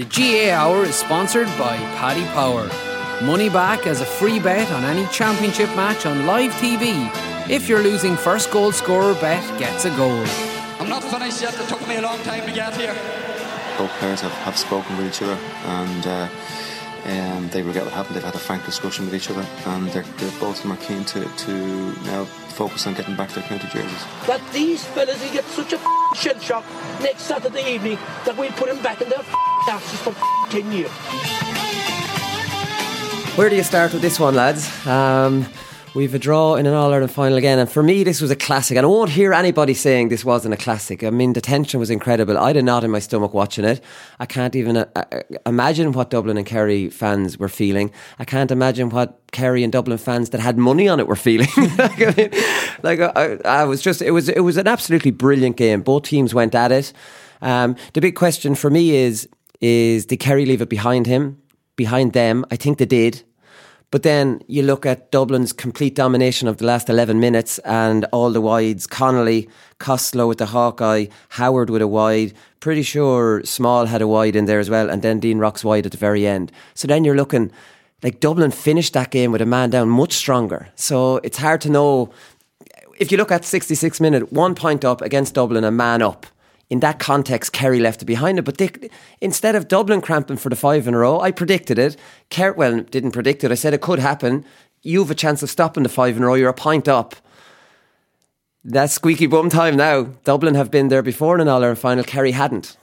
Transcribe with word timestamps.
The 0.00 0.06
GAA 0.06 0.54
Hour 0.54 0.84
is 0.84 0.94
sponsored 0.94 1.46
by 1.58 1.76
Paddy 2.00 2.24
Power. 2.32 2.70
Money 3.22 3.50
back 3.50 3.86
as 3.86 4.00
a 4.00 4.06
free 4.06 4.40
bet 4.40 4.72
on 4.72 4.82
any 4.84 5.06
championship 5.08 5.68
match 5.76 6.06
on 6.06 6.24
live 6.24 6.52
TV. 6.52 7.10
If 7.50 7.68
you're 7.68 7.82
losing 7.82 8.16
first 8.16 8.50
goal 8.50 8.72
scorer 8.72 9.12
bet 9.16 9.44
gets 9.58 9.84
a 9.84 9.90
goal. 9.98 10.24
I'm 10.78 10.88
not 10.88 11.04
finished 11.04 11.42
yet. 11.42 11.52
It 11.60 11.68
took 11.68 11.86
me 11.86 11.96
a 11.96 12.00
long 12.00 12.18
time 12.20 12.46
to 12.46 12.50
get 12.50 12.74
here. 12.78 12.94
Both 13.76 13.90
players 13.98 14.22
have, 14.22 14.32
have 14.48 14.56
spoken 14.56 14.96
with 14.96 15.06
each 15.06 15.20
other 15.20 15.38
and 15.66 16.06
uh, 16.06 16.28
um, 17.04 17.50
they 17.50 17.60
regret 17.60 17.84
what 17.84 17.92
happened. 17.92 18.16
They've 18.16 18.24
had 18.24 18.34
a 18.34 18.38
frank 18.38 18.64
discussion 18.64 19.04
with 19.04 19.14
each 19.14 19.30
other 19.30 19.46
and 19.66 19.86
they're, 19.88 20.02
they're 20.16 20.40
both 20.40 20.56
of 20.56 20.62
them 20.62 20.72
are 20.72 20.76
keen 20.78 21.04
to, 21.04 21.28
to 21.28 21.52
now 22.04 22.24
focus 22.24 22.86
on 22.86 22.94
getting 22.94 23.16
back 23.16 23.32
their 23.32 23.44
county 23.44 23.68
jerseys. 23.68 24.04
That 24.26 24.40
these 24.54 24.82
fellas 24.82 25.22
will 25.22 25.32
get 25.34 25.44
such 25.44 25.74
a 25.74 25.80
shell 26.16 26.38
shock 26.38 26.64
next 27.02 27.24
Saturday 27.24 27.74
evening 27.74 27.98
that 28.24 28.34
we'll 28.38 28.50
put 28.52 28.70
them 28.70 28.82
back 28.82 29.02
in 29.02 29.10
their 29.10 29.22
asses 29.68 30.00
for 30.00 30.14
10 30.50 30.72
years. 30.72 30.90
Where 33.36 33.48
do 33.48 33.56
you 33.56 33.62
start 33.62 33.92
with 33.92 34.02
this 34.02 34.20
one, 34.20 34.34
lads? 34.34 34.68
Um, 34.86 35.46
we've 35.94 36.14
a 36.14 36.18
draw 36.18 36.56
in 36.56 36.66
an 36.66 36.74
All 36.74 36.92
Ireland 36.92 37.12
final 37.12 37.38
again, 37.38 37.58
and 37.58 37.70
for 37.70 37.82
me, 37.82 38.04
this 38.04 38.20
was 38.20 38.30
a 38.30 38.36
classic. 38.36 38.76
And 38.76 38.84
I 38.84 38.88
won't 38.88 39.10
hear 39.10 39.32
anybody 39.32 39.72
saying 39.72 40.08
this 40.08 40.24
wasn't 40.24 40.54
a 40.54 40.56
classic. 40.56 41.04
I 41.04 41.10
mean, 41.10 41.32
the 41.32 41.40
tension 41.40 41.80
was 41.80 41.90
incredible. 41.90 42.36
I 42.36 42.48
had 42.48 42.56
a 42.56 42.62
knot 42.62 42.84
in 42.84 42.90
my 42.90 42.98
stomach 42.98 43.32
watching 43.32 43.64
it. 43.64 43.82
I 44.18 44.26
can't 44.26 44.54
even 44.56 44.78
uh, 44.78 44.86
uh, 44.94 45.20
imagine 45.46 45.92
what 45.92 46.10
Dublin 46.10 46.36
and 46.36 46.46
Kerry 46.46 46.90
fans 46.90 47.38
were 47.38 47.48
feeling. 47.48 47.92
I 48.18 48.24
can't 48.24 48.50
imagine 48.50 48.90
what 48.90 49.20
Kerry 49.32 49.62
and 49.62 49.72
Dublin 49.72 49.98
fans 49.98 50.30
that 50.30 50.40
had 50.40 50.58
money 50.58 50.88
on 50.88 51.00
it 51.00 51.06
were 51.06 51.16
feeling. 51.16 51.48
like, 51.78 52.02
I, 52.02 52.14
mean, 52.16 52.30
like 52.82 53.00
I, 53.00 53.38
I 53.44 53.64
was 53.64 53.80
just, 53.80 54.02
it 54.02 54.10
was, 54.10 54.28
it 54.28 54.40
was 54.40 54.56
an 54.56 54.66
absolutely 54.66 55.12
brilliant 55.12 55.56
game. 55.56 55.82
Both 55.82 56.04
teams 56.04 56.34
went 56.34 56.54
at 56.54 56.72
it. 56.72 56.92
Um, 57.42 57.76
the 57.94 58.00
big 58.00 58.16
question 58.16 58.54
for 58.54 58.70
me 58.70 58.90
is, 58.90 59.28
is 59.60 60.06
did 60.06 60.18
Kerry 60.18 60.46
leave 60.46 60.62
it 60.62 60.68
behind 60.68 61.06
him, 61.06 61.40
behind 61.76 62.12
them? 62.12 62.44
I 62.50 62.56
think 62.56 62.78
they 62.78 62.86
did. 62.86 63.22
But 63.90 64.04
then 64.04 64.42
you 64.46 64.62
look 64.62 64.86
at 64.86 65.10
Dublin's 65.10 65.52
complete 65.52 65.96
domination 65.96 66.46
of 66.46 66.58
the 66.58 66.64
last 66.64 66.88
11 66.88 67.18
minutes 67.18 67.58
and 67.60 68.04
all 68.12 68.30
the 68.30 68.40
wides. 68.40 68.86
Connolly, 68.86 69.48
Costello 69.78 70.28
with 70.28 70.38
the 70.38 70.46
Hawkeye, 70.46 71.06
Howard 71.30 71.70
with 71.70 71.82
a 71.82 71.88
wide. 71.88 72.32
Pretty 72.60 72.82
sure 72.82 73.42
Small 73.44 73.86
had 73.86 74.00
a 74.00 74.06
wide 74.06 74.36
in 74.36 74.44
there 74.44 74.60
as 74.60 74.70
well. 74.70 74.88
And 74.88 75.02
then 75.02 75.18
Dean 75.18 75.38
Rocks 75.38 75.64
wide 75.64 75.86
at 75.86 75.92
the 75.92 75.98
very 75.98 76.24
end. 76.24 76.52
So 76.74 76.86
then 76.86 77.02
you're 77.02 77.16
looking 77.16 77.50
like 78.04 78.20
Dublin 78.20 78.52
finished 78.52 78.92
that 78.92 79.10
game 79.10 79.32
with 79.32 79.42
a 79.42 79.46
man 79.46 79.70
down 79.70 79.88
much 79.88 80.12
stronger. 80.12 80.68
So 80.76 81.16
it's 81.24 81.38
hard 81.38 81.60
to 81.62 81.70
know. 81.70 82.12
If 82.98 83.10
you 83.10 83.18
look 83.18 83.32
at 83.32 83.44
66 83.44 84.00
minute, 84.00 84.32
one 84.32 84.54
point 84.54 84.84
up 84.84 85.02
against 85.02 85.34
Dublin, 85.34 85.64
a 85.64 85.70
man 85.72 86.00
up 86.00 86.26
in 86.70 86.80
that 86.80 87.00
context, 87.00 87.52
Kerry 87.52 87.80
left 87.80 88.00
it 88.00 88.06
behind 88.06 88.38
it. 88.38 88.42
But 88.42 88.58
they, 88.58 88.70
instead 89.20 89.56
of 89.56 89.68
Dublin 89.68 90.00
cramping 90.00 90.36
for 90.36 90.48
the 90.48 90.56
five 90.56 90.86
in 90.86 90.94
a 90.94 90.98
row, 90.98 91.20
I 91.20 91.32
predicted 91.32 91.78
it. 91.78 91.96
Kerry, 92.30 92.54
well, 92.56 92.80
didn't 92.80 93.10
predict 93.10 93.42
it. 93.44 93.50
I 93.50 93.56
said 93.56 93.74
it 93.74 93.80
could 93.80 93.98
happen. 93.98 94.44
You 94.82 95.00
have 95.00 95.10
a 95.10 95.16
chance 95.16 95.42
of 95.42 95.50
stopping 95.50 95.82
the 95.82 95.88
five 95.88 96.16
in 96.16 96.22
a 96.22 96.26
row. 96.26 96.34
You're 96.34 96.48
a 96.48 96.54
point 96.54 96.88
up. 96.88 97.16
That's 98.64 98.92
squeaky 98.92 99.26
bum 99.26 99.50
time 99.50 99.76
now. 99.76 100.04
Dublin 100.24 100.54
have 100.54 100.70
been 100.70 100.88
there 100.88 101.02
before 101.02 101.34
in 101.34 101.40
an 101.40 101.48
All 101.48 101.62
Ireland 101.62 101.78
final. 101.78 102.04
Kerry 102.04 102.30
hadn't. 102.30 102.76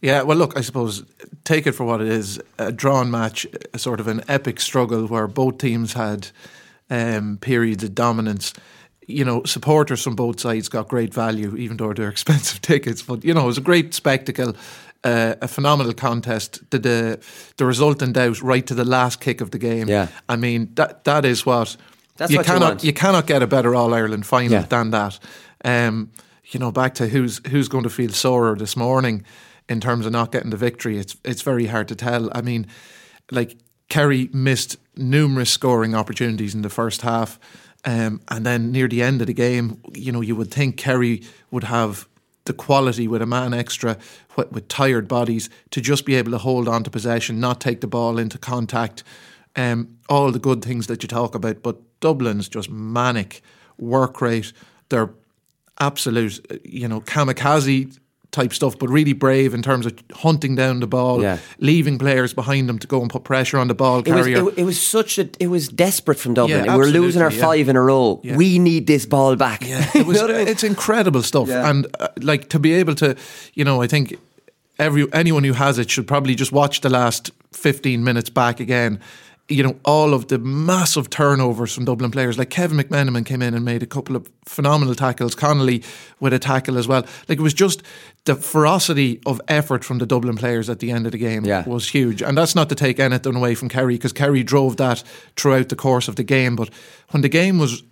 Yeah, 0.00 0.22
well, 0.22 0.36
look, 0.36 0.56
I 0.56 0.62
suppose 0.62 1.04
take 1.44 1.66
it 1.68 1.72
for 1.72 1.84
what 1.84 2.00
it 2.00 2.08
is 2.08 2.40
a 2.58 2.72
drawn 2.72 3.10
match, 3.10 3.46
a 3.72 3.78
sort 3.78 4.00
of 4.00 4.08
an 4.08 4.22
epic 4.26 4.58
struggle 4.58 5.06
where 5.06 5.28
both 5.28 5.58
teams 5.58 5.92
had 5.92 6.28
um, 6.90 7.38
periods 7.40 7.84
of 7.84 7.94
dominance 7.94 8.52
you 9.12 9.24
know, 9.24 9.42
supporters 9.44 10.02
from 10.02 10.14
both 10.16 10.40
sides 10.40 10.68
got 10.68 10.88
great 10.88 11.14
value, 11.14 11.56
even 11.56 11.76
though 11.76 11.92
they're 11.92 12.08
expensive 12.18 12.60
tickets. 12.60 13.02
But 13.02 13.24
you 13.24 13.34
know, 13.34 13.42
it 13.42 13.46
was 13.46 13.58
a 13.58 13.62
great 13.62 13.94
spectacle, 13.94 14.54
uh, 15.04 15.34
a 15.40 15.48
phenomenal 15.48 15.92
contest. 15.94 16.60
The, 16.70 16.78
the 16.78 17.18
the 17.56 17.64
result 17.66 18.02
in 18.02 18.12
doubt 18.12 18.42
right 18.42 18.66
to 18.66 18.74
the 18.74 18.84
last 18.84 19.20
kick 19.20 19.40
of 19.40 19.50
the 19.50 19.58
game. 19.58 19.88
Yeah, 19.88 20.08
I 20.28 20.36
mean 20.36 20.68
that 20.74 21.04
that 21.04 21.24
is 21.24 21.44
what 21.46 21.76
That's 22.16 22.30
you 22.32 22.38
what 22.38 22.46
you 22.46 22.52
cannot 22.52 22.68
want. 22.68 22.84
you, 22.84 22.92
cannot 22.92 23.26
get 23.26 23.42
a 23.42 23.46
better 23.46 23.74
All 23.74 23.94
Ireland 23.94 24.24
final 24.26 24.52
Yeah. 24.52 24.66
than 24.68 24.90
that. 24.90 25.18
Um, 25.64 26.10
you 26.52 26.60
know, 26.60 26.72
back 26.72 26.94
to 26.94 27.06
who's 27.06 27.40
who's 27.50 27.68
going 27.68 27.84
to 27.84 27.90
feel 27.90 28.10
sorer 28.12 28.56
this 28.56 28.76
morning 28.76 29.24
in 29.68 29.80
terms 29.80 30.06
of 30.06 30.12
not 30.12 30.32
getting 30.32 30.50
the 30.50 30.56
victory. 30.58 30.98
It's 30.98 31.16
it's 31.24 31.42
very 31.42 31.66
hard 31.66 31.88
to 31.88 31.94
tell. 31.94 32.28
I 32.38 32.42
mean, 32.42 32.66
like 33.30 33.56
Kerry 33.88 34.28
missed 34.32 34.76
numerous 34.96 35.50
scoring 35.50 35.94
opportunities 35.94 36.54
in 36.54 36.62
the 36.62 36.68
first 36.70 37.02
half. 37.02 37.38
Um, 37.84 38.20
and 38.28 38.46
then 38.46 38.70
near 38.70 38.88
the 38.88 39.02
end 39.02 39.20
of 39.20 39.26
the 39.26 39.34
game, 39.34 39.80
you 39.94 40.12
know, 40.12 40.20
you 40.20 40.36
would 40.36 40.52
think 40.52 40.76
Kerry 40.76 41.22
would 41.50 41.64
have 41.64 42.08
the 42.44 42.52
quality 42.52 43.06
with 43.08 43.22
a 43.22 43.26
man 43.26 43.54
extra, 43.54 43.98
with, 44.36 44.68
tired 44.68 45.08
bodies, 45.08 45.50
to 45.70 45.80
just 45.80 46.04
be 46.04 46.14
able 46.14 46.32
to 46.32 46.38
hold 46.38 46.68
on 46.68 46.84
to 46.84 46.90
possession, 46.90 47.40
not 47.40 47.60
take 47.60 47.80
the 47.80 47.86
ball 47.86 48.18
into 48.18 48.38
contact, 48.38 49.02
um, 49.56 49.96
all 50.08 50.32
the 50.32 50.38
good 50.38 50.64
things 50.64 50.86
that 50.86 51.02
you 51.02 51.08
talk 51.08 51.34
about. 51.34 51.62
But 51.62 51.78
Dublin's 52.00 52.48
just 52.48 52.70
manic 52.70 53.42
work 53.78 54.20
rate. 54.20 54.52
They're 54.88 55.10
absolute, 55.78 56.44
uh, 56.50 56.56
you 56.64 56.88
know, 56.88 57.00
kamikaze 57.00 57.98
type 58.32 58.52
stuff, 58.52 58.78
but 58.78 58.88
really 58.88 59.12
brave 59.12 59.52
in 59.54 59.62
terms 59.62 59.84
of 59.86 59.92
hunting 60.14 60.54
down 60.56 60.80
the 60.80 60.86
ball, 60.86 61.20
Yeah. 61.22 61.36
leaving 61.58 61.98
players 61.98 62.32
behind 62.34 62.68
them 62.68 62.78
to 62.78 62.86
go 62.86 63.00
and 63.02 63.10
put 63.10 63.24
pressure 63.24 63.58
on 63.58 63.68
the 63.68 63.74
ball 63.74 63.98
It 64.00 64.08
was, 64.08 64.26
carrier. 64.26 64.48
it, 64.48 64.54
it 64.58 64.64
was 64.64 64.80
such 64.80 65.18
a 65.18 65.28
it 65.38 65.48
was 65.48 65.68
desperate 65.68 66.18
from 66.18 66.32
Dublin. 66.34 66.64
Yeah, 66.64 66.76
We're 66.76 66.86
losing 66.86 67.20
our 67.22 67.30
yeah. 67.30 67.40
five 67.40 67.68
in 67.68 67.76
a 67.76 67.80
row. 67.82 68.20
Yeah. 68.24 68.36
We 68.36 68.58
need 68.58 68.86
this 68.86 69.06
ball 69.06 69.36
back. 69.36 69.62
Yeah, 69.68 69.88
it 69.94 70.06
was, 70.06 70.16
You 70.16 70.22
know 70.22 70.28
what 70.28 70.34
I 70.34 70.38
mean? 70.38 70.48
it's 70.48 70.64
incredible 70.64 71.22
stuff, 71.22 71.48
Yeah. 71.48 71.68
and 71.70 71.86
uh, 72.00 72.08
like 72.22 72.48
to 72.48 72.58
be 72.58 72.72
able 72.72 72.94
to, 72.96 73.16
you 73.54 73.64
know, 73.64 73.82
I 73.82 73.86
think 73.86 74.14
every 74.78 75.06
anyone 75.12 75.44
who 75.44 75.52
has 75.52 75.78
it 75.78 75.90
should 75.90 76.06
probably 76.08 76.34
just 76.34 76.52
watch 76.52 76.80
the 76.80 76.88
last 76.90 77.30
fifteen 77.52 78.02
minutes 78.02 78.30
back 78.30 78.60
again. 78.60 78.98
You 79.52 79.62
know, 79.62 79.76
all 79.84 80.14
of 80.14 80.28
the 80.28 80.38
massive 80.38 81.10
turnovers 81.10 81.74
from 81.74 81.84
Dublin 81.84 82.10
players, 82.10 82.38
like 82.38 82.50
Kevin 82.50 82.78
McMenamin 82.78 83.24
came 83.26 83.42
in 83.42 83.54
and 83.54 83.64
made 83.64 83.82
a 83.82 83.86
couple 83.86 84.16
of 84.16 84.28
phenomenal 84.46 84.94
tackles. 84.94 85.34
Connolly 85.34 85.82
with 86.20 86.32
a 86.32 86.38
tackle 86.38 86.78
as 86.78 86.88
well. 86.88 87.02
Like 87.28 87.38
it 87.38 87.42
was 87.42 87.54
just 87.54 87.82
the 88.24 88.34
ferocity 88.36 89.20
of 89.26 89.40
effort 89.48 89.84
from 89.84 89.98
the 89.98 90.06
Dublin 90.06 90.36
players 90.36 90.68
at 90.70 90.78
the 90.78 90.90
end 90.90 91.06
of 91.06 91.12
the 91.12 91.18
game 91.18 91.44
Yeah. 91.44 91.64
was 91.68 91.88
huge, 91.88 92.22
and 92.22 92.36
that's 92.38 92.54
not 92.54 92.68
to 92.68 92.74
take 92.74 92.98
anything 93.00 93.36
away 93.36 93.54
from 93.54 93.68
Kerry 93.68 93.94
because 93.94 94.12
Kerry 94.12 94.42
drove 94.42 94.76
that 94.76 95.02
throughout 95.36 95.68
the 95.68 95.76
course 95.76 96.08
of 96.08 96.16
the 96.16 96.24
game. 96.24 96.56
But 96.56 96.70
when 97.10 97.22
the 97.22 97.28
game 97.28 97.58
was 97.58 97.82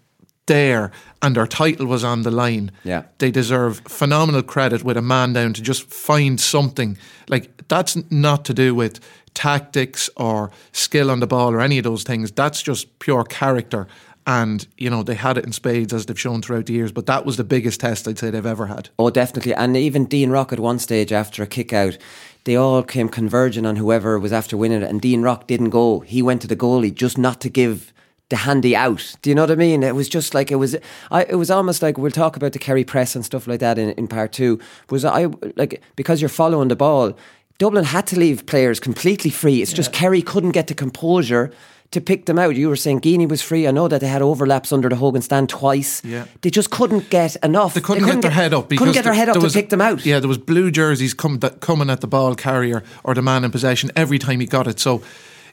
there 0.47 0.91
and 1.23 1.37
their 1.37 1.47
title 1.47 1.87
was 1.87 2.03
on 2.03 2.23
the 2.23 2.31
line, 2.31 2.71
Yeah. 2.83 3.03
they 3.19 3.31
deserve 3.31 3.83
phenomenal 3.87 4.43
credit 4.43 4.83
with 4.83 4.97
a 4.97 5.03
man 5.03 5.33
down 5.33 5.53
to 5.53 5.63
just 5.63 5.93
find 5.93 6.41
something. 6.41 6.97
Like 7.29 7.69
that's 7.69 7.97
not 8.11 8.45
to 8.47 8.55
do 8.55 8.75
with 8.75 8.99
tactics 9.35 10.11
or 10.17 10.51
skill 10.73 11.11
on 11.11 11.21
the 11.21 11.27
ball 11.27 11.53
or 11.53 11.61
any 11.61 11.79
of 11.79 11.85
those 11.85 12.03
things. 12.03 12.31
That's 12.33 12.63
just 12.63 12.99
pure 12.99 13.25
character. 13.25 13.87
And 14.27 14.67
you 14.77 14.91
know 14.91 15.03
they 15.03 15.15
had 15.15 15.39
it 15.39 15.45
in 15.45 15.53
spades 15.53 15.93
as 15.93 16.07
they've 16.07 16.21
shown 16.21 16.43
throughout 16.43 16.67
the 16.67 16.75
years. 16.75 16.93
But 16.93 17.07
that 17.07 17.25
was 17.25 17.37
the 17.37 17.45
biggest 17.45 17.81
test 17.81 18.07
I'd 18.07 18.19
say 18.19 18.31
they've 18.31 18.45
ever 18.45 18.67
had. 18.67 18.91
Oh, 18.99 19.11
definitely. 19.11 19.55
And 19.55 19.77
even 19.77 20.05
Dean 20.05 20.31
Rock 20.31 20.53
at 20.53 20.61
one 20.61 20.79
stage 20.79 21.11
after 21.11 21.43
a 21.43 21.47
kick 21.47 21.73
out, 21.73 21.97
they 22.45 22.55
all 22.55 22.83
came 22.83 23.09
converging 23.09 23.67
on 23.67 23.77
whoever 23.77 24.19
was 24.19 24.33
after 24.33 24.57
winning 24.57 24.83
it. 24.83 24.91
And 24.91 25.01
Dean 25.01 25.23
Rock 25.23 25.47
didn't 25.47 25.71
go. 25.71 26.01
He 26.01 26.23
went 26.23 26.43
to 26.43 26.49
the 26.49 26.57
goalie 26.57 26.95
just 26.95 27.19
not 27.19 27.41
to 27.41 27.49
give 27.49 27.93
the 28.31 28.37
handy 28.37 28.75
out. 28.75 29.17
Do 29.23 29.31
you 29.31 29.35
know 29.35 29.43
what 29.43 29.51
I 29.51 29.57
mean? 29.57 29.83
It 29.83 29.95
was 29.95 30.09
just 30.09 30.35
like 30.35 30.51
it 30.51 30.57
was. 30.57 30.77
I, 31.11 31.25
it 31.25 31.35
was 31.35 31.51
almost 31.51 31.83
like 31.83 31.99
we'll 31.99 32.13
talk 32.13 32.37
about 32.37 32.53
the 32.53 32.59
Kerry 32.59 32.85
press 32.85 33.15
and 33.15 33.25
stuff 33.25 33.47
like 33.47 33.61
that 33.61 33.79
in, 33.79 33.91
in 33.91 34.07
part 34.09 34.33
two. 34.33 34.59
Was 34.89 35.05
I 35.05 35.27
like 35.57 35.83
because 35.97 36.23
you're 36.23 36.29
following 36.29 36.69
the 36.69 36.77
ball? 36.77 37.17
Dublin 37.61 37.85
had 37.85 38.07
to 38.07 38.19
leave 38.19 38.47
players 38.47 38.81
completely 38.81 39.31
free. 39.31 39.61
It's 39.61 39.75
just 39.75 39.93
Kerry 39.93 40.23
couldn't 40.23 40.53
get 40.53 40.69
the 40.69 40.75
composure 40.75 41.53
to 41.91 42.01
pick 42.01 42.25
them 42.25 42.39
out. 42.39 42.57
You 42.57 42.71
were 42.71 42.77
saying 42.77 43.03
Geaney 43.03 43.29
was 43.29 43.43
free. 43.43 43.69
I 43.69 43.71
know 43.71 43.87
that 43.87 44.01
they 44.01 44.09
had 44.09 44.23
overlaps 44.23 44.73
under 44.73 44.89
the 44.89 44.97
Hogan 44.97 45.21
stand 45.21 45.51
twice. 45.51 46.03
Yeah. 46.03 46.25
They 46.41 46.49
just 46.49 46.71
couldn't 46.71 47.11
get 47.11 47.37
enough. 47.45 47.75
They 47.75 47.83
couldn't, 47.83 48.07
get 48.07 48.23
their 48.23 48.31
head 48.31 48.55
up. 48.55 48.71
Couldn't 48.71 48.95
get 48.95 49.05
their 49.05 49.13
head 49.13 49.29
up 49.29 49.35
to 49.35 49.41
was- 49.43 49.53
pick 49.53 49.69
them 49.69 49.83
out. 49.83 50.07
Yeah, 50.07 50.21
there 50.21 50.29
was 50.29 50.39
blue 50.39 50.71
jerseys 50.71 51.13
come, 51.13 51.41
that, 51.41 51.61
coming 51.61 51.91
at 51.91 52.01
the 52.01 52.07
ball 52.07 52.35
carrier 52.35 52.83
or 53.05 53.13
the 53.13 53.21
man 53.21 53.45
in 53.45 53.51
possession 53.51 53.91
every 53.95 54.19
time 54.19 54.41
he 54.41 54.47
got 54.47 54.67
it. 54.67 54.81
So, 54.81 55.03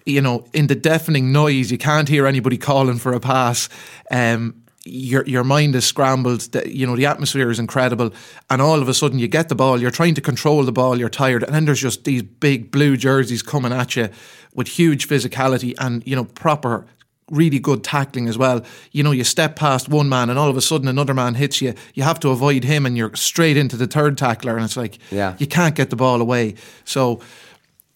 you 0.06 0.22
know, 0.22 0.46
in 0.54 0.68
the 0.68 0.76
deafening 0.76 1.34
noise, 1.34 1.72
you 1.74 1.78
can't 1.78 2.08
hear 2.08 2.26
anybody 2.26 2.58
calling 2.58 3.00
for 3.00 3.12
a 3.12 3.20
pass. 3.20 3.68
Um, 4.10 4.64
your 4.88 5.24
your 5.26 5.44
mind 5.44 5.76
is 5.76 5.86
scrambled. 5.86 6.42
The, 6.52 6.68
you 6.74 6.86
know, 6.88 6.96
the 6.96 7.06
atmosphere 7.06 7.50
is 7.50 7.60
incredible, 7.60 8.12
and 8.50 8.62
all 8.62 8.82
of 8.82 8.88
a 8.90 8.94
sudden 8.94 9.20
you 9.20 9.28
get 9.28 9.50
the 9.50 9.56
ball. 9.56 9.80
You're 9.82 9.92
trying 9.92 10.16
to 10.16 10.22
control 10.22 10.64
the 10.64 10.72
ball. 10.72 10.98
You're 10.98 11.10
tired, 11.10 11.44
and 11.44 11.54
then 11.54 11.66
there's 11.66 11.82
just 11.82 12.04
these 12.04 12.24
big 12.24 12.72
blue 12.72 12.98
jerseys 12.98 13.42
coming 13.44 13.72
at 13.74 13.96
you 13.96 14.10
with 14.54 14.68
huge 14.68 15.08
physicality 15.08 15.74
and 15.78 16.06
you 16.08 16.16
know 16.16 16.26
proper 16.26 16.86
really 17.30 17.60
good 17.60 17.84
tackling 17.84 18.30
as 18.30 18.38
well. 18.38 18.64
You 18.94 19.04
know, 19.04 19.12
you 19.12 19.26
step 19.26 19.58
past 19.58 19.90
one 19.90 20.08
man 20.08 20.30
and 20.30 20.40
all 20.40 20.50
of 20.50 20.56
a 20.56 20.62
sudden 20.62 20.88
another 20.88 21.14
man 21.14 21.36
hits 21.36 21.62
you. 21.62 21.74
You 21.94 22.04
have 22.04 22.22
to 22.22 22.30
avoid 22.30 22.64
him 22.64 22.86
and 22.86 22.96
you're 22.96 23.14
straight 23.16 23.58
into 23.58 23.76
the 23.76 23.86
third 23.86 24.18
tackler 24.18 24.56
and 24.56 24.64
it's 24.64 24.78
like 24.78 24.98
Yeah. 25.12 25.36
you 25.38 25.46
can't 25.46 25.76
get 25.76 25.90
the 25.90 25.98
ball 25.98 26.22
away. 26.22 26.56
So, 26.86 27.20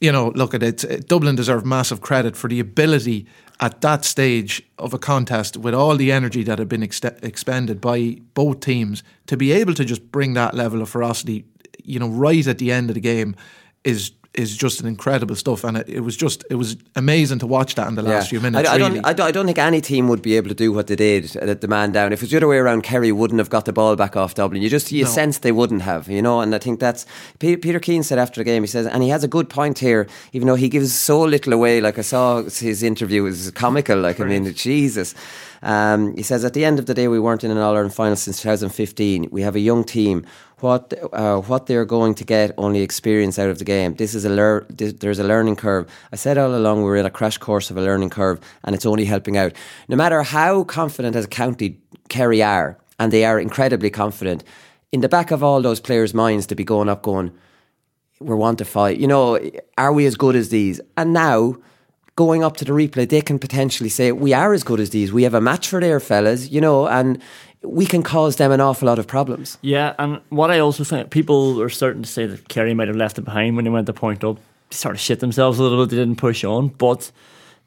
you 0.01 0.11
know, 0.11 0.29
look 0.35 0.53
at 0.53 0.63
it. 0.63 1.07
Dublin 1.07 1.35
deserve 1.35 1.65
massive 1.65 2.01
credit 2.01 2.35
for 2.35 2.49
the 2.49 2.59
ability 2.59 3.27
at 3.59 3.81
that 3.81 4.03
stage 4.03 4.63
of 4.79 4.93
a 4.93 4.97
contest 4.97 5.55
with 5.55 5.75
all 5.75 5.95
the 5.95 6.11
energy 6.11 6.43
that 6.43 6.57
had 6.57 6.67
been 6.67 6.81
ext- 6.81 7.23
expended 7.23 7.79
by 7.79 8.17
both 8.33 8.59
teams 8.59 9.03
to 9.27 9.37
be 9.37 9.51
able 9.51 9.75
to 9.75 9.85
just 9.85 10.11
bring 10.11 10.33
that 10.33 10.55
level 10.55 10.81
of 10.81 10.89
ferocity, 10.89 11.45
you 11.83 11.99
know, 11.99 12.09
right 12.09 12.47
at 12.47 12.57
the 12.57 12.71
end 12.71 12.89
of 12.89 12.95
the 12.95 13.01
game 13.01 13.35
is 13.83 14.11
is 14.33 14.55
just 14.55 14.79
an 14.79 14.87
incredible 14.87 15.35
stuff 15.35 15.65
and 15.65 15.75
it, 15.75 15.89
it 15.89 15.99
was 15.99 16.15
just 16.15 16.45
it 16.49 16.55
was 16.55 16.77
amazing 16.95 17.37
to 17.37 17.45
watch 17.45 17.75
that 17.75 17.89
in 17.89 17.95
the 17.95 18.01
last 18.01 18.29
few 18.29 18.39
minutes 18.39 18.69
I, 18.69 18.73
I 18.73 18.77
really. 18.77 18.95
don't, 18.95 19.05
I, 19.05 19.11
don't, 19.11 19.27
I 19.27 19.31
don't 19.31 19.45
think 19.45 19.57
any 19.57 19.81
team 19.81 20.07
would 20.07 20.21
be 20.21 20.37
able 20.37 20.47
to 20.47 20.55
do 20.55 20.71
what 20.71 20.87
they 20.87 20.95
did 20.95 21.35
at 21.35 21.59
the 21.59 21.67
man 21.67 21.91
down. 21.91 22.13
If 22.13 22.19
it 22.19 22.23
was 22.23 22.31
the 22.31 22.37
other 22.37 22.47
way 22.47 22.55
around, 22.57 22.83
Kerry 22.83 23.11
wouldn't 23.11 23.39
have 23.39 23.49
got 23.49 23.65
the 23.65 23.73
ball 23.73 23.97
back 23.97 24.15
off 24.15 24.35
Dublin. 24.35 24.61
You 24.61 24.69
just 24.69 24.89
you 24.89 25.03
No. 25.03 25.09
sense 25.09 25.39
they 25.39 25.51
wouldn't 25.51 25.81
have, 25.81 26.07
you 26.07 26.21
know. 26.21 26.39
And 26.39 26.55
I 26.55 26.59
think 26.59 26.79
that's 26.79 27.05
Pe- 27.39 27.57
Peter 27.57 27.79
Keane 27.81 28.03
said 28.03 28.19
after 28.19 28.39
the 28.39 28.45
game. 28.45 28.63
He 28.63 28.67
says, 28.67 28.87
and 28.87 29.03
he 29.03 29.09
has 29.09 29.23
a 29.25 29.27
good 29.27 29.49
point 29.49 29.79
here, 29.79 30.07
even 30.31 30.47
though 30.47 30.55
he 30.55 30.69
gives 30.69 30.93
so 30.93 31.21
little 31.21 31.51
away. 31.51 31.81
Like 31.81 31.99
I 31.99 32.01
saw 32.01 32.41
his 32.43 32.83
interview 32.83 33.23
it 33.23 33.25
was 33.25 33.51
comical. 33.51 33.99
Like 33.99 34.21
I 34.21 34.23
mean, 34.23 34.53
Jesus. 34.53 35.13
Um, 35.63 36.15
he 36.15 36.23
says 36.23 36.43
at 36.45 36.53
the 36.53 36.63
end 36.65 36.79
of 36.79 36.85
the 36.85 36.93
day, 36.93 37.07
we 37.07 37.19
weren't 37.19 37.43
in 37.43 37.51
an 37.51 37.57
All 37.57 37.75
Ireland 37.75 37.93
final 37.93 38.15
since 38.15 38.41
2015. 38.41 39.27
We 39.31 39.41
have 39.41 39.55
a 39.55 39.59
young 39.59 39.83
team. 39.83 40.25
What 40.61 40.93
uh, 41.11 41.41
what 41.41 41.65
they're 41.65 41.85
going 41.85 42.15
to 42.15 42.23
get 42.23 42.53
only 42.57 42.81
experience 42.81 43.39
out 43.39 43.49
of 43.49 43.57
the 43.57 43.65
game. 43.65 43.95
This 43.95 44.13
is 44.13 44.25
a 44.25 44.29
lear- 44.29 44.65
this, 44.69 44.93
there's 44.93 45.19
a 45.19 45.23
learning 45.23 45.55
curve. 45.55 45.91
I 46.13 46.15
said 46.15 46.37
all 46.37 46.55
along 46.55 46.83
we're 46.83 46.97
in 46.97 47.05
a 47.05 47.09
crash 47.09 47.37
course 47.39 47.71
of 47.71 47.77
a 47.77 47.81
learning 47.81 48.11
curve, 48.11 48.39
and 48.63 48.75
it's 48.75 48.85
only 48.85 49.05
helping 49.05 49.37
out. 49.37 49.53
No 49.87 49.95
matter 49.95 50.21
how 50.23 50.63
confident 50.63 51.15
as 51.15 51.25
a 51.25 51.27
county 51.27 51.79
Kerry 52.09 52.43
are, 52.43 52.77
and 52.99 53.11
they 53.11 53.25
are 53.25 53.39
incredibly 53.39 53.89
confident, 53.89 54.43
in 54.91 55.01
the 55.01 55.09
back 55.09 55.31
of 55.31 55.43
all 55.43 55.61
those 55.61 55.79
players' 55.79 56.13
minds 56.13 56.45
to 56.47 56.55
be 56.55 56.63
going 56.63 56.89
up, 56.89 57.01
going, 57.01 57.31
we're 58.19 58.35
one 58.35 58.55
to 58.57 58.65
fight. 58.65 58.99
You 58.99 59.07
know, 59.07 59.39
are 59.77 59.93
we 59.93 60.05
as 60.05 60.15
good 60.15 60.35
as 60.35 60.49
these? 60.49 60.79
And 60.95 61.13
now, 61.13 61.55
going 62.15 62.43
up 62.43 62.57
to 62.57 62.65
the 62.65 62.73
replay, 62.73 63.09
they 63.09 63.21
can 63.21 63.39
potentially 63.39 63.89
say, 63.89 64.11
we 64.11 64.33
are 64.33 64.53
as 64.53 64.63
good 64.63 64.79
as 64.79 64.91
these. 64.91 65.11
We 65.11 65.23
have 65.23 65.33
a 65.33 65.41
match 65.41 65.67
for 65.67 65.79
their 65.79 65.99
fellas, 65.99 66.49
you 66.49 66.61
know, 66.61 66.87
and 66.87 67.21
we 67.63 67.85
can 67.85 68.01
cause 68.03 68.37
them 68.37 68.51
an 68.51 68.59
awful 68.61 68.87
lot 68.87 68.97
of 68.99 69.07
problems. 69.07 69.57
Yeah, 69.61 69.93
and 69.99 70.19
what 70.29 70.49
I 70.51 70.59
also 70.59 70.83
think 70.83 71.09
people 71.11 71.61
are 71.61 71.69
starting 71.69 72.01
to 72.01 72.09
say 72.09 72.25
that 72.25 72.47
Kerry 72.49 72.73
might 72.73 72.87
have 72.87 72.97
left 72.97 73.17
it 73.19 73.25
behind 73.25 73.55
when 73.55 73.65
they 73.65 73.71
went 73.71 73.85
to 73.87 73.93
point 73.93 74.23
up. 74.23 74.37
They 74.69 74.75
sort 74.75 74.95
of 74.95 75.01
shit 75.01 75.19
themselves 75.19 75.59
a 75.59 75.63
little 75.63 75.83
bit. 75.85 75.91
They 75.91 75.97
didn't 75.97 76.17
push 76.17 76.43
on, 76.43 76.69
but 76.69 77.11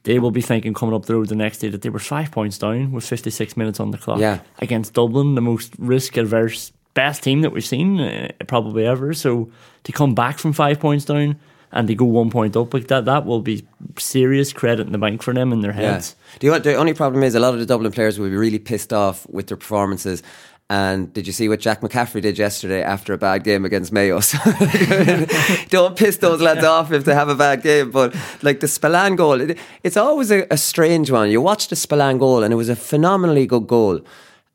they 0.02 0.19
will 0.19 0.31
be 0.31 0.41
thinking 0.43 0.75
coming 0.75 0.94
up 0.94 1.06
the 1.06 1.14
road 1.14 1.29
the 1.29 1.35
next 1.37 1.58
day 1.58 1.69
that 1.69 1.82
they 1.82 1.91
were 1.91 1.99
five 1.99 2.31
points 2.31 2.58
down 2.58 2.93
with 2.93 3.05
56 3.06 3.56
minutes 3.56 3.79
on 3.81 3.91
the 3.91 3.99
clock 3.99 4.19
Yeah. 4.20 4.41
against 4.58 4.94
Dublin, 4.94 5.35
the 5.35 5.41
most 5.41 5.73
risk 5.79 6.17
averse, 6.17 6.73
best 6.94 7.23
team 7.23 7.41
that 7.43 7.50
we've 7.52 7.64
seen 7.64 8.00
uh, 8.00 8.29
probably 8.46 8.87
ever. 8.87 9.14
So 9.14 9.50
to 9.85 9.93
come 9.93 10.14
back 10.14 10.38
from 10.38 10.52
five 10.52 10.79
points 10.81 11.05
down 11.05 11.38
and 11.75 11.88
they 11.88 11.94
go 11.94 12.05
one 12.05 12.31
point 12.31 12.56
up 12.56 12.73
like 12.73 12.87
that, 12.87 13.05
that 13.05 13.26
will 13.26 13.43
be 13.43 13.67
serious 13.99 14.53
credit 14.53 14.87
in 14.87 14.93
the 14.93 14.99
bank 14.99 15.23
for 15.23 15.35
them 15.35 15.53
in 15.53 15.61
their 15.61 15.73
heads. 15.73 16.15
The, 16.41 16.59
the 16.61 16.76
only 16.76 16.94
problem 16.94 17.23
is 17.25 17.35
a 17.35 17.41
lot 17.41 17.53
of 17.53 17.61
the 17.61 17.67
Dublin 17.67 17.91
players 17.93 18.19
will 18.19 18.31
be 18.31 18.37
really 18.37 18.61
pissed 18.61 18.93
off 18.93 19.29
with 19.29 19.49
their 19.49 19.56
performances. 19.56 20.23
And 20.71 21.12
did 21.12 21.26
you 21.26 21.32
see 21.32 21.49
what 21.49 21.61
Jack 21.61 21.82
McCaffrey 21.82 22.23
did 22.23 22.38
yesterday 22.38 22.81
after 22.82 23.12
a 23.12 23.19
bad 23.19 23.44
game 23.44 23.65
against 23.65 23.93
Mayo? 23.93 24.21
So, 24.25 24.38
don't 25.69 25.97
piss 25.97 26.17
those 26.19 26.41
lads 26.41 26.65
off 26.65 26.91
if 26.93 27.05
they 27.05 27.12
have 27.12 27.29
a 27.29 27.35
bad 27.35 27.62
game. 27.62 27.91
But 27.91 28.15
like 28.43 28.61
the 28.61 28.69
Spillane 28.69 29.17
goal, 29.17 29.41
it, 29.41 29.59
it's 29.82 29.97
always 29.97 30.31
a, 30.31 30.47
a 30.50 30.56
strange 30.56 31.11
one. 31.11 31.31
You 31.31 31.43
watch 31.43 31.69
the 31.69 31.77
Spillane 31.77 32.19
goal, 32.19 32.43
and 32.43 32.53
it 32.53 32.56
was 32.56 32.70
a 32.70 32.77
phenomenally 32.77 33.47
good 33.47 33.67
goal. 33.67 34.00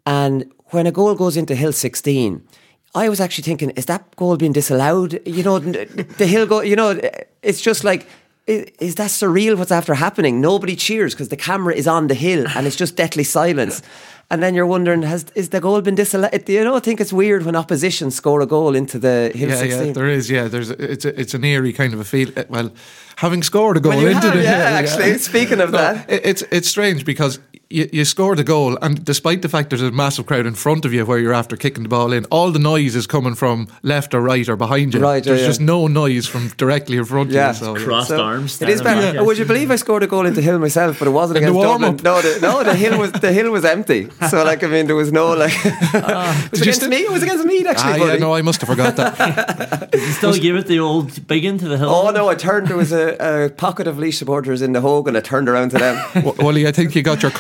And 0.06 0.52
when 0.68 0.88
a 0.88 0.92
goal 0.92 1.14
goes 1.16 1.38
into 1.38 1.54
Hill 1.54 1.74
16, 1.74 2.42
I 2.96 3.10
was 3.10 3.20
actually 3.20 3.44
thinking, 3.44 3.70
is 3.72 3.86
that 3.86 4.16
goal 4.16 4.36
being 4.38 4.52
disallowed? 4.54 5.20
You 5.26 5.44
know, 5.44 5.60
the 5.60 6.26
Hill 6.28 6.46
goal, 6.48 6.64
you 6.64 6.76
know, 6.76 7.00
it's 7.44 7.62
just 7.62 7.84
like, 7.84 8.08
is 8.48 8.96
that 8.96 9.12
surreal 9.12 9.58
what's 9.58 9.72
after 9.72 9.94
happening? 9.94 10.42
Nobody 10.42 10.76
cheers 10.76 11.14
because 11.14 11.30
the 11.30 11.38
camera 11.38 11.76
is 11.76 11.88
on 11.88 12.08
the 12.08 12.16
hill 12.16 12.48
and 12.56 12.66
it's 12.66 12.76
just 12.76 12.96
deathly 12.96 13.24
silence. 13.24 13.84
And 14.32 14.42
then 14.42 14.56
you're 14.56 14.66
wondering, 14.66 15.04
has 15.04 15.26
is 15.36 15.50
the 15.50 15.60
goal 15.60 15.82
been 15.82 15.96
disallowed? 15.96 16.46
Do 16.46 16.54
you 16.54 16.64
know, 16.64 16.76
I 16.76 16.80
think 16.80 17.00
it's 17.00 17.14
weird 17.14 17.46
when 17.46 17.56
opposition 17.56 18.10
score 18.12 18.42
a 18.42 18.48
goal 18.48 18.76
into 18.76 18.98
the 19.00 19.32
Hill 19.36 19.50
yeah, 19.50 19.56
16. 19.56 19.86
yeah, 19.88 19.94
there 19.94 20.08
is. 20.08 20.30
Yeah, 20.32 20.48
there's 20.48 20.72
a, 20.72 20.92
it's 20.92 21.06
a, 21.06 21.20
it's 21.20 21.34
an 21.36 21.44
eerie 21.44 21.74
kind 21.74 21.94
of 21.94 22.00
a 22.00 22.04
feel. 22.04 22.30
uh, 22.38 22.44
Well, 22.50 22.72
having 23.18 23.44
scored 23.44 23.78
a 23.78 23.80
goal 23.80 23.92
Well, 23.96 24.06
into 24.08 24.28
have, 24.28 24.34
the 24.38 24.44
yeah, 24.44 24.68
hill, 24.70 24.78
actually, 24.88 25.18
speaking 25.20 25.62
of 25.62 25.72
that. 25.72 26.10
it, 26.10 26.26
it's 26.26 26.42
it's 26.52 26.68
strange 26.70 27.06
because 27.06 27.40
you, 27.72 27.88
you 27.94 28.04
scored 28.06 28.40
a 28.40 28.44
goal, 28.44 28.78
and 28.82 29.04
despite 29.06 29.42
the 29.44 29.50
fact 29.50 29.70
there's 29.70 29.82
a 29.82 29.92
massive 29.92 30.26
crowd 30.26 30.46
in 30.48 30.56
front 30.56 30.86
of 30.86 30.94
you 30.94 31.06
where 31.06 31.20
you're 31.20 31.34
after 31.34 31.56
kicking 31.56 31.84
the 31.84 31.90
ball 31.90 32.12
in, 32.14 32.26
all 32.26 32.52
the 32.52 32.58
noise 32.60 32.96
is 32.96 33.06
coming 33.06 33.36
from 33.36 33.68
left 33.84 34.14
or 34.16 34.22
right 34.22 34.48
or 34.50 34.56
behind 34.56 34.94
you. 34.94 35.00
Right, 35.00 35.24
there's 35.24 35.42
yeah. 35.42 35.48
just 35.48 35.62
no 35.62 35.88
noise 35.88 36.26
from 36.26 36.48
directly 36.58 36.98
in 36.98 37.06
front 37.06 37.30
Yeah. 37.30 37.52
of 37.52 37.56
you. 37.60 37.66
So, 37.66 37.78
yeah. 37.78 37.86
Crossed 37.86 38.08
So, 38.08 38.20
arms. 38.22 38.62
It 38.62 38.70
is 38.70 38.82
better. 38.82 39.02
bad. 39.02 39.16
back. 39.18 39.26
Would 39.26 39.38
you 39.38 39.46
believe 39.46 39.70
I 39.70 39.76
scored 39.76 40.02
a 40.04 40.08
goal 40.08 40.26
into 40.26 40.42
Hill 40.42 40.58
myself, 40.58 40.98
but 41.00 41.08
it 41.08 41.12
wasn't 41.12 41.38
In 41.38 41.44
the 41.44 41.50
against 41.52 41.64
Dublin. 41.64 41.82
warm-up? 41.82 42.04
No, 42.04 42.22
the, 42.22 42.40
no, 42.42 42.64
the 42.64 42.76
hill 42.76 42.98
was 43.00 43.12
the 43.12 43.32
hill 43.32 43.52
was 43.52 43.64
empty. 43.66 44.10
So 44.30 44.44
like 44.44 44.64
I 44.64 44.68
mean, 44.68 44.88
there 44.88 44.96
was 44.96 45.12
no 45.12 45.34
like. 45.34 45.54
it 45.66 46.52
was 46.52 46.60
Did 46.60 46.60
you 46.60 46.62
against 46.64 46.76
still- 46.80 46.90
me. 46.90 46.98
It 46.98 47.12
was 47.12 47.24
against 47.24 47.46
me 47.46 47.66
actually. 47.68 48.02
Ah, 48.02 48.14
yeah, 48.14 48.16
no, 48.18 48.34
I 48.34 48.42
must 48.42 48.62
have 48.62 48.70
forgot 48.70 48.96
that. 48.96 49.90
Did 49.92 50.02
you 50.02 50.12
still 50.14 50.34
give 50.34 50.56
it 50.56 50.66
the 50.68 50.80
old 50.80 51.28
big 51.28 51.46
into 51.46 51.68
the 51.68 51.78
hill. 51.78 51.90
Oh 51.90 52.10
no! 52.10 52.30
I 52.30 52.36
turned. 52.36 52.68
There 52.68 52.78
was 52.78 52.92
a, 52.92 53.46
a 53.46 53.50
pocket 53.50 53.86
of 53.88 53.98
Laois 53.98 54.12
supporters 54.18 54.62
in 54.64 54.74
the 54.74 54.82
Hogan. 54.82 55.16
I 55.16 55.20
turned 55.22 55.48
around 55.50 55.70
to 55.72 55.78
them. 55.78 56.04
W- 56.16 56.34
Wooly, 56.44 56.68
I 56.68 56.72
think 56.72 56.96
you 56.96 57.02
got 57.04 57.22
your 57.22 57.32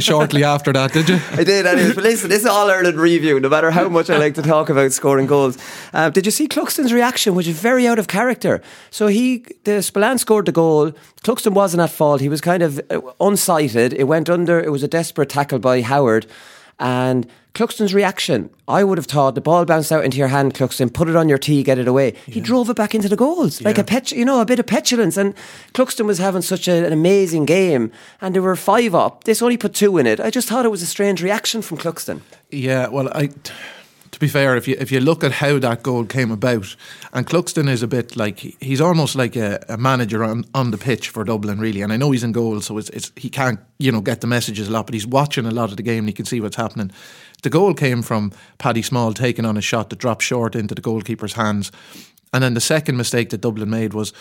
shortly 0.00 0.44
after 0.44 0.72
that, 0.72 0.92
did 0.92 1.08
you? 1.08 1.18
I 1.32 1.44
did, 1.44 1.66
anyways. 1.66 1.94
But 1.94 2.04
listen, 2.04 2.30
this 2.30 2.40
is 2.40 2.46
all 2.46 2.70
Ireland 2.70 2.98
review. 2.98 3.40
No 3.40 3.48
matter 3.48 3.70
how 3.70 3.88
much 3.88 4.10
I 4.10 4.18
like 4.18 4.34
to 4.34 4.42
talk 4.42 4.68
about 4.68 4.92
scoring 4.92 5.26
goals, 5.26 5.58
uh, 5.92 6.10
did 6.10 6.26
you 6.26 6.32
see 6.32 6.48
Cluxton's 6.48 6.92
reaction, 6.92 7.34
which 7.34 7.46
is 7.46 7.58
very 7.58 7.86
out 7.86 7.98
of 7.98 8.08
character? 8.08 8.62
So 8.90 9.06
he, 9.06 9.44
the 9.64 9.82
Spillane 9.82 10.18
scored 10.18 10.46
the 10.46 10.52
goal. 10.52 10.92
Cluxton 11.22 11.52
wasn't 11.52 11.82
at 11.82 11.90
fault. 11.90 12.20
He 12.20 12.28
was 12.28 12.40
kind 12.40 12.62
of 12.62 12.78
uh, 12.90 13.00
unsighted. 13.20 13.92
It 13.92 14.04
went 14.04 14.28
under. 14.30 14.60
It 14.60 14.70
was 14.70 14.82
a 14.82 14.88
desperate 14.88 15.28
tackle 15.28 15.58
by 15.58 15.82
Howard, 15.82 16.26
and. 16.80 17.26
Cluxton's 17.52 17.92
reaction, 17.92 18.48
I 18.68 18.84
would 18.84 18.96
have 18.96 19.06
thought 19.06 19.34
the 19.34 19.40
ball 19.40 19.64
bounced 19.64 19.90
out 19.90 20.04
into 20.04 20.16
your 20.18 20.28
hand, 20.28 20.54
Cluxton, 20.54 20.94
put 20.94 21.08
it 21.08 21.16
on 21.16 21.28
your 21.28 21.36
tee, 21.36 21.64
get 21.64 21.78
it 21.78 21.88
away. 21.88 22.14
He 22.26 22.40
drove 22.40 22.70
it 22.70 22.76
back 22.76 22.94
into 22.94 23.08
the 23.08 23.16
goals, 23.16 23.60
like 23.60 23.76
a 23.76 23.82
pet, 23.82 24.12
you 24.12 24.24
know, 24.24 24.40
a 24.40 24.46
bit 24.46 24.60
of 24.60 24.66
petulance. 24.66 25.16
And 25.16 25.34
Cluxton 25.74 26.06
was 26.06 26.18
having 26.18 26.42
such 26.42 26.68
a, 26.68 26.86
an 26.86 26.92
amazing 26.92 27.46
game, 27.46 27.90
and 28.20 28.36
they 28.36 28.40
were 28.40 28.54
five 28.54 28.94
up. 28.94 29.24
This 29.24 29.42
only 29.42 29.56
put 29.56 29.74
two 29.74 29.98
in 29.98 30.06
it. 30.06 30.20
I 30.20 30.30
just 30.30 30.48
thought 30.48 30.64
it 30.64 30.70
was 30.70 30.80
a 30.80 30.86
strange 30.86 31.24
reaction 31.24 31.60
from 31.60 31.76
Cluxton. 31.76 32.20
Yeah, 32.52 32.86
well, 32.86 33.08
I. 33.08 33.30
be 34.20 34.28
fair, 34.28 34.54
if 34.54 34.68
you 34.68 34.76
if 34.78 34.92
you 34.92 35.00
look 35.00 35.24
at 35.24 35.32
how 35.32 35.58
that 35.58 35.82
goal 35.82 36.04
came 36.04 36.30
about, 36.30 36.76
and 37.12 37.26
Cluxton 37.26 37.68
is 37.68 37.82
a 37.82 37.88
bit 37.88 38.16
like 38.16 38.38
he's 38.38 38.80
almost 38.80 39.16
like 39.16 39.34
a, 39.34 39.64
a 39.68 39.76
manager 39.76 40.22
on, 40.22 40.44
on 40.54 40.70
the 40.70 40.78
pitch 40.78 41.08
for 41.08 41.24
Dublin, 41.24 41.58
really. 41.58 41.80
And 41.80 41.92
I 41.92 41.96
know 41.96 42.10
he's 42.10 42.22
in 42.22 42.32
goal, 42.32 42.60
so 42.60 42.78
it's, 42.78 42.90
it's 42.90 43.10
he 43.16 43.30
can't 43.30 43.58
you 43.78 43.90
know 43.90 44.02
get 44.02 44.20
the 44.20 44.26
messages 44.26 44.68
a 44.68 44.70
lot, 44.70 44.86
but 44.86 44.94
he's 44.94 45.06
watching 45.06 45.46
a 45.46 45.50
lot 45.50 45.70
of 45.70 45.78
the 45.78 45.82
game 45.82 46.00
and 46.00 46.08
he 46.08 46.12
can 46.12 46.26
see 46.26 46.40
what's 46.40 46.56
happening. 46.56 46.92
The 47.42 47.50
goal 47.50 47.72
came 47.72 48.02
from 48.02 48.32
Paddy 48.58 48.82
Small 48.82 49.14
taking 49.14 49.46
on 49.46 49.56
a 49.56 49.62
shot 49.62 49.88
that 49.88 49.98
dropped 49.98 50.22
short 50.22 50.54
into 50.54 50.74
the 50.74 50.82
goalkeeper's 50.82 51.32
hands. 51.32 51.72
And 52.32 52.44
then 52.44 52.54
the 52.54 52.60
second 52.60 52.96
mistake 52.96 53.30
that 53.30 53.40
Dublin 53.40 53.70
made 53.70 53.92
was, 53.92 54.12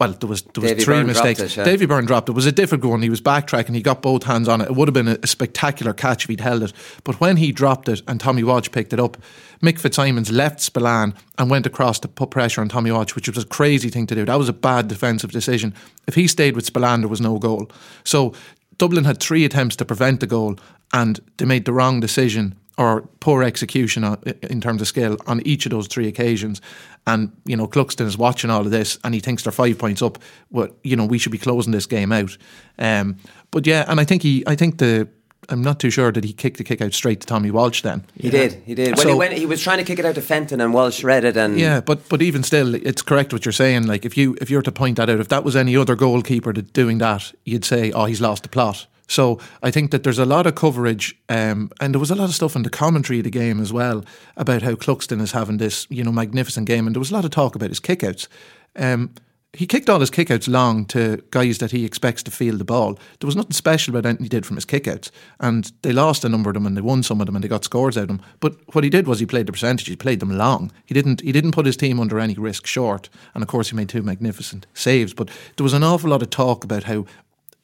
well, 0.00 0.12
there 0.12 0.28
was 0.28 0.42
there 0.42 0.62
was 0.62 0.70
Davy 0.70 0.84
three 0.84 0.94
Byrne 0.94 1.06
mistakes. 1.08 1.40
it, 1.40 1.56
yeah. 1.56 1.64
Davy 1.64 1.84
Byrne 1.84 2.04
dropped 2.04 2.28
it. 2.28 2.32
It 2.32 2.36
was 2.36 2.46
a 2.46 2.52
difficult 2.52 2.92
one. 2.92 3.02
He 3.02 3.10
was 3.10 3.20
backtracking. 3.20 3.74
He 3.74 3.82
got 3.82 4.00
both 4.00 4.22
hands 4.22 4.46
on 4.46 4.60
it. 4.60 4.66
It 4.66 4.76
would 4.76 4.86
have 4.86 4.94
been 4.94 5.08
a, 5.08 5.18
a 5.24 5.26
spectacular 5.26 5.92
catch 5.92 6.22
if 6.22 6.30
he'd 6.30 6.40
held 6.40 6.62
it. 6.62 6.72
But 7.02 7.18
when 7.18 7.36
he 7.36 7.50
dropped 7.50 7.88
it 7.88 8.02
and 8.06 8.20
Tommy 8.20 8.44
Walsh 8.44 8.70
picked 8.70 8.92
it 8.92 9.00
up, 9.00 9.16
Mick 9.60 9.80
Fitzsimons 9.80 10.30
left 10.30 10.60
Spillane 10.60 11.14
and 11.36 11.50
went 11.50 11.66
across 11.66 11.98
to 12.00 12.08
put 12.08 12.30
pressure 12.30 12.60
on 12.60 12.68
Tommy 12.68 12.92
Walsh, 12.92 13.16
which 13.16 13.28
was 13.28 13.42
a 13.42 13.46
crazy 13.46 13.88
thing 13.88 14.06
to 14.06 14.14
do. 14.14 14.24
That 14.24 14.38
was 14.38 14.48
a 14.48 14.52
bad 14.52 14.86
defensive 14.86 15.32
decision. 15.32 15.74
If 16.06 16.14
he 16.14 16.28
stayed 16.28 16.54
with 16.54 16.64
Spillane, 16.64 17.00
there 17.00 17.08
was 17.08 17.20
no 17.20 17.38
goal. 17.40 17.68
So 18.04 18.34
Dublin 18.76 19.04
had 19.04 19.18
three 19.18 19.44
attempts 19.44 19.74
to 19.76 19.84
prevent 19.84 20.20
the 20.20 20.28
goal, 20.28 20.60
and 20.92 21.18
they 21.38 21.44
made 21.44 21.64
the 21.64 21.72
wrong 21.72 21.98
decision 21.98 22.54
or 22.78 23.02
poor 23.20 23.42
execution 23.42 24.04
in 24.42 24.60
terms 24.60 24.80
of 24.80 24.88
skill 24.88 25.18
on 25.26 25.42
each 25.46 25.66
of 25.66 25.70
those 25.70 25.88
three 25.88 26.06
occasions. 26.08 26.60
And 27.06 27.32
you 27.44 27.56
know, 27.56 27.66
Cluxton 27.66 28.06
is 28.06 28.16
watching 28.16 28.50
all 28.50 28.60
of 28.60 28.70
this, 28.70 28.98
and 29.04 29.12
he 29.14 29.20
thinks 29.20 29.42
they're 29.42 29.52
five 29.52 29.78
points 29.78 30.00
up. 30.00 30.18
But 30.50 30.74
you 30.84 30.94
know, 30.96 31.04
we 31.04 31.18
should 31.18 31.32
be 31.32 31.38
closing 31.38 31.72
this 31.72 31.86
game 31.86 32.12
out. 32.12 32.36
Um, 32.78 33.16
but 33.50 33.66
yeah, 33.66 33.84
and 33.88 33.98
I 34.00 34.04
think 34.04 34.22
he, 34.22 34.44
I 34.46 34.54
think 34.54 34.78
the. 34.78 35.08
I'm 35.50 35.62
not 35.62 35.80
too 35.80 35.88
sure 35.88 36.12
that 36.12 36.24
he 36.24 36.34
kicked 36.34 36.58
the 36.58 36.64
kick 36.64 36.82
out 36.82 36.92
straight 36.92 37.20
to 37.22 37.26
Tommy 37.26 37.50
Walsh 37.50 37.80
then. 37.80 38.04
He 38.20 38.28
did, 38.28 38.60
he 38.66 38.74
did. 38.74 38.88
When 38.98 39.06
So- 39.06 39.08
he 39.08 39.14
went, 39.14 39.32
he 39.32 39.46
was 39.46 39.62
trying 39.62 39.78
to 39.78 39.84
kick 39.84 39.98
it 39.98 40.04
out 40.04 40.16
to 40.16 40.20
Fenton, 40.20 40.60
and 40.60 40.74
Walsh 40.74 41.02
read 41.02 41.24
it, 41.24 41.38
and 41.38 41.58
Yeah, 41.58 41.80
but 41.80 42.06
but 42.10 42.20
even 42.20 42.42
still, 42.42 42.74
it's 42.74 43.00
correct 43.00 43.32
what 43.32 43.46
you're 43.46 43.52
saying. 43.52 43.86
Like 43.86 44.04
if 44.04 44.14
you 44.16 44.36
if 44.42 44.50
you 44.50 44.58
were 44.58 44.62
to 44.62 44.72
point 44.72 44.96
that 44.98 45.08
out, 45.08 45.20
if 45.20 45.28
that 45.28 45.44
was 45.44 45.56
any 45.56 45.74
other 45.74 45.94
goalkeeper 45.96 46.52
that 46.52 46.74
doing 46.74 46.98
that, 46.98 47.32
you'd 47.44 47.64
say, 47.64 47.90
oh, 47.92 48.04
he's 48.04 48.20
lost 48.20 48.42
the 48.42 48.48
plot. 48.50 48.86
So 49.08 49.40
I 49.62 49.70
think 49.70 49.90
that 49.90 50.04
there's 50.04 50.18
a 50.18 50.26
lot 50.26 50.46
of 50.46 50.54
coverage, 50.54 51.16
um, 51.28 51.70
and 51.80 51.94
there 51.94 52.00
was 52.00 52.10
a 52.10 52.14
lot 52.14 52.28
of 52.28 52.34
stuff 52.34 52.54
in 52.54 52.62
the 52.62 52.70
commentary 52.70 53.18
of 53.18 53.24
the 53.24 53.30
game 53.30 53.60
as 53.60 53.72
well 53.72 54.04
about 54.36 54.62
how 54.62 54.74
Cluxton 54.74 55.20
is 55.20 55.32
having 55.32 55.56
this 55.56 55.86
you 55.90 56.04
know 56.04 56.12
magnificent 56.12 56.66
game, 56.66 56.86
and 56.86 56.94
there 56.94 57.00
was 57.00 57.10
a 57.10 57.14
lot 57.14 57.24
of 57.24 57.30
talk 57.30 57.54
about 57.54 57.70
his 57.70 57.80
kickouts. 57.80 58.28
Um, 58.76 59.14
he 59.54 59.66
kicked 59.66 59.88
all 59.88 60.00
his 60.00 60.10
kickouts 60.10 60.46
long 60.46 60.84
to 60.86 61.22
guys 61.30 61.58
that 61.58 61.70
he 61.70 61.84
expects 61.84 62.22
to 62.22 62.30
field 62.30 62.60
the 62.60 62.64
ball. 62.64 62.98
There 63.18 63.26
was 63.26 63.36
nothing 63.36 63.52
special 63.52 63.92
about 63.92 64.06
anything 64.06 64.24
he 64.24 64.28
did 64.28 64.44
from 64.44 64.56
his 64.56 64.66
kickouts. 64.66 65.10
And 65.40 65.72
they 65.82 65.92
lost 65.92 66.24
a 66.24 66.28
number 66.28 66.50
of 66.50 66.54
them 66.54 66.66
and 66.66 66.76
they 66.76 66.82
won 66.82 67.02
some 67.02 67.20
of 67.20 67.26
them 67.26 67.34
and 67.34 67.42
they 67.42 67.48
got 67.48 67.64
scores 67.64 67.96
out 67.96 68.02
of 68.02 68.08
them. 68.08 68.22
But 68.40 68.56
what 68.74 68.84
he 68.84 68.90
did 68.90 69.06
was 69.06 69.20
he 69.20 69.26
played 69.26 69.46
the 69.46 69.52
percentage, 69.52 69.88
he 69.88 69.96
played 69.96 70.20
them 70.20 70.36
long. 70.36 70.70
He 70.84 70.92
didn't 70.92 71.22
he 71.22 71.32
didn't 71.32 71.52
put 71.52 71.64
his 71.64 71.78
team 71.78 71.98
under 71.98 72.20
any 72.20 72.34
risk 72.34 72.66
short. 72.66 73.08
And 73.34 73.42
of 73.42 73.48
course 73.48 73.70
he 73.70 73.76
made 73.76 73.88
two 73.88 74.02
magnificent 74.02 74.66
saves. 74.74 75.14
But 75.14 75.30
there 75.56 75.64
was 75.64 75.72
an 75.72 75.82
awful 75.82 76.10
lot 76.10 76.22
of 76.22 76.28
talk 76.28 76.62
about 76.62 76.84
how 76.84 77.06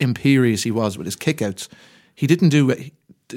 imperious 0.01 0.63
he 0.63 0.71
was 0.71 0.97
with 0.99 1.07
his 1.07 1.17
kickouts. 1.17 1.69
He 2.15 2.27
didn't 2.27 2.51
do 2.51 2.71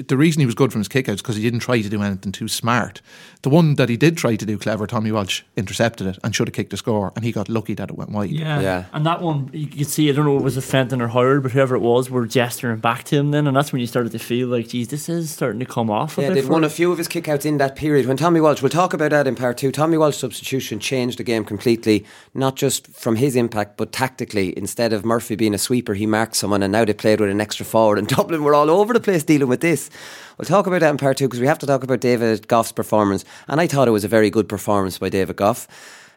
the 0.06 0.16
reason 0.16 0.40
he 0.40 0.46
was 0.46 0.54
good 0.54 0.72
from 0.72 0.80
his 0.80 0.88
kickouts 0.88 1.18
because 1.18 1.36
he 1.36 1.42
didn't 1.42 1.60
try 1.60 1.80
to 1.80 1.88
do 1.88 2.02
anything 2.02 2.32
too 2.32 2.48
smart. 2.48 3.00
The 3.42 3.50
one 3.50 3.76
that 3.76 3.88
he 3.88 3.96
did 3.96 4.16
try 4.16 4.36
to 4.36 4.46
do 4.46 4.58
clever, 4.58 4.86
Tommy 4.86 5.12
Walsh 5.12 5.42
intercepted 5.56 6.06
it 6.06 6.18
and 6.24 6.34
should 6.34 6.48
have 6.48 6.54
kicked 6.54 6.70
the 6.70 6.76
score, 6.76 7.12
and 7.14 7.24
he 7.24 7.32
got 7.32 7.48
lucky 7.48 7.74
that 7.74 7.90
it 7.90 7.96
went 7.96 8.10
wide. 8.10 8.30
Yeah. 8.30 8.60
yeah. 8.60 8.84
And 8.92 9.06
that 9.06 9.22
one, 9.22 9.50
you 9.52 9.66
could 9.66 9.86
see, 9.86 10.08
I 10.08 10.12
don't 10.12 10.24
know 10.24 10.36
if 10.36 10.40
it 10.40 10.44
was 10.44 10.56
a 10.56 10.62
Fenton 10.62 11.00
or 11.00 11.08
Howard, 11.08 11.42
but 11.42 11.52
whoever 11.52 11.76
it 11.76 11.80
was, 11.80 12.10
were 12.10 12.26
gesturing 12.26 12.78
back 12.78 13.04
to 13.04 13.16
him 13.16 13.30
then. 13.30 13.46
And 13.46 13.56
that's 13.56 13.72
when 13.72 13.80
you 13.80 13.86
started 13.86 14.12
to 14.12 14.18
feel 14.18 14.48
like, 14.48 14.68
geez, 14.68 14.88
this 14.88 15.08
is 15.08 15.30
starting 15.30 15.60
to 15.60 15.66
come 15.66 15.90
off. 15.90 16.18
a 16.18 16.22
Yeah, 16.22 16.30
they'd 16.30 16.42
for 16.42 16.52
won 16.52 16.64
a 16.64 16.70
few 16.70 16.90
of 16.90 16.98
his 16.98 17.08
kickouts 17.08 17.46
in 17.46 17.58
that 17.58 17.76
period. 17.76 18.06
When 18.06 18.16
Tommy 18.16 18.40
Walsh, 18.40 18.60
we'll 18.60 18.70
talk 18.70 18.92
about 18.92 19.10
that 19.10 19.26
in 19.26 19.34
part 19.34 19.58
two. 19.58 19.70
Tommy 19.70 19.96
Walsh's 19.96 20.20
substitution 20.20 20.80
changed 20.80 21.18
the 21.18 21.24
game 21.24 21.44
completely, 21.44 22.04
not 22.34 22.56
just 22.56 22.88
from 22.88 23.16
his 23.16 23.36
impact, 23.36 23.76
but 23.76 23.92
tactically. 23.92 24.56
Instead 24.58 24.92
of 24.92 25.04
Murphy 25.04 25.36
being 25.36 25.54
a 25.54 25.58
sweeper, 25.58 25.94
he 25.94 26.06
marked 26.06 26.36
someone, 26.36 26.62
and 26.62 26.72
now 26.72 26.84
they 26.84 26.92
played 26.92 27.20
with 27.20 27.30
an 27.30 27.40
extra 27.40 27.64
forward. 27.64 27.98
And 27.98 28.08
Dublin 28.16 28.42
were 28.42 28.54
all 28.54 28.70
over 28.70 28.92
the 28.92 29.00
place 29.00 29.22
dealing 29.22 29.48
with 29.48 29.60
this. 29.60 29.87
We'll 30.36 30.46
talk 30.46 30.66
about 30.66 30.80
that 30.80 30.90
in 30.90 30.96
part 30.96 31.16
two 31.16 31.26
because 31.26 31.40
we 31.40 31.46
have 31.46 31.58
to 31.58 31.66
talk 31.66 31.82
about 31.82 32.00
David 32.00 32.46
Gough's 32.48 32.72
performance. 32.72 33.24
And 33.48 33.60
I 33.60 33.66
thought 33.66 33.88
it 33.88 33.92
was 33.92 34.04
a 34.04 34.08
very 34.08 34.30
good 34.30 34.48
performance 34.48 34.98
by 34.98 35.08
David 35.08 35.36
Gough. 35.36 35.66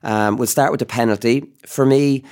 Um, 0.04 0.38
we'll 0.38 0.48
start 0.48 0.72
with 0.72 0.80
the 0.80 0.86
penalty. 0.86 1.50
For 1.66 1.86
me, 1.86 2.24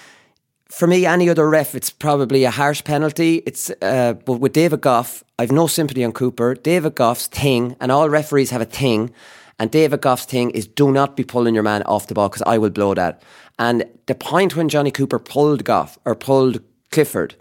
for 0.70 0.88
me, 0.88 1.06
any 1.06 1.30
other 1.30 1.50
ref, 1.50 1.74
it's 1.76 1.90
probably 1.90 2.44
a 2.44 2.52
harsh 2.52 2.84
penalty. 2.84 3.42
It's 3.46 3.72
uh, 3.82 4.14
but 4.14 4.34
with 4.34 4.54
David 4.54 4.82
Gough, 4.82 5.24
I've 5.40 5.52
no 5.52 5.68
sympathy 5.68 6.04
on 6.04 6.12
Cooper. 6.12 6.54
David 6.54 6.96
Gough's 6.96 7.28
thing, 7.28 7.76
and 7.80 7.92
all 7.92 8.10
referees 8.10 8.52
have 8.52 8.62
a 8.62 8.66
thing, 8.66 9.12
and 9.58 9.72
David 9.72 10.02
Gough's 10.02 10.26
thing 10.26 10.52
is 10.52 10.68
do 10.68 10.92
not 10.92 11.16
be 11.16 11.24
pulling 11.24 11.54
your 11.54 11.64
man 11.64 11.84
off 11.84 12.08
the 12.08 12.14
ball 12.14 12.30
because 12.30 12.44
I 12.44 12.58
will 12.58 12.70
blow 12.70 12.94
that. 12.94 13.24
And 13.58 13.84
the 14.06 14.16
point 14.16 14.56
when 14.56 14.70
Johnny 14.70 14.92
Cooper 14.92 15.20
pulled 15.20 15.66
Gough 15.66 15.98
or 16.06 16.16
pulled 16.16 16.62
Clifford 16.92 17.36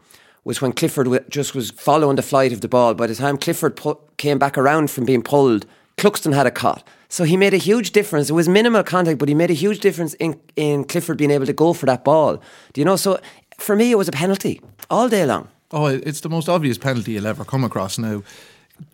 was 0.49 0.63
when 0.63 0.73
Clifford 0.73 1.27
just 1.29 1.55
was 1.55 1.71
following 1.73 2.17
the 2.17 2.23
flight 2.23 2.55
of 2.55 2.63
the 2.63 2.69
ball. 2.69 2.95
By 2.95 3.07
the 3.07 3.15
time 3.15 3.37
Clifford 3.37 3.77
pu- 3.77 3.99
came 4.17 4.39
back 4.39 4.57
around 4.57 4.91
from 4.91 5.05
being 5.05 5.23
pulled, 5.23 5.67
Cluxton 5.99 6.33
had 6.33 6.47
a 6.47 6.51
cut. 6.51 6.83
So 7.11 7.25
he 7.25 7.37
made 7.37 7.53
a 7.53 7.59
huge 7.59 7.91
difference. 7.91 8.31
It 8.31 8.33
was 8.33 8.49
minimal 8.49 8.83
contact, 8.83 9.19
but 9.19 9.29
he 9.29 9.35
made 9.35 9.51
a 9.51 9.55
huge 9.55 9.81
difference 9.81 10.15
in, 10.15 10.41
in 10.57 10.85
Clifford 10.85 11.19
being 11.19 11.31
able 11.31 11.45
to 11.45 11.53
go 11.53 11.75
for 11.75 11.85
that 11.85 12.03
ball. 12.03 12.39
Do 12.73 12.81
you 12.81 12.87
know? 12.87 12.97
So 12.97 13.21
for 13.59 13.77
me, 13.77 13.93
it 13.93 13.97
was 13.97 14.09
a 14.09 14.13
penalty 14.13 14.63
all 14.89 15.11
day 15.11 15.27
long. 15.27 15.49
Oh, 15.71 15.85
it's 15.85 16.23
the 16.23 16.31
most 16.31 16.49
obvious 16.49 16.79
penalty 16.79 17.13
you'll 17.13 17.27
ever 17.27 17.45
come 17.45 17.63
across 17.63 17.99
now. 17.99 18.23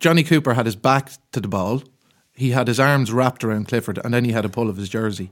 Johnny 0.01 0.23
Cooper 0.23 0.55
had 0.55 0.65
his 0.65 0.75
back 0.75 1.09
to 1.31 1.39
the 1.39 1.47
ball. 1.47 1.83
He 2.33 2.51
had 2.51 2.67
his 2.67 2.81
arms 2.81 3.13
wrapped 3.13 3.45
around 3.45 3.69
Clifford, 3.69 3.97
and 4.03 4.13
then 4.13 4.25
he 4.25 4.33
had 4.33 4.43
a 4.43 4.49
pull 4.49 4.69
of 4.69 4.75
his 4.75 4.89
jersey. 4.89 5.31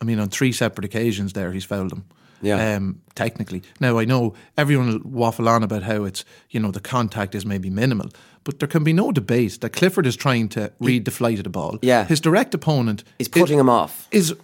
I 0.00 0.04
mean, 0.04 0.20
on 0.20 0.28
three 0.28 0.52
separate 0.52 0.84
occasions 0.84 1.32
there, 1.32 1.50
he's 1.50 1.64
fouled 1.64 1.92
him. 1.92 2.04
Yeah. 2.42 2.76
Um, 2.76 3.00
technically. 3.14 3.62
Now, 3.80 3.98
I 3.98 4.04
know 4.04 4.34
everyone 4.56 4.88
will 4.88 5.10
waffle 5.10 5.48
on 5.48 5.62
about 5.62 5.82
how 5.84 6.04
it's, 6.04 6.24
you 6.50 6.60
know, 6.60 6.70
the 6.70 6.80
contact 6.80 7.34
is 7.34 7.46
maybe 7.46 7.70
minimal, 7.70 8.10
but 8.44 8.58
there 8.58 8.68
can 8.68 8.84
be 8.84 8.92
no 8.92 9.12
debate 9.12 9.60
that 9.60 9.70
Clifford 9.70 10.06
is 10.06 10.16
trying 10.16 10.48
to 10.50 10.72
read 10.80 11.04
the 11.04 11.10
flight 11.10 11.38
of 11.38 11.44
the 11.44 11.50
ball. 11.50 11.78
Yeah. 11.82 12.04
His 12.04 12.20
direct 12.20 12.54
opponent 12.54 13.04
is 13.18 13.28
putting 13.28 13.58
him 13.58 13.68
off. 13.68 14.08
is 14.10 14.34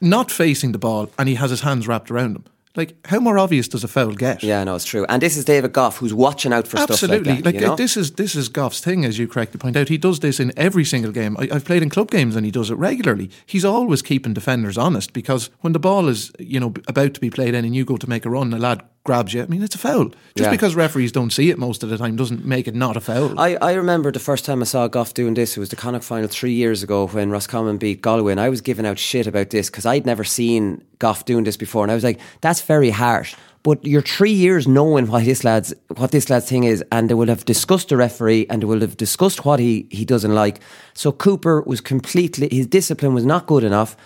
not 0.00 0.30
facing 0.30 0.72
the 0.72 0.78
ball, 0.78 1.10
and 1.18 1.28
he 1.28 1.36
has 1.36 1.50
his 1.50 1.60
hands 1.60 1.86
wrapped 1.86 2.10
around 2.10 2.36
him. 2.36 2.44
Like, 2.74 2.96
how 3.06 3.20
more 3.20 3.38
obvious 3.38 3.68
does 3.68 3.84
a 3.84 3.88
foul 3.88 4.12
get? 4.12 4.42
Yeah, 4.42 4.64
no, 4.64 4.74
it's 4.74 4.86
true. 4.86 5.04
And 5.08 5.20
this 5.20 5.36
is 5.36 5.44
David 5.44 5.74
Gough 5.74 5.98
who's 5.98 6.14
watching 6.14 6.54
out 6.54 6.66
for 6.66 6.78
Absolutely, 6.78 7.34
stuff 7.34 7.44
like 7.44 7.54
that. 7.54 7.60
you 7.60 7.66
know? 7.66 7.76
this 7.76 7.98
is 7.98 8.12
this 8.12 8.34
is 8.34 8.48
Gough's 8.48 8.80
thing, 8.80 9.04
as 9.04 9.18
you 9.18 9.28
correctly 9.28 9.58
point 9.58 9.76
out. 9.76 9.88
He 9.88 9.98
does 9.98 10.20
this 10.20 10.40
in 10.40 10.52
every 10.56 10.84
single 10.84 11.12
game. 11.12 11.36
I, 11.38 11.48
I've 11.52 11.66
played 11.66 11.82
in 11.82 11.90
club 11.90 12.10
games, 12.10 12.34
and 12.34 12.46
he 12.46 12.50
does 12.50 12.70
it 12.70 12.76
regularly. 12.76 13.30
He's 13.44 13.64
always 13.64 14.00
keeping 14.00 14.32
defenders 14.32 14.78
honest 14.78 15.12
because 15.12 15.50
when 15.60 15.74
the 15.74 15.78
ball 15.78 16.08
is 16.08 16.32
you 16.38 16.60
know 16.60 16.72
about 16.88 17.12
to 17.14 17.20
be 17.20 17.28
played 17.30 17.54
in, 17.54 17.64
and 17.64 17.76
you 17.76 17.84
go 17.84 17.98
to 17.98 18.08
make 18.08 18.24
a 18.24 18.30
run, 18.30 18.50
the 18.50 18.58
lad 18.58 18.82
grabs 19.04 19.34
you. 19.34 19.42
I 19.42 19.46
mean, 19.46 19.62
it's 19.62 19.74
a 19.74 19.78
foul. 19.78 20.10
Just 20.36 20.46
Yeah. 20.48 20.50
because 20.50 20.74
referees 20.76 21.10
don't 21.12 21.32
see 21.32 21.50
it 21.50 21.58
most 21.58 21.82
of 21.82 21.90
the 21.90 21.98
time 21.98 22.14
doesn't 22.16 22.44
make 22.44 22.68
it 22.68 22.74
not 22.74 22.96
a 22.96 23.00
foul. 23.00 23.38
I, 23.38 23.56
I 23.56 23.72
remember 23.74 24.12
the 24.12 24.20
first 24.20 24.44
time 24.44 24.62
I 24.62 24.64
saw 24.64 24.86
Gough 24.88 25.12
doing 25.14 25.34
this. 25.34 25.56
It 25.56 25.60
was 25.60 25.70
the 25.70 25.76
Connacht 25.76 26.04
final 26.04 26.28
three 26.28 26.52
years 26.52 26.82
ago 26.82 27.08
when 27.08 27.30
Roscommon 27.30 27.78
beat 27.78 28.00
Galway, 28.00 28.32
and 28.32 28.40
I 28.40 28.48
was 28.48 28.60
giving 28.60 28.86
out 28.86 28.98
shit 28.98 29.26
about 29.26 29.50
this 29.50 29.68
because 29.70 29.86
I'd 29.86 30.06
never 30.06 30.24
seen 30.24 30.82
Gough 31.00 31.24
doing 31.24 31.44
this 31.44 31.56
before, 31.56 31.82
and 31.84 31.90
I 31.90 31.94
was 31.96 32.04
like, 32.04 32.20
"That's 32.42 32.60
very 32.60 32.90
harsh." 32.90 33.34
But 33.64 33.84
you're 33.84 34.02
three 34.02 34.32
years 34.32 34.66
knowing 34.66 35.06
what 35.06 35.24
this 35.24 35.42
lad's 35.44 35.74
what 35.96 36.10
this 36.10 36.28
lad's 36.30 36.48
thing 36.48 36.64
is, 36.64 36.84
and 36.92 37.08
they 37.08 37.14
will 37.14 37.28
have 37.28 37.44
discussed 37.44 37.88
the 37.88 37.96
referee, 37.96 38.46
and 38.50 38.62
they 38.62 38.66
will 38.66 38.80
have 38.80 38.96
discussed 38.96 39.44
what 39.44 39.58
he 39.60 39.86
he 39.90 40.04
doesn't 40.04 40.34
like. 40.34 40.60
So 40.94 41.10
Cooper 41.12 41.62
was 41.62 41.80
completely 41.80 42.48
his 42.50 42.66
discipline 42.66 43.14
was 43.14 43.24
not 43.24 43.46
good 43.46 43.64
enough. 43.64 43.96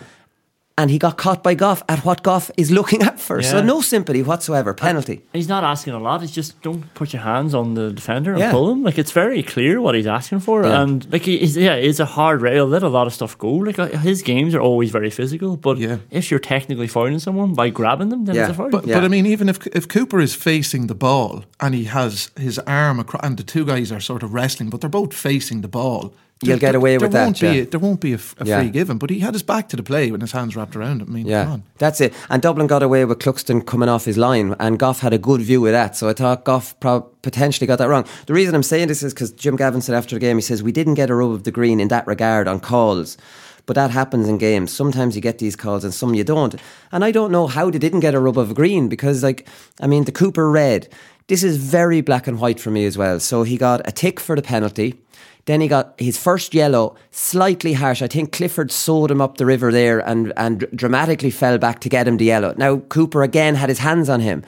And 0.79 0.91
he 0.91 0.99
got 0.99 1.17
caught 1.17 1.41
by 1.41 1.55
Gough 1.55 1.81
at 1.89 2.05
what 2.05 2.21
Gough 2.21 2.51
is 2.55 2.69
looking 2.69 3.01
at 3.01 3.19
for. 3.19 3.41
So 3.41 3.61
no 3.63 3.81
sympathy 3.81 4.21
whatsoever. 4.21 4.75
Penalty. 4.75 5.23
He's 5.33 5.47
not 5.49 5.63
asking 5.63 5.93
a 5.93 5.99
lot. 5.99 6.21
It's 6.21 6.31
just 6.31 6.61
don't 6.61 6.93
put 6.93 7.13
your 7.13 7.23
hands 7.23 7.55
on 7.55 7.73
the 7.73 7.91
defender 7.91 8.31
and 8.33 8.39
Yeah. 8.39 8.51
pull 8.51 8.71
him. 8.71 8.83
Like 8.83 8.99
it's 8.99 9.11
very 9.11 9.41
clear 9.41 9.81
what 9.81 9.95
he's 9.95 10.05
asking 10.05 10.41
for, 10.41 10.63
Yeah. 10.63 10.81
and 10.81 11.11
like 11.11 11.23
he's, 11.23 11.57
yeah, 11.57 11.73
it's 11.73 11.99
a 11.99 12.05
hard 12.05 12.41
rail. 12.43 12.67
Let 12.67 12.83
a 12.83 12.89
lot 12.89 13.07
of 13.07 13.13
stuff 13.13 13.35
go. 13.39 13.49
Like 13.53 13.79
uh, 13.79 13.87
his 13.87 14.21
games 14.21 14.53
are 14.53 14.61
always 14.61 14.91
very 14.91 15.09
physical, 15.09 15.57
but 15.57 15.77
Yeah. 15.79 15.97
if 16.11 16.29
you're 16.29 16.39
technically 16.39 16.87
fouling 16.87 17.17
someone 17.19 17.55
by 17.55 17.69
grabbing 17.71 18.09
them, 18.09 18.25
then 18.25 18.35
Yeah. 18.35 18.43
it's 18.43 18.51
a 18.51 18.53
foul. 18.53 18.69
But, 18.69 18.85
Yeah. 18.85 18.95
but 18.97 19.03
I 19.05 19.07
mean, 19.07 19.25
even 19.25 19.49
if 19.49 19.57
if 19.73 19.87
Cooper 19.87 20.19
is 20.19 20.35
facing 20.35 20.87
the 20.87 20.95
ball 20.95 21.43
and 21.59 21.73
he 21.73 21.85
has 21.85 22.29
his 22.39 22.59
arm 22.67 22.99
across, 22.99 23.23
and 23.25 23.35
the 23.37 23.43
two 23.43 23.65
guys 23.65 23.91
are 23.91 23.99
sort 23.99 24.21
of 24.23 24.31
wrestling, 24.33 24.69
but 24.69 24.81
they're 24.81 24.89
both 25.01 25.13
facing 25.15 25.61
the 25.61 25.67
ball, 25.67 26.13
You'll 26.43 26.59
get 26.59 26.75
away 26.75 26.93
with 26.99 27.11
there 27.13 27.21
that, 27.21 27.25
Won't 27.25 27.41
yeah. 27.41 27.51
a, 27.51 27.65
there 27.65 27.79
won't 27.79 27.99
be 27.99 28.11
a, 28.11 28.15
f- 28.15 28.35
a 28.39 28.45
Yeah. 28.45 28.59
free 28.61 28.69
given, 28.69 28.97
but 28.99 29.09
he 29.09 29.19
had 29.19 29.33
his 29.33 29.41
back 29.41 29.69
to 29.69 29.75
the 29.75 29.81
play 29.81 30.11
when 30.11 30.21
his 30.21 30.31
hands 30.33 30.55
wrapped 30.55 30.75
around 30.75 31.01
him. 31.01 31.07
I 31.09 31.11
mean, 31.13 31.23
come 31.23 31.31
Yeah, 31.31 31.47
on. 31.49 31.63
that's 31.79 31.99
it. 31.99 32.13
And 32.29 32.41
Dublin 32.43 32.67
got 32.67 32.83
away 32.83 33.05
with 33.05 33.17
Cluxton 33.19 33.65
coming 33.65 33.89
off 33.89 34.05
his 34.05 34.17
line, 34.17 34.55
and 34.59 34.77
Gough 34.77 34.99
had 34.99 35.13
a 35.13 35.17
good 35.17 35.41
view 35.41 35.65
of 35.65 35.71
that. 35.71 35.95
So 35.95 36.09
I 36.09 36.13
thought 36.13 36.45
Gough 36.45 36.79
prob- 36.79 37.07
potentially 37.23 37.65
got 37.65 37.79
that 37.79 37.89
wrong. 37.89 38.05
The 38.27 38.33
reason 38.33 38.53
I'm 38.53 38.61
saying 38.63 38.87
this 38.87 39.01
is 39.01 39.13
because 39.15 39.31
Jim 39.31 39.55
Gavin 39.55 39.81
said 39.81 39.95
after 39.95 40.15
the 40.15 40.19
game, 40.19 40.37
he 40.37 40.41
says, 40.41 40.61
We 40.61 40.71
didn't 40.71 40.93
get 40.93 41.09
a 41.09 41.15
rub 41.15 41.31
of 41.31 41.43
the 41.43 41.51
green 41.51 41.79
in 41.79 41.87
that 41.87 42.05
regard 42.05 42.47
on 42.47 42.59
calls. 42.59 43.17
But 43.65 43.75
that 43.75 43.91
happens 43.91 44.29
in 44.29 44.37
games. 44.37 44.71
Sometimes 44.71 45.15
you 45.15 45.21
get 45.21 45.39
these 45.39 45.55
calls 45.57 45.83
and 45.83 45.93
some 45.93 46.13
you 46.13 46.23
don't. 46.23 46.55
And 46.91 47.03
I 47.03 47.11
don't 47.11 47.31
know 47.33 47.47
how 47.47 47.69
they 47.69 47.79
didn't 47.79 47.99
get 47.99 48.13
a 48.15 48.19
rub 48.19 48.37
of 48.37 48.53
green 48.55 48.87
because, 48.87 49.23
like, 49.23 49.45
I 49.81 49.87
mean, 49.87 50.05
the 50.05 50.13
Cooper 50.13 50.49
red, 50.49 50.87
this 51.27 51.43
is 51.43 51.57
very 51.57 51.99
black 51.99 52.27
and 52.27 52.39
white 52.39 52.61
for 52.61 52.69
me 52.71 52.85
as 52.85 52.97
well. 52.97 53.19
So 53.19 53.43
he 53.43 53.57
got 53.57 53.85
a 53.85 53.91
tick 53.91 54.21
for 54.21 54.37
the 54.37 54.41
penalty. 54.41 54.95
Then 55.47 55.61
he 55.61 55.69
got 55.69 55.93
his 55.97 56.17
first 56.17 56.53
yellow, 56.53 56.95
slightly 57.11 57.71
harsh. 57.71 58.01
I 58.01 58.07
think 58.07 58.33
Clifford 58.33 58.69
sawed 58.69 59.09
him 59.09 59.21
up 59.21 59.37
the 59.37 59.45
river 59.45 59.71
there 59.71 59.99
and, 59.99 60.33
and 60.35 60.67
dramatically 60.75 61.31
fell 61.31 61.57
back 61.57 61.79
to 61.79 61.89
get 61.89 62.05
him 62.05 62.17
the 62.17 62.25
yellow. 62.25 62.53
Now, 62.57 62.77
Cooper 62.77 63.23
again 63.23 63.55
had 63.55 63.69
his 63.69 63.79
hands 63.79 64.09
on 64.09 64.19
him. 64.19 64.43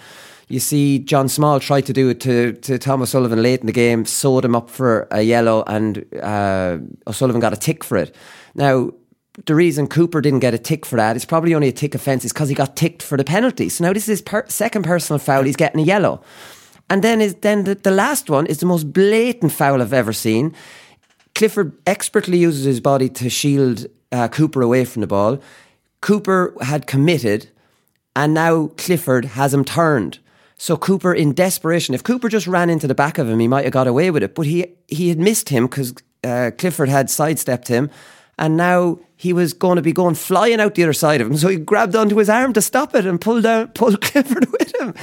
You 0.50 0.60
see, 0.60 1.00
John 1.00 1.29
Small 1.29 1.62
tried 1.62 1.86
to 1.86 1.94
do 1.94 2.10
it 2.10 2.20
to, 2.22 2.51
to 2.51 2.77
Thomas 2.77 3.12
Sullivan 3.12 3.41
late 3.41 3.62
in 3.62 3.68
the 3.68 3.72
game, 3.72 4.06
sawed 4.06 4.44
him 4.44 4.56
up 4.56 4.70
for 4.70 5.08
a 5.10 5.22
yellow, 5.22 5.63
and 5.68 6.03
uh, 6.22 6.79
O'Sullivan 7.08 7.39
got 7.39 7.53
a 7.53 7.58
tick 7.58 7.84
for 7.84 7.98
it. 7.98 8.13
Now, 8.56 8.91
the 9.46 9.56
reason 9.56 9.88
Cooper 9.88 10.20
didn't 10.20 10.39
get 10.39 10.53
a 10.53 10.58
tick 10.58 10.86
for 10.86 10.98
that 10.98 11.15
is 11.15 11.24
probably 11.24 11.56
only 11.56 11.70
a 11.70 11.72
tick 11.72 11.96
offence 11.96 12.25
is 12.25 12.34
because 12.34 12.50
he 12.50 12.56
got 12.56 12.75
ticked 12.75 13.03
for 13.03 13.15
the 13.18 13.24
penalty. 13.24 13.70
So 13.70 13.86
now 13.86 13.94
this 13.94 14.03
is 14.03 14.20
his 14.20 14.22
per- 14.22 14.48
second 14.50 14.84
personal 14.84 15.20
foul. 15.20 15.44
He's 15.44 15.56
getting 15.56 15.79
a 15.79 15.84
yellow. 15.86 16.22
And 16.89 17.03
then 17.03 17.22
is 17.22 17.36
then 17.36 17.63
the, 17.63 17.75
the 17.75 17.91
last 17.91 18.29
one 18.29 18.48
is 18.48 18.58
the 18.58 18.65
most 18.65 18.91
blatant 18.91 19.53
foul 19.53 19.82
I've 19.82 19.94
ever 19.94 20.12
seen. 20.12 20.56
Clifford 21.39 21.72
expertly 21.88 22.38
uses 22.38 22.65
his 22.65 22.81
body 22.81 23.08
to 23.08 23.29
shield 23.29 23.86
uh, 24.12 24.27
Cooper 24.27 24.62
away 24.62 24.84
from 24.84 25.00
the 25.00 25.08
ball. 25.08 25.39
Cooper 26.01 26.53
had 26.60 26.86
committed, 26.86 27.48
and 28.13 28.34
now 28.34 28.67
Clifford 28.75 29.24
has 29.24 29.53
him 29.53 29.63
turned. 29.63 30.19
So 30.58 30.75
Cooper, 30.75 31.13
in 31.13 31.34
desperation, 31.34 31.96
if 31.96 32.03
Cooper 32.03 32.27
just 32.27 32.46
ran 32.46 32.69
into 32.69 32.88
the 32.88 32.93
back 32.93 33.17
of 33.17 33.29
him, 33.29 33.39
he 33.39 33.48
might 33.48 33.63
have 33.63 33.72
got 33.72 33.88
away 33.88 34.12
with 34.12 34.22
it. 34.22 34.36
But 34.36 34.48
he 34.48 34.65
he 34.89 35.08
had 35.08 35.17
missed 35.17 35.48
him 35.48 35.67
because 35.67 35.93
uh, 36.25 36.51
Clifford 36.58 36.89
had 36.89 37.10
sidestepped 37.10 37.69
him, 37.69 37.89
and 38.38 38.58
now 38.58 39.00
he 39.15 39.31
was 39.31 39.53
going 39.53 39.77
to 39.77 39.81
be 39.81 39.93
going 39.93 40.15
flying 40.15 40.60
out 40.60 40.75
the 40.75 40.84
other 40.84 40.91
side 40.91 41.22
of 41.22 41.27
him. 41.27 41.38
So 41.38 41.48
he 41.48 41.55
grabbed 41.55 41.96
onto 41.96 42.17
his 42.17 42.29
arm 42.29 42.51
to 42.51 42.62
stop 42.62 42.93
it 42.96 43.05
and 43.05 43.22
pulled 43.22 43.43
down, 43.43 43.69
pulled 43.69 44.01
Clifford 44.01 44.51
with 44.51 44.75
him. 44.81 44.93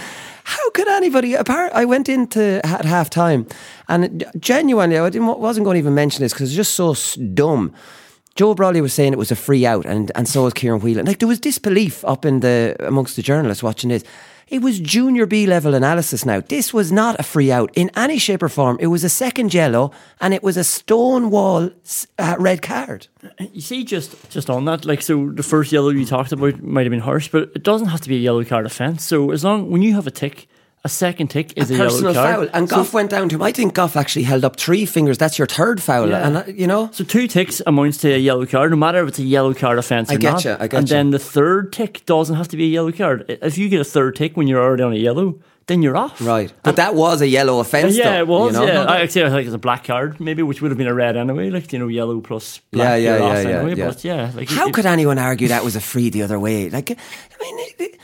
How 0.46 0.70
could 0.70 0.86
anybody? 0.86 1.34
Apart, 1.34 1.72
I 1.74 1.84
went 1.84 2.08
into 2.08 2.64
at 2.64 2.84
half 2.84 3.10
time, 3.10 3.48
and 3.88 4.24
genuinely, 4.38 4.96
I 4.96 5.10
didn't, 5.10 5.40
wasn't 5.40 5.64
going 5.64 5.74
to 5.74 5.80
even 5.80 5.96
mention 5.96 6.22
this 6.22 6.32
because 6.32 6.50
it's 6.50 6.56
just 6.56 6.74
so 6.74 6.94
dumb. 7.34 7.74
Joe 8.36 8.54
Brolly 8.54 8.80
was 8.80 8.92
saying 8.92 9.12
it 9.12 9.18
was 9.18 9.32
a 9.32 9.36
free 9.36 9.66
out, 9.66 9.84
and, 9.86 10.12
and 10.14 10.28
so 10.28 10.44
was 10.44 10.54
Ciarán 10.54 10.82
Whelan. 10.82 11.04
Like 11.04 11.18
there 11.18 11.26
was 11.26 11.40
disbelief 11.40 12.04
up 12.04 12.24
in 12.24 12.40
the 12.40 12.76
amongst 12.78 13.16
the 13.16 13.22
journalists 13.22 13.60
watching 13.60 13.90
this. 13.90 14.04
It 14.48 14.62
was 14.62 14.78
junior 14.78 15.26
B 15.26 15.44
level 15.44 15.74
analysis 15.74 16.24
now. 16.24 16.40
This 16.40 16.72
was 16.72 16.92
not 16.92 17.18
a 17.18 17.24
free 17.24 17.50
out 17.50 17.70
in 17.74 17.90
any 17.96 18.16
shape 18.16 18.44
or 18.44 18.48
form. 18.48 18.76
It 18.80 18.86
was 18.86 19.02
a 19.02 19.08
second 19.08 19.52
yellow, 19.52 19.90
and 20.20 20.32
it 20.32 20.42
was 20.42 20.56
a 20.56 20.62
stonewall 20.62 21.70
uh, 22.18 22.36
red 22.38 22.62
card. 22.62 23.08
You 23.52 23.60
see, 23.60 23.82
just 23.82 24.30
just 24.30 24.48
on 24.48 24.64
that, 24.66 24.84
like, 24.84 25.02
so 25.02 25.30
the 25.30 25.42
first 25.42 25.72
yellow 25.72 25.88
you 25.88 26.06
talked 26.06 26.30
about 26.30 26.62
might 26.62 26.86
have 26.86 26.92
been 26.92 27.00
harsh, 27.00 27.28
but 27.28 27.50
it 27.56 27.64
doesn't 27.64 27.88
have 27.88 28.00
to 28.02 28.08
be 28.08 28.16
a 28.16 28.20
yellow 28.20 28.44
card 28.44 28.66
offence. 28.66 29.02
So 29.04 29.32
as 29.32 29.42
long 29.42 29.68
when 29.68 29.82
you 29.82 29.94
have 29.94 30.06
a 30.06 30.12
tick, 30.12 30.46
a 30.86 30.88
second 30.88 31.28
tick 31.28 31.52
is 31.56 31.70
a, 31.70 31.74
a 31.74 31.76
yellow 31.76 31.88
personal 31.90 32.14
card. 32.14 32.34
foul. 32.36 32.48
And 32.54 32.68
So- 32.68 32.76
Gough 32.76 32.94
went 32.94 33.10
down 33.10 33.28
to 33.28 33.34
him. 33.36 33.42
I 33.42 33.52
think 33.52 33.74
Gough 33.74 33.96
actually 33.96 34.22
held 34.24 34.44
up 34.44 34.56
three 34.56 34.86
fingers. 34.86 35.18
That's 35.18 35.36
your 35.38 35.46
third 35.46 35.82
foul. 35.82 36.08
Yeah. 36.08 36.26
And, 36.26 36.36
uh, 36.38 36.44
you 36.46 36.66
know, 36.66 36.88
So 36.92 37.04
two 37.04 37.26
ticks 37.26 37.60
amounts 37.66 37.98
to 37.98 38.12
a 38.14 38.18
yellow 38.18 38.46
card, 38.46 38.70
no 38.70 38.76
matter 38.76 39.02
if 39.02 39.08
it's 39.08 39.18
a 39.18 39.24
yellow 39.24 39.52
card 39.52 39.78
offence 39.78 40.10
or 40.10 40.14
I 40.14 40.16
get 40.16 40.32
not. 40.32 40.44
you, 40.44 40.52
I 40.58 40.66
get 40.68 40.74
and 40.78 40.88
you. 40.88 40.94
then 40.96 41.10
the 41.10 41.18
third 41.18 41.72
tick 41.72 42.06
doesn't 42.06 42.36
have 42.36 42.48
to 42.48 42.56
be 42.56 42.64
a 42.64 42.68
yellow 42.68 42.92
card. 42.92 43.26
If 43.28 43.58
you 43.58 43.68
get 43.68 43.80
a 43.80 43.84
third 43.84 44.16
tick 44.16 44.36
when 44.36 44.46
you're 44.48 44.62
already 44.62 44.82
on 44.84 44.92
a 44.92 44.96
yellow, 44.96 45.38
then 45.68 45.82
you're 45.82 45.96
off. 45.96 46.20
right. 46.20 46.52
But 46.62 46.76
that 46.76 46.94
was 46.94 47.20
a 47.20 47.26
yellow 47.26 47.58
offence. 47.58 47.96
yeah, 47.96 48.12
though, 48.12 48.18
it 48.20 48.28
was. 48.28 48.54
you 48.54 48.60
know? 48.60 48.66
Yeah, 48.72 48.84
I 48.84 49.00
actually 49.00 49.24
I 49.24 49.30
think 49.30 49.46
it's 49.46 49.54
a 49.54 49.58
black 49.58 49.82
card, 49.82 50.20
maybe, 50.20 50.42
which 50.44 50.62
would 50.62 50.70
have 50.70 50.78
been 50.78 50.86
a 50.86 50.94
red 50.94 51.16
anyway. 51.16 51.50
Like 51.50 51.72
you 51.72 51.80
know, 51.80 51.88
yellow 51.88 52.20
plus 52.20 52.60
black. 52.70 53.00
Yeah, 53.02 53.16
yeah, 53.16 53.18
yeah, 53.18 53.40
yeah, 53.42 53.48
anyway, 53.58 53.74
yeah. 53.74 53.86
But 53.88 54.04
yeah, 54.04 54.30
like 54.36 54.48
How 54.48 54.68
it- 54.68 54.74
could 54.74 54.86
anyone 54.86 55.18
argue 55.18 55.48
that 55.48 55.64
was 55.64 55.74
a 55.74 55.80
free 55.80 56.08
the 56.10 56.22
other 56.22 56.38
way? 56.38 56.70
Like, 56.70 56.92
I 56.92 56.96
mean, 57.42 57.58
it- 57.58 57.74
it- 57.80 57.98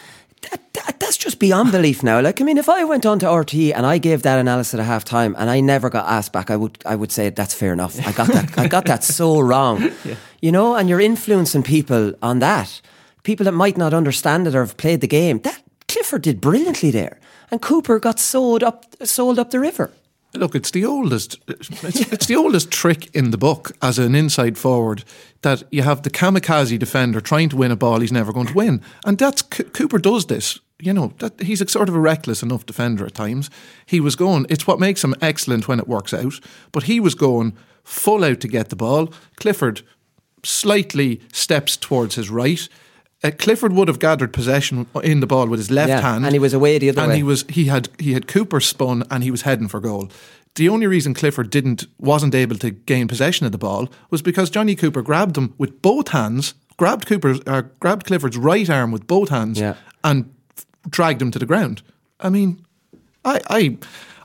that's 0.99 1.17
just 1.17 1.39
beyond 1.39 1.73
belief 1.73 2.03
now. 2.03 2.21
Like, 2.21 2.41
I 2.41 2.45
mean, 2.45 2.59
if 2.59 2.69
I 2.69 2.85
went 2.85 3.05
on 3.05 3.19
to 3.21 3.31
RT 3.31 3.55
and 3.55 3.85
I 3.85 3.99
gave 3.99 4.23
that 4.23 4.39
analysis 4.39 4.79
at 4.79 4.85
half 4.85 5.05
time 5.05 5.35
and 5.39 5.51
I 5.51 5.61
never 5.61 5.91
got 5.91 6.09
asked 6.09 6.33
back, 6.33 6.51
I 6.51 6.57
would 6.57 6.79
I 6.87 6.97
would 6.97 7.13
say 7.13 7.31
that's 7.31 7.55
fair 7.55 7.73
enough. 7.73 7.99
I 8.07 8.13
got 8.13 8.29
that 8.29 8.59
I 8.59 8.69
got 8.69 8.87
that 8.87 9.05
so 9.05 9.41
wrong. 9.41 9.91
You 10.45 10.51
know, 10.51 10.75
and 10.75 10.89
you're 10.89 11.01
influencing 11.01 11.63
people 11.63 12.15
on 12.21 12.41
that. 12.41 12.81
People 13.23 13.45
that 13.45 13.53
might 13.53 13.77
not 13.77 13.95
understand 13.95 14.49
it 14.49 14.57
or 14.57 14.63
have 14.63 14.77
played 14.77 15.01
the 15.01 15.07
game. 15.07 15.39
That 15.43 15.63
Clifford 15.87 16.23
did 16.23 16.41
brilliantly 16.41 16.91
there. 16.91 17.21
And 17.53 17.63
Cooper 17.63 18.01
got 18.01 18.19
sold 18.19 18.65
up 18.65 18.85
sold 19.05 19.39
up 19.39 19.51
the 19.51 19.61
river. 19.61 19.93
Look, 20.35 20.55
it's 20.55 20.71
the 20.71 20.85
oldest. 20.85 21.39
It's, 21.47 22.12
it's 22.12 22.27
the 22.27 22.37
oldest 22.37 22.71
trick 22.71 23.15
in 23.15 23.33
the 23.33 23.39
book 23.39 23.73
as 23.83 23.99
an 23.99 24.15
inside 24.15 24.57
forward 24.57 25.05
that 25.43 25.62
you 25.71 25.83
have 25.83 26.03
the 26.03 26.11
kamikaze 26.11 26.79
defender 26.79 27.21
trying 27.21 27.51
to 27.51 27.57
win 27.57 27.71
a 27.71 27.77
ball 27.77 28.01
he's 28.01 28.12
never 28.12 28.33
going 28.33 28.47
to 28.47 28.55
win, 28.55 28.81
and 29.05 29.19
that's 29.19 29.43
C- 29.53 29.65
Cooper 29.65 29.99
does 29.99 30.27
this. 30.27 30.59
You 30.81 30.93
know 30.93 31.12
that 31.19 31.41
he's 31.43 31.61
a 31.61 31.69
sort 31.69 31.89
of 31.89 31.95
a 31.95 32.01
reckless 32.01 32.42
enough 32.42 32.66
defender 32.66 33.05
at 33.05 33.14
times. 33.14 33.51
He 33.87 34.01
was 34.01 34.16
going. 34.16 34.47
It's 34.49 34.66
what 34.66 34.81
makes 34.81 35.05
him 35.05 35.14
excellent 35.21 35.68
when 35.68 35.79
it 35.79 35.87
works 35.87 36.14
out. 36.14 36.40
But 36.73 36.85
he 36.85 36.99
was 36.99 37.14
going 37.14 37.57
full 37.85 38.25
out 38.25 38.40
to 38.40 38.49
get 38.49 38.71
the 38.71 38.77
ball. 38.77 39.12
Clifford 39.37 39.83
slightly 40.45 41.21
steps 41.33 41.77
towards 41.77 42.14
his 42.14 42.31
right. 42.31 42.68
Uh, 43.25 43.31
Clifford 43.39 43.73
would 43.73 43.89
have 43.89 43.99
gathered 44.01 44.33
possession 44.33 44.87
in 45.03 45.21
the 45.21 45.27
ball 45.27 45.47
with 45.47 45.61
his 45.61 45.71
left 45.71 45.89
Yeah, 45.91 46.01
hand, 46.01 46.25
and 46.25 46.33
he 46.35 46.39
was 46.41 46.53
away 46.55 46.79
the 46.79 46.89
other 46.91 47.01
and 47.03 47.09
way. 47.11 47.15
And 47.15 47.17
he 47.19 47.23
was 47.23 47.45
he 47.49 47.67
had 47.67 47.89
he 47.99 48.13
had 48.15 48.27
Cooper 48.27 48.61
spun 48.61 49.05
and 49.11 49.23
he 49.23 49.31
was 49.31 49.43
heading 49.43 49.69
for 49.69 49.81
goal. 49.81 50.09
The 50.57 50.69
only 50.69 50.87
reason 50.87 51.15
Clifford 51.15 51.49
didn't 51.51 51.87
wasn't 51.99 52.35
able 52.35 52.57
to 52.59 52.71
gain 52.71 53.09
possession 53.09 53.47
of 53.47 53.53
the 53.53 53.59
ball 53.59 53.89
was 54.11 54.23
because 54.23 54.51
Johnny 54.51 54.75
Cooper 54.75 55.03
grabbed 55.03 55.37
him 55.39 55.55
with 55.57 55.81
both 55.83 56.09
hands, 56.09 56.55
grabbed 56.77 57.07
Cooper's 57.07 57.41
uh, 57.47 57.63
grabbed 57.81 58.07
Clifford's 58.07 58.37
right 58.37 58.69
arm 58.69 58.91
with 58.93 59.07
both 59.07 59.29
hands, 59.29 59.59
Yeah. 59.59 59.75
and 60.03 60.25
dragged 60.91 61.23
him 61.23 61.31
to 61.31 61.39
the 61.39 61.47
ground. 61.47 61.83
I 62.21 62.29
mean, 62.29 62.65
I 63.25 63.41
I 63.49 63.79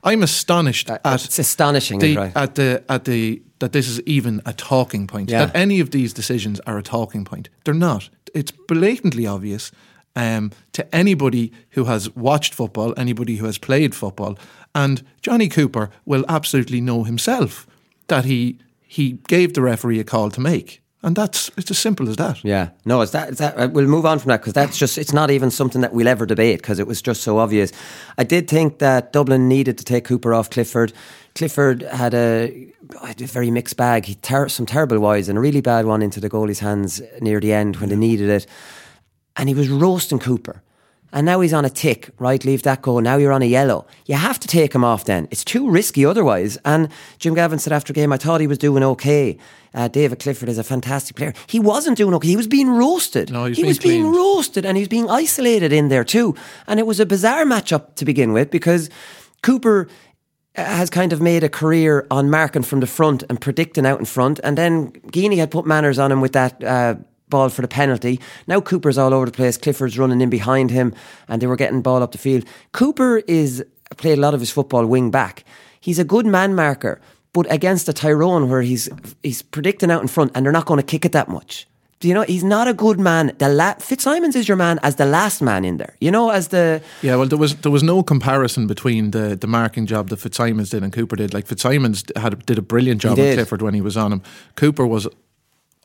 I'm 0.04 0.24
astonished 0.24 0.90
at 0.90 1.02
it's 1.06 1.40
astonishing, 1.40 2.00
the, 2.00 2.18
right? 2.18 2.36
at 2.36 2.56
the 2.56 2.84
at 2.90 3.04
the 3.06 3.42
that 3.60 3.72
this 3.72 3.88
is 3.88 4.02
even 4.02 4.42
a 4.46 4.54
talking 4.54 5.08
point. 5.08 5.30
Yeah. 5.30 5.46
That 5.46 5.56
any 5.56 5.80
of 5.80 5.92
these 5.92 6.14
decisions 6.14 6.60
are 6.62 6.78
a 6.78 6.84
talking 6.84 7.26
point. 7.26 7.50
They're 7.64 7.74
not. 7.74 8.10
It's 8.34 8.52
blatantly 8.52 9.26
obvious 9.26 9.72
um, 10.16 10.52
to 10.74 10.96
anybody 10.96 11.52
who 11.72 11.86
has 11.86 12.10
watched 12.16 12.54
football, 12.54 12.94
anybody 12.98 13.38
who 13.38 13.46
has 13.46 13.58
played 13.58 13.94
football, 13.96 14.38
and 14.74 15.04
Johnny 15.22 15.48
Cooper 15.48 15.90
will 16.06 16.26
absolutely 16.28 16.82
know 16.82 17.04
himself 17.04 17.68
that 18.08 18.26
he 18.26 18.60
he 18.82 19.14
gave 19.28 19.54
the 19.54 19.62
referee 19.62 20.00
a 20.00 20.04
call 20.04 20.32
to 20.32 20.42
make, 20.42 20.82
and 21.04 21.16
that's 21.16 21.52
it's 21.58 21.70
as 21.70 21.78
simple 21.78 22.10
as 22.10 22.16
that. 22.16 22.44
Yeah, 22.44 22.70
no, 22.86 23.02
it's 23.02 23.12
that. 23.12 23.30
It's 23.30 23.40
that 23.40 23.58
uh, 23.58 23.70
we'll 23.72 23.88
move 23.88 24.06
on 24.06 24.20
from 24.20 24.30
that 24.30 24.42
because 24.42 24.54
that's 24.54 24.78
just. 24.78 24.98
It's 24.98 25.14
not 25.14 25.30
even 25.30 25.52
something 25.52 25.82
that 25.82 25.94
we'll 25.94 26.08
ever 26.08 26.26
debate 26.26 26.62
because 26.62 26.80
it 26.80 26.88
was 26.88 27.02
just 27.02 27.22
so 27.22 27.38
obvious. 27.38 27.72
I 28.18 28.24
did 28.24 28.48
think 28.48 28.80
that 28.80 29.14
Dublin 29.14 29.48
needed 29.48 29.78
to 29.78 29.84
take 29.84 30.06
Cooper 30.06 30.34
off 30.34 30.50
Clifford. 30.50 30.94
Clifford 31.36 31.84
had 31.84 32.16
a, 32.16 32.74
a 33.02 33.14
very 33.26 33.52
mixed 33.52 33.78
bag. 33.78 34.06
He 34.06 34.16
ter- 34.16 34.50
some 34.50 34.66
terrible 34.66 35.00
wides 35.00 35.30
and 35.30 35.38
a 35.38 35.42
really 35.42 35.62
bad 35.62 35.86
one 35.86 36.02
into 36.02 36.20
the 36.20 36.30
goalie's 36.30 36.60
hands 36.60 37.02
near 37.22 37.40
the 37.40 37.54
end 37.54 37.78
when 37.78 37.90
they 37.90 37.96
needed 37.96 38.30
it, 38.30 38.46
and 39.36 39.50
he 39.50 39.56
was 39.56 39.70
roasting 39.70 40.20
Cooper. 40.20 40.62
And 41.14 41.26
now 41.26 41.40
he's 41.40 41.54
on 41.54 41.64
a 41.64 41.70
tick, 41.70 42.10
right? 42.20 42.44
Leave 42.44 42.64
that 42.64 42.82
go. 42.82 43.00
Now 43.00 43.16
you're 43.16 43.32
on 43.32 43.42
a 43.42 43.46
yellow. 43.46 43.88
You 44.06 44.16
have 44.16 44.40
to 44.40 44.48
take 44.48 44.76
him 44.76 44.84
off 44.84 45.06
then. 45.06 45.28
It's 45.32 45.46
too 45.46 45.70
risky 45.70 46.06
otherwise. 46.06 46.58
And 46.66 46.90
Jim 47.18 47.34
Gavin 47.34 47.60
said 47.60 47.72
after 47.72 47.94
game, 47.94 48.12
I 48.12 48.18
thought 48.18 48.42
he 48.42 48.48
was 48.48 48.58
doing 48.58 48.84
okay. 48.84 49.38
Uh, 49.74 49.88
David 49.88 50.20
Clifford 50.20 50.50
is 50.50 50.58
a 50.58 50.66
fantastic 50.66 51.16
player. 51.16 51.34
He 51.48 51.60
wasn't 51.60 51.98
doing 51.98 52.14
okay. 52.16 52.28
He 52.28 52.36
was 52.36 52.48
being 52.48 52.70
roasted. 52.70 53.32
No, 53.32 53.46
he 53.46 53.50
was 53.52 53.58
he 53.58 53.64
being 53.64 53.70
was 53.70 53.80
being 53.80 54.12
roasted 54.12 54.66
and 54.66 54.76
he 54.76 54.82
was 54.82 54.90
being 54.90 55.10
isolated 55.10 55.72
in 55.72 55.88
there 55.88 56.04
too. 56.04 56.36
And 56.68 56.80
it 56.80 56.86
was 56.86 57.00
a 57.00 57.06
bizarre 57.06 57.46
matchup 57.46 57.96
to 57.96 58.06
begin 58.06 58.34
with 58.34 58.52
because 58.52 58.90
Cooper 59.44 59.88
has 60.58 60.90
kind 60.90 61.14
of 61.14 61.22
made 61.22 61.44
a 61.44 61.50
career 61.50 62.08
on 62.10 62.30
marking 62.30 62.64
from 62.64 62.80
the 62.80 62.88
front 62.88 63.24
and 63.30 63.40
predicting 63.40 63.86
out 63.86 64.00
in 64.00 64.06
front. 64.06 64.40
And 64.44 64.58
then 64.58 64.92
Geaney 65.12 65.38
had 65.38 65.52
put 65.52 65.66
manners 65.66 66.00
on 66.00 66.12
him 66.12 66.20
with 66.20 66.34
that 66.34 66.64
uh, 66.64 66.96
ball 67.30 67.50
for 67.50 67.62
the 67.62 67.68
penalty. 67.68 68.20
Now 68.48 68.62
Cooper's 68.62 68.98
all 68.98 69.14
over 69.14 69.28
the 69.28 69.32
place. 69.32 69.58
Clifford's 69.58 70.00
running 70.00 70.22
in 70.22 70.30
behind 70.30 70.72
him 70.72 70.94
and 71.28 71.42
they 71.42 71.48
were 71.48 71.56
getting 71.56 71.82
ball 71.82 72.02
up 72.02 72.12
the 72.12 72.18
field. 72.18 72.46
Cooper 72.72 73.18
is 73.28 73.64
played 73.98 74.18
a 74.18 74.22
lot 74.22 74.34
of 74.34 74.40
his 74.40 74.52
football 74.52 74.86
wing 74.86 75.12
back. 75.12 75.44
He's 75.80 76.00
a 76.00 76.04
good 76.04 76.26
man 76.26 76.56
marker, 76.56 77.00
but 77.34 77.52
against 77.52 77.88
a 77.88 77.94
Tyrone 77.94 78.50
where 78.50 78.62
he's 78.62 78.90
he's 79.24 79.42
predicting 79.42 79.92
out 79.92 80.02
in 80.02 80.08
front 80.08 80.32
and 80.34 80.46
they're 80.46 80.52
not 80.52 80.66
going 80.66 80.80
to 80.80 80.86
kick 80.86 81.06
it 81.06 81.12
that 81.12 81.30
much. 81.30 81.68
Do 82.00 82.08
you 82.08 82.14
know 82.14 82.22
he's 82.22 82.44
not 82.44 82.68
a 82.68 82.74
good 82.74 83.00
man? 83.00 83.32
The 83.40 83.50
la- 83.50 83.74
Fitzsimons 83.80 84.36
is 84.36 84.48
your 84.48 84.58
man 84.58 84.80
as 84.84 84.96
the 84.96 85.06
last 85.06 85.42
man 85.42 85.66
in 85.66 85.78
there. 85.78 85.96
You 86.00 86.12
know, 86.12 86.30
as 86.30 86.50
the 86.50 86.82
Yeah, 87.02 87.16
well, 87.16 87.28
there 87.28 87.40
was 87.40 87.56
there 87.56 87.72
was 87.72 87.82
no 87.84 88.04
comparison 88.04 88.68
between 88.68 89.12
the, 89.12 89.36
the 89.36 89.48
marking 89.48 89.88
job 89.88 90.10
that 90.10 90.18
Fitzsimons 90.18 90.70
did 90.70 90.84
and 90.84 90.94
Cooper 90.94 91.16
did. 91.16 91.34
Like 91.34 91.48
Fitzsimons 91.48 92.04
had 92.16 92.46
did 92.46 92.58
a 92.58 92.62
brilliant 92.62 93.02
job 93.02 93.18
with. 93.18 93.36
Clifford 93.36 93.62
when 93.64 93.74
he 93.74 93.82
was 93.82 93.98
on 93.98 94.12
him. 94.14 94.22
Cooper 94.56 94.86
was 94.86 95.08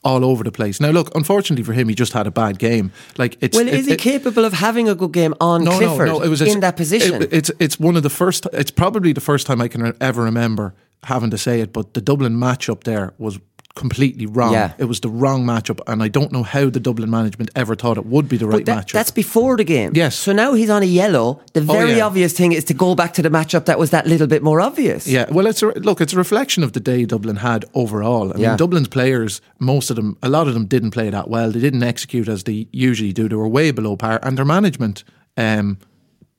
all 0.05 0.25
over 0.25 0.45
the 0.45 0.51
place. 0.53 0.81
Now, 0.81 0.91
look, 0.91 1.15
unfortunately 1.15 1.65
for 1.65 1.73
him, 1.73 1.89
he 1.89 1.95
just 1.95 2.13
had 2.13 2.27
a 2.27 2.31
bad 2.31 2.59
game. 2.59 2.91
Like 3.17 3.39
it's 3.41 3.57
well, 3.57 3.67
it- 3.69 3.75
is 3.75 3.87
he 3.87 3.93
it- 3.93 4.01
capable 4.01 4.45
of 4.45 4.53
having 4.53 4.89
a 4.89 4.95
good 4.95 5.13
game 5.13 5.35
on 5.41 5.65
no, 5.65 5.79
Clifford 5.79 6.09
no, 6.09 6.19
no. 6.19 6.23
It 6.25 6.29
was 6.29 6.43
in 6.43 6.61
that 6.61 6.77
position? 6.77 7.23
it- 7.23 7.33
it's 7.33 7.51
it's 7.59 7.81
one 7.81 7.97
of 7.97 8.03
the 8.03 8.11
first. 8.11 8.47
It's 8.53 8.71
probably 8.71 9.13
the 9.15 9.21
first 9.21 9.47
time 9.47 9.63
I 9.63 9.69
can 9.69 9.95
ever 10.01 10.23
remember 10.23 10.75
having 11.05 11.31
to 11.31 11.39
say 11.39 11.61
it. 11.61 11.73
But 11.73 11.95
the 11.95 12.01
Dublin 12.03 12.39
match 12.39 12.69
up 12.69 12.85
there 12.85 13.15
was 13.19 13.39
completely 13.75 14.27
wrong. 14.27 14.53
Yeah. 14.53 14.73
It 14.79 14.85
was 14.85 15.01
the 15.01 15.09
wrong 15.09 15.45
matchup, 15.45 15.81
and 15.87 16.03
I 16.03 16.09
don't 16.09 16.31
know 16.33 16.43
how 16.43 16.69
the 16.71 16.81
Dublin 16.81 17.09
management 17.11 17.51
ever 17.57 17.75
thought 17.75 17.97
it 17.97 18.07
would 18.07 18.29
be 18.29 18.37
the 18.37 18.47
right 18.47 18.65
that- 18.67 18.87
matchup. 18.89 18.93
that's 18.93 19.11
before 19.11 19.57
the 19.57 19.65
game. 19.65 19.93
Yes. 19.95 20.15
So 20.17 20.33
now 20.33 20.55
he's 20.55 20.71
on 20.71 20.83
a 20.83 20.87
yellow. 20.87 21.41
The 21.55 21.61
Oh, 21.61 21.73
very 21.73 21.97
yeah. 21.97 22.07
obvious 22.07 22.33
thing 22.33 22.53
is 22.53 22.65
to 22.65 22.75
go 22.75 22.95
back 22.95 23.13
to 23.15 23.23
the 23.23 23.31
matchup 23.31 23.65
that 23.65 23.79
was 23.79 23.91
that 23.91 24.07
little 24.07 24.27
bit 24.27 24.43
more 24.43 24.61
obvious. 24.61 25.07
Yeah, 25.07 25.27
well, 25.31 25.47
it's 25.47 25.63
a, 25.63 25.67
look. 25.81 26.01
It's 26.01 26.13
a 26.13 26.17
reflection 26.19 26.63
of 26.63 26.73
the 26.73 26.81
day 26.81 27.05
Dublin 27.05 27.37
had 27.37 27.65
overall. 27.75 28.33
I 28.35 28.39
Yeah. 28.39 28.49
mean, 28.49 28.57
Dublin's 28.59 28.89
players, 28.89 29.41
most 29.59 29.91
of 29.91 29.97
them, 29.97 30.17
a 30.23 30.29
lot 30.29 30.49
of 30.49 30.55
them 30.55 30.67
didn't 30.67 30.91
play 30.91 31.11
that 31.11 31.29
well. 31.31 31.51
They 31.51 31.61
didn't 31.61 31.83
execute 31.83 32.29
as 32.29 32.45
they 32.45 32.67
usually 32.73 33.13
do. 33.13 33.29
They 33.29 33.37
were 33.37 33.49
way 33.49 33.71
below 33.71 33.97
par, 33.97 34.21
and 34.23 34.37
their 34.37 34.45
management 34.45 35.05
um, 35.37 35.79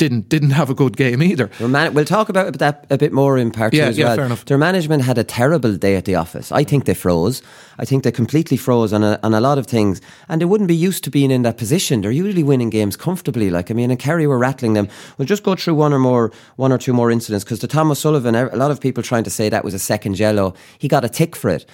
didn't 0.03 0.29
didn't 0.29 0.51
have 0.59 0.69
a 0.69 0.73
good 0.73 0.95
game 0.97 1.21
either. 1.31 1.49
Man- 1.59 1.93
we'll 1.93 2.05
talk 2.17 2.29
about 2.29 2.57
that 2.59 2.75
a 2.89 2.97
bit 2.97 3.11
more 3.13 3.37
in 3.37 3.51
part 3.51 3.73
Yeah, 3.73 3.85
two 3.85 3.89
as 3.89 3.97
yeah, 3.97 4.05
well. 4.07 4.15
fair 4.17 4.25
enough. 4.25 4.45
Their 4.45 4.57
management 4.57 5.03
had 5.03 5.17
a 5.17 5.23
terrible 5.23 5.75
day 5.77 5.95
at 5.95 6.05
the 6.05 6.15
office. 6.15 6.51
I 6.51 6.63
think 6.63 6.85
they 6.85 6.93
froze. 6.95 7.41
I 7.81 7.85
think 7.85 8.03
they 8.03 8.11
completely 8.11 8.57
froze 8.57 8.93
on 8.93 9.03
a, 9.03 9.19
on 9.23 9.33
a 9.33 9.39
lot 9.41 9.57
of 9.57 9.65
things, 9.67 9.99
and 10.29 10.39
they 10.39 10.45
wouldn't 10.45 10.67
be 10.67 10.75
used 10.75 11.03
to 11.05 11.09
being 11.11 11.31
in 11.31 11.41
that 11.43 11.57
position. 11.57 12.01
They're 12.01 12.11
usually 12.25 12.43
winning 12.43 12.69
games 12.69 12.95
comfortably. 12.97 13.49
Like 13.49 13.71
I 13.71 13.73
mean, 13.73 13.89
and 13.91 13.99
Kerry 13.99 14.27
were 14.27 14.37
rattling 14.37 14.73
them. 14.73 14.87
We'll 15.17 15.25
just 15.27 15.43
go 15.43 15.55
through 15.55 15.75
one 15.75 15.93
or 15.93 15.99
more, 15.99 16.31
one 16.57 16.71
or 16.71 16.77
two 16.77 16.93
more 16.93 17.11
incidents 17.11 17.43
because 17.45 17.59
the 17.61 17.67
Thomas 17.67 17.99
Sullivan. 17.99 18.35
A 18.35 18.55
lot 18.55 18.71
of 18.71 18.79
people 18.79 19.03
trying 19.03 19.23
to 19.23 19.29
say 19.29 19.49
that 19.49 19.63
was 19.63 19.73
a 19.73 19.79
second 19.79 20.19
yellow. 20.19 20.53
He 20.77 20.87
got 20.87 21.03
a 21.05 21.09
tick 21.09 21.35
for 21.35 21.49
it. 21.49 21.65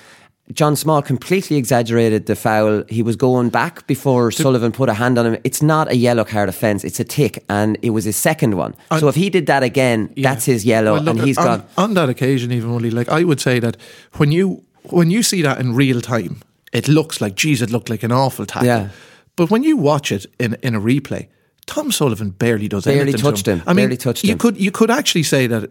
John 0.53 0.75
Small 0.75 1.01
completely 1.03 1.57
exaggerated 1.57 2.25
the 2.25 2.35
foul. 2.35 2.83
He 2.89 3.03
was 3.03 3.15
going 3.15 3.49
back 3.49 3.85
before 3.85 4.31
Sullivan 4.31 4.71
put 4.71 4.89
a 4.89 4.93
hand 4.93 5.17
on 5.19 5.25
him. 5.27 5.37
It's 5.43 5.61
not 5.61 5.91
a 5.91 5.95
yellow 5.95 6.23
card 6.25 6.49
offence, 6.49 6.83
it's 6.83 6.99
a 6.99 7.03
tick, 7.03 7.43
and 7.49 7.77
it 7.83 7.91
was 7.91 8.05
his 8.05 8.15
second 8.17 8.55
one. 8.55 8.73
so 8.99 9.07
if 9.07 9.15
he 9.15 9.29
did 9.29 9.45
that 9.45 9.61
again, 9.63 10.11
that's 10.17 10.45
his 10.45 10.65
yellow, 10.65 10.93
Well, 10.93 11.03
look, 11.03 11.17
and 11.17 11.27
he's 11.27 11.37
on, 11.37 11.45
gone. 11.45 11.63
on 11.77 11.93
that 11.93 12.09
occasion. 12.09 12.51
Even 12.51 12.71
only 12.71 12.89
like 12.89 13.09
I 13.09 13.23
would 13.23 13.39
say 13.39 13.59
that 13.59 13.77
when 14.17 14.31
you 14.31 14.63
when 14.89 15.11
you 15.11 15.21
see 15.23 15.43
that 15.43 15.59
in 15.59 15.75
real 15.75 16.01
time, 16.01 16.41
it 16.73 16.87
looks 16.87 17.21
like 17.21 17.35
geez, 17.35 17.61
it 17.61 17.69
looked 17.69 17.89
like 17.89 18.01
an 18.03 18.11
awful 18.11 18.45
tackle. 18.45 18.67
Yeah. 18.67 18.89
But 19.35 19.49
when 19.51 19.63
you 19.63 19.77
watch 19.77 20.11
it 20.11 20.25
in 20.39 20.55
in 20.63 20.75
a 20.75 20.81
replay. 20.81 21.27
Tom 21.65 21.91
Sullivan 21.91 22.31
barely 22.31 22.67
does 22.67 22.85
Barely 22.85 23.01
anything. 23.01 23.19
to 23.19 23.23
touched 23.31 23.45
him. 23.47 23.61
I 23.67 23.73
mean, 23.73 23.83
Barely 23.85 23.97
touched 23.97 24.23
you 24.23 24.31
him. 24.31 24.39
could 24.39 24.57
you 24.57 24.71
could 24.71 24.89
actually 24.89 25.21
say 25.23 25.45
that 25.47 25.63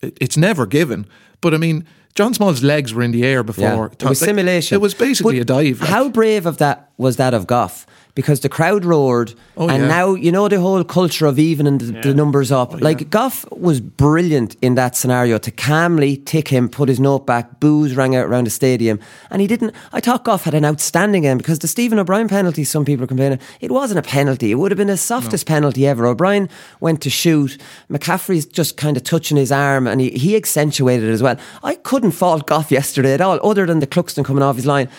it, 0.00 0.16
it's 0.18 0.36
never 0.38 0.64
given. 0.66 1.04
But 1.42 1.52
I 1.52 1.58
mean, 1.58 1.84
John 2.14 2.34
Small's 2.34 2.62
legs 2.62 2.92
were 2.92 3.02
in 3.02 3.10
the 3.12 3.24
air 3.24 3.42
before. 3.42 3.62
Yeah, 3.64 4.06
it 4.06 4.08
was 4.08 4.18
simulation. 4.18 4.74
It 4.74 4.80
was 4.80 4.94
basically 4.94 5.38
But 5.38 5.42
a 5.42 5.44
dive. 5.44 5.80
like. 5.80 5.88
How 5.88 6.08
brave 6.10 6.44
of 6.46 6.58
that 6.58 6.90
was 6.98 7.16
that 7.16 7.32
of 7.34 7.46
Gough? 7.46 7.86
Because 8.14 8.40
the 8.40 8.50
crowd 8.50 8.84
roared, 8.84 9.32
Oh, 9.56 9.70
and 9.70 9.84
yeah. 9.84 9.88
now 9.88 10.14
you 10.14 10.30
know 10.30 10.46
the 10.46 10.60
whole 10.60 10.84
culture 10.84 11.24
of 11.24 11.38
evening 11.38 11.78
the, 11.78 11.86
the 12.02 12.12
numbers 12.14 12.52
up. 12.52 12.74
Oh, 12.74 12.78
like 12.78 13.08
Gough 13.08 13.50
was 13.50 13.80
brilliant 13.80 14.54
in 14.60 14.74
that 14.74 14.96
scenario 14.96 15.38
to 15.38 15.50
calmly 15.50 16.18
tick 16.18 16.48
him, 16.48 16.68
put 16.68 16.90
his 16.90 17.00
note 17.00 17.26
back. 17.26 17.58
Boos 17.58 17.96
rang 17.96 18.14
out 18.14 18.26
around 18.26 18.44
the 18.44 18.50
stadium, 18.50 19.00
and 19.30 19.40
he 19.40 19.46
didn't. 19.46 19.74
I 19.94 20.00
thought 20.00 20.24
Gough 20.24 20.44
had 20.44 20.52
an 20.52 20.64
outstanding 20.66 21.22
game 21.22 21.38
because 21.38 21.60
the 21.60 21.68
Stephen 21.68 21.98
O'Brien 21.98 22.28
penalty. 22.28 22.64
Some 22.64 22.84
people 22.84 23.04
are 23.04 23.06
complaining 23.06 23.38
it 23.62 23.70
wasn't 23.70 23.98
a 23.98 24.02
penalty. 24.02 24.50
It 24.50 24.56
would 24.56 24.70
have 24.70 24.78
been 24.78 24.88
the 24.88 24.98
softest 24.98 25.46
penalty 25.46 25.86
ever. 25.86 26.04
O'Brien 26.06 26.50
went 26.80 27.00
to 27.02 27.08
shoot. 27.10 27.56
McCaffrey's 27.90 28.44
just 28.44 28.76
kind 28.76 28.98
of 28.98 29.04
touching 29.04 29.38
his 29.38 29.50
arm, 29.50 29.86
and 29.86 30.02
he, 30.02 30.10
he 30.10 30.36
accentuated 30.36 31.08
it 31.08 31.12
as 31.12 31.22
well. 31.22 31.36
I 31.64 31.76
couldn't 31.76 32.10
fault 32.10 32.46
Gough 32.46 32.70
yesterday 32.70 33.14
at 33.14 33.22
all, 33.22 33.40
other 33.42 33.64
than 33.64 33.80
the 33.80 33.86
Cluxton 33.86 34.22
coming 34.22 34.42
off 34.42 34.56
his 34.56 34.66
line, 34.66 34.90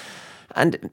and. 0.55 0.89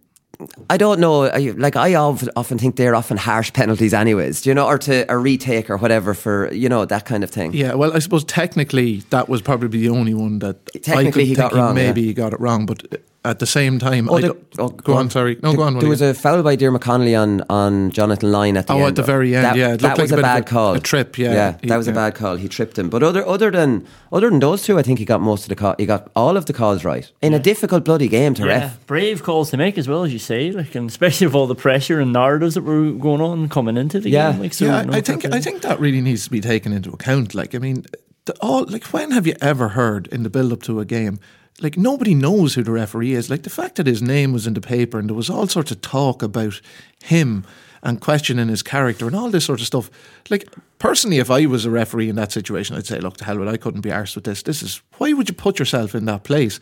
I 0.68 0.76
don't 0.76 1.00
know. 1.00 1.24
I, 1.24 1.52
like 1.56 1.76
I 1.76 1.94
often, 1.94 2.58
think 2.58 2.76
they're 2.76 2.94
often 2.94 3.16
harsh 3.16 3.52
penalties, 3.52 3.94
anyways. 3.94 4.42
Do 4.42 4.50
you 4.50 4.54
know, 4.54 4.66
or 4.66 4.78
to 4.78 5.10
a 5.10 5.16
retake 5.16 5.70
or 5.70 5.76
whatever 5.76 6.14
for 6.14 6.52
you 6.52 6.68
know 6.68 6.84
that 6.84 7.04
kind 7.04 7.24
of 7.24 7.30
thing. 7.30 7.52
Yeah, 7.52 7.74
well, 7.74 7.94
I 7.94 7.98
suppose 7.98 8.24
technically 8.24 9.00
that 9.10 9.28
was 9.28 9.42
probably 9.42 9.80
the 9.80 9.88
only 9.90 10.14
one 10.14 10.38
that 10.40 10.56
I 10.74 10.78
Technically 10.78 11.10
could 11.10 11.28
he 11.28 11.34
think 11.34 11.50
got 11.50 11.54
wrong, 11.54 11.74
Maybe 11.74 12.02
yeah. 12.02 12.06
he 12.08 12.14
got 12.14 12.32
it 12.32 12.40
wrong, 12.40 12.66
but 12.66 12.84
at 13.22 13.38
the 13.38 13.46
same 13.46 13.78
time, 13.78 14.08
Oh, 14.08 14.16
I 14.16 14.20
the- 14.22 14.36
oh, 14.58 14.68
go 14.70 14.94
on. 14.94 15.10
Sorry, 15.10 15.36
no, 15.42 15.50
The- 15.50 15.56
go 15.58 15.62
on. 15.64 15.74
There 15.74 15.80
Willie. 15.80 15.90
was 15.90 16.00
a 16.00 16.14
foul 16.14 16.42
by 16.42 16.56
Diarmuid 16.56 16.80
Connolly 16.80 17.14
on, 17.14 17.44
on 17.50 17.90
Jonathan 17.90 18.32
Lyne 18.32 18.56
at 18.56 18.66
the 18.66 18.72
Oh, 18.72 18.78
end. 18.78 18.86
at 18.88 18.96
the 18.96 19.02
very 19.02 19.36
end, 19.36 19.44
That, 19.44 19.56
yeah, 19.56 19.74
it 19.74 19.80
that 19.80 19.82
looked 19.82 19.98
like 19.98 20.02
was 20.04 20.12
a 20.12 20.18
a, 20.18 20.22
bad 20.22 20.42
a- 20.42 20.46
call. 20.46 20.72
a 20.74 20.80
trip, 20.80 21.18
yeah. 21.18 21.32
yeah, 21.34 21.54
He- 21.60 21.68
that 21.68 21.76
was 21.76 21.86
a 21.86 21.92
bad 21.92 22.14
call. 22.14 22.36
He 22.36 22.48
tripped 22.48 22.78
him, 22.78 22.88
but 22.88 23.02
other 23.02 23.26
other 23.26 23.50
than 23.50 23.84
other 24.10 24.30
than 24.30 24.38
those 24.38 24.62
two, 24.62 24.78
I 24.78 24.82
think 24.82 24.98
he 24.98 25.04
got 25.04 25.20
most 25.20 25.42
of 25.42 25.48
the 25.50 25.54
call. 25.54 25.74
He 25.78 25.84
got 25.84 26.10
all 26.16 26.36
of 26.38 26.46
the 26.46 26.54
calls 26.54 26.82
right 26.82 27.10
in 27.20 27.34
a 27.34 27.38
difficult 27.38 27.84
bloody 27.84 28.08
game 28.08 28.32
to 28.34 28.42
Yeah, 28.46 28.48
ref. 28.60 28.86
brave 28.86 29.22
calls 29.22 29.50
to 29.50 29.58
make 29.58 29.76
as 29.76 29.86
well 29.86 30.02
as 30.04 30.14
you 30.14 30.18
say, 30.18 30.50
like, 30.50 30.74
and 30.74 30.88
especially 30.88 31.26
with 31.26 31.36
all 31.36 31.46
the 31.46 31.54
pressure 31.54 32.00
and 32.00 32.14
narratives 32.14 32.54
that 32.54 32.62
were 32.62 32.90
going 32.92 33.20
on 33.20 33.50
coming 33.50 33.76
into 33.76 34.00
the 34.00 34.08
Yeah. 34.08 34.32
game. 34.32 34.40
Like, 34.40 34.54
so, 34.54 34.64
yeah, 34.64 34.82
no, 34.82 34.94
I, 34.94 34.96
I 34.96 35.00
think 35.02 35.22
fair 35.22 35.34
I 35.34 35.40
think 35.40 35.60
that 35.60 35.78
really 35.78 36.00
needs 36.00 36.24
to 36.24 36.30
be 36.30 36.40
taken 36.40 36.72
into 36.72 36.90
account. 36.90 37.34
Like, 37.34 37.54
I 37.54 37.58
mean, 37.58 37.84
the, 38.24 38.34
all 38.40 38.64
like 38.64 38.84
when 38.86 39.10
have 39.10 39.26
you 39.26 39.34
ever 39.42 39.68
heard 39.68 40.06
in 40.08 40.22
the 40.22 40.30
build 40.30 40.52
up 40.54 40.62
to 40.62 40.80
a 40.80 40.84
game? 40.86 41.18
Like 41.60 41.76
nobody 41.76 42.14
knows 42.14 42.54
who 42.54 42.62
the 42.62 42.72
referee 42.72 43.12
is. 43.12 43.30
Like 43.30 43.42
the 43.42 43.50
fact 43.50 43.76
that 43.76 43.86
his 43.86 44.02
name 44.02 44.32
was 44.32 44.46
in 44.46 44.54
the 44.54 44.60
paper 44.60 44.98
and 44.98 45.08
there 45.08 45.16
was 45.16 45.30
all 45.30 45.46
sorts 45.46 45.70
of 45.70 45.80
talk 45.80 46.22
about 46.22 46.60
him 47.02 47.44
and 47.82 48.00
questioning 48.00 48.48
his 48.48 48.62
character 48.62 49.06
and 49.06 49.16
all 49.16 49.30
this 49.30 49.44
sort 49.44 49.60
of 49.60 49.66
stuff. 49.66 49.90
Like 50.28 50.48
personally, 50.78 51.18
if 51.18 51.30
I 51.30 51.46
was 51.46 51.64
a 51.64 51.70
referee 51.70 52.08
in 52.08 52.16
that 52.16 52.30
situation, 52.32 52.76
I'd 52.76 52.86
say, 52.86 52.98
look, 53.00 53.16
to 53.18 53.24
hell 53.24 53.38
with 53.38 53.48
it, 53.48 53.52
I 53.52 53.56
couldn't 53.56 53.80
be 53.80 53.90
arsed 53.90 54.14
with 54.14 54.24
this. 54.24 54.42
This 54.42 54.62
is 54.62 54.82
why 54.98 55.12
would 55.14 55.28
you 55.28 55.34
put 55.34 55.58
yourself 55.58 55.94
in 55.94 56.04
that 56.04 56.24
place? 56.24 56.60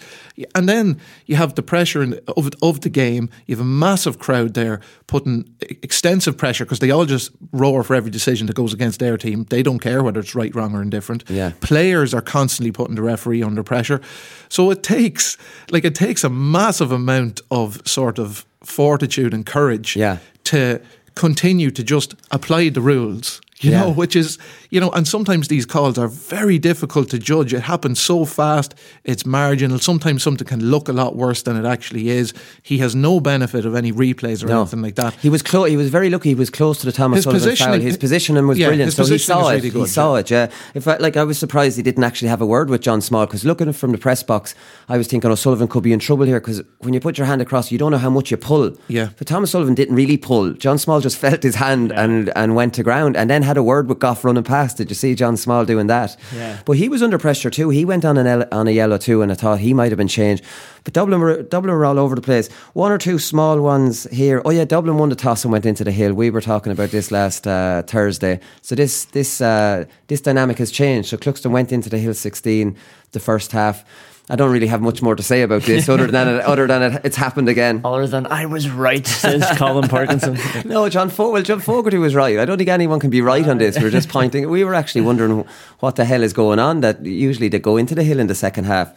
And 0.54 0.68
then 0.68 1.00
you 1.26 1.34
have 1.36 1.54
the 1.56 1.62
pressure 1.62 2.02
in, 2.02 2.20
of 2.36 2.50
of 2.62 2.80
the 2.82 2.88
game. 2.88 3.30
You 3.46 3.56
have 3.56 3.60
a 3.64 3.68
massive 3.68 4.18
crowd 4.18 4.54
there 4.54 4.80
putting 5.08 5.52
extensive 5.82 6.36
pressure 6.36 6.64
because 6.64 6.78
they 6.78 6.90
all 6.90 7.04
just 7.04 7.32
roar 7.52 7.82
for 7.82 7.94
every 7.96 8.10
decision 8.10 8.46
that 8.46 8.56
goes 8.56 8.72
against 8.72 9.00
their 9.00 9.16
team. 9.16 9.44
They 9.50 9.62
don't 9.62 9.80
care 9.80 10.02
whether 10.04 10.20
it's 10.20 10.34
right, 10.34 10.54
wrong, 10.54 10.74
or 10.74 10.82
indifferent. 10.82 11.24
Yeah. 11.28 11.52
Players 11.60 12.14
are 12.14 12.22
constantly 12.22 12.70
putting 12.72 12.94
the 12.94 13.02
referee 13.02 13.42
under 13.42 13.62
pressure. 13.64 14.00
So 14.48 14.70
it 14.70 14.82
takes 14.82 15.36
like 15.70 15.84
it 15.84 15.94
takes 15.96 16.22
a 16.24 16.30
massive 16.30 16.92
amount 16.92 17.40
of 17.50 17.82
sort 17.86 18.18
of 18.18 18.44
fortitude 18.62 19.32
and 19.34 19.44
courage 19.46 19.96
Yeah. 19.96 20.18
to 20.44 20.80
continue 21.18 21.70
to 21.72 21.82
just 21.82 22.14
apply 22.30 22.68
the 22.70 22.80
rules. 22.80 23.40
You 23.60 23.72
Yeah. 23.72 23.80
know, 23.84 23.90
which 23.90 24.14
is, 24.14 24.38
you 24.70 24.80
know, 24.80 24.90
and 24.90 25.06
sometimes 25.06 25.48
these 25.48 25.66
calls 25.66 25.98
are 25.98 26.06
very 26.06 26.58
difficult 26.58 27.08
to 27.10 27.18
judge. 27.18 27.52
It 27.52 27.62
happens 27.62 28.00
so 28.00 28.24
fast, 28.24 28.74
it's 29.04 29.26
marginal. 29.26 29.78
Sometimes 29.80 30.22
something 30.22 30.46
can 30.46 30.70
look 30.70 30.88
a 30.88 30.92
lot 30.92 31.16
worse 31.16 31.42
than 31.42 31.56
it 31.56 31.66
actually 31.66 32.08
is. 32.10 32.32
He 32.62 32.78
has 32.78 32.94
no 32.94 33.18
benefit 33.18 33.64
of 33.64 33.74
any 33.74 33.92
replays 33.92 34.44
or 34.44 34.46
No. 34.46 34.60
anything 34.60 34.82
like 34.82 34.94
that. 34.94 35.14
He 35.20 35.28
was 35.28 35.42
close. 35.42 35.68
He 35.70 35.76
was 35.76 35.88
very 35.90 36.08
lucky. 36.08 36.28
He 36.28 36.34
was 36.36 36.50
close 36.50 36.78
to 36.78 36.86
the 36.86 36.92
Thomas 36.92 37.18
His 37.18 37.24
Sullivan 37.24 37.56
foul. 37.56 37.80
His 37.80 37.96
positioning 37.96 38.46
was 38.46 38.58
yeah, 38.58 38.68
brilliant. 38.68 38.92
So 38.92 39.04
he 39.04 39.18
saw 39.18 39.48
it. 39.48 39.54
really 39.56 39.70
he 39.70 39.70
good, 39.70 39.88
saw 39.88 40.14
it. 40.16 40.30
Yeah. 40.30 40.50
If 40.74 40.86
I, 40.86 40.96
like 40.98 41.16
I 41.16 41.24
was 41.24 41.36
surprised 41.38 41.76
he 41.76 41.82
didn't 41.82 42.04
actually 42.04 42.28
have 42.28 42.40
a 42.40 42.46
word 42.46 42.70
with 42.70 42.80
John 42.82 43.00
Small 43.00 43.26
because 43.26 43.44
looking 43.44 43.72
from 43.72 43.90
the 43.90 43.98
press 43.98 44.22
box, 44.22 44.54
I 44.88 44.96
was 44.98 45.08
thinking 45.08 45.30
oh, 45.30 45.32
O'Sullivan 45.32 45.66
could 45.66 45.82
be 45.82 45.92
in 45.92 45.98
trouble 45.98 46.26
here 46.26 46.38
because 46.38 46.62
when 46.78 46.94
you 46.94 47.00
put 47.00 47.18
your 47.18 47.26
hand 47.26 47.42
across, 47.42 47.72
you 47.72 47.78
don't 47.78 47.90
know 47.90 47.98
how 47.98 48.10
much 48.10 48.30
you 48.30 48.36
pull. 48.36 48.72
Yeah. 48.86 49.08
But 49.18 49.26
Thomas 49.26 49.50
Sullivan 49.50 49.74
didn't 49.74 49.96
really 49.96 50.16
pull. 50.16 50.52
John 50.52 50.78
Small 50.78 51.00
just 51.00 51.16
felt 51.16 51.42
his 51.42 51.56
hand 51.56 51.90
and 51.92 52.30
and 52.36 52.54
went 52.54 52.74
to 52.74 52.84
ground 52.84 53.16
and 53.16 53.28
then 53.28 53.42
had 53.48 53.56
a 53.56 53.62
word 53.62 53.88
with 53.88 53.98
Gough 53.98 54.24
running 54.24 54.44
past. 54.44 54.76
Did 54.76 54.90
you 54.90 54.94
see 54.94 55.14
John 55.14 55.36
Small 55.36 55.64
doing 55.64 55.88
that? 55.88 56.16
Yeah. 56.34 56.60
But 56.64 56.76
he 56.76 56.88
was 56.88 57.02
under 57.02 57.18
pressure 57.18 57.50
too. 57.50 57.70
He 57.70 57.84
went 57.84 58.04
on 58.04 58.16
an 58.16 58.46
on 58.52 58.68
a 58.68 58.70
yellow 58.70 58.98
too, 58.98 59.22
and 59.22 59.32
I 59.32 59.34
thought 59.34 59.58
he 59.58 59.74
might 59.74 59.90
have 59.90 59.96
been 59.98 60.08
changed. 60.20 60.44
But 60.84 60.92
Dublin 60.92 61.20
were 61.20 61.42
Dublin 61.42 61.74
were 61.74 61.84
all 61.84 61.98
over 61.98 62.14
the 62.14 62.22
place. 62.22 62.48
One 62.74 62.92
or 62.92 62.98
two 62.98 63.18
small 63.18 63.60
ones 63.60 64.06
here. 64.10 64.42
Oh 64.44 64.50
yeah, 64.50 64.64
Dublin 64.64 64.98
won 64.98 65.08
the 65.08 65.16
toss 65.16 65.44
and 65.44 65.52
went 65.52 65.66
into 65.66 65.84
the 65.84 65.92
hill. 65.92 66.14
We 66.14 66.30
were 66.30 66.40
talking 66.40 66.72
about 66.72 66.90
this 66.90 67.10
last 67.10 67.46
uh, 67.46 67.82
Thursday. 67.86 68.40
So 68.62 68.74
this 68.74 69.06
this 69.06 69.40
uh, 69.40 69.84
this 70.06 70.20
dynamic 70.20 70.58
has 70.58 70.70
changed. 70.70 71.08
So 71.08 71.16
Cluxton 71.16 71.50
went 71.50 71.72
into 71.72 71.88
the 71.88 71.98
hill 71.98 72.14
sixteen 72.14 72.76
the 73.12 73.20
first 73.20 73.52
half. 73.52 73.84
I 74.30 74.36
don't 74.36 74.52
really 74.52 74.66
have 74.66 74.82
much 74.82 75.00
more 75.00 75.16
to 75.16 75.22
say 75.22 75.40
about 75.42 75.62
this, 75.62 75.88
other 75.88 76.06
than 76.06 76.28
it, 76.28 76.40
other 76.44 76.66
than 76.66 76.82
it, 76.82 77.00
it's 77.04 77.16
happened 77.16 77.48
again. 77.48 77.80
Other 77.82 78.06
than 78.06 78.26
I 78.26 78.44
was 78.44 78.68
right, 78.68 79.06
says 79.06 79.42
Colm 79.58 79.88
Parkinson. 79.88 80.36
No, 80.68 80.88
John 80.90 81.08
Fo- 81.08 81.32
well, 81.32 81.42
John 81.42 81.60
Fogarty 81.60 81.96
was 81.96 82.14
right. 82.14 82.38
I 82.38 82.44
don't 82.44 82.58
think 82.58 82.68
anyone 82.68 83.00
can 83.00 83.08
be 83.10 83.22
right 83.22 83.46
on 83.48 83.56
this. 83.58 83.78
We're 83.78 83.90
just 83.90 84.08
pointing. 84.10 84.50
We 84.50 84.64
were 84.64 84.74
actually 84.74 85.00
wondering 85.00 85.46
what 85.80 85.96
the 85.96 86.04
hell 86.04 86.22
is 86.22 86.32
going 86.34 86.58
on. 86.58 86.80
That 86.80 87.06
usually 87.06 87.48
they 87.48 87.58
go 87.58 87.76
into 87.78 87.94
the 87.94 88.04
hill 88.04 88.20
in 88.20 88.26
the 88.26 88.34
second 88.34 88.64
half. 88.64 88.92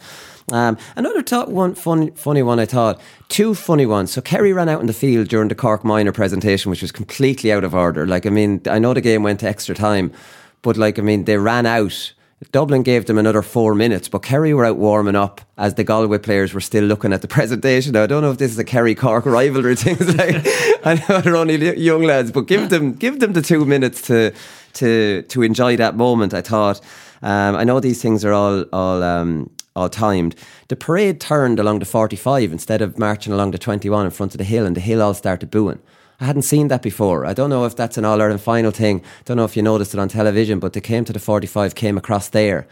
Um, 0.50 0.76
another 0.96 1.22
thought, 1.22 1.50
one 1.50 1.74
fun, 1.74 2.10
funny 2.12 2.42
one. 2.42 2.58
I 2.60 2.66
thought 2.66 3.00
two 3.28 3.54
funny 3.54 3.86
ones. 3.86 4.12
So 4.12 4.20
Kerry 4.20 4.52
ran 4.52 4.68
out 4.68 4.80
in 4.80 4.86
the 4.86 4.92
field 4.92 5.28
during 5.28 5.48
the 5.48 5.54
Cork 5.54 5.84
minor 5.84 6.12
presentation, 6.12 6.68
which 6.70 6.82
was 6.82 6.92
completely 6.92 7.52
out 7.52 7.64
of 7.64 7.74
order. 7.74 8.06
Like 8.06 8.26
I 8.26 8.30
mean, 8.30 8.60
I 8.68 8.78
know 8.78 8.92
the 8.92 9.00
game 9.00 9.22
went 9.22 9.40
to 9.40 9.48
extra 9.48 9.74
time, 9.74 10.12
but 10.60 10.76
like 10.76 10.98
I 10.98 11.02
mean, 11.02 11.24
they 11.24 11.38
ran 11.38 11.64
out. 11.64 12.12
Dublin 12.50 12.82
gave 12.82 13.06
them 13.06 13.18
another 13.18 13.42
four 13.42 13.74
minutes, 13.74 14.08
but 14.08 14.22
Kerry 14.22 14.52
were 14.52 14.64
out 14.64 14.76
warming 14.76 15.14
up 15.14 15.40
as 15.56 15.74
the 15.74 15.84
Galway 15.84 16.18
players 16.18 16.52
were 16.52 16.60
still 16.60 16.84
looking 16.84 17.12
at 17.12 17.22
the 17.22 17.28
presentation. 17.36 17.92
Now, 17.92 18.02
I 18.02 18.06
don't 18.06 18.22
know 18.22 18.32
if 18.32 18.38
this 18.38 18.50
is 18.50 18.58
a 18.58 18.64
Kerry 18.64 18.94
Cork 18.94 19.26
rivalry 19.26 19.76
things 19.76 20.16
like 20.16 20.36
I 20.84 21.02
know 21.08 21.20
they're 21.20 21.36
only 21.36 21.78
young 21.78 22.02
lads, 22.02 22.32
but 22.32 22.42
give 22.42 22.70
them 22.70 22.94
give 22.94 23.20
them 23.20 23.34
the 23.34 23.42
two 23.42 23.64
minutes 23.64 24.02
to 24.02 24.32
to 24.74 25.22
to 25.22 25.42
enjoy 25.42 25.76
that 25.76 25.96
moment. 25.96 26.34
I 26.34 26.40
thought. 26.40 26.80
Um, 27.24 27.54
I 27.54 27.62
know 27.62 27.78
these 27.78 28.02
things 28.02 28.24
are 28.24 28.32
all 28.32 28.62
all 28.72 29.02
um, 29.02 29.48
all 29.76 29.88
timed. 29.88 30.34
The 30.68 30.76
parade 30.76 31.20
turned 31.20 31.60
along 31.60 31.78
the 31.78 31.84
forty 31.84 32.16
five 32.16 32.50
instead 32.50 32.82
of 32.82 32.98
marching 32.98 33.32
along 33.32 33.52
the 33.52 33.58
twenty 33.58 33.88
one 33.88 34.04
in 34.04 34.10
front 34.10 34.34
of 34.34 34.38
the 34.38 34.44
hill, 34.44 34.66
and 34.66 34.76
the 34.76 34.80
hill 34.80 35.00
all 35.00 35.14
started 35.14 35.50
booing. 35.50 35.78
I 36.22 36.26
hadn't 36.26 36.42
seen 36.42 36.68
that 36.68 36.82
before. 36.82 37.26
I 37.26 37.34
don't 37.34 37.50
know 37.50 37.64
if 37.64 37.74
that's 37.74 37.98
an 37.98 38.04
All 38.04 38.22
Ireland 38.22 38.40
final 38.40 38.70
thing. 38.70 39.02
Don't 39.24 39.36
know 39.36 39.44
if 39.44 39.56
you 39.56 39.62
noticed 39.62 39.92
it 39.92 39.98
on 39.98 40.08
television, 40.08 40.60
but 40.60 40.72
they 40.72 40.80
came 40.80 41.04
to 41.06 41.12
the 41.12 41.18
45, 41.18 41.74
came 41.74 41.98
across 41.98 42.28
there. 42.28 42.68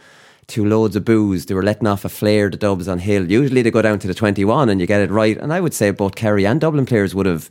to 0.47 0.65
loads 0.65 0.95
of 0.95 1.03
booze. 1.03 1.45
They 1.45 1.53
were 1.53 1.63
letting 1.63 1.85
off 1.87 2.05
a 2.05 2.09
flare 2.09 2.49
the 2.49 2.55
dubs 2.57 2.87
on 2.87 2.99
Hill. 2.99 3.29
Usually 3.29 3.61
they 3.61 3.69
go 3.71 3.81
down 3.81 3.99
to 3.99 4.07
the 4.07 4.13
21 4.13 4.69
and 4.69 4.79
you 4.79 4.87
get 4.87 5.01
it 5.01 5.11
right. 5.11 5.37
And 5.37 5.51
I 5.53 5.59
would 5.59 5.73
say 5.73 5.91
both 5.91 6.15
Kerry 6.15 6.45
and 6.45 6.61
Dublin 6.61 6.85
players 6.85 7.13
would 7.13 7.25
have 7.25 7.49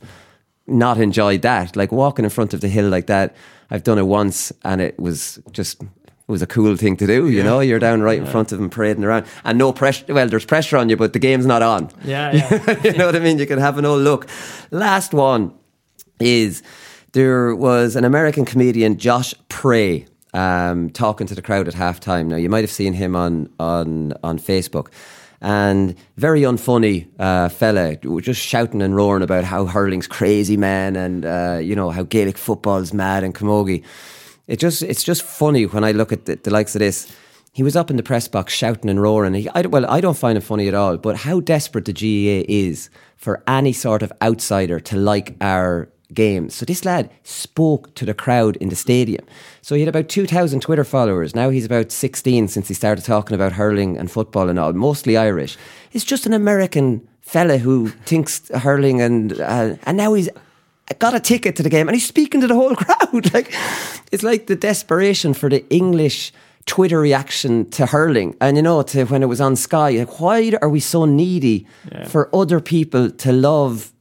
not 0.67 0.99
enjoyed 0.99 1.43
that. 1.43 1.75
Like 1.75 1.91
walking 1.91 2.25
in 2.25 2.31
front 2.31 2.53
of 2.53 2.61
the 2.61 2.67
hill 2.67 2.89
like 2.89 3.05
that. 3.07 3.35
I've 3.69 3.83
done 3.83 3.99
it 3.99 4.07
once 4.07 4.51
and 4.63 4.81
it 4.81 4.99
was 4.99 5.39
just 5.51 5.81
it 5.83 6.31
was 6.31 6.41
a 6.41 6.47
cool 6.47 6.75
thing 6.77 6.97
to 6.97 7.07
do, 7.07 7.29
you 7.29 7.43
know. 7.43 7.59
You're 7.59 7.79
down 7.79 8.01
right 8.01 8.19
in 8.19 8.25
front 8.25 8.51
of 8.51 8.57
them 8.59 8.69
parading 8.69 9.03
around, 9.03 9.25
and 9.43 9.57
no 9.57 9.73
pressure. 9.73 10.05
Well, 10.13 10.27
there's 10.29 10.45
pressure 10.45 10.77
on 10.77 10.89
you, 10.89 10.95
but 10.97 11.13
the 11.13 11.19
game's 11.19 11.45
not 11.45 11.61
on. 11.61 11.89
Yeah, 12.05 12.31
yeah. 12.51 12.81
you 12.83 12.93
know 12.93 13.07
what 13.07 13.15
I 13.15 13.19
mean. 13.19 13.37
You 13.37 13.45
can 13.47 13.59
have 13.59 13.77
an 13.77 13.85
old 13.85 14.01
look. 14.01 14.27
Last 14.71 15.13
one 15.13 15.53
is 16.21 16.63
there 17.13 17.55
was 17.55 17.95
an 17.95 18.05
American 18.05 18.45
comedian, 18.45 18.97
Josh 18.97 19.33
Pray, 19.49 20.05
um, 20.33 20.89
talking 20.89 21.27
to 21.27 21.35
the 21.35 21.41
crowd 21.41 21.67
at 21.67 21.73
halftime. 21.73 22.27
Now 22.27 22.37
you 22.37 22.49
might 22.49 22.61
have 22.61 22.71
seen 22.71 22.93
him 22.93 23.15
on 23.15 23.49
on 23.59 24.13
on 24.23 24.39
Facebook. 24.39 24.87
And 25.43 25.95
very 26.17 26.41
unfunny 26.41 27.07
uh, 27.17 27.49
fella, 27.49 27.95
just 28.21 28.39
shouting 28.39 28.83
and 28.83 28.95
roaring 28.95 29.23
about 29.23 29.43
how 29.43 29.65
hurling's 29.65 30.05
crazy, 30.05 30.55
man, 30.55 30.95
and 30.95 31.25
uh, 31.25 31.59
you 31.61 31.75
know 31.75 31.89
how 31.89 32.03
Gaelic 32.03 32.37
football's 32.37 32.93
mad 32.93 33.23
and 33.23 33.33
camogie. 33.33 33.83
It 34.47 34.59
just 34.59 34.83
it's 34.83 35.03
just 35.03 35.23
funny 35.23 35.65
when 35.65 35.83
I 35.83 35.93
look 35.93 36.11
at 36.11 36.25
the, 36.25 36.35
the 36.35 36.51
likes 36.51 36.75
of 36.75 36.79
this. 36.79 37.11
He 37.53 37.63
was 37.63 37.75
up 37.75 37.89
in 37.89 37.97
the 37.97 38.03
press 38.03 38.27
box 38.27 38.53
shouting 38.53 38.89
and 38.89 39.01
roaring. 39.01 39.33
He, 39.33 39.49
I, 39.49 39.61
well, 39.61 39.85
I 39.87 39.99
don't 39.99 40.17
find 40.17 40.37
it 40.37 40.41
funny 40.41 40.67
at 40.67 40.73
all. 40.73 40.95
But 40.97 41.17
how 41.17 41.41
desperate 41.41 41.85
the 41.85 41.91
GAA 41.91 42.45
is 42.47 42.89
for 43.17 43.43
any 43.47 43.73
sort 43.73 44.03
of 44.03 44.13
outsider 44.21 44.79
to 44.79 44.95
like 44.95 45.35
our 45.41 45.89
game. 46.13 46.49
So 46.49 46.65
this 46.65 46.83
lad 46.85 47.09
spoke 47.23 47.93
to 47.95 48.05
the 48.05 48.13
crowd 48.13 48.55
in 48.57 48.69
the 48.69 48.75
stadium. 48.75 49.25
So 49.61 49.75
he 49.75 49.81
had 49.81 49.89
about 49.89 50.09
2,000 50.09 50.59
Twitter 50.61 50.83
followers. 50.83 51.35
Now 51.35 51.49
he's 51.49 51.65
about 51.65 51.91
16 51.91 52.47
since 52.47 52.67
he 52.67 52.73
started 52.73 53.05
talking 53.05 53.35
about 53.35 53.53
hurling 53.53 53.97
and 53.97 54.09
football 54.11 54.49
and 54.49 54.59
all, 54.59 54.73
mostly 54.73 55.17
Irish. 55.17 55.57
He's 55.89 56.03
just 56.03 56.25
an 56.25 56.33
American 56.33 57.07
fella 57.21 57.57
who 57.57 57.89
thinks 58.05 58.49
hurling 58.49 59.01
and 59.01 59.39
uh, 59.39 59.75
and 59.83 59.97
now 59.97 60.13
he's 60.13 60.29
got 60.99 61.13
a 61.15 61.19
ticket 61.19 61.55
to 61.55 61.63
the 61.63 61.69
game 61.69 61.87
and 61.87 61.95
he's 61.95 62.07
speaking 62.07 62.41
to 62.41 62.47
the 62.47 62.55
whole 62.55 62.75
crowd. 62.83 63.33
like 63.33 63.53
it's 64.11 64.23
like 64.23 64.47
the 64.47 64.55
desperation 64.55 65.33
for 65.33 65.49
the 65.49 65.63
English 65.69 66.33
Twitter 66.65 66.99
reaction 66.99 67.67
to 67.71 67.87
hurling, 67.87 68.35
and 68.39 68.55
you 68.55 68.61
know, 68.61 68.83
to 68.83 69.05
when 69.05 69.23
it 69.23 69.25
was 69.25 69.41
on 69.41 69.55
Sky. 69.55 69.91
Like, 69.97 70.19
why 70.19 70.51
are 70.61 70.69
we 70.69 70.79
so 70.79 71.05
needy 71.05 71.65
Yeah. 71.91 72.05
for 72.07 72.29
other 72.35 72.59
people 72.59 73.09
to 73.09 73.31
love 73.31 73.91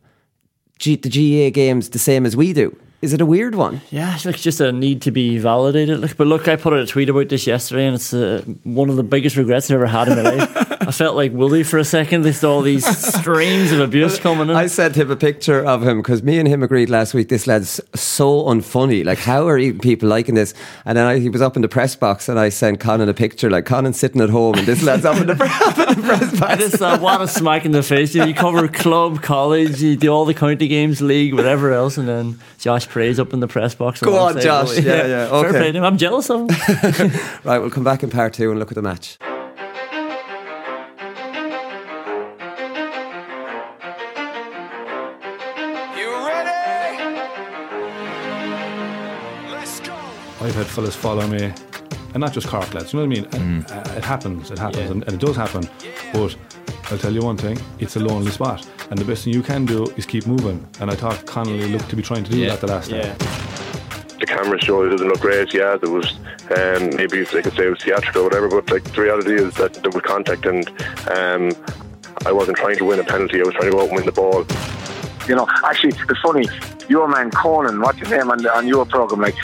G- 0.81 0.97
the 0.97 1.11
GAA 1.11 1.51
games 1.55 1.91
the 1.91 1.99
same 1.99 2.25
as 2.27 2.35
we 2.37 2.53
do? 2.53 2.77
Is 3.03 3.15
it 3.15 3.23
a 3.23 3.27
weird 3.27 3.55
one? 3.55 3.81
Yeah, 3.91 4.15
it's 4.15 4.27
like 4.27 4.37
just 4.37 4.61
a 4.61 4.73
need 4.73 5.01
to 5.03 5.11
be 5.11 5.39
validated. 5.39 6.01
Like, 6.01 6.19
but 6.19 6.27
look, 6.27 6.49
I 6.49 6.57
put 6.57 6.75
out 6.75 6.81
a 6.81 6.87
tweet 6.87 7.09
about 7.09 7.31
this 7.31 7.47
yesterday, 7.47 7.87
and 7.87 7.95
it's 7.95 8.13
uh, 8.13 8.43
one 8.65 8.91
of 8.91 8.97
the 8.97 9.03
biggest 9.03 9.37
regrets 9.37 9.71
I've 9.71 9.77
ever 9.77 9.87
had 9.87 10.09
in 10.09 10.23
my 10.23 10.31
life. 10.31 10.71
I 10.83 10.93
felt 10.93 11.17
like 11.17 11.33
Willie 11.33 11.63
for 11.63 11.79
a 11.79 11.85
second. 11.85 12.23
They 12.23 12.33
saw 12.33 12.57
all 12.57 12.63
these 12.63 12.85
streams 12.85 13.73
of 13.73 13.81
abuse 13.81 14.19
coming 14.21 14.51
in. 14.51 14.57
I 14.57 14.67
sent 14.67 14.97
him 14.97 15.11
a 15.11 15.17
picture 15.17 15.65
of 15.65 15.83
him 15.83 16.03
because 16.03 16.23
me 16.23 16.39
and 16.39 16.47
him 16.47 16.63
agreed 16.63 16.91
last 16.91 17.15
week. 17.15 17.31
This 17.31 17.47
lad's 17.47 17.81
so 17.95 18.43
unfunny. 18.45 19.03
Like, 19.03 19.19
how 19.19 19.49
are 19.49 19.57
even 19.57 19.79
people 19.81 20.09
liking 20.09 20.35
this? 20.35 20.53
And 20.85 20.99
then 20.99 21.07
I, 21.07 21.21
he 21.21 21.31
was 21.31 21.41
up 21.41 21.57
in 21.57 21.63
the 21.63 21.69
press 21.69 21.97
box, 21.97 22.29
and 22.29 22.39
I 22.39 22.51
sent 22.51 22.81
Conan 22.81 23.09
a 23.09 23.15
picture, 23.15 23.49
like 23.49 23.65
Conan 23.65 23.95
sitting 23.95 24.21
at 24.21 24.29
home, 24.29 24.57
and 24.57 24.67
this 24.67 24.83
lad's 24.83 25.07
up 25.07 25.17
in 25.17 25.27
the, 25.27 25.33
up 25.65 25.79
in 25.79 26.01
the 26.01 26.07
press 26.07 26.39
box. 26.39 26.43
I 26.43 26.57
just 26.57 26.83
uh, 26.83 26.99
what 26.99 27.23
a 27.23 27.29
smack 27.29 27.65
in 27.65 27.73
the 27.73 27.83
face. 27.83 28.15
You, 28.15 28.23
know, 28.23 28.27
you 28.27 28.35
cover 28.35 28.69
club, 28.69 29.23
college, 29.23 29.81
you 29.81 29.97
do 29.97 30.09
all 30.11 30.27
the 30.27 30.35
county 30.35 30.69
games, 30.69 31.01
league, 31.01 31.33
whatever 31.33 31.73
else, 31.73 31.97
and 31.97 32.07
then 32.07 32.41
Josh 32.59 32.90
Pray's 32.91 33.21
up 33.21 33.33
in 33.33 33.39
the 33.39 33.47
press 33.47 33.75
box. 33.75 34.01
Go 34.01 34.19
on, 34.19 34.41
Josh. 34.41 34.71
Willie. 34.71 34.83
Yeah, 34.83 35.07
yeah, 35.07 35.29
Fair 35.29 35.39
okay. 35.39 35.51
play 35.51 35.73
to 35.73 35.79
him. 35.79 35.85
I'm 35.85 35.97
jealous 35.97 36.29
of 36.29 36.41
him. 36.41 36.49
right, 37.45 37.59
we'll 37.59 37.71
come 37.71 37.85
back 37.85 38.03
in 38.03 38.11
part 38.11 38.35
two 38.35 38.51
and 38.51 38.59
look 38.59 38.73
at 38.73 38.75
the 38.75 38.83
match. 38.83 39.17
I've 50.43 50.55
had 50.55 50.67
fellas 50.67 50.97
follow 50.97 51.27
me, 51.29 51.53
and 52.15 52.21
not 52.21 52.33
just 52.33 52.47
Cork 52.49 52.73
lads. 52.75 52.93
You 52.93 53.01
know 53.01 53.07
what 53.07 53.17
I 53.19 53.21
mean? 53.21 53.29
And, 53.35 53.71
uh, 53.71 53.95
it 53.97 54.05
happens. 54.05 54.51
It 54.51 54.59
happens, 54.59 54.79
Yeah. 54.85 54.91
and, 54.93 55.03
and 55.05 55.13
it 55.15 55.21
does 55.21 55.37
happen. 55.37 55.69
But 56.13 56.37
I'll 56.91 56.99
tell 56.99 57.13
you 57.13 57.21
one 57.23 57.37
thing: 57.37 57.59
it's 57.79 57.97
a 57.97 58.01
lonely 58.01 58.31
spot, 58.31 58.67
and 58.91 58.99
the 58.99 59.05
best 59.05 59.25
thing 59.25 59.33
you 59.33 59.43
can 59.43 59.65
do 59.65 59.85
is 59.97 60.07
keep 60.07 60.27
moving. 60.27 60.67
And 60.81 60.91
I 60.91 60.95
thought 60.97 61.25
Connolly 61.27 61.69
looked 61.69 61.89
to 61.91 61.97
be 61.97 62.03
trying 62.03 62.25
to 62.25 62.31
do 62.31 62.39
Yeah. 62.39 62.51
that 62.51 62.61
the 62.61 62.67
last 62.69 62.91
Yeah. 62.91 63.15
time. 63.15 63.17
the 64.21 64.27
camera 64.27 64.61
show 64.61 64.83
it 64.85 64.91
doesn't 64.91 65.09
look 65.09 65.21
great. 65.21 65.55
Yeah, 65.55 65.79
there 65.81 65.91
was 65.91 66.07
um, 66.59 66.91
maybe 66.95 67.23
they 67.25 67.41
could 67.41 67.55
say 67.57 67.67
it 67.69 67.71
was 67.71 67.83
theatrical 67.83 68.21
or 68.21 68.25
whatever, 68.25 68.49
but 68.51 68.71
like 68.71 68.85
the 68.93 69.01
reality 69.01 69.35
is 69.35 69.55
that 69.55 69.73
there 69.75 69.91
was 69.91 70.03
contact, 70.03 70.45
and 70.45 70.69
um, 71.11 71.53
I 72.27 72.33
wasn't 72.33 72.59
trying 72.59 72.77
to 72.77 72.85
win 72.85 73.01
a 73.01 73.05
penalty. 73.05 73.41
I 73.41 73.45
was 73.45 73.55
trying 73.55 73.71
to 73.71 73.77
go 73.77 73.81
out 73.81 73.89
and 73.89 73.97
win 73.97 74.05
the 74.05 74.13
ball. 74.13 74.45
You 75.27 75.37
know, 75.37 75.47
actually, 75.65 75.95
it's 75.97 76.21
funny. 76.21 76.47
Your 76.89 77.09
man 77.09 77.31
Conan, 77.31 77.81
what's 77.81 77.99
his 78.01 78.11
name 78.11 78.31
on, 78.31 78.45
on 78.49 78.67
your 78.67 78.85
program? 78.85 79.21
Like, 79.23 79.37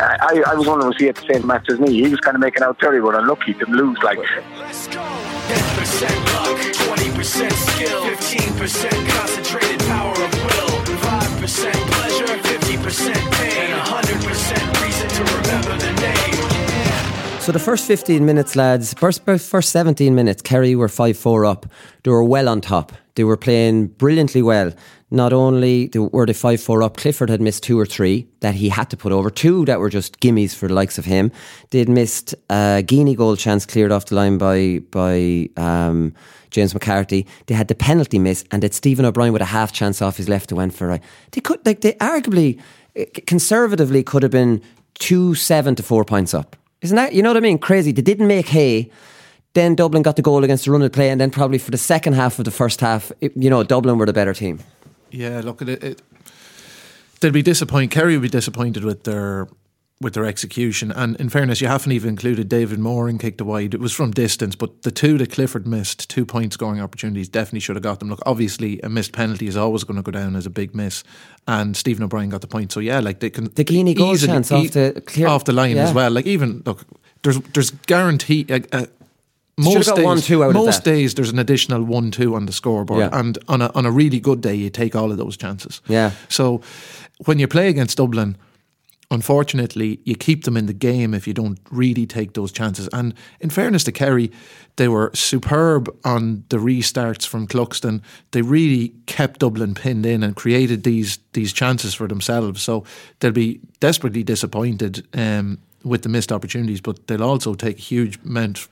I, 0.00 0.42
I 0.46 0.54
was 0.54 0.66
wondering 0.66 0.88
was 0.88 0.96
he 0.96 1.08
at 1.08 1.16
the 1.16 1.26
same 1.32 1.46
match 1.46 1.68
as 1.68 1.78
me? 1.80 1.92
He 1.92 2.08
was 2.08 2.20
kind 2.20 2.34
of 2.34 2.40
making 2.40 2.62
out 2.62 2.80
very 2.80 3.00
but 3.00 3.14
unlucky 3.14 3.54
to 3.54 3.66
lose. 3.66 3.98
Like, 4.02 4.18
10% 4.18 4.24
luck, 6.34 6.58
20% 6.86 7.50
skill, 7.52 8.02
15% 8.02 9.08
concentrated 9.10 9.80
power 9.88 10.12
of 10.12 10.32
will, 10.44 10.68
5% 10.86 11.72
pleasure, 11.72 12.26
50% 12.26 13.14
pain, 13.32 13.70
and 13.70 13.80
100% 13.82 14.82
reason 14.82 15.08
to 15.08 15.22
remember. 15.36 15.67
So 17.48 17.52
the 17.52 17.58
first 17.58 17.86
15 17.86 18.26
minutes, 18.26 18.56
lads, 18.56 18.92
first, 18.92 19.24
first 19.24 19.70
17 19.70 20.14
minutes, 20.14 20.42
Kerry 20.42 20.76
were 20.76 20.86
5 20.86 21.16
4 21.16 21.46
up. 21.46 21.64
They 22.02 22.10
were 22.10 22.22
well 22.22 22.46
on 22.46 22.60
top. 22.60 22.92
They 23.14 23.24
were 23.24 23.38
playing 23.38 23.86
brilliantly 23.86 24.42
well. 24.42 24.70
Not 25.10 25.32
only 25.32 25.90
were 25.94 26.26
they 26.26 26.34
5 26.34 26.60
4 26.60 26.82
up, 26.82 26.98
Clifford 26.98 27.30
had 27.30 27.40
missed 27.40 27.62
two 27.62 27.80
or 27.80 27.86
three 27.86 28.28
that 28.40 28.54
he 28.54 28.68
had 28.68 28.90
to 28.90 28.98
put 28.98 29.12
over, 29.12 29.30
two 29.30 29.64
that 29.64 29.80
were 29.80 29.88
just 29.88 30.20
gimmies 30.20 30.54
for 30.54 30.68
the 30.68 30.74
likes 30.74 30.98
of 30.98 31.06
him. 31.06 31.32
They'd 31.70 31.88
missed 31.88 32.34
a 32.50 32.84
Geaney 32.86 33.16
goal 33.16 33.34
chance 33.34 33.64
cleared 33.64 33.92
off 33.92 34.04
the 34.04 34.16
line 34.16 34.36
by, 34.36 34.80
by 34.90 35.48
um, 35.56 36.12
James 36.50 36.74
McCarthy. 36.74 37.26
They 37.46 37.54
had 37.54 37.68
the 37.68 37.74
penalty 37.74 38.18
miss, 38.18 38.44
and 38.50 38.62
that 38.62 38.74
Stephen 38.74 39.06
O'Brien 39.06 39.32
with 39.32 39.40
a 39.40 39.46
half 39.46 39.72
chance 39.72 40.02
off 40.02 40.18
his 40.18 40.28
left 40.28 40.50
to 40.50 40.56
went 40.56 40.74
for 40.74 40.88
right. 40.88 41.02
They 41.30 41.40
could, 41.40 41.64
like, 41.64 41.80
they 41.80 41.94
arguably, 41.94 42.60
eh, 42.94 43.06
conservatively, 43.26 44.02
could 44.02 44.22
have 44.22 44.32
been 44.32 44.60
two 44.98 45.34
seven 45.34 45.74
to 45.76 45.82
four 45.82 46.04
points 46.04 46.34
up. 46.34 46.54
Isn't 46.80 46.96
that, 46.96 47.12
you 47.12 47.22
know 47.22 47.30
what 47.30 47.36
I 47.36 47.40
mean? 47.40 47.58
Crazy. 47.58 47.92
They 47.92 48.02
didn't 48.02 48.28
make 48.28 48.48
hay. 48.48 48.90
Then 49.54 49.74
Dublin 49.74 50.02
got 50.02 50.16
the 50.16 50.22
goal 50.22 50.44
against 50.44 50.66
the 50.66 50.70
run 50.70 50.82
of 50.82 50.92
play, 50.92 51.10
and 51.10 51.20
then 51.20 51.30
probably 51.30 51.58
for 51.58 51.70
the 51.70 51.78
second 51.78 52.12
half 52.12 52.38
of 52.38 52.44
the 52.44 52.50
first 52.50 52.80
half, 52.80 53.10
it, 53.20 53.32
you 53.36 53.50
know, 53.50 53.62
Dublin 53.62 53.98
were 53.98 54.06
the 54.06 54.12
better 54.12 54.34
team. 54.34 54.60
Yeah, 55.10 55.40
look 55.42 55.62
at 55.62 55.68
it. 55.68 55.82
it 55.82 56.02
they'd 57.20 57.32
be 57.32 57.42
disappointed. 57.42 57.90
Kerry 57.90 58.14
would 58.14 58.22
be 58.22 58.28
disappointed 58.28 58.84
with 58.84 59.04
their 59.04 59.48
with 60.00 60.14
their 60.14 60.24
execution. 60.24 60.92
And 60.92 61.16
in 61.16 61.28
fairness, 61.28 61.60
you 61.60 61.66
haven't 61.66 61.90
even 61.92 62.10
included 62.10 62.48
David 62.48 62.78
Moran 62.78 63.18
kicked 63.18 63.42
wide. 63.42 63.74
It 63.74 63.80
was 63.80 63.92
from 63.92 64.12
distance, 64.12 64.54
but 64.54 64.82
the 64.82 64.90
two 64.92 65.18
that 65.18 65.32
Clifford 65.32 65.66
missed, 65.66 66.08
two 66.08 66.24
point 66.24 66.52
scoring 66.52 66.80
opportunities, 66.80 67.28
definitely 67.28 67.60
should 67.60 67.76
have 67.76 67.82
got 67.82 67.98
them. 67.98 68.08
Look, 68.08 68.22
obviously, 68.24 68.80
a 68.82 68.88
missed 68.88 69.12
penalty 69.12 69.48
is 69.48 69.56
always 69.56 69.84
going 69.84 69.96
to 69.96 70.02
go 70.02 70.12
down 70.12 70.36
as 70.36 70.46
a 70.46 70.50
big 70.50 70.74
miss, 70.74 71.02
and 71.48 71.76
Stephen 71.76 72.04
O'Brien 72.04 72.30
got 72.30 72.42
the 72.42 72.46
point. 72.46 72.70
So 72.70 72.80
yeah, 72.80 73.00
like 73.00 73.18
they 73.20 73.30
can 73.30 73.44
The 73.54 73.64
Geaney 73.64 73.96
goal 73.96 74.16
chance 74.16 74.52
off 74.52 74.70
the 74.70 75.02
clear- 75.04 75.28
off 75.28 75.44
the 75.44 75.52
line 75.52 75.76
yeah. 75.76 75.84
as 75.88 75.92
well. 75.94 76.10
Like 76.12 76.26
even 76.26 76.62
look, 76.64 76.84
there's 77.22 77.40
there's 77.54 77.70
guarantee. 77.70 78.46
Uh, 78.48 78.60
uh, 78.72 78.86
most 79.60 79.96
days, 79.96 80.04
one, 80.04 80.20
two 80.20 80.44
out 80.44 80.50
of 80.50 80.54
most 80.54 80.84
days 80.84 81.14
there's 81.14 81.30
an 81.30 81.38
additional 81.40 81.82
one 81.82 82.12
two 82.12 82.36
on 82.36 82.46
the 82.46 82.52
scoreboard, 82.52 83.00
Yeah. 83.00 83.18
and 83.18 83.36
on 83.48 83.60
a 83.60 83.72
on 83.74 83.84
a 83.86 83.90
really 83.90 84.20
good 84.20 84.40
day 84.40 84.54
you 84.54 84.70
take 84.70 84.94
all 84.94 85.10
of 85.10 85.18
those 85.18 85.36
chances. 85.36 85.80
Yeah. 85.88 86.12
So 86.28 86.60
when 87.24 87.40
you 87.40 87.48
play 87.48 87.68
against 87.68 87.96
Dublin, 87.96 88.36
unfortunately, 89.10 90.00
you 90.04 90.14
keep 90.14 90.44
them 90.44 90.56
in 90.56 90.66
the 90.66 90.72
game 90.72 91.14
if 91.14 91.26
you 91.26 91.34
don't 91.34 91.58
really 91.70 92.06
take 92.06 92.34
those 92.34 92.52
chances. 92.52 92.88
And 92.92 93.14
in 93.40 93.50
fairness 93.50 93.84
to 93.84 93.92
Kerry, 93.92 94.30
they 94.76 94.88
were 94.88 95.10
superb 95.14 95.88
on 96.04 96.44
the 96.50 96.58
restarts 96.58 97.26
from 97.26 97.46
Cluxton. 97.46 98.02
They 98.30 98.42
really 98.42 98.92
kept 99.06 99.40
Dublin 99.40 99.74
pinned 99.74 100.06
in 100.06 100.22
and 100.22 100.36
created 100.36 100.82
these 100.84 101.18
these 101.32 101.52
chances 101.52 101.94
for 101.94 102.08
themselves. 102.08 102.62
So 102.62 102.84
they'll 103.20 103.32
be 103.32 103.60
desperately 103.80 104.22
disappointed 104.22 105.06
um, 105.14 105.58
with 105.84 106.02
the 106.02 106.08
missed 106.08 106.32
opportunities, 106.32 106.80
but 106.80 107.06
they'll 107.06 107.24
also 107.24 107.54
take 107.54 107.78
a 107.78 107.82
huge 107.82 108.18
amount 108.24 108.68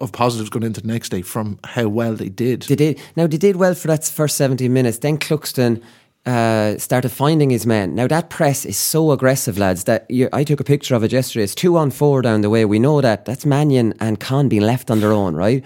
of 0.00 0.12
positives 0.12 0.48
going 0.48 0.62
into 0.62 0.80
the 0.80 0.86
next 0.86 1.08
day 1.08 1.22
from 1.22 1.58
how 1.64 1.88
well 1.88 2.14
they 2.14 2.28
did. 2.28 2.62
They 2.62 2.76
did. 2.76 3.00
Now 3.16 3.26
they 3.26 3.36
did 3.36 3.56
well 3.56 3.74
for 3.74 3.88
that 3.88 4.04
first 4.04 4.36
seventy 4.36 4.68
minutes. 4.68 4.98
Then 4.98 5.18
Cluxton 5.18 5.82
uh, 6.28 6.76
started 6.78 7.08
finding 7.08 7.50
his 7.50 7.64
men. 7.66 7.94
Now 7.94 8.06
that 8.06 8.28
press 8.28 8.66
is 8.66 8.76
so 8.76 9.12
aggressive, 9.12 9.56
lads. 9.56 9.84
That 9.84 10.06
I 10.32 10.44
took 10.44 10.60
a 10.60 10.64
picture 10.64 10.94
of 10.94 11.02
it 11.02 11.12
yesterday. 11.12 11.44
It's 11.44 11.54
two 11.54 11.76
on 11.78 11.90
four 11.90 12.20
down 12.22 12.42
the 12.42 12.50
way. 12.50 12.64
We 12.64 12.78
know 12.78 13.00
that. 13.00 13.24
That's 13.24 13.46
Mannion 13.46 13.94
and 14.00 14.20
Con 14.20 14.48
being 14.48 14.62
left 14.62 14.90
on 14.90 15.00
their 15.00 15.12
own, 15.12 15.34
right? 15.34 15.64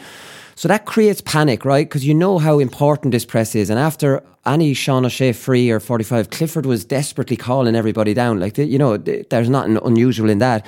So 0.54 0.68
that 0.68 0.86
creates 0.86 1.20
panic, 1.20 1.64
right? 1.64 1.88
Because 1.88 2.06
you 2.06 2.14
know 2.14 2.38
how 2.38 2.58
important 2.60 3.12
this 3.12 3.24
press 3.24 3.54
is. 3.54 3.70
And 3.70 3.78
after 3.78 4.22
any 4.46 4.74
Sean 4.74 5.04
O'Shea 5.04 5.32
free 5.32 5.70
or 5.70 5.80
45, 5.80 6.30
Clifford 6.30 6.66
was 6.66 6.84
desperately 6.84 7.36
calling 7.36 7.74
everybody 7.74 8.14
down. 8.14 8.38
Like, 8.38 8.58
you 8.58 8.78
know, 8.78 8.96
there's 8.96 9.48
nothing 9.48 9.78
unusual 9.84 10.30
in 10.30 10.38
that. 10.38 10.66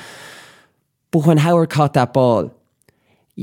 But 1.11 1.27
when 1.27 1.39
Howard 1.39 1.71
caught 1.71 1.93
that 1.93 2.13
ball, 2.13 2.54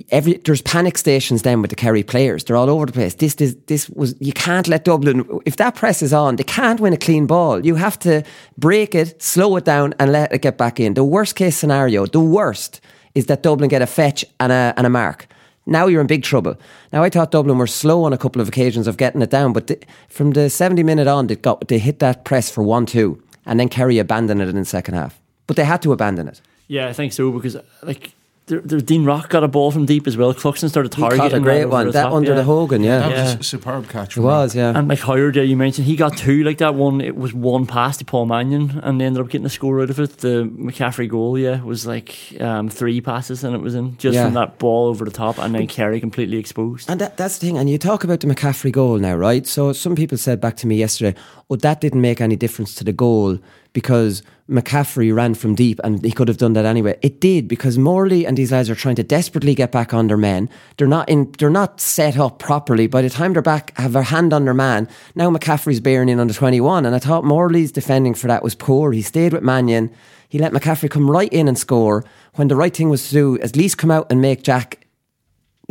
Every 0.10 0.38
there's 0.38 0.62
panic 0.62 0.98
stations 0.98 1.42
then 1.42 1.62
with 1.62 1.70
the 1.70 1.76
Kerry 1.76 2.04
players. 2.04 2.46
They're 2.46 2.56
all 2.56 2.70
over 2.70 2.86
the 2.86 2.94
place. 2.94 3.16
This, 3.16 3.36
this 3.36 3.56
this 3.68 3.90
was 3.90 4.16
you 4.22 4.32
can't 4.32 4.70
let 4.70 4.86
Dublin 4.86 5.42
if 5.46 5.58
that 5.58 5.76
press 5.76 6.02
is 6.02 6.14
on. 6.14 6.38
They 6.38 6.46
can't 6.46 6.80
win 6.80 6.94
a 6.94 6.98
clean 6.98 7.28
ball. 7.28 7.66
You 7.66 7.76
have 7.76 8.00
to 8.00 8.24
break 8.58 8.96
it, 8.96 9.22
slow 9.22 9.58
it 9.58 9.66
down, 9.66 9.94
and 10.00 10.14
let 10.14 10.32
it 10.32 10.42
get 10.42 10.58
back 10.58 10.80
in. 10.80 10.94
The 10.94 11.04
worst 11.04 11.36
case 11.36 11.58
scenario, 11.58 12.06
the 12.06 12.22
worst, 12.22 12.80
is 13.16 13.26
that 13.26 13.44
Dublin 13.44 13.68
get 13.70 13.82
a 13.82 13.88
fetch 13.88 14.24
and 14.40 14.52
a 14.52 14.74
and 14.78 14.88
a 14.88 14.90
mark. 14.90 15.28
Now 15.66 15.88
you're 15.88 16.02
in 16.02 16.08
big 16.08 16.24
trouble. 16.24 16.56
Now 16.94 17.04
I 17.04 17.10
thought 17.10 17.32
Dublin 17.32 17.58
were 17.58 17.68
slow 17.68 18.06
on 18.06 18.14
a 18.14 18.18
couple 18.18 18.42
of 18.42 18.48
occasions 18.48 18.88
of 18.88 18.96
getting 18.96 19.22
it 19.22 19.30
down, 19.30 19.52
but 19.52 19.86
from 20.08 20.32
the 20.32 20.50
70 20.50 20.84
minute 20.84 21.08
on, 21.08 21.28
they 21.28 21.36
got 21.36 21.68
they 21.68 21.80
hit 21.80 22.00
that 22.00 22.24
press 22.24 22.50
for 22.50 22.64
one 22.64 22.86
two, 22.86 23.22
and 23.46 23.60
then 23.60 23.68
Kerry 23.68 24.00
abandoned 24.00 24.42
it 24.42 24.48
in 24.48 24.56
the 24.56 24.66
second 24.66 24.94
half. 24.94 25.20
But 25.48 25.58
they 25.58 25.66
had 25.66 25.82
to 25.82 25.92
abandon 25.92 26.30
it. 26.30 26.42
Yeah, 26.68 26.88
I 26.88 26.94
think 26.94 27.12
so 27.12 27.30
because 27.32 27.58
like 27.84 28.14
there, 28.52 28.60
there, 28.62 28.80
Dean 28.82 29.06
Rock 29.06 29.30
got 29.30 29.44
a 29.44 29.48
ball 29.48 29.72
from 29.72 29.86
deep 29.86 30.06
as 30.08 30.18
well. 30.18 30.34
Cluxton 30.34 30.70
started 30.70 30.94
He 30.94 31.02
targeting 31.02 31.20
caught 31.22 31.32
a 31.32 31.36
that 31.36 31.42
great 31.42 31.66
one. 31.66 31.90
That 31.92 32.04
top, 32.04 32.14
under 32.14 32.32
yeah. 32.32 32.36
the 32.36 32.44
Hogan, 32.44 32.84
yeah. 32.84 33.00
That 33.00 33.10
was 33.12 33.34
Yeah. 33.34 33.40
a 33.40 33.44
superb 33.44 33.90
catch. 33.90 34.18
It 34.18 34.20
was, 34.22 34.56
yeah. 34.56 34.74
And 34.78 34.88
like 34.88 35.00
Howard, 35.00 35.36
yeah, 35.38 35.44
you 35.44 35.56
mentioned 35.56 35.88
he 35.88 35.96
got 35.96 36.18
two 36.18 36.44
like 36.44 36.58
that 36.60 36.76
one. 36.76 37.00
It 37.02 37.16
was 37.16 37.34
one 37.34 37.66
pass 37.66 37.98
to 37.98 38.06
Paul 38.06 38.26
Mannion, 38.26 38.80
and 38.84 39.00
they 39.00 39.06
ended 39.06 39.22
up 39.24 39.30
getting 39.30 39.46
a 39.46 39.50
score 39.50 39.82
out 39.82 39.90
of 39.90 40.00
it. 40.00 40.18
The 40.18 40.44
McCaffrey 40.56 41.08
goal, 41.08 41.38
yeah, 41.40 41.64
was 41.64 41.88
like 41.88 42.16
um, 42.40 42.70
three 42.70 43.02
passes, 43.02 43.44
and 43.44 43.56
it 43.56 43.62
was 43.62 43.74
in 43.74 43.98
just 43.98 44.16
Yeah. 44.16 44.26
from 44.26 44.34
that 44.36 44.60
ball 44.60 44.88
over 44.88 45.06
the 45.06 45.12
top, 45.12 45.38
and 45.40 45.56
then 45.56 45.68
Kerry 45.68 46.00
completely 46.00 46.38
exposed. 46.38 46.90
And 46.90 47.00
that, 47.02 47.18
that's 47.18 47.38
the 47.38 47.48
thing. 47.48 47.58
And 47.58 47.70
you 47.70 47.78
talk 47.78 48.04
about 48.04 48.20
the 48.20 48.28
McCaffrey 48.28 48.72
goal 48.72 48.98
now, 48.98 49.16
right? 49.16 49.48
So 49.48 49.72
some 49.74 49.96
people 49.96 50.18
said 50.18 50.42
back 50.42 50.58
to 50.58 50.68
me 50.68 50.76
yesterday, 50.76 51.18
oh, 51.50 51.56
that 51.56 51.82
didn't 51.82 52.02
make 52.02 52.20
any 52.22 52.36
difference 52.36 52.76
to 52.76 52.84
the 52.84 52.94
goal 52.94 53.40
because 53.74 54.22
McCaffrey 54.50 55.16
ran 55.16 55.34
from 55.34 55.56
deep 55.56 55.80
and 55.84 56.04
he 56.04 56.12
could 56.12 56.28
have 56.28 56.38
done 56.38 56.54
that 56.54 56.66
anyway. 56.66 57.00
It 57.02 57.22
did 57.22 57.48
because 57.48 57.78
Morley 57.78 58.26
and 58.26 58.38
these 58.38 58.52
lads 58.52 58.70
are 58.70 58.76
trying 58.76 58.96
to 58.96 59.04
desperately 59.04 59.56
get 59.56 59.72
back 59.72 59.94
on 59.94 60.08
their 60.08 60.18
men. 60.18 60.50
They're 60.76 60.88
not 60.88 61.08
in. 61.08 61.32
They're 61.38 61.50
not 61.50 61.80
set 61.80 62.18
up 62.18 62.40
properly. 62.40 62.88
By 62.88 63.02
the 63.02 63.10
time 63.10 63.32
they're 63.32 63.42
back, 63.42 63.78
have 63.78 63.94
their 63.94 64.04
hand 64.04 64.34
on 64.34 64.44
their 64.44 64.54
man. 64.54 64.90
Now 65.16 65.30
McCaffrey's 65.30 65.80
bearing 65.80 66.10
in 66.10 66.20
on 66.20 66.28
the 66.28 66.34
twenty-one, 66.34 66.86
and 66.86 66.94
I 66.94 67.00
thought 67.00 67.24
Morley's 67.24 67.72
defending 67.72 68.14
for 68.14 68.28
that 68.28 68.44
was 68.44 68.56
poor. 68.56 68.92
He 68.92 69.02
stayed 69.02 69.32
with 69.32 69.44
Mannion. 69.44 69.90
He 70.28 70.38
let 70.38 70.52
McCaffrey 70.52 70.90
come 70.90 71.10
right 71.10 71.32
in 71.32 71.48
and 71.48 71.58
score 71.58 72.04
when 72.36 72.50
the 72.50 72.56
right 72.56 72.76
thing 72.76 72.90
was 72.90 73.08
to 73.08 73.14
do. 73.14 73.40
At 73.40 73.56
least 73.56 73.78
come 73.78 73.92
out 73.92 74.12
and 74.12 74.22
make 74.22 74.44
Jack 74.44 74.81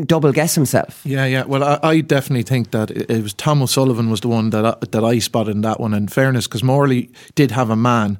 double 0.04 0.32
guess 0.32 0.54
himself. 0.54 1.00
Yeah, 1.04 1.24
yeah. 1.26 1.44
Well, 1.44 1.64
I, 1.64 1.78
I 1.82 2.00
definitely 2.00 2.42
think 2.42 2.70
that 2.72 2.90
it, 2.90 3.22
was 3.22 3.34
Tom 3.34 3.62
O'Sullivan 3.62 4.10
was 4.10 4.20
the 4.20 4.28
one 4.28 4.50
that 4.50 4.64
I, 4.64 4.74
that 4.90 5.04
I 5.04 5.18
spotted 5.18 5.52
in 5.52 5.60
that 5.62 5.80
one. 5.80 5.94
In 5.94 6.08
fairness, 6.08 6.46
because 6.46 6.62
Morley 6.62 7.10
did 7.34 7.50
have 7.50 7.70
a 7.70 7.76
man, 7.76 8.18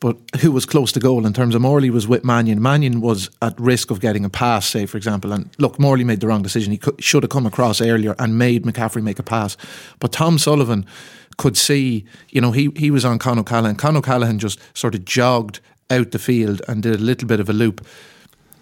but 0.00 0.16
who 0.40 0.52
was 0.52 0.66
close 0.66 0.92
to 0.92 1.00
goal 1.00 1.26
in 1.26 1.32
terms 1.32 1.54
of 1.54 1.62
Morley 1.62 1.90
was 1.90 2.08
with 2.08 2.24
Mannion. 2.24 2.60
Mannion 2.60 3.00
was 3.00 3.30
at 3.40 3.58
risk 3.60 3.90
of 3.90 4.00
getting 4.00 4.24
a 4.24 4.30
pass, 4.30 4.66
say 4.66 4.86
for 4.86 4.96
example. 4.96 5.32
And 5.32 5.50
look, 5.58 5.78
Morley 5.78 6.04
made 6.04 6.20
the 6.20 6.26
wrong 6.26 6.42
decision. 6.42 6.72
He 6.72 6.78
could, 6.78 7.02
should 7.02 7.22
have 7.22 7.30
come 7.30 7.46
across 7.46 7.80
earlier 7.80 8.14
and 8.18 8.38
made 8.38 8.64
McCaffrey 8.64 9.02
make 9.02 9.18
a 9.18 9.24
pass. 9.24 9.56
But 9.98 10.12
Tom 10.12 10.38
Sullivan 10.38 10.86
could 11.38 11.56
see, 11.56 12.04
you 12.28 12.40
know, 12.40 12.52
he 12.52 12.70
he 12.76 12.90
was 12.90 13.04
on 13.04 13.18
Con 13.18 13.38
O'Callaghan. 13.38 13.76
Con 13.76 13.96
O'Callaghan 13.96 14.38
just 14.38 14.58
sort 14.76 14.94
of 14.94 15.04
jogged 15.04 15.60
out 15.90 16.10
the 16.10 16.18
field 16.18 16.62
and 16.68 16.82
did 16.82 16.94
a 16.94 17.02
little 17.02 17.28
bit 17.28 17.40
of 17.40 17.50
a 17.50 17.52
loop 17.52 17.84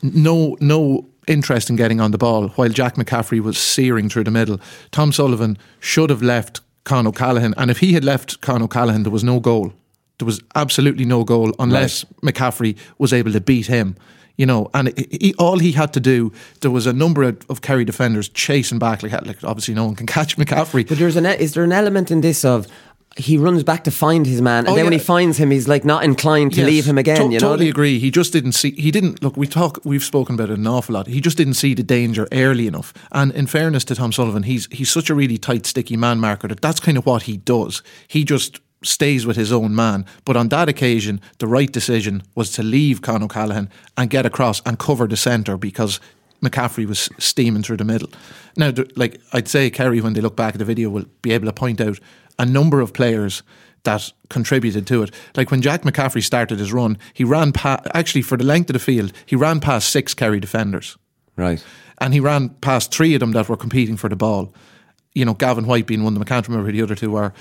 no 0.03 0.57
no 0.61 1.07
interest 1.27 1.71
in 1.71 1.77
getting 1.77 2.01
on 2.01 2.11
the 2.11 2.19
ball 2.19 2.49
while 2.51 2.69
Jack 2.69 2.95
McCaffrey 2.97 3.41
was 3.41 3.59
searing 3.59 4.09
through 4.09 4.25
the 4.25 4.31
middle. 4.31 4.61
Tom 4.91 5.13
Sullivan 5.13 5.59
should 5.81 6.11
have 6.11 6.23
left 6.23 6.61
Con 6.85 7.07
O'Callaghan, 7.07 7.55
and 7.57 7.71
if 7.71 7.79
he 7.79 7.93
had 7.93 8.05
left 8.05 8.41
Con 8.41 8.63
O'Callaghan, 8.63 9.03
there 9.03 9.13
was 9.13 9.25
no 9.25 9.39
goal. 9.41 9.73
There 10.19 10.27
was 10.27 10.41
absolutely 10.55 11.05
no 11.05 11.25
goal 11.25 11.53
unless 11.59 12.05
McCaffrey 12.23 12.77
was 12.99 13.13
able 13.13 13.33
to 13.33 13.41
beat 13.41 13.67
him. 13.67 13.97
You 14.37 14.47
know, 14.47 14.71
and 14.73 14.89
he, 14.97 15.19
he- 15.21 15.35
all 15.39 15.59
he 15.59 15.73
had 15.73 15.93
to 15.93 16.01
do, 16.01 16.33
there 16.63 16.71
was 16.71 16.87
a 16.87 16.93
number 16.95 17.23
of, 17.25 17.39
of 17.51 17.61
Kerry 17.61 17.85
defenders 17.85 18.29
chasing 18.31 18.79
back. 18.79 19.03
Like, 19.03 19.13
like 19.13 19.45
obviously, 19.45 19.75
no 19.75 19.85
one 19.85 19.95
can 19.95 20.07
catch 20.19 20.37
McCaffrey. 20.39 20.89
But 20.89 20.99
there's 20.99 21.17
an 21.17 21.27
is 21.27 21.53
there 21.53 21.65
an 21.65 21.73
element 21.73 22.11
in 22.11 22.23
this 22.23 22.45
of 22.45 22.67
he 23.17 23.37
runs 23.37 23.63
back 23.65 23.85
to 23.85 23.91
find 23.91 24.25
his 24.25 24.41
man, 24.41 24.61
and 24.61 24.69
Oh, 24.69 24.75
then 24.77 24.85
when 24.85 24.93
he 24.93 24.99
finds 24.99 25.37
him, 25.37 25.51
he's 25.51 25.67
like 25.69 25.85
not 25.85 26.05
inclined 26.05 26.53
to 26.55 26.61
Yes, 26.61 26.67
leave 26.69 26.85
him 26.87 26.97
again. 26.99 27.17
to- 27.17 27.23
you 27.25 27.41
know, 27.41 27.51
totally 27.51 27.69
agree. 27.69 27.99
He 27.99 28.11
just 28.11 28.33
didn't 28.33 28.53
see. 28.53 28.71
He 28.73 28.91
didn't 28.91 29.23
look. 29.23 29.37
We 29.37 29.47
talk. 29.47 29.81
We've 29.85 30.03
spoken 30.05 30.35
about 30.37 30.51
it 30.51 30.59
an 30.59 30.67
awful 30.67 30.95
lot. 30.95 31.07
He 31.09 31.21
just 31.21 31.37
didn't 31.37 31.55
see 31.55 31.75
the 31.75 31.83
danger 31.83 32.29
early 32.33 32.67
enough. 32.67 32.93
And 33.13 33.33
in 33.33 33.47
fairness 33.47 33.85
to 33.87 33.95
Tom 33.95 34.13
Sullivan, 34.13 34.45
he's 34.45 34.69
he's 34.71 34.91
such 34.91 35.11
a 35.11 35.15
really 35.15 35.39
tight, 35.39 35.67
sticky 35.67 35.97
man 35.97 36.21
marker 36.21 36.49
that 36.49 36.61
that's 36.61 36.81
kind 36.81 36.97
of 36.97 37.05
what 37.05 37.23
he 37.23 37.37
does. 37.37 37.83
He 38.07 38.25
just 38.25 38.61
stays 38.83 39.27
with 39.27 39.37
his 39.37 39.53
own 39.53 39.75
man. 39.75 40.07
But 40.25 40.37
on 40.37 40.49
that 40.49 40.69
occasion, 40.69 41.21
the 41.39 41.47
right 41.47 41.71
decision 41.71 42.23
was 42.35 42.51
to 42.53 42.63
leave 42.63 43.03
Con 43.03 43.23
O'Callaghan 43.23 43.69
and 43.99 44.09
get 44.09 44.25
across 44.25 44.63
and 44.65 44.79
cover 44.79 45.07
the 45.07 45.19
centre 45.19 45.59
because 45.59 46.01
McCaffrey 46.43 46.87
was 46.87 47.11
steaming 47.19 47.63
through 47.63 47.77
the 47.77 47.85
middle. 47.85 48.09
Now, 48.57 48.73
like 48.97 49.21
I'd 49.35 49.49
say, 49.49 49.69
Kerry, 49.69 50.01
when 50.01 50.15
they 50.15 50.23
look 50.23 50.35
back 50.37 50.55
at 50.55 50.59
the 50.61 50.65
video, 50.65 50.89
will 50.89 51.05
be 51.21 51.33
able 51.33 51.45
to 51.45 51.53
point 51.53 51.79
out 51.83 51.99
a 52.41 52.47
number 52.47 52.81
of 52.81 52.93
players 52.95 53.43
that 53.85 54.13
contributed 54.31 54.87
to 54.87 55.03
it. 55.03 55.15
Like 55.37 55.51
when 55.51 55.63
Jack 55.63 55.83
McCaffrey 55.83 56.23
started 56.23 56.59
his 56.59 56.73
run, 56.73 56.99
he 57.13 57.23
ran 57.23 57.53
past, 57.53 57.87
actually 57.95 58.23
for 58.23 58.37
the 58.37 58.45
length 58.45 58.71
of 58.71 58.75
the 58.75 58.81
field, 58.81 59.13
he 59.27 59.37
ran 59.37 59.61
past 59.61 59.91
six 59.91 60.15
Kerry 60.15 60.41
defenders. 60.41 60.97
Right. 61.37 61.65
And 61.99 62.15
he 62.15 62.21
ran 62.21 62.49
past 62.61 62.93
three 62.93 63.15
of 63.15 63.21
them 63.21 63.33
that 63.33 63.49
were 63.49 63.57
competing 63.57 63.97
for 63.97 64.09
the 64.09 64.17
ball. 64.17 64.55
You 65.15 65.25
know, 65.25 65.35
Gavin 65.35 65.67
White 65.67 65.87
being 65.87 66.03
one 66.03 66.15
of 66.15 66.15
them. 66.15 66.23
I 66.23 66.29
can't 66.29 66.49
remember 66.49 66.67
who 66.67 66.73
the 66.73 66.83
other 66.83 66.95
two 66.95 67.11
were. 67.11 67.33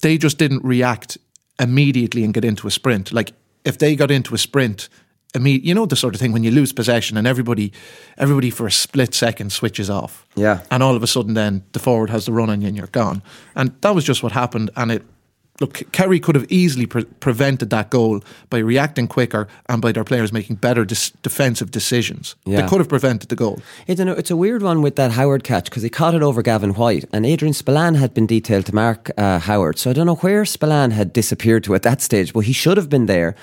They 0.00 0.18
just 0.18 0.36
didn't 0.36 0.64
react 0.64 1.16
immediately 1.60 2.24
and 2.24 2.34
get 2.34 2.44
into 2.44 2.66
a 2.66 2.72
sprint. 2.72 3.12
Like 3.12 3.32
if 3.64 3.78
they 3.78 3.94
got 3.94 4.10
into 4.10 4.34
a 4.34 4.38
sprint, 4.38 4.88
imme- 5.34 5.62
you 5.62 5.74
know 5.74 5.86
the 5.86 5.96
sort 5.96 6.14
of 6.14 6.20
thing 6.20 6.32
when 6.32 6.44
you 6.44 6.50
lose 6.50 6.72
possession 6.72 7.16
and 7.16 7.26
everybody, 7.26 7.72
everybody 8.16 8.50
for 8.50 8.66
a 8.66 8.72
split 8.72 9.14
second 9.14 9.52
switches 9.52 9.90
off. 9.90 10.26
Yeah. 10.34 10.60
And 10.70 10.82
all 10.82 10.96
of 10.96 11.02
a 11.02 11.06
sudden, 11.06 11.34
then 11.34 11.64
the 11.72 11.78
forward 11.78 12.10
has 12.10 12.26
the 12.26 12.32
run 12.32 12.50
on 12.50 12.60
you 12.60 12.68
and 12.68 12.76
you're 12.76 12.86
gone. 12.88 13.22
And 13.54 13.72
that 13.82 13.94
was 13.94 14.04
just 14.04 14.22
what 14.22 14.32
happened. 14.32 14.70
And 14.76 14.90
it, 14.92 15.02
look, 15.60 15.82
Kerry 15.92 16.20
could 16.20 16.34
have 16.34 16.46
easily 16.50 16.86
pre- 16.86 17.04
prevented 17.04 17.70
that 17.70 17.90
goal 17.90 18.22
by 18.48 18.58
reacting 18.58 19.06
quicker 19.08 19.48
and 19.68 19.82
by 19.82 19.92
their 19.92 20.04
players 20.04 20.32
making 20.32 20.56
better 20.56 20.84
dis- 20.84 21.10
defensive 21.22 21.70
decisions. 21.70 22.36
Yeah. 22.46 22.62
They 22.62 22.68
could 22.68 22.78
have 22.80 22.88
prevented 22.88 23.28
the 23.28 23.36
goal. 23.36 23.60
It's, 23.86 24.00
an, 24.00 24.08
it's 24.08 24.30
a 24.30 24.36
weird 24.36 24.62
one 24.62 24.80
with 24.82 24.96
that 24.96 25.12
Howard 25.12 25.44
catch 25.44 25.64
because 25.64 25.82
he 25.82 25.90
caught 25.90 26.14
it 26.14 26.22
over 26.22 26.42
Gavin 26.42 26.74
White 26.74 27.04
and 27.12 27.26
Adrian 27.26 27.54
Spillane 27.54 27.96
had 27.96 28.14
been 28.14 28.26
detailed 28.26 28.66
to 28.66 28.74
mark 28.74 29.10
uh, 29.18 29.40
Howard. 29.40 29.78
So 29.78 29.90
I 29.90 29.92
don't 29.92 30.06
know 30.06 30.16
where 30.16 30.44
Spillane 30.44 30.92
had 30.92 31.12
disappeared 31.12 31.64
to 31.64 31.74
at 31.74 31.82
that 31.82 32.00
stage, 32.00 32.32
but 32.32 32.40
he 32.40 32.52
should 32.52 32.76
have 32.76 32.88
been 32.88 33.06
there 33.06 33.34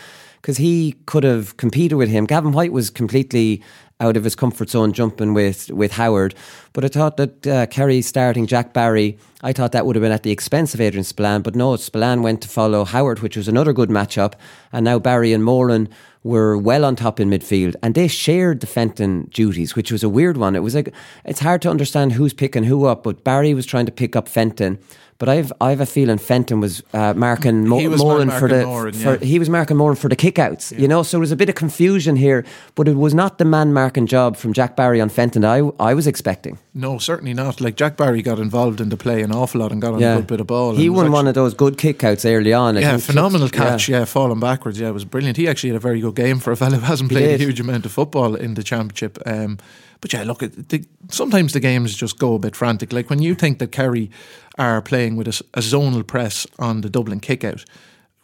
because 0.45 0.57
he 0.57 0.95
could 1.07 1.23
have 1.23 1.57
competed 1.57 1.97
with 1.97 2.07
him. 2.07 2.25
Gavin 2.25 2.51
White 2.51 2.71
was 2.71 2.91
completely 2.91 3.63
out 3.99 4.15
of 4.15 4.23
his 4.23 4.35
comfort 4.35 4.69
zone 4.69 4.93
jumping 4.93 5.33
with, 5.33 5.71
with 5.71 5.93
Howard. 5.93 6.35
But 6.71 6.85
I 6.85 6.87
thought 6.89 7.17
that 7.17 7.47
uh, 7.47 7.65
Kerry 7.65 8.03
starting 8.03 8.45
Jack 8.45 8.71
Barry, 8.71 9.17
I 9.41 9.53
thought 9.53 9.71
that 9.71 9.87
would 9.87 9.95
have 9.95 10.03
been 10.03 10.11
at 10.11 10.21
the 10.21 10.29
expense 10.29 10.75
of 10.75 10.81
Adrian 10.81 11.03
Spillane. 11.03 11.41
But 11.41 11.55
no, 11.55 11.75
Spillane 11.77 12.21
went 12.21 12.43
to 12.43 12.47
follow 12.47 12.85
Howard, 12.85 13.21
which 13.21 13.35
was 13.35 13.47
another 13.47 13.73
good 13.73 13.89
matchup. 13.89 14.35
And 14.71 14.85
now 14.85 14.99
Barry 14.99 15.33
and 15.33 15.43
Moran 15.43 15.89
were 16.25 16.55
well 16.57 16.85
on 16.85 16.95
top 16.95 17.19
in 17.19 17.29
midfield 17.29 17.75
and 17.83 17.93
they 17.93 18.07
shared 18.07 18.59
the 18.59 18.67
Fenton 18.67 19.29
duties, 19.31 19.75
which 19.75 19.91
was 19.91 20.03
a 20.03 20.09
weird 20.09 20.37
one. 20.37 20.55
It 20.55 20.63
was 20.63 20.73
like 20.73 20.93
it's 21.23 21.39
hard 21.39 21.61
to 21.61 21.69
understand 21.69 22.13
who's 22.13 22.33
picking 22.33 22.63
who 22.63 22.85
up, 22.85 23.03
but 23.03 23.23
Barry 23.23 23.53
was 23.53 23.67
trying 23.67 23.85
to 23.85 23.91
pick 23.91 24.15
up 24.15 24.27
Fenton. 24.27 24.79
But 25.17 25.29
I've 25.29 25.53
I've 25.61 25.79
a 25.79 25.85
feeling 25.85 26.17
Fenton 26.17 26.59
was 26.59 26.83
uh, 26.93 27.13
marking 27.13 27.65
Mo- 27.67 27.77
was 27.89 28.01
Moran 28.01 28.27
marking 28.27 28.39
for 28.39 28.53
the 28.53 28.65
Moran, 28.65 28.93
for, 28.93 29.13
yeah. 29.13 29.23
he 29.23 29.39
was 29.39 29.49
marking 29.49 29.77
Moran 29.77 29.95
for 29.95 30.09
the 30.09 30.15
kickouts. 30.17 30.77
You 30.77 30.89
know, 30.89 31.03
so 31.03 31.11
there 31.15 31.21
was 31.21 31.31
a 31.31 31.37
bit 31.37 31.47
of 31.47 31.55
confusion 31.55 32.17
here, 32.17 32.43
but 32.75 32.89
it 32.89 32.95
was 32.97 33.13
not 33.13 33.37
the 33.37 33.45
man 33.45 33.71
marking 33.71 34.07
job 34.07 34.35
from 34.35 34.51
Jack 34.51 34.75
Barry 34.75 34.99
on 34.99 35.07
Fenton 35.07 35.45
I 35.45 35.59
I 35.79 35.93
was 35.93 36.05
expecting. 36.05 36.57
No, 36.73 36.97
certainly 36.99 37.33
not. 37.33 37.61
Like 37.61 37.77
Jack 37.77 37.95
Barry 37.95 38.21
got 38.21 38.39
involved 38.39 38.81
in 38.81 38.89
the 38.89 38.97
play 38.97 39.21
an 39.21 39.31
awful 39.31 39.61
lot 39.61 39.71
and 39.71 39.81
got 39.81 39.93
on 39.93 40.03
a 40.03 40.15
good 40.17 40.27
bit 40.27 40.41
of 40.41 40.47
ball. 40.47 40.75
He 40.75 40.89
won 40.89 41.05
actually- 41.05 41.13
one 41.13 41.27
of 41.27 41.33
those 41.33 41.53
good 41.53 41.77
kickouts 41.77 42.29
early 42.29 42.51
on. 42.51 42.75
I 42.75 42.81
Yeah, 42.81 42.97
phenomenal 42.97 43.47
Yeah. 43.53 43.69
catch. 43.69 43.87
Yeah. 43.87 44.03
falling 44.03 44.41
backwards. 44.41 44.77
Yeah, 44.81 44.89
it 44.89 44.93
was 44.93 45.05
brilliant. 45.05 45.37
He 45.37 45.47
actually 45.47 45.69
had 45.69 45.77
a 45.77 45.79
very 45.79 46.01
good 46.01 46.15
game 46.15 46.39
for 46.39 46.51
a 46.51 46.57
fellow 46.57 46.75
who 46.75 46.85
hasn't 46.85 47.09
played 47.09 47.39
a 47.39 47.43
huge 47.43 47.61
amount 47.61 47.85
of 47.85 47.93
football 47.93 48.35
in 48.35 48.55
the 48.55 48.63
championship. 48.63 49.17
Um, 49.25 49.59
but 50.01 50.11
yeah, 50.13 50.23
look, 50.23 50.39
the, 50.39 50.85
sometimes 51.09 51.53
the 51.53 51.59
games 51.61 51.95
just 51.95 52.19
go 52.19 52.35
a 52.35 52.39
bit 52.39 52.55
frantic. 52.55 52.91
Like 52.91 53.09
when 53.09 53.21
you 53.21 53.33
think 53.33 53.59
that 53.59 53.71
Kerry 53.71 54.11
are 54.57 54.81
playing 54.81 55.15
with 55.15 55.27
a 55.27 55.59
zonal 55.61 56.05
press 56.05 56.47
on 56.59 56.81
the 56.81 56.89
Dublin 56.89 57.19
kickout. 57.19 57.65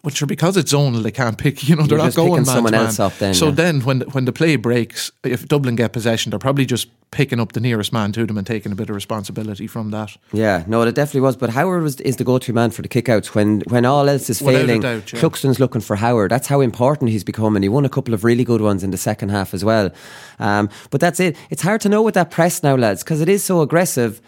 Well, 0.04 0.12
sure, 0.12 0.28
because 0.28 0.58
it's 0.58 0.74
zonal, 0.74 1.04
they 1.04 1.12
can't 1.12 1.38
pick. 1.38 1.62
You 1.70 1.76
know, 1.76 1.84
they're 1.84 2.00
You're 2.00 2.08
not 2.08 2.16
going 2.16 2.34
man 2.38 2.46
someone 2.46 2.72
to 2.74 2.78
man. 2.80 2.88
else 2.88 3.00
up 3.00 3.14
then, 3.20 3.34
So 3.36 3.48
yeah. 3.48 3.52
then, 3.52 3.82
when 3.82 4.00
the, 4.00 4.06
when 4.06 4.26
the 4.26 4.34
play 4.34 4.56
breaks, 4.56 5.12
if 5.24 5.48
Dublin 5.48 5.76
get 5.76 5.94
possession, 5.94 6.32
they're 6.32 6.40
probably 6.40 6.66
just 6.66 6.88
picking 7.12 7.40
up 7.40 7.52
the 7.52 7.60
nearest 7.60 7.94
man 7.94 8.12
to 8.14 8.26
them 8.26 8.38
and 8.38 8.48
taking 8.48 8.72
a 8.72 8.76
bit 8.76 8.90
of 8.90 8.96
responsibility 8.96 9.68
from 9.68 9.92
that. 9.92 10.18
Yeah, 10.34 10.64
no, 10.66 10.82
it 10.82 10.96
definitely 10.96 11.22
was. 11.22 11.36
But 11.36 11.52
Howard 11.52 11.84
was 11.84 12.02
is 12.02 12.16
the 12.16 12.24
go-to 12.24 12.52
man 12.54 12.72
for 12.72 12.82
the 12.82 12.88
kickouts 12.88 13.36
when 13.36 13.62
when 13.68 13.86
all 13.86 14.10
else 14.10 14.28
is 14.28 14.42
Without 14.42 14.60
failing. 14.62 14.82
doubt, 14.82 15.14
yeah. 15.14 15.20
Cluxton's 15.20 15.60
looking 15.60 15.82
for 15.82 15.98
Howard. 15.98 16.32
That's 16.32 16.48
how 16.48 16.62
important 16.62 17.12
he's 17.12 17.24
become, 17.26 17.56
and 17.56 17.64
he 17.64 17.70
won 17.70 17.86
a 17.86 17.90
couple 17.90 18.16
of 18.16 18.24
really 18.24 18.44
good 18.46 18.62
ones 18.62 18.84
in 18.84 18.90
the 18.90 18.98
second 18.98 19.30
half 19.30 19.54
as 19.54 19.64
well. 19.64 19.92
Um, 20.40 20.70
but 20.90 21.00
that's 21.00 21.20
it. 21.20 21.36
It's 21.52 21.62
hard 21.62 21.82
to 21.82 21.90
know 21.90 22.02
with 22.02 22.16
that 22.16 22.32
press 22.32 22.64
now, 22.64 22.76
lads, 22.76 23.04
because 23.04 23.22
it 23.22 23.30
is 23.30 23.44
so 23.44 23.62
aggressive. 23.62 24.20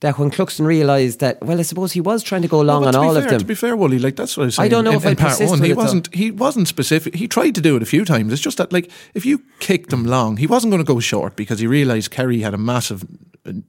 That 0.00 0.18
when 0.18 0.30
Cluxton 0.30 0.66
realised 0.66 1.20
that, 1.20 1.42
well, 1.42 1.58
I 1.58 1.62
suppose 1.62 1.92
he 1.92 2.00
was 2.00 2.22
trying 2.22 2.42
to 2.42 2.48
go 2.48 2.60
long 2.60 2.82
No, 2.82 2.88
on 2.88 2.92
but 2.92 2.98
to 2.98 3.00
be 3.02 3.06
all 3.08 3.14
fair, 3.14 3.24
of 3.24 3.30
them. 3.30 3.38
To 3.40 3.44
be 3.46 3.54
fair, 3.54 3.76
Wooly, 3.76 3.98
like 3.98 4.16
that's 4.16 4.36
what 4.36 4.44
I 4.44 4.46
was 4.46 4.54
saying. 4.56 4.66
I 4.66 4.68
don't 4.68 4.84
know 4.84 4.90
in, 4.90 4.96
if 4.96 5.04
in 5.04 5.10
I'd 5.12 5.18
part 5.18 5.40
one, 5.40 5.62
he 5.62 5.72
wasn't. 5.72 6.14
He 6.14 6.30
wasn't 6.30 6.68
specific. 6.68 7.14
He 7.14 7.26
tried 7.26 7.54
to 7.54 7.60
do 7.60 7.76
it 7.76 7.82
a 7.82 7.86
few 7.86 8.04
times. 8.04 8.32
It's 8.32 8.42
just 8.42 8.58
that, 8.58 8.72
like, 8.72 8.90
if 9.14 9.24
you 9.24 9.42
kicked 9.58 9.90
them 9.90 10.04
long, 10.04 10.36
he 10.36 10.46
wasn't 10.46 10.70
going 10.70 10.84
to 10.84 10.92
go 10.92 11.00
short 11.00 11.34
because 11.36 11.58
he 11.60 11.66
realised 11.66 12.10
Kerry 12.10 12.40
had 12.40 12.52
a 12.54 12.58
massive 12.58 13.04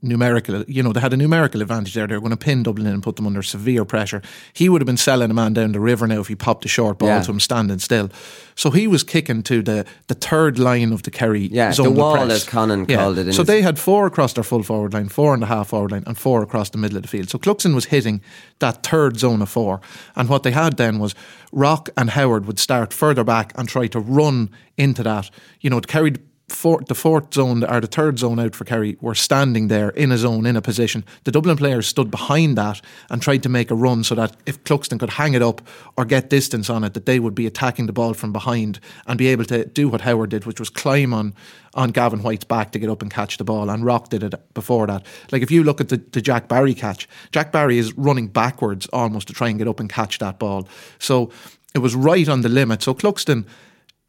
numerical. 0.02 0.64
You 0.68 0.84
know, 0.84 0.94
they 0.94 1.00
had 1.00 1.14
a 1.14 1.18
numerical 1.18 1.62
advantage 1.62 1.94
there. 1.94 2.08
They 2.08 2.16
were 2.16 2.22
going 2.22 2.32
to 2.32 2.38
pin 2.38 2.64
Dublin 2.64 2.88
in 2.88 2.94
and 2.94 3.04
put 3.04 3.16
them 3.16 3.28
under 3.28 3.42
severe 3.44 3.86
pressure. 3.86 4.22
He 4.54 4.70
would 4.70 4.82
have 4.82 4.86
been 4.86 4.98
selling 4.98 5.32
a 5.32 5.34
man 5.34 5.54
down 5.54 5.72
the 5.72 5.80
river 5.80 6.08
now 6.08 6.20
if 6.20 6.28
he 6.28 6.36
popped 6.36 6.66
a 6.66 6.68
short 6.68 6.98
ball 7.00 7.10
Yeah. 7.10 7.22
to 7.22 7.32
him 7.32 7.40
standing 7.40 7.80
still. 7.80 8.10
So 8.56 8.72
he 8.72 8.88
was 8.88 9.04
kicking 9.04 9.44
to 9.44 9.62
the 9.62 9.86
the 10.08 10.16
third 10.16 10.58
line 10.60 10.92
of 10.94 11.04
the 11.04 11.12
Kerry 11.12 11.48
Yeah, 11.52 11.72
zone 11.72 11.94
the 11.94 12.00
wall, 12.02 12.16
press. 12.16 12.32
as 12.32 12.44
Conan 12.44 12.86
called 12.86 13.18
it 13.20 13.28
in 13.28 13.34
So 13.34 13.44
they 13.44 13.62
had 13.62 13.78
four 13.78 14.08
across 14.08 14.34
their 14.34 14.44
full 14.44 14.64
forward 14.64 14.94
line, 14.94 15.10
four 15.10 15.34
in 15.34 15.40
the 15.42 15.46
half 15.48 15.68
forward 15.70 15.92
line, 15.92 16.04
and 16.08 16.18
four 16.18 16.42
across 16.42 16.70
the 16.72 16.78
middle 16.78 16.98
of 16.98 17.04
the 17.04 17.10
field. 17.10 17.30
So 17.30 17.38
Cluxton 17.38 17.76
was 17.76 17.86
hitting 17.86 18.22
that 18.60 18.84
third 18.84 19.20
zone 19.20 19.42
of 19.42 19.50
four. 19.50 19.80
And 20.16 20.28
what 20.30 20.44
they 20.44 20.52
had 20.52 20.78
then 20.78 20.98
was 21.00 21.14
Rock 21.52 21.90
and 21.96 22.10
Howard 22.12 22.46
would 22.46 22.60
start 22.60 22.94
further 22.94 23.24
back 23.24 23.54
and 23.56 23.70
try 23.70 23.88
to 23.88 24.00
run 24.00 24.50
into 24.78 25.04
that. 25.04 25.30
You 25.62 25.70
know, 25.70 25.80
Kerry 25.82 26.14
four, 26.50 26.82
the 26.88 26.96
fourth 26.96 27.34
zone 27.34 27.64
or 27.64 27.82
the 27.82 27.88
third 27.88 28.20
zone 28.20 28.40
out 28.40 28.56
for 28.56 28.64
Kerry 28.64 28.98
were 29.02 29.16
standing 29.16 29.68
there 29.68 29.90
in 29.90 30.12
a 30.12 30.18
zone 30.18 30.46
in 30.46 30.56
a 30.56 30.62
position. 30.62 31.04
The 31.26 31.32
Dublin 31.32 31.58
players 31.58 31.88
stood 31.88 32.10
behind 32.10 32.58
that 32.58 32.82
and 33.10 33.22
tried 33.22 33.44
to 33.44 33.50
make 33.50 33.70
a 33.70 33.76
run 33.76 34.04
so 34.04 34.16
that 34.16 34.36
if 34.46 34.64
Cluxton 34.64 35.00
could 35.00 35.12
hang 35.12 35.34
it 35.34 35.42
up 35.42 35.62
or 35.98 36.06
get 36.06 36.30
distance 36.30 36.70
on 36.70 36.84
it, 36.84 36.94
that 36.94 37.06
they 37.06 37.20
would 37.20 37.36
be 37.36 37.48
attacking 37.48 37.86
the 37.86 37.94
ball 37.94 38.14
from 38.14 38.32
behind 38.32 38.80
and 39.06 39.18
be 39.18 39.28
able 39.28 39.44
to 39.46 39.66
do 39.66 39.90
what 39.90 40.02
Howard 40.02 40.30
did, 40.30 40.46
which 40.46 40.60
was 40.60 40.70
climb 40.70 41.14
on 41.14 41.34
on 41.74 41.92
Gavin 41.92 42.24
White's 42.24 42.46
back 42.46 42.72
to 42.72 42.80
get 42.80 42.90
up 42.90 43.02
and 43.02 43.12
catch 43.12 43.38
the 43.38 43.44
ball. 43.44 43.70
And 43.70 43.86
Rock 43.86 44.10
did 44.10 44.24
it 44.24 44.34
before 44.54 44.88
that. 44.88 45.06
Like 45.32 45.44
if 45.44 45.52
you 45.52 45.64
look 45.64 45.80
at 45.82 45.90
the, 45.90 45.98
the 45.98 46.22
Jack 46.22 46.48
Barry 46.48 46.74
catch, 46.74 47.08
Jack 47.32 47.52
Barry 47.52 47.78
is 47.78 47.96
running 47.98 48.28
backwards 48.28 48.88
almost 48.94 49.28
to 49.28 49.34
try 49.34 49.50
and 49.50 49.60
get 49.60 49.68
up 49.68 49.80
and 49.80 49.90
catch 49.90 50.18
that 50.20 50.40
ball. 50.40 50.68
So 50.98 51.30
it 51.76 51.80
was 51.80 51.94
right 51.94 52.28
on 52.28 52.42
the 52.42 52.50
limit. 52.50 52.82
So 52.82 52.96
Cluxton 52.96 53.46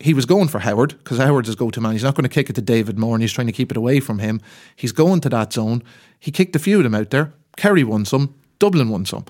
he 0.00 0.14
was 0.14 0.26
going 0.26 0.48
for 0.48 0.60
Howard 0.60 0.96
because 0.98 1.18
Howard's 1.18 1.48
his 1.48 1.56
go-to 1.56 1.80
man. 1.80 1.92
He's 1.92 2.04
not 2.04 2.14
going 2.14 2.22
to 2.22 2.28
kick 2.28 2.48
it 2.48 2.52
to 2.54 2.62
David 2.62 2.98
Moran, 2.98 3.14
and 3.16 3.22
he's 3.22 3.32
trying 3.32 3.48
to 3.48 3.52
keep 3.52 3.70
it 3.70 3.76
away 3.76 3.98
from 4.00 4.18
him. 4.20 4.40
He's 4.76 4.92
going 4.92 5.20
to 5.22 5.28
that 5.30 5.52
zone. 5.52 5.82
He 6.20 6.30
kicked 6.30 6.54
a 6.54 6.60
few 6.60 6.76
of 6.78 6.84
them 6.84 6.94
out 6.94 7.10
there. 7.10 7.32
Kerry 7.56 7.82
won 7.84 8.04
some. 8.04 8.34
Dublin 8.60 8.88
won 8.90 9.04
some. 9.06 9.24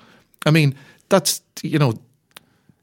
I 0.46 0.50
mean, 0.50 0.74
that's 1.08 1.40
you 1.62 1.78
know. 1.78 1.94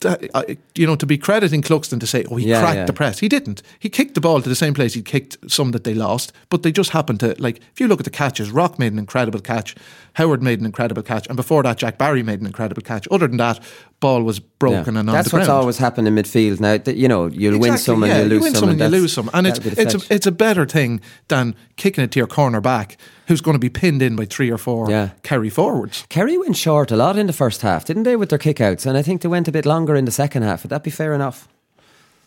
That, 0.01 0.29
I- 0.35 0.57
you 0.75 0.85
know, 0.85 0.97
to 0.97 1.05
be 1.05 1.17
crediting 1.17 1.61
Cluxton 1.61 2.01
to 2.01 2.05
say, 2.05 2.25
"Oh, 2.29 2.35
he 2.35 2.47
Yeah, 2.49 2.59
cracked 2.59 2.75
yeah. 2.75 2.85
the 2.85 2.91
press," 2.93 3.19
he 3.19 3.29
didn't. 3.29 3.61
He 3.79 3.87
kicked 3.87 4.13
the 4.13 4.19
ball 4.21 4.41
to 4.41 4.49
the 4.49 4.53
same 4.55 4.73
place 4.73 4.93
he 4.93 5.01
kicked 5.01 5.37
some 5.49 5.71
that 5.71 5.85
they 5.85 5.93
lost, 5.93 6.33
but 6.49 6.63
they 6.63 6.71
just 6.73 6.89
happened 6.89 7.21
to 7.21 7.33
like. 7.39 7.59
If 7.71 7.79
you 7.79 7.87
look 7.87 8.01
at 8.01 8.03
the 8.03 8.09
catches, 8.11 8.51
Rock 8.51 8.77
made 8.77 8.91
an 8.91 8.99
incredible 8.99 9.39
catch, 9.39 9.73
Howard 10.13 10.43
made 10.43 10.59
an 10.59 10.65
incredible 10.65 11.01
catch, 11.01 11.27
and 11.27 11.37
before 11.37 11.63
that, 11.63 11.77
Jack 11.77 11.97
Barry 11.97 12.23
made 12.23 12.41
an 12.41 12.45
incredible 12.45 12.81
catch. 12.81 13.07
Other 13.09 13.27
than 13.27 13.37
that, 13.37 13.63
ball 14.05 14.21
was 14.23 14.39
broken 14.39 14.93
Yeah. 14.93 14.99
and 15.01 15.09
on 15.09 15.15
That's 15.15 15.29
the 15.31 15.37
ground. 15.37 15.47
what's 15.49 15.57
always 15.59 15.77
happened 15.85 16.07
in 16.09 16.15
midfield. 16.15 16.59
Now, 16.59 16.73
you 17.03 17.07
know, 17.13 17.23
you'll 17.41 17.59
win 17.59 17.73
Exactly, 17.73 17.85
some 17.93 18.03
and 18.03 18.11
you'll 18.13 18.27
lose 18.33 18.39
you 18.39 18.43
win 18.43 18.55
some. 18.55 18.69
and 18.69 18.79
you 18.79 18.87
lose 18.99 19.13
some, 19.17 19.29
and 19.33 19.47
it's 19.47 19.59
that'll 19.59 19.69
be 19.71 19.75
the 19.75 19.81
it's 19.81 19.95
a, 20.09 20.13
it's 20.15 20.27
a 20.27 20.31
better 20.45 20.65
thing 20.77 21.01
than 21.27 21.55
kicking 21.75 22.03
it 22.05 22.11
to 22.11 22.19
your 22.19 22.27
corner 22.27 22.61
back, 22.61 22.97
who's 23.27 23.41
going 23.41 23.55
to 23.55 23.59
be 23.59 23.69
pinned 23.81 24.01
in 24.01 24.15
by 24.15 24.25
three 24.25 24.51
or 24.51 24.57
four 24.57 24.89
Yeah. 24.89 25.09
Kerry 25.23 25.49
forwards. 25.49 26.05
Kerry 26.09 26.37
went 26.37 26.55
short 26.57 26.91
a 26.91 26.95
lot 26.95 27.17
in 27.17 27.27
the 27.27 27.33
first 27.43 27.61
half, 27.61 27.85
didn't 27.85 28.03
they, 28.03 28.15
with 28.15 28.29
their 28.29 28.39
kickouts? 28.39 28.85
And 28.85 28.97
I 28.97 29.01
think 29.01 29.21
they 29.21 29.29
went 29.29 29.47
a 29.47 29.51
bit 29.51 29.65
longer 29.65 29.95
in 29.95 30.05
the 30.05 30.11
second 30.23 30.43
half. 30.43 30.63
Would 30.63 30.69
that 30.71 30.83
be 30.83 30.91
fair 30.91 31.13
enough? 31.13 31.47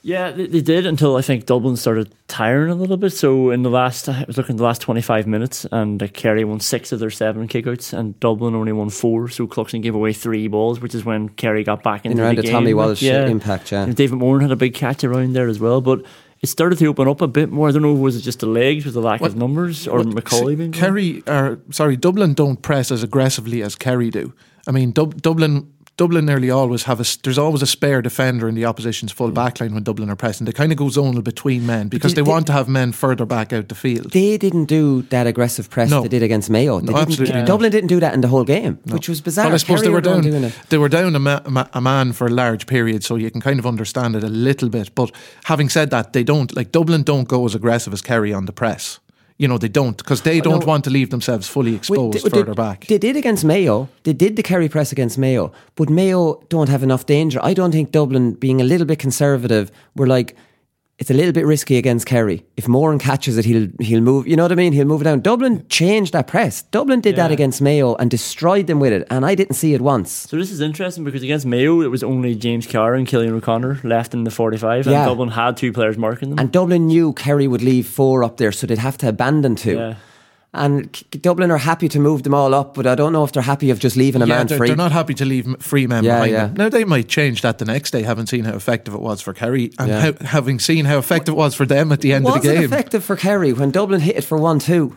Yeah, 0.08 0.30
they, 0.30 0.46
they 0.46 0.62
did 0.62 0.86
until 0.86 1.16
I 1.16 1.20
think 1.20 1.44
Dublin 1.44 1.76
started 1.76 2.10
tiring 2.28 2.70
a 2.70 2.74
little 2.74 2.96
bit. 2.96 3.10
So 3.12 3.50
in 3.50 3.62
the 3.62 3.68
last, 3.68 4.08
I 4.08 4.24
was 4.26 4.38
looking 4.38 4.54
at 4.54 4.56
the 4.56 4.64
last 4.64 4.80
twenty 4.80 5.02
five 5.02 5.26
minutes, 5.26 5.66
and 5.70 6.02
uh, 6.02 6.08
Kerry 6.08 6.44
won 6.44 6.60
six 6.60 6.92
of 6.92 6.98
their 6.98 7.10
seven 7.10 7.46
kickouts, 7.46 7.92
and 7.92 8.18
Dublin 8.18 8.54
only 8.54 8.72
won 8.72 8.88
four. 8.88 9.28
So 9.28 9.46
Cluxton 9.46 9.82
gave 9.82 9.94
away 9.94 10.14
three 10.14 10.48
balls, 10.48 10.80
which 10.80 10.94
is 10.94 11.04
when 11.04 11.28
Kerry 11.28 11.62
got 11.62 11.82
back 11.82 12.06
into 12.06 12.22
around 12.22 12.36
the 12.36 12.40
the 12.40 12.46
game. 12.46 12.52
Tommy 12.52 12.72
Walsh 12.72 13.02
impact, 13.02 13.70
yeah. 13.70 13.82
And 13.82 13.94
David 13.94 14.16
Moran 14.16 14.40
had 14.40 14.50
a 14.50 14.56
big 14.56 14.72
catch 14.72 15.04
around 15.04 15.34
there 15.34 15.48
as 15.48 15.60
well, 15.60 15.82
but. 15.82 16.04
It 16.40 16.46
started 16.46 16.78
to 16.78 16.86
open 16.86 17.08
up 17.08 17.20
a 17.20 17.26
bit 17.26 17.50
more. 17.50 17.68
I 17.68 17.72
don't 17.72 17.82
know, 17.82 17.92
was 17.92 18.14
it 18.14 18.20
just 18.20 18.38
the 18.38 18.46
legs 18.46 18.84
with 18.84 18.94
the 18.94 19.00
lack 19.00 19.20
of 19.22 19.34
numbers, 19.34 19.88
or 19.88 19.98
Well, 19.98 20.12
Macaulay 20.12 20.54
being 20.54 20.70
Kerry, 20.70 21.20
or 21.26 21.58
sorry, 21.72 21.96
Dublin 21.96 22.34
don't 22.34 22.62
press 22.62 22.92
as 22.92 23.02
aggressively 23.02 23.60
as 23.60 23.74
Kerry 23.74 24.08
do. 24.08 24.32
I 24.64 24.70
mean, 24.70 24.92
Dub- 24.92 25.20
Dublin. 25.20 25.72
Dublin 25.98 26.24
nearly 26.26 26.48
always 26.48 26.84
have 26.84 27.00
a. 27.00 27.04
There's 27.24 27.38
always 27.38 27.60
a 27.60 27.66
spare 27.66 28.00
defender 28.00 28.48
in 28.48 28.54
the 28.54 28.64
opposition's 28.64 29.10
full 29.12 29.30
mm. 29.32 29.34
backline 29.34 29.74
when 29.74 29.82
Dublin 29.82 30.08
are 30.08 30.16
pressing. 30.16 30.44
They 30.46 30.52
kind 30.52 30.70
of 30.72 30.78
go 30.78 30.84
zonal 30.86 31.22
between 31.24 31.66
men 31.66 31.88
because 31.88 32.14
they- 32.14 32.22
they, 32.22 32.24
they- 32.24 32.30
want 32.30 32.46
to 32.46 32.52
have 32.52 32.68
men 32.68 32.92
further 32.92 33.26
back 33.26 33.52
out 33.52 33.68
the 33.68 33.74
field. 33.74 34.12
They 34.12 34.38
didn't 34.38 34.66
do 34.66 35.02
that 35.10 35.26
aggressive 35.26 35.68
press 35.68 35.90
No. 35.90 36.02
they 36.02 36.08
did 36.08 36.22
against 36.22 36.48
Mayo. 36.50 36.80
They 36.80 36.92
No, 36.92 36.98
absolutely 36.98 37.34
not. 37.34 37.46
Dublin 37.48 37.72
didn't 37.72 37.88
do 37.88 37.98
that 38.00 38.14
in 38.14 38.20
the 38.20 38.28
whole 38.28 38.44
game, 38.44 38.78
which 38.84 39.08
was 39.08 39.20
bizarre. 39.20 39.46
Well, 39.46 39.54
I 39.54 39.58
suppose 39.58 39.80
Kerry 39.80 39.88
they 39.88 39.94
were 39.94 40.00
down. 40.00 40.22
doing 40.22 40.44
it. 40.44 40.54
They 40.68 40.78
were 40.78 40.88
down 40.88 41.16
a, 41.16 41.18
ma- 41.18 41.66
a 41.74 41.80
man 41.80 42.12
for 42.12 42.28
a 42.28 42.30
large 42.30 42.66
period, 42.68 43.02
so 43.02 43.16
you 43.16 43.30
can 43.30 43.40
kind 43.40 43.58
of 43.58 43.66
understand 43.66 44.14
it 44.14 44.22
a 44.22 44.28
little 44.28 44.68
bit. 44.68 44.94
But 44.94 45.10
having 45.44 45.68
said 45.68 45.90
that, 45.90 46.12
they 46.12 46.22
don't 46.22 46.54
like 46.54 46.70
Dublin 46.70 47.02
don't 47.02 47.26
go 47.26 47.44
as 47.44 47.54
aggressive 47.56 47.92
as 47.92 48.02
Kerry 48.02 48.32
on 48.32 48.46
the 48.46 48.52
press. 48.52 49.00
You 49.38 49.46
know 49.46 49.56
they 49.56 49.68
don't 49.68 49.96
because 49.96 50.22
they 50.22 50.40
don't 50.40 50.60
no. 50.60 50.66
want 50.66 50.84
to 50.84 50.90
leave 50.90 51.10
themselves 51.10 51.46
fully 51.48 51.74
exposed 51.76 52.24
they- 52.24 52.30
further 52.30 52.54
they, 52.54 52.62
back. 52.66 52.86
They 52.86 52.98
did 52.98 53.16
against 53.16 53.44
Mayo. 53.44 53.88
They 54.02 54.12
did 54.12 54.34
the 54.34 54.42
Kerry 54.42 54.68
press 54.68 54.90
against 54.92 55.16
Mayo, 55.16 55.52
but 55.76 55.88
Mayo 55.88 56.42
don't 56.48 56.68
have 56.68 56.82
enough 56.82 57.06
danger. 57.06 57.38
I 57.42 57.54
don't 57.54 57.70
think 57.70 57.92
Dublin, 57.92 58.32
being 58.32 58.60
a 58.60 58.64
little 58.64 58.86
bit 58.86 58.98
conservative, 58.98 59.70
were 59.94 60.08
like 60.08 60.34
it's 60.98 61.10
a 61.10 61.14
little 61.14 61.32
bit 61.32 61.46
risky 61.46 61.76
against 61.76 62.06
Kerry. 62.06 62.44
If 62.56 62.66
Moran 62.66 62.98
catches 62.98 63.38
it, 63.38 63.44
he'll 63.44 63.68
he'll 63.80 64.00
move. 64.00 64.26
You 64.26 64.36
know 64.36 64.42
what 64.44 64.52
I 64.52 64.56
mean? 64.56 64.72
He'll 64.72 64.84
move 64.84 65.00
it 65.00 65.04
down. 65.04 65.20
Dublin 65.20 65.64
changed 65.68 66.12
that 66.12 66.26
press. 66.26 66.62
Dublin 66.62 67.00
did 67.00 67.14
that 67.16 67.30
against 67.30 67.62
Mayo 67.62 67.94
and 67.96 68.10
destroyed 68.10 68.66
them 68.66 68.80
with 68.80 68.92
it, 68.92 69.06
and 69.10 69.24
I 69.24 69.34
didn't 69.34 69.54
see 69.54 69.74
it 69.74 69.80
once. 69.80 70.10
So 70.10 70.36
this 70.36 70.50
is 70.50 70.60
interesting 70.60 71.04
because 71.04 71.22
against 71.22 71.46
Mayo, 71.46 71.80
it 71.82 71.88
was 71.90 72.02
only 72.02 72.34
James 72.34 72.66
Carr 72.66 72.94
and 72.94 73.06
Cillian 73.06 73.30
O'Connor 73.30 73.80
left 73.84 74.12
in 74.12 74.24
the 74.24 74.30
45, 74.30 74.86
and 74.86 74.92
Yeah. 74.92 75.06
Dublin 75.06 75.28
had 75.30 75.56
two 75.56 75.72
players 75.72 75.96
marking 75.96 76.30
them. 76.30 76.38
And 76.38 76.50
Dublin 76.50 76.86
knew 76.88 77.12
Kerry 77.12 77.46
would 77.46 77.62
leave 77.62 77.86
four 77.86 78.24
up 78.24 78.36
there, 78.38 78.50
so 78.52 78.66
they'd 78.66 78.78
have 78.78 78.98
to 78.98 79.08
abandon 79.08 79.54
two. 79.54 79.74
Yeah. 79.76 79.94
And 80.54 80.90
Dublin 81.10 81.50
are 81.50 81.58
happy 81.58 81.88
to 81.90 82.00
move 82.00 82.22
them 82.22 82.32
all 82.32 82.54
up, 82.54 82.72
but 82.74 82.86
I 82.86 82.94
don't 82.94 83.12
know 83.12 83.22
if 83.22 83.32
they're 83.32 83.42
happy 83.42 83.68
of 83.70 83.78
just 83.78 83.96
leaving 83.96 84.22
a 84.22 84.26
yeah, 84.26 84.38
man 84.38 84.46
they're, 84.46 84.56
free. 84.56 84.68
they're 84.68 84.76
not 84.76 84.92
happy 84.92 85.12
to 85.14 85.24
leave 85.26 85.46
free 85.60 85.86
men 85.86 86.04
Yeah, 86.04 86.14
behind 86.16 86.32
yeah. 86.32 86.46
them. 86.46 86.54
Now 86.54 86.68
they 86.70 86.84
might 86.84 87.06
change 87.06 87.42
that 87.42 87.58
the 87.58 87.66
next 87.66 87.90
day, 87.90 88.02
having 88.02 88.26
seen 88.26 88.44
how 88.46 88.54
effective 88.54 88.94
it 88.94 89.00
was 89.00 89.20
for 89.20 89.34
Kerry, 89.34 89.72
and 89.78 89.88
Yeah. 89.88 90.00
how, 90.00 90.12
having 90.24 90.58
seen 90.58 90.86
how 90.86 90.96
effective 90.98 91.34
it 91.34 91.36
was 91.36 91.54
for 91.54 91.66
them 91.66 91.92
at 91.92 92.00
the 92.00 92.14
end 92.14 92.24
was 92.24 92.36
of 92.36 92.42
the 92.44 92.50
it 92.50 92.54
game. 92.54 92.64
effective 92.64 93.04
for 93.04 93.14
Kerry 93.14 93.52
when 93.52 93.70
Dublin 93.70 94.00
hit 94.00 94.16
it 94.16 94.24
for 94.24 94.38
one 94.38 94.58
two? 94.58 94.96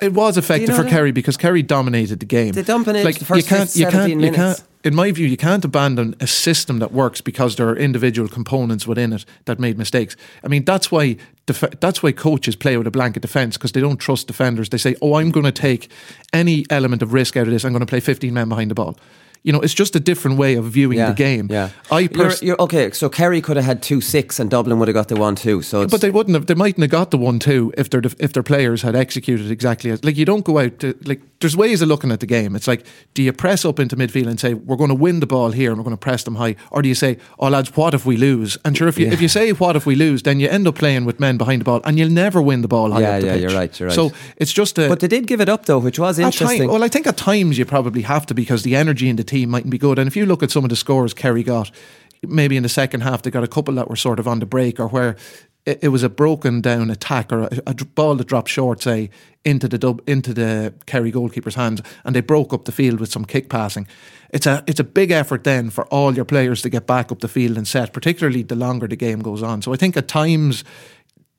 It 0.00 0.14
was 0.14 0.36
effective 0.38 0.70
know 0.70 0.82
for? 0.82 0.88
Kerry 0.88 1.10
because 1.12 1.36
Kerry 1.36 1.62
dominated 1.62 2.20
the 2.20 2.26
game. 2.26 2.52
They 2.52 2.62
dominated 2.62 3.14
the 3.16 3.24
first 3.26 3.50
you 3.50 3.56
can't, 3.56 3.76
you 3.76 3.84
17 3.84 3.90
can't, 3.90 4.10
you 4.10 4.16
minutes. 4.16 4.36
can't. 4.60 4.62
In 4.86 4.94
my 4.94 5.10
view, 5.10 5.26
you 5.26 5.36
can't 5.36 5.64
abandon 5.64 6.14
a 6.20 6.28
system 6.28 6.78
that 6.78 6.92
works 6.92 7.20
because 7.20 7.56
there 7.56 7.68
are 7.68 7.76
individual 7.76 8.28
components 8.28 8.86
within 8.86 9.12
it 9.12 9.24
that 9.46 9.58
made 9.58 9.76
mistakes. 9.76 10.14
I 10.44 10.48
mean, 10.48 10.64
that's 10.64 10.92
why 10.92 11.16
def- 11.46 11.80
that's 11.80 12.04
why 12.04 12.12
coaches 12.12 12.54
play 12.54 12.76
with 12.76 12.86
a 12.86 12.92
blanket 12.92 13.20
defense 13.20 13.56
because 13.56 13.72
they 13.72 13.80
don't 13.80 13.96
trust 13.96 14.28
defenders. 14.28 14.68
They 14.68 14.78
say, 14.78 14.94
"Oh, 15.02 15.14
I'm 15.14 15.32
going 15.32 15.44
to 15.44 15.50
take 15.50 15.90
any 16.32 16.66
element 16.70 17.02
of 17.02 17.12
risk 17.12 17.36
out 17.36 17.48
of 17.48 17.52
this. 17.52 17.64
I'm 17.64 17.72
going 17.72 17.80
to 17.80 17.86
play 17.86 17.98
15 17.98 18.32
men 18.32 18.48
behind 18.48 18.70
the 18.70 18.76
ball." 18.76 18.96
You 19.42 19.52
know, 19.52 19.60
it's 19.60 19.74
just 19.74 19.94
a 19.96 20.00
different 20.00 20.38
way 20.38 20.54
of 20.54 20.64
viewing 20.66 20.98
Yeah, 20.98 21.10
the 21.10 21.14
game. 21.14 21.48
Yeah, 21.50 21.70
I 21.90 22.08
you're, 22.12 22.32
you're 22.42 22.60
okay. 22.62 22.90
So 22.92 23.08
Kerry 23.08 23.40
could 23.40 23.56
have 23.56 23.66
had 23.66 23.82
two 23.82 24.00
six, 24.00 24.38
and 24.38 24.48
Dublin 24.50 24.78
would 24.78 24.88
have 24.88 24.94
got 24.94 25.08
the 25.08 25.16
one 25.16 25.34
two. 25.34 25.62
So, 25.62 25.82
it's, 25.82 25.90
But 25.90 26.00
they 26.00 26.10
wouldn't 26.10 26.34
have. 26.34 26.46
They 26.46 26.54
mightn't 26.54 26.82
have 26.82 26.90
got 26.90 27.10
the 27.10 27.18
one 27.18 27.40
two 27.40 27.72
if 27.76 27.90
their 27.90 28.02
if 28.20 28.32
their 28.32 28.44
players 28.44 28.82
had 28.82 28.94
executed 28.94 29.50
exactly 29.50 29.90
as 29.90 30.04
like 30.04 30.16
you 30.16 30.24
don't 30.24 30.44
go 30.44 30.58
out 30.58 30.78
to 30.78 30.96
like. 31.04 31.20
There's 31.46 31.56
ways 31.56 31.80
of 31.80 31.86
looking 31.86 32.10
at 32.10 32.18
the 32.18 32.26
game. 32.26 32.56
It's 32.56 32.66
like, 32.66 32.84
do 33.14 33.22
you 33.22 33.32
press 33.32 33.64
up 33.64 33.78
into 33.78 33.94
midfield 33.96 34.26
and 34.26 34.40
say 34.40 34.52
we're 34.54 34.74
going 34.74 34.88
to 34.88 34.96
win 34.96 35.20
the 35.20 35.28
ball 35.28 35.52
here 35.52 35.70
and 35.70 35.78
we're 35.78 35.84
going 35.84 35.94
to 35.96 36.00
press 36.00 36.24
them 36.24 36.34
high, 36.34 36.56
or 36.72 36.82
do 36.82 36.88
you 36.88 36.94
say, 36.96 37.18
oh 37.38 37.48
lads, 37.48 37.76
what 37.76 37.94
if 37.94 38.04
we 38.04 38.16
lose? 38.16 38.58
And 38.64 38.76
sure, 38.76 38.88
if 38.88 38.98
you 38.98 39.06
if 39.06 39.20
you 39.20 39.28
say 39.28 39.52
what 39.52 39.76
if 39.76 39.86
we 39.86 39.94
lose, 39.94 40.24
then 40.24 40.40
you 40.40 40.48
end 40.48 40.66
up 40.66 40.74
playing 40.74 41.04
with 41.04 41.20
men 41.20 41.36
behind 41.38 41.60
the 41.60 41.64
ball 41.64 41.80
and 41.84 42.00
you'll 42.00 42.10
never 42.10 42.42
win 42.42 42.62
the 42.62 42.68
ball 42.68 42.90
high 42.90 43.00
Yeah, 43.02 43.10
up 43.14 43.20
the 43.20 43.26
yeah, 43.28 43.32
pitch. 43.34 43.42
you're 43.42 43.50
right, 43.60 43.78
you're 43.80 43.88
right. 43.90 43.94
So 43.94 44.10
it's 44.38 44.52
just 44.52 44.76
a. 44.78 44.88
but 44.88 44.98
they 44.98 45.06
did 45.08 45.28
give 45.28 45.40
it 45.40 45.48
up 45.48 45.66
though, 45.66 45.78
which 45.78 46.00
was 46.00 46.18
interesting. 46.18 46.62
time- 46.62 46.70
well, 46.72 46.82
I 46.82 46.88
think 46.88 47.06
at 47.06 47.16
times 47.16 47.58
you 47.58 47.64
probably 47.64 48.02
have 48.02 48.26
to 48.26 48.34
because 48.34 48.64
the 48.64 48.74
energy 48.74 49.08
in 49.08 49.14
the 49.14 49.24
team 49.24 49.50
mightn't 49.50 49.70
be 49.70 49.78
good. 49.78 50.00
And 50.00 50.08
if 50.08 50.16
you 50.16 50.26
look 50.26 50.42
at 50.42 50.50
some 50.50 50.64
of 50.64 50.70
the 50.70 50.76
scores 50.76 51.14
Kerry 51.14 51.44
got, 51.44 51.70
maybe 52.22 52.56
in 52.56 52.62
the 52.64 52.68
second 52.68 53.02
half 53.02 53.22
they 53.22 53.30
got 53.30 53.44
a 53.44 53.48
couple 53.48 53.74
that 53.74 53.88
were 53.88 53.94
sort 53.96 54.18
of 54.18 54.26
on 54.26 54.40
the 54.40 54.46
break 54.46 54.80
or 54.80 54.88
where 54.88 55.14
it, 55.66 55.80
it 55.82 55.88
was 55.88 56.02
a 56.02 56.08
broken 56.08 56.60
down 56.60 56.90
attack 56.90 57.32
or 57.32 57.42
a, 57.42 57.50
a 57.66 57.74
ball 57.74 58.14
that 58.14 58.28
dropped 58.28 58.48
short, 58.48 58.82
say 58.82 59.10
into 59.44 59.68
the 59.68 59.78
dub, 59.78 60.00
into 60.08 60.32
the 60.32 60.72
Kerry 60.86 61.10
goalkeeper's 61.10 61.56
hands, 61.56 61.82
and 62.04 62.16
they 62.16 62.20
broke 62.20 62.52
up 62.52 62.64
the 62.64 62.72
field 62.72 63.00
with 63.00 63.12
some 63.12 63.24
kick 63.24 63.48
passing. 63.48 63.86
It's 64.30 64.46
a 64.46 64.64
it's 64.66 64.80
a 64.80 64.84
big 64.84 65.10
effort 65.10 65.44
then 65.44 65.70
for 65.70 65.84
all 65.86 66.14
your 66.14 66.24
players 66.24 66.62
to 66.62 66.68
get 66.68 66.86
back 66.86 67.12
up 67.12 67.20
the 67.20 67.28
field 67.28 67.56
and 67.56 67.66
set, 67.68 67.92
particularly 67.92 68.42
the 68.42 68.56
longer 68.56 68.86
the 68.86 68.96
game 68.96 69.20
goes 69.20 69.42
on. 69.42 69.62
So 69.62 69.72
I 69.72 69.76
think 69.76 69.96
at 69.96 70.08
times 70.08 70.64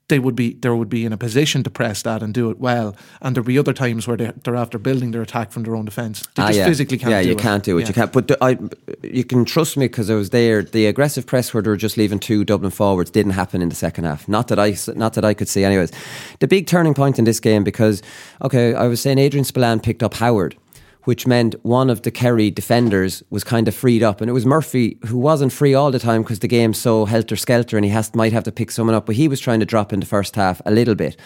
they 0.08 0.18
would 0.18 0.34
be 0.34 0.54
there 0.54 0.74
would 0.74 0.88
be 0.88 1.04
in 1.04 1.12
a 1.12 1.16
position 1.16 1.62
to 1.62 1.70
press 1.70 2.02
that 2.02 2.22
and 2.22 2.32
do 2.34 2.50
it 2.50 2.58
well, 2.58 2.96
and 3.20 3.34
there'd 3.36 3.46
be 3.46 3.58
other 3.58 3.72
times 3.74 4.06
where 4.08 4.16
they, 4.16 4.32
they're 4.42 4.56
after 4.56 4.78
building 4.78 5.10
their 5.12 5.22
attack 5.22 5.52
from 5.52 5.62
their 5.64 5.76
own 5.76 5.84
defence. 5.84 6.22
They 6.34 6.42
Ah, 6.42 6.46
just 6.48 6.58
yeah. 6.58 6.66
physically 6.66 6.98
can't. 6.98 7.10
Yeah, 7.10 7.22
do 7.22 7.28
you 7.28 7.34
it. 7.34 7.38
can't 7.38 7.62
do 7.62 7.76
it. 7.78 7.82
Yeah. 7.82 7.88
You 7.88 7.94
can't. 7.94 8.12
But 8.12 8.28
the, 8.28 8.42
I, 8.42 8.58
you 9.02 9.24
can 9.24 9.44
trust 9.44 9.76
me 9.76 9.84
because 9.86 10.08
I 10.10 10.14
was 10.14 10.30
there. 10.30 10.62
The 10.62 10.86
aggressive 10.86 11.26
press 11.26 11.52
where 11.52 11.62
they 11.62 11.70
were 11.70 11.76
just 11.76 11.96
leaving 11.96 12.18
two 12.18 12.44
Dublin 12.44 12.70
forwards 12.70 13.10
didn't 13.10 13.32
happen 13.32 13.60
in 13.62 13.68
the 13.68 13.74
second 13.76 14.04
half. 14.04 14.26
Not 14.28 14.48
that 14.48 14.58
I, 14.58 14.74
not 14.94 15.12
that 15.14 15.24
I 15.24 15.34
could 15.34 15.48
see. 15.48 15.62
Anyways, 15.64 15.92
the 16.40 16.48
big 16.48 16.66
turning 16.66 16.94
point 16.94 17.18
in 17.18 17.24
this 17.24 17.38
game 17.40 17.62
because 17.62 18.02
okay, 18.42 18.74
I 18.74 18.86
was 18.88 19.00
saying 19.00 19.18
Adrian 19.18 19.44
Spillane 19.44 19.80
picked 19.80 20.02
up 20.02 20.14
Howard. 20.14 20.56
Which 21.04 21.26
meant 21.26 21.54
one 21.64 21.88
of 21.88 22.02
the 22.02 22.10
Kerry 22.10 22.50
defenders 22.50 23.22
was 23.30 23.42
kind 23.42 23.66
of 23.66 23.74
freed 23.74 24.02
up, 24.02 24.20
and 24.20 24.28
it 24.28 24.34
was 24.34 24.44
Murphy 24.44 24.98
who 25.06 25.16
wasn't 25.16 25.52
free 25.52 25.72
all 25.72 25.90
the 25.90 25.98
time 25.98 26.22
because 26.22 26.40
the 26.40 26.48
game's 26.48 26.78
so 26.78 27.06
helter 27.06 27.36
skelter, 27.36 27.76
and 27.76 27.84
he 27.84 27.90
has 27.90 28.14
might 28.14 28.32
have 28.32 28.44
to 28.44 28.52
pick 28.52 28.70
someone 28.70 28.94
up. 28.94 29.06
But 29.06 29.16
he 29.16 29.28
was 29.28 29.40
trying 29.40 29.60
to 29.60 29.66
drop 29.66 29.92
in 29.92 30.00
the 30.00 30.06
first 30.06 30.36
half 30.36 30.60
a 30.66 30.70
little 30.70 30.94
bit. 30.94 31.16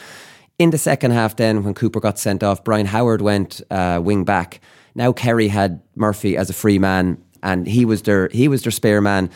In 0.58 0.70
the 0.70 0.78
second 0.78 1.10
half, 1.12 1.34
then 1.36 1.64
when 1.64 1.74
Cooper 1.74 1.98
got 1.98 2.18
sent 2.18 2.42
off, 2.42 2.62
Brian 2.62 2.86
Howard 2.86 3.22
went 3.22 3.60
uh, 3.70 4.00
wing 4.02 4.24
back. 4.24 4.60
Now 4.94 5.12
Kerry 5.12 5.48
had 5.48 5.80
Murphy 5.96 6.36
as 6.36 6.50
a 6.50 6.52
free 6.52 6.78
man, 6.78 7.18
and 7.42 7.66
he 7.66 7.84
was 7.84 8.02
their 8.02 8.28
he 8.28 8.46
was 8.48 8.62
their 8.62 8.70
spare 8.70 9.00
man 9.00 9.30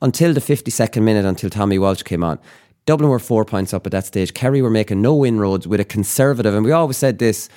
until 0.00 0.32
the 0.32 0.40
fifty 0.40 0.70
second 0.70 1.04
minute 1.04 1.26
until 1.26 1.50
Tommy 1.50 1.78
Walsh 1.78 2.04
came 2.04 2.24
on. 2.24 2.38
Dublin 2.86 3.10
were 3.10 3.18
four 3.18 3.44
points 3.44 3.74
up 3.74 3.86
at 3.86 3.92
that 3.92 4.06
stage. 4.06 4.32
Kerry 4.32 4.62
were 4.62 4.70
making 4.70 5.02
no 5.02 5.26
inroads 5.26 5.66
with 5.66 5.80
a 5.80 5.84
conservative, 5.84 6.54
and 6.54 6.64
we 6.64 6.72
always 6.72 6.96
said 6.96 7.18
this 7.18 7.48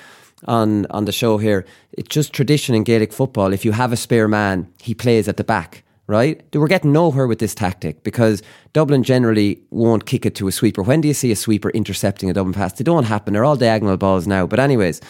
on 0.46 0.86
on 0.86 1.04
the 1.04 1.12
show 1.12 1.38
here. 1.38 1.64
It's 1.92 2.08
just 2.08 2.32
tradition 2.32 2.74
in 2.74 2.84
Gaelic 2.84 3.12
football. 3.12 3.52
If 3.52 3.64
you 3.64 3.72
have 3.72 3.92
a 3.92 3.96
spare 3.96 4.28
man, 4.28 4.68
he 4.80 4.94
plays 4.94 5.28
at 5.28 5.36
the 5.36 5.44
back. 5.44 5.82
Right? 6.06 6.44
They 6.52 6.58
were 6.58 6.68
getting 6.68 6.92
nowhere 6.92 7.26
with 7.26 7.38
this 7.38 7.54
tactic 7.54 8.02
because 8.02 8.42
Dublin 8.74 9.04
generally 9.04 9.62
won't 9.70 10.04
kick 10.04 10.26
it 10.26 10.34
to 10.34 10.46
a 10.46 10.52
sweeper. 10.52 10.82
When 10.82 11.00
do 11.00 11.08
you 11.08 11.14
see 11.14 11.32
a 11.32 11.36
sweeper 11.36 11.70
intercepting 11.70 12.28
a 12.28 12.34
Dublin 12.34 12.52
pass? 12.52 12.74
They 12.74 12.84
don't 12.84 13.04
happen. 13.04 13.32
They're 13.32 13.44
all 13.44 13.56
diagonal 13.56 13.96
balls 13.96 14.26
now. 14.26 14.46
But 14.46 14.60
anyways, 14.60 15.00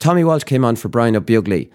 Tommy 0.00 0.22
Walsh 0.22 0.44
came 0.44 0.66
on 0.66 0.76
for 0.76 0.88
Brian 0.88 1.16
Ó 1.16 1.20
Beaglaoich. 1.20 1.70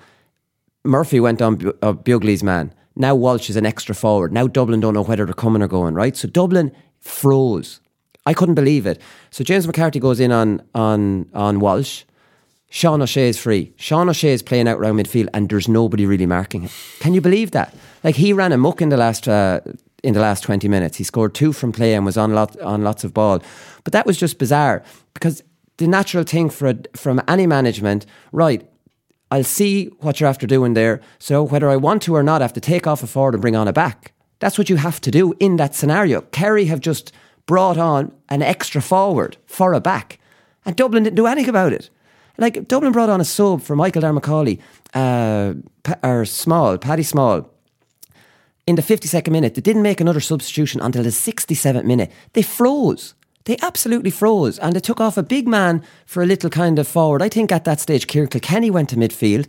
Murphy 0.84 1.20
went 1.20 1.42
on 1.42 1.56
uh, 1.82 1.94
Beaglaoich's 1.94 2.44
man. 2.44 2.72
Now 2.96 3.16
Walsh 3.16 3.50
is 3.50 3.56
an 3.56 3.66
extra 3.66 3.96
forward. 3.96 4.32
Now 4.32 4.48
Dublin 4.48 4.82
don't 4.82 4.94
know 4.94 5.04
whether 5.04 5.26
they're 5.26 5.34
coming 5.34 5.64
or 5.64 5.68
going, 5.68 5.96
right? 5.96 6.16
So 6.16 6.28
Dublin 6.28 6.72
froze. 7.00 7.80
I 8.26 8.34
couldn't 8.34 8.56
believe 8.56 8.86
it. 8.86 9.02
So 9.32 9.44
James 9.44 9.66
McCarthy 9.66 10.00
goes 10.00 10.20
in 10.20 10.32
on 10.32 10.62
on 10.76 11.30
on 11.34 11.60
Walsh. 11.60 12.04
Sean 12.70 13.02
O'Shea 13.02 13.30
is 13.30 13.38
free. 13.38 13.74
Sean 13.78 14.10
O'Shea 14.10 14.34
is 14.34 14.44
playing 14.44 14.68
out 14.68 14.78
around 14.78 14.98
midfield, 14.98 15.30
and 15.34 15.50
there's 15.50 15.68
nobody 15.68 16.06
really 16.06 16.26
marking 16.26 16.64
him. 16.64 16.70
Can 17.00 17.14
you 17.14 17.22
believe 17.22 17.52
that? 17.52 17.74
Like 18.04 18.16
he 18.16 18.34
ran 18.34 18.52
a 18.52 18.58
muck 18.58 18.82
in 18.82 18.90
the 18.90 18.98
last 18.98 19.28
uh, 19.28 19.62
in 20.04 20.14
the 20.14 20.20
last 20.20 20.44
twenty 20.44 20.68
minutes. 20.68 20.98
He 20.98 21.04
scored 21.04 21.34
two 21.34 21.54
from 21.54 21.72
play 21.72 21.94
and 21.94 22.06
was 22.06 22.18
on 22.18 22.34
lot 22.34 22.60
on 22.62 22.84
lots 22.84 23.04
of 23.04 23.14
ball. 23.14 23.40
But 23.84 23.94
that 23.94 24.06
was 24.06 24.18
just 24.18 24.38
bizarre 24.38 24.84
because 25.14 25.44
the 25.78 25.88
natural 25.88 26.24
thing 26.24 26.50
for 26.50 26.68
a, 26.68 26.76
from 26.96 27.22
any 27.28 27.48
management, 27.48 28.06
right? 28.32 28.68
I'll 29.30 29.44
see 29.44 29.88
what 30.00 30.20
you're 30.20 30.30
after 30.30 30.48
doing 30.48 30.74
there. 30.74 31.02
So 31.20 31.44
whether 31.44 31.70
I 31.70 31.76
want 31.76 32.02
to 32.04 32.16
or 32.16 32.24
not, 32.24 32.42
I 32.42 32.46
have 32.46 32.54
to 32.54 32.62
take 32.62 32.88
off 32.88 33.04
a 33.04 33.08
forward 33.08 33.34
and 33.34 33.42
bring 33.42 33.56
on 33.56 33.68
a 33.68 33.74
back. 33.74 34.14
That's 34.40 34.58
what 34.58 34.70
you 34.70 34.78
have 34.78 35.02
to 35.02 35.12
do 35.12 35.34
in 35.40 35.58
that 35.58 35.76
scenario. 35.76 36.22
Kerry 36.22 36.66
have 36.66 36.80
just 36.80 37.12
brought 37.46 37.78
on 37.78 38.12
an 38.30 38.42
extra 38.42 38.82
forward 38.82 39.38
for 39.46 39.74
a 39.74 39.80
back, 39.80 40.20
and 40.66 40.76
Dublin 40.76 41.04
didn't 41.04 41.16
do 41.16 41.28
anything 41.28 41.50
about 41.50 41.74
it. 41.74 41.90
Like 42.38 42.68
Dublin 42.68 42.92
brought 42.92 43.10
on 43.10 43.22
a 43.22 43.26
sub 43.26 43.62
for 43.62 43.76
Michael 43.76 44.02
Darragh 44.02 44.22
Macauley, 44.22 44.60
uh, 44.94 45.54
Pa- 45.84 46.00
or 46.04 46.26
Small, 46.26 46.78
Paddy 46.78 47.04
Small. 47.04 47.50
In 48.68 48.76
the 48.76 48.82
52nd 48.82 49.32
minute, 49.32 49.56
they 49.56 49.62
didn't 49.62 49.82
make 49.82 50.02
another 50.02 50.20
substitution 50.20 50.82
until 50.82 51.04
the 51.04 51.10
67th 51.10 51.86
minute. 51.86 52.12
They 52.34 52.42
froze. 52.42 53.16
They 53.46 53.58
absolutely 53.62 54.12
froze. 54.12 54.60
And 54.60 54.76
they 54.76 54.82
took 54.82 55.00
off 55.00 55.18
a 55.18 55.24
big 55.24 55.48
man 55.48 55.82
for 56.06 56.22
a 56.22 56.26
little 56.26 56.50
kind 56.50 56.78
of 56.78 56.88
forward. 56.88 57.22
I 57.22 57.30
think 57.30 57.52
at 57.52 57.64
that 57.64 57.80
stage, 57.80 58.06
Ciarán 58.06 58.30
Kilkenny 58.30 58.70
went 58.70 58.90
to 58.90 58.98
midfield. 58.98 59.48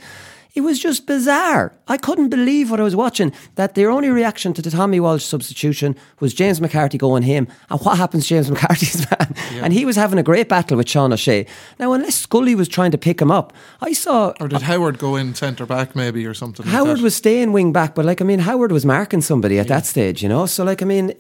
It 0.58 0.62
was 0.62 0.80
just 0.80 1.06
bizarre. 1.06 1.72
I 1.86 1.96
couldn't 1.96 2.30
believe 2.30 2.68
what 2.68 2.80
I 2.80 2.82
was 2.82 2.96
watching. 2.96 3.32
That 3.54 3.76
their 3.76 3.90
only 3.90 4.08
reaction 4.08 4.52
to 4.54 4.60
the 4.60 4.72
Tommy 4.72 4.98
Walsh 4.98 5.22
substitution 5.22 5.94
was 6.18 6.34
James 6.34 6.60
McCarthy 6.60 6.98
going 6.98 7.22
him. 7.22 7.46
And 7.70 7.80
what 7.82 7.96
happens, 7.96 8.24
to 8.24 8.30
James 8.30 8.50
McCarthy's 8.52 9.06
man? 9.08 9.34
And 9.62 9.72
he 9.72 9.84
was 9.84 9.94
having 9.94 10.18
a 10.18 10.22
great 10.24 10.48
battle 10.48 10.76
with 10.76 10.88
Sean 10.88 11.12
O'Shea. 11.12 11.46
Now, 11.78 11.92
unless 11.92 12.16
Scully 12.16 12.56
was 12.56 12.66
trying 12.66 12.90
to 12.90 12.98
pick 12.98 13.22
him 13.22 13.30
up, 13.30 13.52
I 13.80 13.92
saw 13.92 14.32
Or 14.40 14.48
did 14.48 14.62
Howard 14.62 14.98
go 14.98 15.14
in 15.14 15.32
centre 15.36 15.64
back 15.64 15.94
maybe 15.94 16.26
or 16.26 16.34
something? 16.34 16.66
like 16.66 16.74
Howard 16.74 16.98
that? 16.98 17.04
was 17.04 17.14
staying 17.14 17.52
wing 17.52 17.72
back, 17.72 17.94
but 17.94 18.04
like 18.04 18.20
I 18.20 18.24
mean, 18.24 18.40
Howard 18.40 18.72
was 18.72 18.84
marking 18.84 19.20
somebody 19.20 19.60
at 19.60 19.68
that 19.68 19.86
stage, 19.86 20.24
you 20.24 20.28
know. 20.28 20.46
So 20.46 20.64
like 20.64 20.82
I 20.82 20.86
mean, 20.86 21.12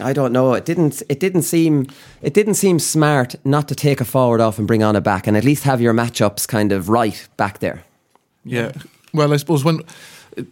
I 0.00 0.12
don't 0.12 0.32
know. 0.34 0.52
It 0.52 0.66
didn't. 0.66 1.02
It 1.08 1.18
didn't 1.18 1.44
seem. 1.44 1.86
It 2.20 2.34
didn't 2.34 2.54
seem 2.56 2.78
smart 2.78 3.36
not 3.44 3.68
to 3.68 3.74
take 3.74 4.02
a 4.02 4.04
forward 4.04 4.42
off 4.42 4.58
and 4.58 4.66
bring 4.66 4.82
on 4.82 4.96
a 4.96 5.00
back, 5.00 5.26
and 5.26 5.34
at 5.34 5.44
least 5.44 5.64
have 5.64 5.80
your 5.80 5.94
matchups 5.94 6.46
kind 6.46 6.72
of 6.72 6.90
right 6.90 7.26
back 7.38 7.60
there. 7.60 7.84
Yeah. 8.44 8.72
Well, 9.14 9.32
I 9.32 9.36
suppose 9.36 9.62
when 9.64 9.80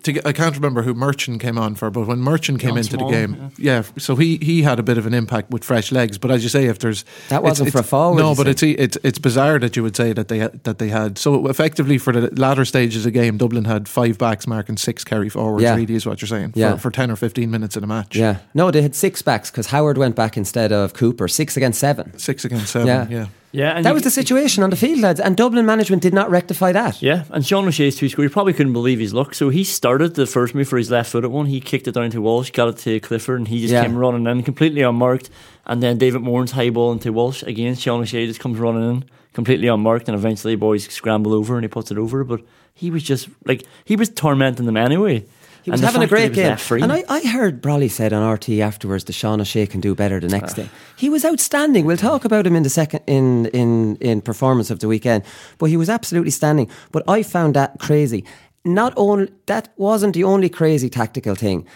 to 0.03 0.12
get, 0.12 0.26
I 0.26 0.34
can't 0.34 0.55
remember 0.55 0.82
who 0.82 0.93
Merchant 0.93 1.41
came 1.41 1.57
on 1.57 1.74
for, 1.74 1.88
but 1.91 2.07
when 2.07 2.18
Merchant 2.18 2.61
came 2.61 2.70
John 2.72 2.78
into 2.78 2.91
Small, 2.91 3.09
the 3.11 3.16
game, 3.16 3.51
yeah. 3.57 3.82
so 3.97 4.14
he 4.14 4.36
he 4.36 4.61
had 4.61 4.78
a 4.78 4.82
bit 4.82 4.99
of 4.99 5.07
an 5.07 5.14
impact 5.14 5.51
with 5.51 5.64
fresh 5.64 5.91
legs. 5.91 6.18
But 6.18 6.30
as 6.30 6.43
you 6.43 6.51
say, 6.51 6.66
if 6.66 6.78
there's 6.80 7.07
That 7.30 7.43
wasn't 7.43 7.70
for 7.72 7.78
it's- 7.78 7.86
a 7.86 7.88
forward, 7.88 8.20
no, 8.20 8.34
but 8.34 8.47
it's 8.47 8.62
e, 8.62 8.72
it's 8.72 8.99
it's 9.03 9.18
bizarre 9.18 9.59
that 9.61 9.76
you 9.76 9.82
would 9.82 9.97
say 9.97 10.12
that 10.12 10.28
they 10.28 10.38
had, 10.41 10.62
that 10.64 10.78
they 10.78 10.88
had 10.88 11.16
so 11.16 11.47
effectively 11.49 11.97
for 11.97 12.12
the 12.12 12.28
latter 12.38 12.66
stages 12.66 13.07
of 13.07 13.12
the 13.14 13.18
game, 13.18 13.38
Dublin 13.38 13.64
had 13.64 13.88
five 13.88 14.18
backs 14.18 14.47
marking 14.47 14.76
six 14.76 15.03
Kerry 15.05 15.30
forwards. 15.30 15.62
Yeah. 15.62 15.74
Really, 15.76 15.95
is 15.95 16.05
what 16.05 16.20
you're 16.20 16.28
saying? 16.28 16.53
Yeah. 16.55 16.74
For, 16.74 16.80
for 16.80 16.91
ten 16.91 17.11
or 17.11 17.16
fifteen 17.16 17.51
minutes 17.51 17.74
in 17.74 17.82
a 17.82 17.86
match. 17.86 18.14
Yeah. 18.16 18.41
No, 18.53 18.70
they 18.70 18.82
had 18.82 18.95
six 18.95 19.22
backs 19.22 19.51
because 19.51 19.68
Howard 19.68 19.97
went 19.97 20.14
back 20.14 20.36
instead 20.36 20.72
of 20.72 20.93
Cooper. 20.93 21.26
Six 21.26 21.57
against 21.57 21.80
seven. 21.80 22.18
Six 22.18 22.45
against 22.45 22.66
seven. 22.72 22.86
Yeah. 22.86 23.07
Yeah. 23.09 23.26
Yeah, 23.53 23.71
and 23.77 23.85
That 23.85 23.91
you- 23.91 23.95
was 23.95 24.05
the 24.05 24.11
situation 24.11 24.63
on 24.63 24.71
the 24.71 24.77
field, 24.77 25.01
lads, 25.01 25.19
and 25.19 25.37
Dublin 25.37 25.67
management 25.67 26.03
did 26.03 26.15
not 26.15 26.31
rectify 26.31 26.71
that. 26.73 27.03
Yeah, 27.03 27.25
and 27.31 27.45
Sean 27.45 27.67
O'Shea's 27.67 27.97
two 27.97 28.09
score, 28.09 28.25
you 28.25 28.31
probably 28.31 28.53
couldn't 28.53 28.73
believe 28.73 29.01
his 29.01 29.13
luck. 29.13 29.35
So 29.35 29.49
he 29.49 29.65
started 29.65 30.15
the 30.15 30.25
first 30.27 30.55
move 30.55 30.69
for 30.69 30.79
his 30.79 30.89
left 30.91 31.11
footed 31.11 31.33
one. 31.33 31.47
He 31.47 31.61
kicked 31.61 31.89
it 31.89 31.95
down 31.95 32.11
to 32.11 32.21
Walsh, 32.21 32.51
got 32.53 32.69
it 32.69 32.77
to 32.79 33.01
Clifford, 33.01 33.41
and 33.41 33.49
he 33.49 33.61
just 33.61 33.73
Yeah. 33.73 33.83
came 33.83 33.97
running 33.97 34.27
in 34.27 34.45
completely 34.45 34.83
unmarked. 34.83 35.31
And 35.67 35.83
then 35.83 35.99
David 35.99 36.23
Moran's 36.23 36.53
high 36.53 36.71
ball 36.71 36.93
into 36.93 37.13
Walsh 37.13 37.43
again. 37.43 37.75
Sean 37.75 38.01
O'Shea 38.03 38.27
just 38.27 38.39
comes 38.41 38.59
running 38.59 38.89
in 38.89 39.05
completely 39.35 39.67
unmarked, 39.67 40.09
and 40.09 40.17
eventually 40.17 40.55
boys 40.55 40.85
scramble 40.89 41.33
over 41.35 41.57
and 41.57 41.65
he 41.65 41.69
puts 41.69 41.91
it 41.91 41.99
over. 41.99 42.23
But 42.23 42.43
he 42.73 42.91
was 42.91 43.03
just 43.03 43.29
like 43.47 43.65
he 43.85 43.97
was 43.97 44.09
tormenting 44.11 44.67
them 44.67 44.77
anyway. 44.77 45.25
He 45.63 45.71
was 45.71 45.81
And 45.81 45.87
having 45.87 46.03
a 46.03 46.09
fact 46.09 46.35
that 46.35 46.35
he 46.35 46.43
great 46.43 46.81
game. 46.81 46.83
And 46.83 46.93
I, 46.93 47.05
I 47.09 47.27
heard 47.27 47.63
Brolly 47.63 47.91
said 47.91 48.13
on 48.13 48.23
RTÉ 48.23 48.61
afterwards 48.61 49.05
that 49.05 49.13
Sean 49.13 49.41
O'Shea 49.41 49.67
can 49.67 49.81
do 49.81 49.95
better 49.95 50.21
the 50.21 50.29
next 50.29 50.55
day. 50.55 50.69
He 50.97 51.09
was 51.09 51.25
outstanding. 51.25 51.87
We'll 51.87 51.97
talk 51.97 52.25
about 52.25 52.47
him 52.47 52.57
in 52.57 52.63
the 52.63 52.71
second 52.71 53.03
in, 53.07 53.47
in, 53.47 53.97
in 53.97 54.21
performance 54.21 54.71
of 54.71 54.79
the 54.79 54.89
weekend. 54.89 55.25
But 55.59 55.67
he 55.67 55.77
was 55.77 55.89
absolutely 55.89 56.31
standing. 56.31 56.71
But 56.93 57.03
I 57.09 57.23
found 57.23 57.55
that 57.55 57.79
crazy. 57.79 58.25
Not 58.65 58.93
only 58.97 59.31
that 59.47 59.73
wasn't 59.77 60.15
the 60.15 60.25
only 60.25 60.49
crazy 60.49 60.91
tactical 60.91 61.35
thing. 61.35 61.67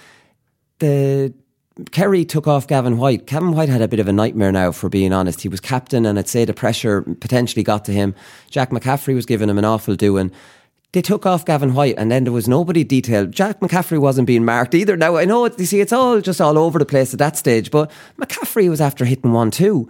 The 0.78 1.32
Kerry 1.90 2.24
took 2.24 2.46
off 2.46 2.66
Gavin 2.66 2.98
White. 2.98 3.26
Gavin 3.26 3.52
White 3.52 3.68
had 3.68 3.82
a 3.82 3.88
bit 3.88 3.98
of 3.98 4.06
a 4.06 4.12
nightmare 4.12 4.52
now, 4.52 4.70
for 4.70 4.88
being 4.88 5.12
honest. 5.12 5.40
He 5.40 5.48
was 5.48 5.60
captain, 5.60 6.06
and 6.06 6.18
I'd 6.18 6.28
say 6.28 6.44
the 6.44 6.54
pressure 6.54 7.02
potentially 7.02 7.64
got 7.64 7.84
to 7.86 7.92
him. 7.92 8.14
Jack 8.50 8.70
McCaffrey 8.70 9.14
was 9.14 9.26
giving 9.26 9.48
him 9.48 9.58
an 9.58 9.64
awful 9.64 9.96
doing. 9.96 10.30
They 10.94 11.02
took 11.02 11.26
off 11.26 11.44
Gavin 11.44 11.74
White, 11.74 11.96
and 11.98 12.08
then 12.08 12.22
there 12.22 12.32
was 12.32 12.46
nobody 12.46 12.84
detailed. 12.84 13.32
Jack 13.32 13.58
McCaffrey 13.58 13.98
wasn't 13.98 14.28
being 14.28 14.44
marked 14.44 14.76
either. 14.76 14.96
Now 14.96 15.16
I 15.16 15.24
know, 15.24 15.44
you 15.46 15.66
see, 15.66 15.80
it's 15.80 15.92
all 15.92 16.20
just 16.20 16.40
all 16.40 16.56
over 16.56 16.78
the 16.78 16.86
place 16.86 17.12
at 17.12 17.18
that 17.18 17.36
stage. 17.36 17.72
But 17.72 17.90
McCaffrey 18.16 18.70
was 18.70 18.80
after 18.80 19.04
hitting 19.04 19.32
one 19.32 19.50
too. 19.50 19.88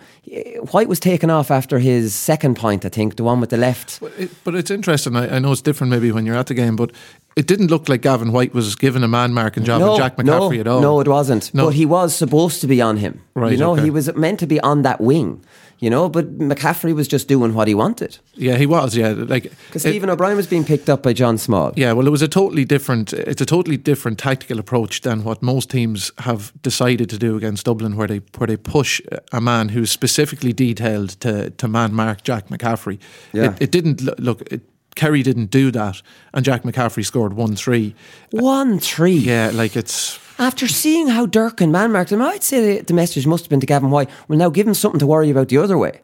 White 0.70 0.88
was 0.88 0.98
taken 0.98 1.28
off 1.28 1.50
after 1.50 1.78
his 1.78 2.14
second 2.14 2.57
point, 2.57 2.86
I 2.86 2.88
think, 2.88 3.16
the 3.16 3.22
one 3.22 3.38
with 3.38 3.50
the 3.50 3.59
left. 3.59 4.00
But, 4.00 4.12
it, 4.18 4.30
but 4.44 4.55
it's 4.55 4.70
interesting. 4.70 5.14
I, 5.14 5.36
I 5.36 5.38
know 5.40 5.52
it's 5.52 5.61
different 5.61 5.90
maybe 5.90 6.11
when 6.11 6.24
you're 6.24 6.36
at 6.36 6.46
the 6.46 6.55
game, 6.55 6.74
but 6.74 6.90
it 7.36 7.46
didn't 7.46 7.66
look 7.66 7.86
like 7.86 8.00
Gavin 8.00 8.32
White 8.32 8.55
was 8.55 8.74
given 8.74 9.05
a 9.05 9.09
man 9.09 9.34
marking 9.34 9.64
job 9.64 9.80
no, 9.80 9.98
Jack 9.98 10.16
McCaffrey 10.16 10.55
no, 10.55 10.61
at 10.61 10.66
all. 10.66 10.80
No, 10.80 11.00
it 11.00 11.09
wasn't. 11.09 11.52
No. 11.52 11.66
But 11.66 11.74
he 11.74 11.84
was 11.84 12.16
supposed 12.16 12.62
to 12.62 12.66
be 12.66 12.80
on 12.80 12.96
him. 12.96 13.20
Right, 13.34 13.52
You 13.52 13.59
know, 13.59 13.72
okay. 13.72 13.82
he 13.82 13.90
was 13.90 14.14
meant 14.14 14.40
to 14.40 14.46
be 14.46 14.59
on 14.61 14.82
that 14.82 15.02
wing. 15.02 15.44
You 15.80 15.90
know, 15.90 16.08
but 16.08 16.38
McCaffrey 16.38 16.94
was 16.94 17.08
just 17.08 17.28
doing 17.28 17.52
what 17.54 17.68
he 17.68 17.74
wanted. 17.74 18.18
Yeah, 18.34 18.56
he 18.56 18.66
was. 18.66 18.96
Yeah, 18.96 19.10
like 19.10 19.52
Because 19.66 19.82
Stephen 19.82 20.08
O'Brien 20.08 20.36
was 20.36 20.46
being 20.46 20.64
picked 20.64 20.88
up 20.88 21.02
by 21.02 21.12
John 21.12 21.36
Small. 21.38 21.72
Yeah, 21.76 21.92
well, 21.92 22.06
it 22.06 22.10
was 22.10 22.22
a 22.22 22.28
totally 22.28 22.64
different. 22.64 23.12
It's 23.12 23.40
a 23.40 23.46
totally 23.46 23.76
different 23.76 24.18
tactical 24.18 24.58
approach 24.58 25.02
than 25.02 25.24
what 25.24 25.42
most 25.42 25.70
teams 25.70 26.10
have 26.18 26.52
decided 26.62 27.10
to 27.10 27.18
do 27.18 27.36
against 27.36 27.66
Dublin, 27.66 27.96
where 27.96 28.08
they 28.08 28.20
where 28.38 28.46
they 28.46 28.56
push 28.56 29.00
a 29.32 29.40
man 29.40 29.70
who's 29.70 29.90
specifically 29.90 30.52
detailed 30.52 31.10
to 31.20 31.50
to 31.50 31.68
man 31.68 31.92
mark 31.92 32.22
Jack 32.22 32.48
McCaffrey. 32.48 32.98
Yeah. 33.32 33.52
It, 33.54 33.62
it 33.62 33.70
didn't 33.70 34.00
lo- 34.00 34.14
look. 34.18 34.42
It, 34.52 34.62
Kerry 34.95 35.22
didn't 35.22 35.51
do 35.51 35.70
that, 35.72 36.03
and 36.32 36.45
Jack 36.45 36.62
McCaffrey 36.62 37.05
scored 37.05 37.32
one 37.34 37.57
three. 37.57 37.95
One 38.30 38.78
three. 38.78 39.16
Yeah, 39.16 39.51
like 39.53 39.76
it's 39.76 40.18
After 40.38 40.68
seeing 40.68 41.09
how 41.09 41.26
Durcan 41.26 41.70
man 41.70 41.92
marked 41.92 42.12
him, 42.12 42.22
I'd 42.22 42.42
say 42.45 42.80
the 42.80 42.95
message 42.95 43.26
must 43.26 43.45
have 43.45 43.51
been 43.51 43.61
to 43.61 43.66
Gavin 43.66 43.90
White. 43.90 44.09
Well, 44.28 44.38
now 44.38 44.51
give 44.51 44.66
him 44.66 44.74
something 44.74 45.01
to 45.01 45.07
worry 45.07 45.30
about 45.30 45.49
the 45.49 45.59
other 45.59 45.76
way. 45.78 46.01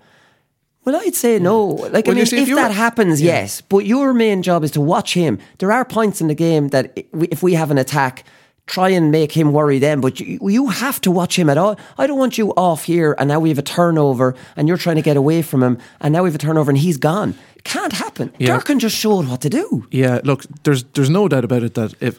Well, 0.85 0.97
I'd 0.97 1.15
say 1.15 1.39
no. 1.39 1.67
Like, 1.67 2.07
Well, 2.07 2.15
I 2.15 2.17
mean, 2.17 2.27
see, 2.27 2.39
if 2.43 2.49
if, 2.49 2.55
that 2.57 2.73
happens, 2.73 3.21
Yeah. 3.21 3.41
yes. 3.41 3.61
But 3.61 3.85
your 3.85 4.15
main 4.15 4.43
job 4.43 4.65
is 4.65 4.71
to 4.73 4.81
watch 4.81 5.15
him. 5.15 5.39
There 5.59 5.71
are 5.71 5.85
points 5.85 6.21
in 6.21 6.29
the 6.29 6.35
game 6.35 6.69
that 6.69 6.97
if 7.13 7.43
we 7.43 7.53
have 7.55 7.71
an 7.71 7.77
attack, 7.79 8.25
try 8.67 8.89
and 8.89 9.11
make 9.11 9.33
him 9.33 9.53
worry 9.53 9.79
them, 9.81 10.01
but 10.01 10.21
you, 10.21 10.39
you 10.49 10.69
have 10.69 11.01
to 11.03 11.11
watch 11.11 11.37
him 11.37 11.51
at 11.51 11.59
all. 11.59 11.77
I 11.99 12.07
don't 12.07 12.19
want 12.19 12.39
you 12.39 12.53
off 12.57 12.85
here 12.85 13.15
and 13.19 13.29
now 13.29 13.41
we 13.41 13.49
have 13.49 13.59
a 13.59 13.63
turnover 13.63 14.35
and 14.57 14.69
you're 14.69 14.77
trying 14.79 14.95
to 14.97 15.03
get 15.03 15.17
away 15.17 15.43
from 15.43 15.63
him 15.63 15.77
and 16.01 16.13
now 16.13 16.23
we 16.23 16.29
have 16.29 16.37
a 16.37 16.39
turnover 16.39 16.71
and 16.71 16.79
he's 16.79 16.97
gone. 16.97 17.35
Can't 17.73 17.93
happen. 17.93 18.33
Yeah. 18.39 18.59
Durcan 18.59 18.79
just 18.79 18.97
showed 18.97 19.29
what 19.29 19.41
to 19.43 19.49
do. 19.51 19.87
Yeah, 19.91 20.21
look, 20.25 20.45
there's 20.65 20.85
there's 20.95 21.11
no 21.11 21.29
doubt 21.29 21.45
about 21.45 21.63
it 21.63 21.75
that 21.75 21.95
if 22.01 22.19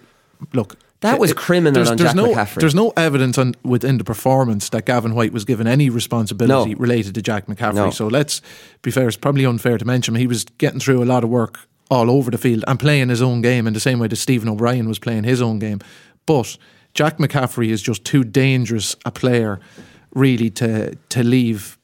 look 0.53 0.75
That 1.01 1.19
was 1.19 1.31
it- 1.31 1.37
criminal 1.37 1.73
there's, 1.73 1.89
on 1.91 1.97
there's 1.97 2.09
Jack 2.13 2.15
no, 2.15 2.33
McCaffrey. 2.33 2.59
There's 2.61 2.75
no 2.75 2.93
evidence 2.95 3.37
on 3.37 3.53
within 3.63 3.97
the 3.97 4.03
performance 4.03 4.69
that 4.69 4.85
Gavin 4.85 5.13
White 5.13 5.33
was 5.33 5.45
given 5.45 5.67
any 5.67 5.89
responsibility 5.89 6.73
No. 6.73 6.79
related 6.79 7.13
to 7.15 7.21
Jack 7.21 7.47
McCaffrey. 7.47 7.75
No. 7.75 7.91
So 7.91 8.07
let's 8.07 8.41
be 8.81 8.91
fair. 8.91 9.07
It's 9.07 9.17
probably 9.17 9.45
unfair 9.45 9.77
to 9.77 9.85
mention 9.85 10.15
he 10.15 10.27
was 10.27 10.45
getting 10.57 10.79
through 10.79 11.03
a 11.03 11.09
lot 11.13 11.23
of 11.23 11.29
work 11.29 11.59
all 11.89 12.09
over 12.09 12.31
the 12.31 12.37
field 12.37 12.63
and 12.67 12.79
playing 12.79 13.09
his 13.09 13.21
own 13.21 13.41
game 13.41 13.67
in 13.67 13.73
the 13.73 13.79
same 13.79 13.99
way 13.99 14.07
that 14.07 14.15
Stephen 14.17 14.47
O'Brien 14.49 14.87
was 14.87 14.99
playing 14.99 15.25
his 15.25 15.41
own 15.41 15.59
game. 15.59 15.79
But 16.25 16.57
Jack 16.93 17.17
McCaffrey 17.17 17.69
is 17.71 17.81
just 17.81 18.05
too 18.05 18.23
dangerous 18.23 18.95
a 19.05 19.11
player, 19.11 19.59
really, 20.13 20.49
to 20.51 20.95
to 21.09 21.23
leave 21.23 21.77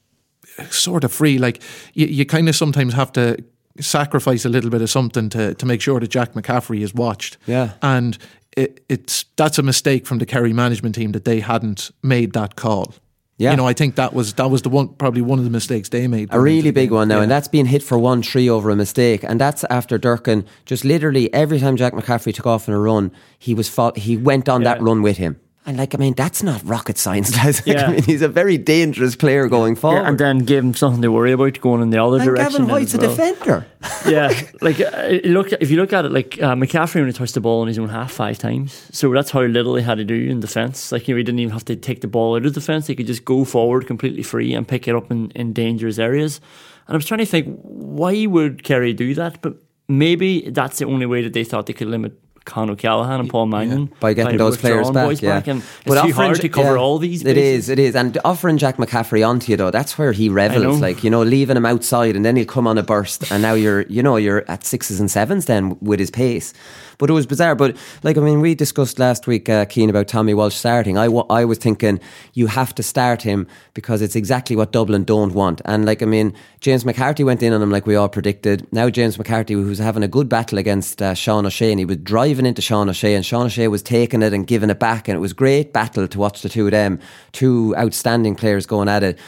sort 0.70 1.04
of 1.04 1.12
free. 1.12 1.38
Like 1.38 1.60
you, 1.94 2.06
you 2.06 2.24
kind 2.24 2.48
of 2.48 2.56
sometimes 2.56 2.94
have 2.94 3.12
to 3.12 3.36
sacrifice 3.80 4.44
a 4.44 4.48
little 4.48 4.70
bit 4.70 4.82
of 4.82 4.90
something 4.90 5.28
to 5.30 5.54
to 5.54 5.66
make 5.66 5.80
sure 5.80 6.00
that 6.00 6.08
Jack 6.08 6.32
McCaffrey 6.32 6.80
is 6.80 6.94
watched. 6.94 7.36
Yeah. 7.46 7.72
and 7.82 8.18
it, 8.56 8.84
it's 8.88 9.24
that's 9.36 9.58
a 9.58 9.62
mistake 9.62 10.06
from 10.06 10.18
the 10.18 10.26
Kerry 10.26 10.52
management 10.52 10.94
team 10.94 11.12
that 11.12 11.24
they 11.24 11.40
hadn't 11.40 11.90
made 12.02 12.32
that 12.32 12.56
call. 12.56 12.94
Yeah. 13.36 13.52
you 13.52 13.56
know, 13.56 13.68
I 13.68 13.72
think 13.72 13.94
that 13.94 14.14
was 14.14 14.34
that 14.34 14.50
was 14.50 14.62
the 14.62 14.68
one 14.68 14.88
probably 14.94 15.22
one 15.22 15.38
of 15.38 15.44
the 15.44 15.50
mistakes 15.50 15.90
they 15.90 16.08
made. 16.08 16.28
A 16.32 16.40
really 16.40 16.72
big 16.72 16.90
one 16.90 17.06
now, 17.06 17.20
and 17.20 17.30
that's 17.30 17.46
being 17.46 17.66
hit 17.66 17.84
for 17.84 17.96
one 17.96 18.20
tree 18.20 18.50
over 18.50 18.68
a 18.70 18.76
mistake, 18.76 19.22
and 19.22 19.40
that's 19.40 19.62
after 19.70 19.96
Durcan 19.96 20.44
just 20.66 20.84
literally 20.84 21.32
every 21.32 21.60
time 21.60 21.76
Jack 21.76 21.92
McCaffrey 21.92 22.34
took 22.34 22.46
off 22.46 22.68
on 22.68 22.74
a 22.74 22.80
run, 22.80 23.12
he 23.38 23.54
was 23.54 23.68
fought, 23.68 23.96
he 23.96 24.16
went 24.16 24.48
on 24.48 24.64
that 24.64 24.82
run 24.82 25.02
with 25.02 25.18
him. 25.18 25.38
And 25.68 25.76
like, 25.76 25.94
I 25.94 25.98
mean, 25.98 26.14
that's 26.14 26.42
not 26.42 26.62
rocket 26.64 26.96
science. 26.96 27.36
lads. 27.36 27.66
Like, 27.66 27.76
Yeah. 27.76 27.86
I 27.88 27.90
mean, 27.92 28.02
he's 28.02 28.22
a 28.22 28.28
very 28.28 28.56
dangerous 28.56 29.14
player 29.14 29.48
going 29.48 29.76
forward. 29.76 30.00
Yeah, 30.00 30.08
and 30.08 30.18
then 30.18 30.38
give 30.38 30.64
him 30.64 30.72
something 30.72 31.02
to 31.02 31.12
worry 31.12 31.30
about 31.32 31.60
going 31.60 31.82
in 31.82 31.90
the 31.90 32.02
other 32.02 32.16
And 32.16 32.24
direction. 32.24 32.52
Gavin 32.62 32.68
White's 32.68 32.94
a 32.94 32.98
defender. 32.98 33.66
yeah, 34.08 34.32
like 34.62 34.80
uh, 34.80 35.18
look 35.24 35.52
if 35.52 35.70
you 35.70 35.76
look 35.76 35.92
at 35.92 36.06
it, 36.06 36.10
like 36.10 36.40
uh, 36.42 36.54
McCaffrey 36.54 37.02
only 37.02 37.12
touched 37.12 37.34
the 37.34 37.42
ball 37.42 37.60
in 37.60 37.68
his 37.68 37.78
own 37.78 37.90
half 37.90 38.10
five 38.10 38.38
times, 38.38 38.88
so 38.92 39.12
that's 39.12 39.30
how 39.30 39.42
little 39.42 39.76
he 39.76 39.82
had 39.82 39.98
to 39.98 40.04
do 40.04 40.14
in 40.14 40.40
defence. 40.40 40.90
Like 40.90 41.06
you 41.06 41.14
know, 41.14 41.18
he 41.18 41.22
didn't 41.22 41.38
even 41.40 41.52
have 41.52 41.66
to 41.66 41.76
take 41.76 42.00
the 42.00 42.08
ball 42.08 42.34
out 42.34 42.46
of 42.46 42.54
defence; 42.54 42.86
he 42.86 42.96
could 42.96 43.06
just 43.06 43.26
go 43.26 43.44
forward 43.44 43.86
completely 43.86 44.22
free 44.22 44.54
and 44.54 44.66
pick 44.66 44.88
it 44.88 44.94
up 44.94 45.10
in, 45.10 45.30
in 45.32 45.52
dangerous 45.52 45.98
areas. 45.98 46.40
And 46.86 46.94
I 46.94 46.96
was 46.96 47.04
trying 47.04 47.18
to 47.18 47.26
think 47.26 47.56
why 47.62 48.26
would 48.26 48.64
Kerry 48.64 48.94
do 48.94 49.14
that, 49.14 49.42
but 49.42 49.54
maybe 49.86 50.50
that's 50.50 50.78
the 50.78 50.86
only 50.86 51.06
way 51.06 51.22
that 51.22 51.34
they 51.34 51.44
thought 51.44 51.66
they 51.66 51.72
could 51.72 51.88
limit. 51.88 52.12
Con 52.48 52.70
O'Callaghan 52.70 53.20
and 53.20 53.30
Paul 53.30 53.46
Mannion 53.46 53.92
by 54.00 54.14
getting 54.14 54.38
those 54.38 54.56
players 54.56 54.90
back, 54.90 55.20
yeah. 55.20 55.38
back, 55.38 55.46
and 55.46 55.62
it's 55.84 56.00
too 56.02 56.12
hard 56.14 56.40
to 56.40 56.48
cover 56.48 56.76
yeah, 56.76 56.80
all 56.80 56.98
these. 56.98 57.20
It 57.20 57.34
bases. 57.34 57.64
is, 57.64 57.68
it 57.68 57.78
is, 57.78 57.94
and 57.94 58.16
offering 58.24 58.56
Jack 58.56 58.78
McCaffrey 58.78 59.26
onto 59.26 59.52
you 59.52 59.56
though, 59.58 59.70
that's 59.70 59.98
where 59.98 60.12
he 60.12 60.30
revels. 60.30 60.80
Like 60.80 61.04
you 61.04 61.10
know, 61.10 61.22
leaving 61.22 61.58
him 61.58 61.66
outside, 61.66 62.16
and 62.16 62.24
then 62.24 62.36
he'll 62.36 62.46
come 62.46 62.66
on 62.66 62.78
a 62.78 62.82
burst, 62.82 63.30
and 63.30 63.42
now 63.42 63.52
you're, 63.52 63.82
you 63.82 64.02
know, 64.02 64.16
you're 64.16 64.50
at 64.50 64.64
sixes 64.64 64.98
and 64.98 65.10
sevens 65.10 65.44
then 65.44 65.78
with 65.80 66.00
his 66.00 66.10
pace. 66.10 66.54
But 66.98 67.10
it 67.10 67.12
was 67.12 67.26
bizarre. 67.26 67.54
But 67.54 67.76
like 68.02 68.16
I 68.16 68.20
mean, 68.20 68.40
we 68.40 68.54
discussed 68.54 68.98
last 68.98 69.26
week, 69.26 69.48
uh, 69.48 69.64
Cian, 69.66 69.88
about 69.88 70.08
Tommy 70.08 70.34
Walsh 70.34 70.56
starting. 70.56 70.98
I, 70.98 71.06
I 71.06 71.44
was 71.44 71.58
thinking 71.58 72.00
you 72.34 72.48
have 72.48 72.74
to 72.74 72.82
start 72.82 73.22
him 73.22 73.46
because 73.74 74.02
it's 74.02 74.16
exactly 74.16 74.56
what 74.56 74.72
Dublin 74.72 75.04
don't 75.04 75.32
want. 75.32 75.62
And 75.64 75.86
like 75.86 76.02
I 76.02 76.06
mean, 76.06 76.34
James 76.60 76.84
McCarthy 76.84 77.22
went 77.24 77.42
in 77.42 77.52
on 77.52 77.62
him 77.62 77.70
like 77.70 77.86
we 77.86 77.94
all 77.94 78.08
predicted. 78.08 78.66
Now 78.72 78.90
James 78.90 79.16
McCarthy, 79.16 79.54
who's 79.54 79.78
having 79.78 80.02
a 80.02 80.08
good 80.08 80.28
battle 80.28 80.58
against 80.58 81.00
uh, 81.00 81.14
Sean 81.14 81.46
O'Shea, 81.46 81.70
and 81.70 81.78
he 81.78 81.84
was 81.84 81.98
driving 81.98 82.46
into 82.46 82.60
Sean 82.60 82.88
O'Shea, 82.88 83.14
and 83.14 83.24
Sean 83.24 83.46
O'Shea 83.46 83.68
was 83.68 83.82
taking 83.82 84.22
it 84.22 84.32
and 84.32 84.46
giving 84.46 84.70
it 84.70 84.80
back, 84.80 85.08
and 85.08 85.16
it 85.16 85.20
was 85.20 85.32
great 85.32 85.72
battle 85.72 86.08
to 86.08 86.18
watch 86.18 86.42
the 86.42 86.48
two 86.48 86.66
of 86.66 86.72
them, 86.72 86.98
two 87.32 87.74
outstanding 87.76 88.34
players 88.34 88.66
going 88.66 88.88
at 88.88 89.02
it. 89.02 89.18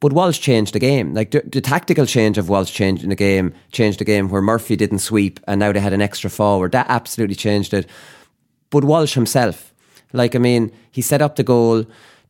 But 0.00 0.12
Walsh 0.12 0.38
changed 0.38 0.74
the 0.74 0.78
game. 0.78 1.14
Like 1.14 1.30
the, 1.30 1.42
the 1.46 1.60
tactical 1.60 2.04
change 2.04 2.36
of 2.36 2.48
Walsh 2.48 2.70
changing 2.72 3.08
the 3.08 3.16
game 3.16 3.54
changed 3.72 4.00
the 4.00 4.04
game 4.04 4.28
where 4.28 4.42
Murphy 4.42 4.76
didn't 4.76 4.98
sweep 4.98 5.40
and 5.46 5.58
now 5.58 5.72
they 5.72 5.80
had 5.80 5.92
an 5.94 6.02
extra 6.02 6.28
forward. 6.28 6.72
That 6.72 6.86
absolutely 6.88 7.36
changed 7.36 7.72
it. 7.72 7.88
But 8.70 8.84
Walsh 8.84 9.14
himself, 9.14 9.72
like 10.12 10.34
I 10.34 10.38
mean, 10.38 10.72
he 10.90 11.00
set 11.00 11.22
up 11.22 11.36
the 11.36 11.42
goal. 11.44 11.84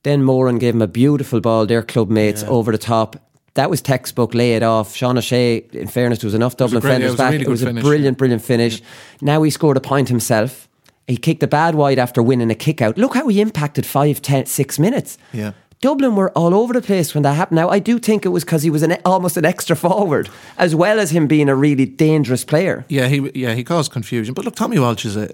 Then 0.05 0.23
Moran 0.23 0.59
gave 0.59 0.75
him 0.75 0.83
a 0.83 0.87
beautiful 0.87 1.41
ball. 1.41 1.67
Their 1.67 1.83
club 1.83 2.11
mates 2.11 2.43
over 2.45 2.71
the 2.71 2.79
top. 2.79 3.17
That 3.55 3.71
was 3.71 3.81
textbook. 3.81 4.35
Lay 4.35 4.55
it 4.55 4.63
off. 4.63 4.95
Sean 4.95 5.17
O'Shea. 5.17 5.65
In 5.73 5.89
fairness, 5.89 6.19
there 6.21 6.27
was 6.27 6.35
enough 6.35 6.53
was 6.53 6.73
Dublin 6.73 6.81
great- 6.81 7.01
yeah, 7.01 7.09
fenders 7.09 7.09
it 7.09 7.11
was 7.11 7.15
a 7.15 7.23
back. 7.23 7.33
really 7.33 7.45
it 7.45 7.49
was 7.49 7.63
a 7.63 7.73
brilliant, 7.73 8.19
brilliant 8.19 8.43
finish. 8.43 8.83
Now 9.21 9.43
he 9.43 9.51
scored 9.51 9.77
a 9.77 9.81
point 9.81 10.09
himself. 10.09 10.69
He 11.07 11.17
kicked 11.19 11.43
a 11.43 11.47
bad 11.47 11.75
wide 11.75 11.99
after 11.99 12.23
winning 12.23 12.51
a 12.51 12.55
kick 12.55 12.81
out. 12.81 12.97
Look 12.97 13.15
how 13.15 13.29
he 13.29 13.41
impacted 13.41 13.85
five, 13.85 14.23
ten, 14.23 14.47
six 14.47 14.79
minutes. 14.79 15.19
Yeah. 15.33 15.53
Dublin 15.85 16.17
were 16.17 16.31
all 16.31 16.55
over 16.55 16.73
the 16.73 16.81
place 16.81 17.15
when 17.15 17.25
that 17.25 17.35
happened. 17.35 17.57
Now, 17.57 17.69
I 17.69 17.79
do 17.79 17.99
think 17.99 18.25
it 18.25 18.31
was 18.31 18.43
because 18.43 18.63
he 18.63 18.71
was 18.71 18.83
an, 18.83 18.97
almost 19.05 19.37
an 19.37 19.45
extra 19.45 19.77
forward, 19.87 20.31
as 20.57 20.75
well 20.75 20.99
as 20.99 21.11
him 21.11 21.27
being 21.27 21.51
a 21.51 21.55
really 21.55 21.85
dangerous 21.85 22.43
player. 22.43 22.87
Yeah, 22.89 23.09
he 23.09 23.31
yeah 23.35 23.55
he 23.55 23.63
caused 23.65 23.93
confusion. 23.93 24.33
But 24.33 24.47
look, 24.47 24.57
Tommy 24.57 24.79
Walsh 24.79 25.05
is 25.05 25.15
a 25.15 25.29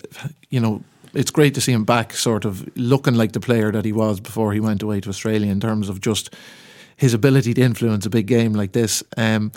you 0.48 0.58
know 0.58 0.82
it's 1.14 1.30
great 1.30 1.54
to 1.54 1.60
see 1.60 1.70
him 1.70 1.84
back, 1.84 2.14
sort 2.14 2.44
of 2.44 2.68
looking 2.76 3.14
like 3.14 3.30
the 3.30 3.38
player 3.38 3.70
that 3.70 3.84
he 3.84 3.92
was 3.92 4.18
before 4.18 4.52
he 4.52 4.58
went 4.58 4.82
away 4.82 5.00
to 5.00 5.08
Australia 5.08 5.52
in 5.52 5.60
terms 5.60 5.88
of 5.88 6.00
just 6.00 6.34
his 6.96 7.14
ability 7.14 7.54
to 7.54 7.62
influence 7.62 8.04
a 8.04 8.10
big 8.10 8.26
game 8.26 8.52
like 8.52 8.72
this. 8.72 9.04
Um, 9.16 9.52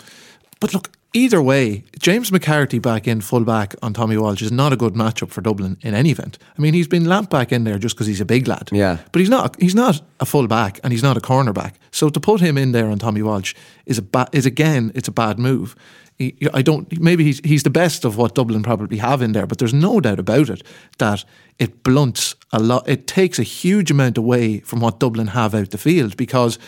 but 0.60 0.72
look, 0.72 0.90
either 1.14 1.40
way, 1.40 1.84
James 1.98 2.30
McCarthy 2.30 2.78
back 2.78 3.08
in 3.08 3.20
full 3.22 3.44
back 3.44 3.74
on 3.82 3.94
Tommy 3.94 4.18
Walsh 4.18 4.42
is 4.42 4.52
not 4.52 4.72
a 4.72 4.76
good 4.76 4.94
matchup 4.94 5.30
for 5.30 5.40
Dublin 5.40 5.78
in 5.80 5.94
any 5.94 6.10
event. 6.10 6.38
I 6.58 6.60
mean, 6.60 6.74
he's 6.74 6.88
been 6.88 7.06
lamped 7.06 7.30
back 7.30 7.52
in 7.52 7.64
there 7.64 7.78
just 7.78 7.94
because 7.94 8.06
he's 8.06 8.20
a 8.20 8.26
big 8.26 8.46
lad. 8.46 8.68
Yeah. 8.72 8.98
But 9.12 9.20
he's 9.20 9.30
not. 9.30 9.58
He's 9.60 9.74
not 9.74 10.02
a 10.20 10.26
full 10.26 10.46
back, 10.46 10.80
and 10.84 10.92
he's 10.92 11.02
not 11.02 11.16
a 11.16 11.20
cornerback. 11.20 11.74
So 11.92 12.10
to 12.10 12.20
put 12.20 12.40
him 12.40 12.58
in 12.58 12.72
there 12.72 12.90
on 12.90 12.98
Tommy 12.98 13.22
Walsh 13.22 13.54
is 13.86 13.98
a 13.98 14.02
ba- 14.02 14.28
is 14.32 14.44
again 14.44 14.92
it's 14.94 15.08
a 15.08 15.12
bad 15.12 15.38
move. 15.38 15.74
He, 16.18 16.36
I 16.52 16.62
don't. 16.62 17.00
Maybe 17.00 17.24
he's 17.24 17.40
he's 17.44 17.62
the 17.62 17.70
best 17.70 18.04
of 18.04 18.16
what 18.16 18.34
Dublin 18.34 18.62
probably 18.62 18.98
have 18.98 19.22
in 19.22 19.32
there, 19.32 19.46
but 19.46 19.58
there's 19.58 19.74
no 19.74 20.00
doubt 20.00 20.18
about 20.18 20.50
it 20.50 20.62
that 20.98 21.24
it 21.58 21.82
blunts 21.82 22.34
a 22.52 22.60
lot. 22.60 22.88
It 22.88 23.06
takes 23.06 23.38
a 23.38 23.42
huge 23.42 23.90
amount 23.90 24.18
away 24.18 24.60
from 24.60 24.80
what 24.80 25.00
Dublin 25.00 25.28
have 25.28 25.54
out 25.54 25.70
the 25.70 25.78
field 25.78 26.16
because 26.16 26.58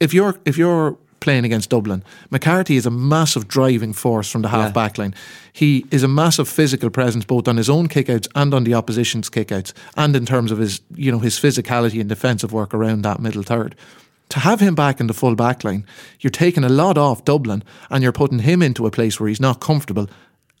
if 0.00 0.14
you're 0.14 0.38
if 0.44 0.56
you're 0.56 0.96
playing 1.20 1.44
against 1.44 1.70
Dublin, 1.70 2.02
McCarthy 2.30 2.76
is 2.76 2.86
a 2.86 2.90
massive 2.90 3.48
driving 3.48 3.92
force 3.92 4.30
from 4.30 4.42
the 4.42 4.48
half 4.48 4.72
back 4.72 4.98
line. 4.98 5.14
He 5.52 5.84
is 5.90 6.02
a 6.02 6.08
massive 6.08 6.48
physical 6.48 6.90
presence 6.90 7.24
both 7.24 7.48
on 7.48 7.56
his 7.56 7.68
own 7.68 7.88
kickouts 7.88 8.28
and 8.34 8.54
on 8.54 8.64
the 8.64 8.74
opposition's 8.74 9.30
kickouts, 9.30 9.72
and 9.96 10.14
in 10.14 10.26
terms 10.26 10.50
of 10.50 10.58
his 10.58 10.80
you 10.94 11.10
know 11.10 11.18
his 11.18 11.38
physicality 11.38 12.00
and 12.00 12.08
defensive 12.08 12.52
work 12.52 12.74
around 12.74 13.02
that 13.02 13.20
middle 13.20 13.42
third. 13.42 13.74
To 14.30 14.40
have 14.40 14.60
him 14.60 14.74
back 14.74 15.00
in 15.00 15.06
the 15.06 15.14
full 15.14 15.34
back 15.34 15.64
line, 15.64 15.86
you're 16.20 16.30
taking 16.30 16.62
a 16.62 16.68
lot 16.68 16.98
off 16.98 17.24
Dublin 17.24 17.64
and 17.88 18.02
you're 18.02 18.12
putting 18.12 18.40
him 18.40 18.60
into 18.60 18.86
a 18.86 18.90
place 18.90 19.18
where 19.18 19.28
he's 19.28 19.40
not 19.40 19.60
comfortable 19.60 20.06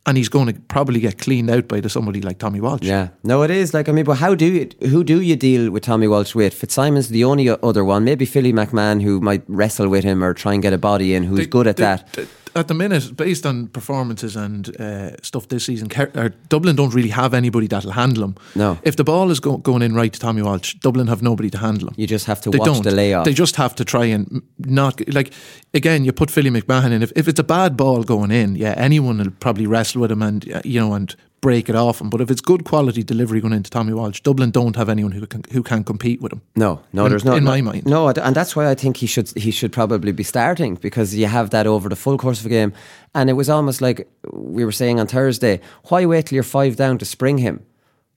and 0.06 0.16
he's 0.16 0.28
going 0.28 0.46
to 0.52 0.58
probably 0.68 1.00
get 1.00 1.18
cleaned 1.18 1.50
out 1.50 1.68
by 1.68 1.80
the 1.80 1.88
somebody 1.88 2.20
like 2.22 2.38
Tommy 2.38 2.60
Walsh. 2.60 2.82
Yeah, 2.82 3.08
no, 3.24 3.42
it 3.42 3.50
is. 3.50 3.74
Like 3.74 3.88
I 3.88 3.92
mean, 3.92 4.04
but 4.04 4.14
how 4.18 4.34
do 4.34 4.46
you 4.46 4.68
who 4.88 5.04
do 5.04 5.20
you 5.20 5.36
deal 5.36 5.70
with 5.70 5.82
Tommy 5.82 6.08
Walsh 6.08 6.34
with? 6.34 6.54
Fitzsimon's 6.54 7.08
the 7.08 7.24
only 7.24 7.48
other 7.48 7.84
one. 7.84 8.04
Maybe 8.04 8.24
Philly 8.24 8.52
McMahon, 8.52 9.02
who 9.02 9.20
might 9.20 9.42
wrestle 9.48 9.88
with 9.88 10.04
him 10.04 10.22
or 10.24 10.32
try 10.34 10.54
and 10.54 10.62
get 10.62 10.72
a 10.72 10.78
body 10.78 11.14
in, 11.14 11.24
who's 11.24 11.40
They- 11.40 11.46
good 11.46 11.66
at 11.66 11.76
they- 11.76 11.82
that. 11.82 12.08
At 12.58 12.66
the 12.68 12.74
minute, 12.74 13.16
based 13.16 13.46
on 13.46 13.68
performances 13.68 14.36
and 14.36 14.68
uh, 14.80 15.10
stuff 15.22 15.48
this 15.48 15.64
season, 15.64 15.88
Ker- 15.88 16.32
Dublin 16.48 16.76
don't 16.76 16.92
really 16.92 17.10
have 17.10 17.32
anybody 17.34 17.66
that'll 17.68 17.92
handle 17.92 18.24
him. 18.24 18.34
No. 18.54 18.78
If 18.82 18.96
the 18.96 19.04
ball 19.04 19.30
is 19.30 19.40
go- 19.40 19.58
going 19.58 19.82
in 19.82 19.94
right 19.94 20.12
to 20.12 20.18
Tommy 20.18 20.42
Walsh, 20.42 20.74
Dublin 20.74 21.06
have 21.06 21.22
nobody 21.22 21.50
to 21.50 21.58
handle 21.58 21.88
him. 21.88 21.94
You 21.96 22.06
just 22.06 22.26
have 22.26 22.40
to 22.42 22.50
They 22.50 22.58
watch 22.58 22.66
don't. 22.66 22.82
the 22.84 22.90
layoff. 22.90 23.24
They 23.24 23.32
just 23.34 23.56
have 23.56 23.74
to 23.76 23.84
try 23.84 24.06
and 24.06 24.42
not 24.58 25.00
like 25.14 25.32
again. 25.72 26.04
You 26.04 26.12
put 26.12 26.30
Philly 26.30 26.50
McMahon 26.50 26.90
in. 26.92 27.02
If, 27.02 27.12
if 27.16 27.28
it's 27.28 27.40
a 27.40 27.44
bad 27.44 27.76
ball 27.76 28.02
going 28.02 28.30
in, 28.30 28.56
yeah, 28.56 28.74
anyone 28.76 29.18
will 29.18 29.30
probably 29.30 29.66
wrestle 29.66 30.00
with 30.00 30.10
him 30.10 30.22
and 30.22 30.52
uh, 30.52 30.60
you 30.64 30.80
know 30.80 30.94
and 30.94 31.14
break 31.40 31.68
it 31.68 31.74
off 31.76 32.00
him. 32.00 32.10
But 32.10 32.20
if 32.20 32.30
it's 32.30 32.40
good 32.40 32.64
quality 32.64 33.02
delivery 33.02 33.40
going 33.40 33.52
into 33.52 33.70
Tommy 33.70 33.92
Walsh, 33.92 34.20
Dublin 34.20 34.50
don't 34.50 34.76
have 34.76 34.88
anyone 34.88 35.12
who 35.12 35.26
can 35.26 35.42
who 35.52 35.62
can 35.62 35.84
compete 35.84 36.20
with 36.20 36.32
him. 36.32 36.42
No, 36.56 36.80
no, 36.92 37.04
In- 37.04 37.10
there's 37.10 37.24
no 37.24 37.34
in 37.36 37.44
no, 37.44 37.50
my 37.50 37.60
mind. 37.60 37.86
No, 37.86 38.08
and 38.08 38.34
that's 38.34 38.56
why 38.56 38.70
I 38.70 38.74
think 38.74 38.96
he 38.96 39.06
should 39.06 39.28
he 39.36 39.50
should 39.50 39.72
probably 39.72 40.12
be 40.12 40.24
starting 40.24 40.74
because 40.76 41.14
you 41.14 41.26
have 41.26 41.50
that 41.50 41.66
over 41.66 41.88
the 41.88 41.96
full 41.96 42.18
course 42.18 42.40
of 42.40 42.46
a 42.46 42.50
game, 42.50 42.72
and 43.14 43.30
it 43.30 43.34
was 43.34 43.48
almost 43.48 43.80
like 43.80 44.08
we 44.32 44.64
were 44.64 44.72
saying 44.72 45.00
on 45.00 45.06
Thursday. 45.06 45.60
Why 45.88 46.06
wait 46.06 46.26
till 46.26 46.36
you're 46.36 46.42
five 46.42 46.76
down 46.76 46.98
to 46.98 47.04
spring 47.04 47.38
him? 47.38 47.64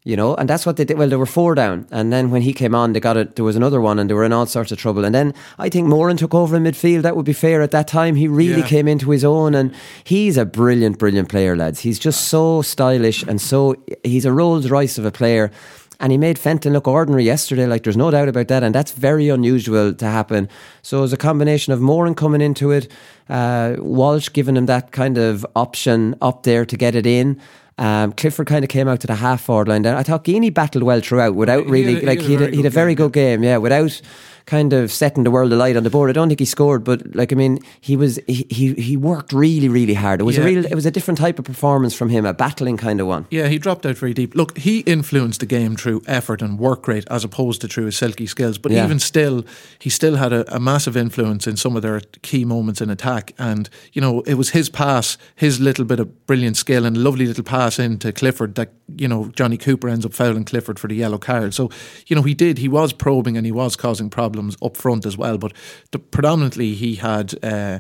You 0.04 0.16
know, 0.16 0.34
and 0.34 0.50
that's 0.50 0.66
what 0.66 0.78
they 0.78 0.84
did. 0.84 0.98
Well, 0.98 1.10
there 1.10 1.20
were 1.20 1.28
four 1.28 1.54
down, 1.54 1.86
and 1.92 2.12
then 2.12 2.32
when 2.32 2.42
he 2.42 2.54
came 2.54 2.74
on, 2.74 2.94
they 2.94 3.00
got 3.00 3.18
it. 3.18 3.36
There 3.36 3.46
was 3.46 3.56
another 3.56 3.80
one, 3.80 4.00
and 4.00 4.10
they 4.10 4.16
were 4.16 4.24
in 4.24 4.34
all 4.34 4.48
sorts 4.48 4.72
of 4.72 4.80
trouble. 4.80 5.06
And 5.06 5.14
then 5.14 5.32
I 5.60 5.70
think 5.70 5.88
Moran 5.88 6.18
took 6.18 6.34
over 6.34 6.56
in 6.56 6.64
midfield. 6.64 7.04
That 7.04 7.16
would 7.16 7.26
be 7.26 7.34
fair 7.34 7.62
at 7.62 7.70
that 7.70 7.88
time. 7.88 8.16
He 8.16 8.28
really 8.28 8.62
Yeah. 8.62 8.68
came 8.68 8.88
into 8.88 9.12
his 9.12 9.24
own, 9.24 9.54
and 9.54 9.72
he's 10.04 10.38
a 10.38 10.46
brilliant, 10.46 10.98
brilliant 10.98 11.30
player, 11.30 11.56
lads. 11.56 11.82
He's 11.82 12.00
just 12.00 12.30
so 12.30 12.64
stylish 12.64 13.22
and 13.22 13.40
so 13.40 13.76
he's 14.04 14.26
a 14.26 14.32
Rolls 14.34 14.72
Royce 14.72 14.98
of 14.98 15.06
a 15.06 15.12
player. 15.12 15.52
And 16.00 16.12
he 16.12 16.18
made 16.18 16.40
Fenton 16.40 16.74
look 16.74 16.88
ordinary 16.88 17.24
yesterday, 17.24 17.68
like 17.68 17.84
there's 17.84 17.96
no 17.96 18.10
doubt 18.10 18.28
about 18.28 18.48
that. 18.48 18.64
And 18.64 18.74
that's 18.74 18.92
very 18.94 19.30
unusual 19.30 19.94
to 19.94 20.06
happen. 20.08 20.50
So 20.82 20.98
it 20.98 21.02
was 21.02 21.14
a 21.14 21.18
combination 21.18 21.74
of 21.74 21.80
Moran 21.80 22.16
coming 22.16 22.42
into 22.42 22.72
it, 22.72 22.88
uh, 23.30 23.76
Walsh 23.78 24.30
giving 24.34 24.58
him 24.58 24.66
that 24.66 24.92
kind 24.92 25.20
of 25.20 25.46
option 25.56 26.16
up 26.20 26.42
there 26.42 26.66
to 26.66 26.76
get 26.76 26.96
it 26.96 27.06
in. 27.06 27.40
Um, 27.82 28.14
Clifford 28.14 28.46
kind 28.46 28.64
of 28.64 28.70
came 28.70 28.88
out 28.88 29.00
to 29.00 29.08
the 29.08 29.16
half 29.16 29.42
forward 29.42 29.68
line 29.68 29.82
there. 29.82 29.98
I 29.98 30.04
thought 30.04 30.24
Geaney 30.24 30.54
battled 30.54 30.84
well 30.84 31.00
throughout 31.02 31.34
without 31.34 31.66
He 31.66 31.72
really 31.72 32.04
a- 32.04 32.06
like 32.06 32.20
he 32.22 32.34
had 32.34 32.42
a 32.44 32.46
he 32.46 32.46
had, 32.46 32.54
a- 32.54 32.56
he 32.56 32.58
had 32.58 32.66
a 32.68 32.70
very 32.70 32.94
good 32.94 33.12
game. 33.12 33.44
Yeah, 33.44 33.58
without 33.58 34.00
kind 34.46 34.74
of 34.74 34.92
setting 34.92 35.24
the 35.24 35.32
world 35.32 35.52
alight 35.54 35.76
on 35.78 35.84
the 35.84 35.90
board. 35.90 36.10
I 36.10 36.14
don't 36.14 36.28
think 36.28 36.40
he 36.40 36.46
scored, 36.46 36.84
but 36.84 37.16
like 37.16 37.32
I 37.32 37.36
mean, 37.36 37.60
he 37.80 37.96
was 37.98 38.20
he 38.28 38.46
he, 38.50 38.74
he 38.74 38.98
worked 38.98 39.34
really 39.34 39.70
really 39.70 39.94
hard. 39.94 40.22
It 40.22 40.24
was 40.24 40.38
a 40.38 40.44
real 40.44 40.66
it 40.66 40.76
was 40.76 40.86
a 40.86 40.92
different 40.92 41.18
type 41.20 41.40
of 41.40 41.46
performance 41.46 41.94
from 41.94 42.10
him, 42.10 42.26
a 42.26 42.34
battling 42.34 42.78
kind 42.78 43.00
of 43.02 43.08
one. 43.08 43.26
Yeah, 43.30 43.48
he 43.48 43.58
dropped 43.58 43.86
out 43.86 43.98
very 43.98 44.14
deep. 44.14 44.36
Look, 44.36 44.58
he 44.58 44.80
influenced 44.82 45.40
the 45.40 45.46
game 45.46 45.76
through 45.76 46.02
effort 46.08 46.42
and 46.42 46.58
work 46.60 46.88
rate 46.88 47.06
as 47.10 47.24
opposed 47.24 47.62
to 47.62 47.68
through 47.68 47.86
his 47.86 47.98
silky 47.98 48.26
skills. 48.28 48.58
But 48.58 48.72
Yeah. 48.72 48.86
even 48.86 49.00
still, 49.00 49.46
he 49.80 49.90
still 49.90 50.16
had 50.16 50.34
a, 50.34 50.56
a 50.56 50.60
massive 50.60 50.98
influence 50.98 51.48
in 51.48 51.58
some 51.58 51.76
of 51.76 51.82
their 51.82 52.02
key 52.22 52.46
moments 52.46 52.82
in 52.82 52.90
attack. 52.90 53.34
And, 53.38 53.70
you 53.94 54.02
know, 54.02 54.22
it 54.22 54.36
was 54.36 54.50
his 54.52 54.70
pass, 54.70 55.18
his 55.36 55.60
little 55.60 55.86
bit 55.86 56.00
of 56.00 56.26
brilliant 56.26 56.58
skill 56.58 56.86
and 56.86 56.98
lovely 56.98 57.26
little 57.28 57.44
pass 57.44 57.80
into 57.80 58.12
Clifford 58.12 58.56
that, 58.56 58.70
you 58.98 59.08
know, 59.08 59.32
Johnny 59.36 59.58
Cooper 59.58 59.88
ends 59.90 60.06
up 60.06 60.14
fouling 60.14 60.46
Clifford 60.46 60.80
for 60.80 60.88
the 60.88 60.96
yellow 60.96 61.18
card. 61.18 61.54
So, 61.54 61.70
you 62.08 62.16
know, 62.16 62.22
he 62.24 62.34
did, 62.34 62.58
he 62.58 62.68
was 62.68 62.94
probing 62.94 63.38
and 63.38 63.46
he 63.46 63.52
was 63.52 63.76
causing 63.76 64.10
problems 64.10 64.31
up 64.62 64.78
front 64.78 65.06
as 65.06 65.18
well. 65.18 65.38
But 65.38 65.54
the, 65.92 66.00
predominantly 66.00 66.74
he 66.74 66.96
had. 66.96 67.34
Uh, 67.44 67.80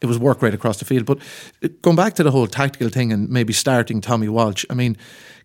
it 0.00 0.06
was 0.06 0.18
work 0.18 0.42
right 0.42 0.52
across 0.52 0.78
the 0.78 0.84
field. 0.84 1.06
But 1.06 1.20
going 1.80 1.94
back 1.94 2.14
to 2.14 2.24
the 2.24 2.32
whole 2.32 2.48
tactical 2.48 2.88
thing 2.88 3.12
and 3.12 3.28
maybe 3.28 3.52
starting 3.52 4.00
Tommy 4.00 4.28
Walsh, 4.28 4.64
I 4.68 4.74
mean, 4.74 4.96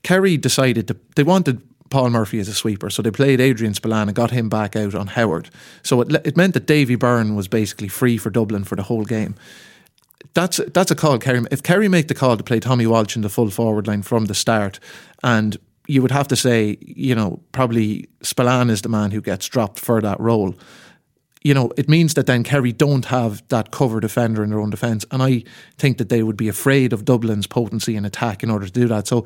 Kerry 0.01 0.35
decided 0.35 0.87
to, 0.87 0.97
they 1.15 1.21
wanted 1.21 1.61
Paul 1.89 2.09
Murphy 2.09 2.39
as 2.39 2.47
a 2.47 2.53
sweeper, 2.53 2.89
so 2.89 3.01
they 3.01 3.11
played 3.11 3.39
Adrian 3.39 3.73
Spillane 3.73 4.09
and 4.09 4.15
got 4.15 4.31
him 4.31 4.49
back 4.49 4.75
out 4.75 4.95
on 4.95 5.07
Howard. 5.07 5.49
So 5.83 6.01
it, 6.01 6.11
it 6.25 6.35
meant 6.35 6.53
that 6.53 6.65
Davy 6.65 6.95
Byrne 6.95 7.35
was 7.35 7.47
basically 7.47 7.87
free 7.87 8.17
for 8.17 8.29
Dublin 8.29 8.63
for 8.63 8.75
the 8.75 8.83
whole 8.83 9.05
game. 9.05 9.35
That's 10.33 10.57
that's 10.73 10.91
a 10.91 10.95
call 10.95 11.17
Kerry. 11.19 11.43
If 11.51 11.63
Kerry 11.63 11.87
make 11.87 12.07
the 12.09 12.13
call 12.13 12.37
to 12.37 12.43
play 12.43 12.59
Tommy 12.59 12.85
Walsh 12.85 13.15
in 13.15 13.21
the 13.21 13.29
full 13.29 13.49
forward 13.49 13.87
line 13.87 14.01
from 14.01 14.25
the 14.25 14.35
start, 14.35 14.79
and 15.23 15.57
you 15.87 16.01
would 16.01 16.11
have 16.11 16.27
to 16.27 16.35
say, 16.35 16.77
you 16.81 17.15
know, 17.15 17.39
probably 17.51 18.07
Spillane 18.21 18.69
is 18.69 18.81
the 18.81 18.89
man 18.89 19.11
who 19.11 19.21
gets 19.21 19.47
dropped 19.47 19.79
for 19.79 20.01
that 20.01 20.19
role 20.19 20.55
you 21.47 21.53
know, 21.53 21.71
it 21.77 21.87
means 21.87 22.15
that 22.15 22.25
then 22.25 22.43
Kerry 22.43 22.73
don't 22.73 23.05
have 23.05 23.41
that 23.47 23.71
cover 23.71 24.01
defender 24.01 24.43
in 24.43 24.49
their 24.49 24.59
own 24.59 24.69
defence. 24.69 25.05
And 25.11 25.23
I 25.23 25.45
think 25.77 25.97
that 25.97 26.09
they 26.09 26.21
would 26.21 26.35
be 26.35 26.49
afraid 26.49 26.91
of 26.91 27.05
Dublin's 27.05 27.47
potency 27.47 27.95
in 27.95 28.03
attack 28.03 28.43
in 28.43 28.49
order 28.49 28.65
to 28.65 28.71
do 28.71 28.85
that. 28.87 29.07
So 29.07 29.25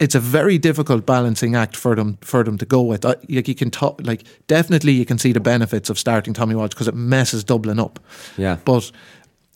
it's 0.00 0.16
a 0.16 0.20
very 0.20 0.58
difficult 0.58 1.06
balancing 1.06 1.54
act 1.54 1.76
for 1.76 1.94
them 1.94 2.18
for 2.22 2.42
them 2.42 2.58
to 2.58 2.66
go 2.66 2.82
with. 2.82 3.04
Like 3.04 3.20
you 3.28 3.54
can 3.54 3.70
talk, 3.70 4.00
like 4.02 4.24
definitely 4.48 4.92
you 4.92 5.04
can 5.04 5.18
see 5.18 5.32
the 5.32 5.40
benefits 5.40 5.90
of 5.90 5.98
starting 5.98 6.34
Tommy 6.34 6.56
Walsh 6.56 6.70
because 6.70 6.88
it 6.88 6.94
messes 6.96 7.44
Dublin 7.44 7.78
up. 7.78 8.00
Yeah. 8.36 8.56
But 8.64 8.90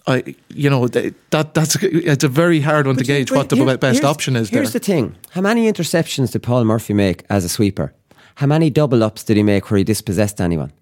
I, 0.06 0.34
you 0.48 0.68
know, 0.68 0.86
that 0.88 1.14
that's 1.30 1.76
it's 1.82 2.24
a 2.24 2.28
very 2.28 2.60
hard 2.60 2.86
one 2.86 2.96
to 2.96 3.04
gauge 3.04 3.30
what 3.32 3.48
the 3.48 3.56
Here- 3.56 3.78
best 3.78 4.04
option 4.04 4.36
is 4.36 4.50
there. 4.50 4.60
Here's 4.60 4.72
the 4.72 4.78
thing: 4.78 5.16
how 5.30 5.40
many 5.40 5.70
interceptions 5.70 6.32
did 6.32 6.42
Paul 6.42 6.64
Murphy 6.64 6.92
make 6.94 7.24
as 7.30 7.44
a 7.44 7.48
sweeper? 7.48 7.92
How 8.36 8.46
many 8.46 8.68
double 8.70 9.02
ups 9.02 9.24
did 9.24 9.36
he 9.36 9.42
make 9.42 9.70
where 9.70 9.78
he 9.78 9.84
dispossessed 9.84 10.40
anyone? 10.40 10.72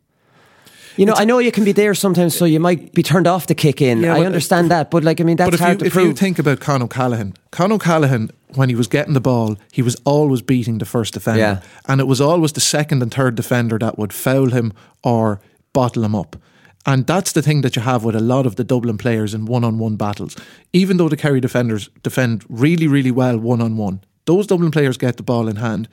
You 0.96 1.06
know, 1.06 1.14
I 1.16 1.24
know 1.24 1.38
you 1.38 1.52
can 1.52 1.64
be 1.64 1.72
there 1.72 1.94
sometimes, 1.94 2.36
so 2.36 2.44
you 2.44 2.60
might 2.60 2.92
be 2.92 3.02
turned 3.02 3.26
off 3.26 3.46
to 3.46 3.54
kick 3.54 3.80
in. 3.80 4.02
Yeah, 4.02 4.14
I 4.14 4.18
but- 4.18 4.26
understand 4.26 4.70
that, 4.70 4.90
but 4.90 5.04
like, 5.04 5.20
I 5.20 5.24
mean, 5.24 5.36
that's 5.36 5.48
but 5.50 5.54
if 5.54 5.60
hard 5.60 5.72
you, 5.74 5.78
to 5.78 5.86
if 5.86 5.92
prove. 5.92 6.06
you 6.08 6.12
think 6.14 6.38
about 6.38 6.60
Con 6.60 6.82
O'Callaghan, 6.82 7.32
Con 7.50 7.72
O'Callaghan, 7.72 8.30
when 8.54 8.68
he 8.68 8.74
was 8.74 8.88
getting 8.88 9.14
the 9.14 9.20
ball, 9.20 9.56
he 9.72 9.80
was 9.82 9.96
always 10.04 10.42
beating 10.42 10.78
the 10.78 10.84
first 10.84 11.14
defender. 11.14 11.40
Yeah. 11.40 11.60
And 11.88 12.00
it 12.00 12.06
was 12.06 12.20
always 12.20 12.52
the 12.52 12.60
second 12.60 13.02
and 13.02 13.12
third 13.14 13.36
defender 13.36 13.78
that 13.78 13.96
would 13.98 14.12
foul 14.12 14.50
him 14.50 14.72
or 15.02 15.40
bottle 15.72 16.04
him 16.04 16.14
up. 16.14 16.36
And 16.84 17.06
that's 17.06 17.32
the 17.32 17.42
thing 17.42 17.60
that 17.60 17.76
you 17.76 17.82
have 17.82 18.04
with 18.04 18.16
a 18.16 18.20
lot 18.20 18.44
of 18.46 18.56
the 18.56 18.64
Dublin 18.64 18.98
players 18.98 19.34
in 19.34 19.46
one 19.46 19.64
on 19.64 19.78
one 19.78 19.96
battles. 19.96 20.36
Even 20.72 20.96
though 20.96 21.08
the 21.08 21.16
Kerry 21.16 21.40
defenders 21.40 21.88
defend 22.02 22.44
really, 22.48 22.88
really 22.88 23.10
well 23.12 23.38
one 23.38 23.60
on 23.60 23.76
one, 23.76 24.02
those 24.24 24.46
Dublin 24.46 24.70
players 24.70 24.96
get 24.96 25.16
the 25.16 25.22
ball 25.22 25.48
in 25.48 25.56
hand, 25.56 25.88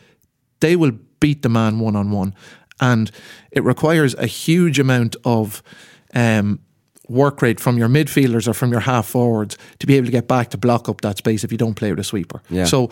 they 0.61 0.75
will 0.75 0.91
beat 1.19 1.41
the 1.41 1.49
man 1.49 1.79
one 1.79 1.95
on 1.95 2.11
one. 2.11 2.33
And 2.81 3.11
it 3.51 3.63
requires 3.63 4.15
a 4.15 4.25
huge 4.25 4.79
amount 4.79 5.15
of 5.25 5.61
um, 6.13 6.59
work 7.07 7.41
rate 7.41 7.59
from 7.59 7.77
your 7.77 7.89
midfielders 7.89 8.47
or 8.47 8.53
from 8.53 8.71
your 8.71 8.81
half 8.81 9.05
forwards 9.05 9.57
to 9.79 9.87
be 9.87 9.95
able 9.95 10.05
to 10.05 10.11
get 10.11 10.27
back 10.27 10.49
to 10.51 10.57
block 10.57 10.87
up 10.87 11.01
that 11.01 11.17
space 11.17 11.43
if 11.43 11.51
you 11.51 11.57
don't 11.57 11.75
play 11.75 11.89
with 11.91 11.99
a 11.99 12.03
sweeper. 12.03 12.41
Yeah. 12.49 12.65
So 12.65 12.89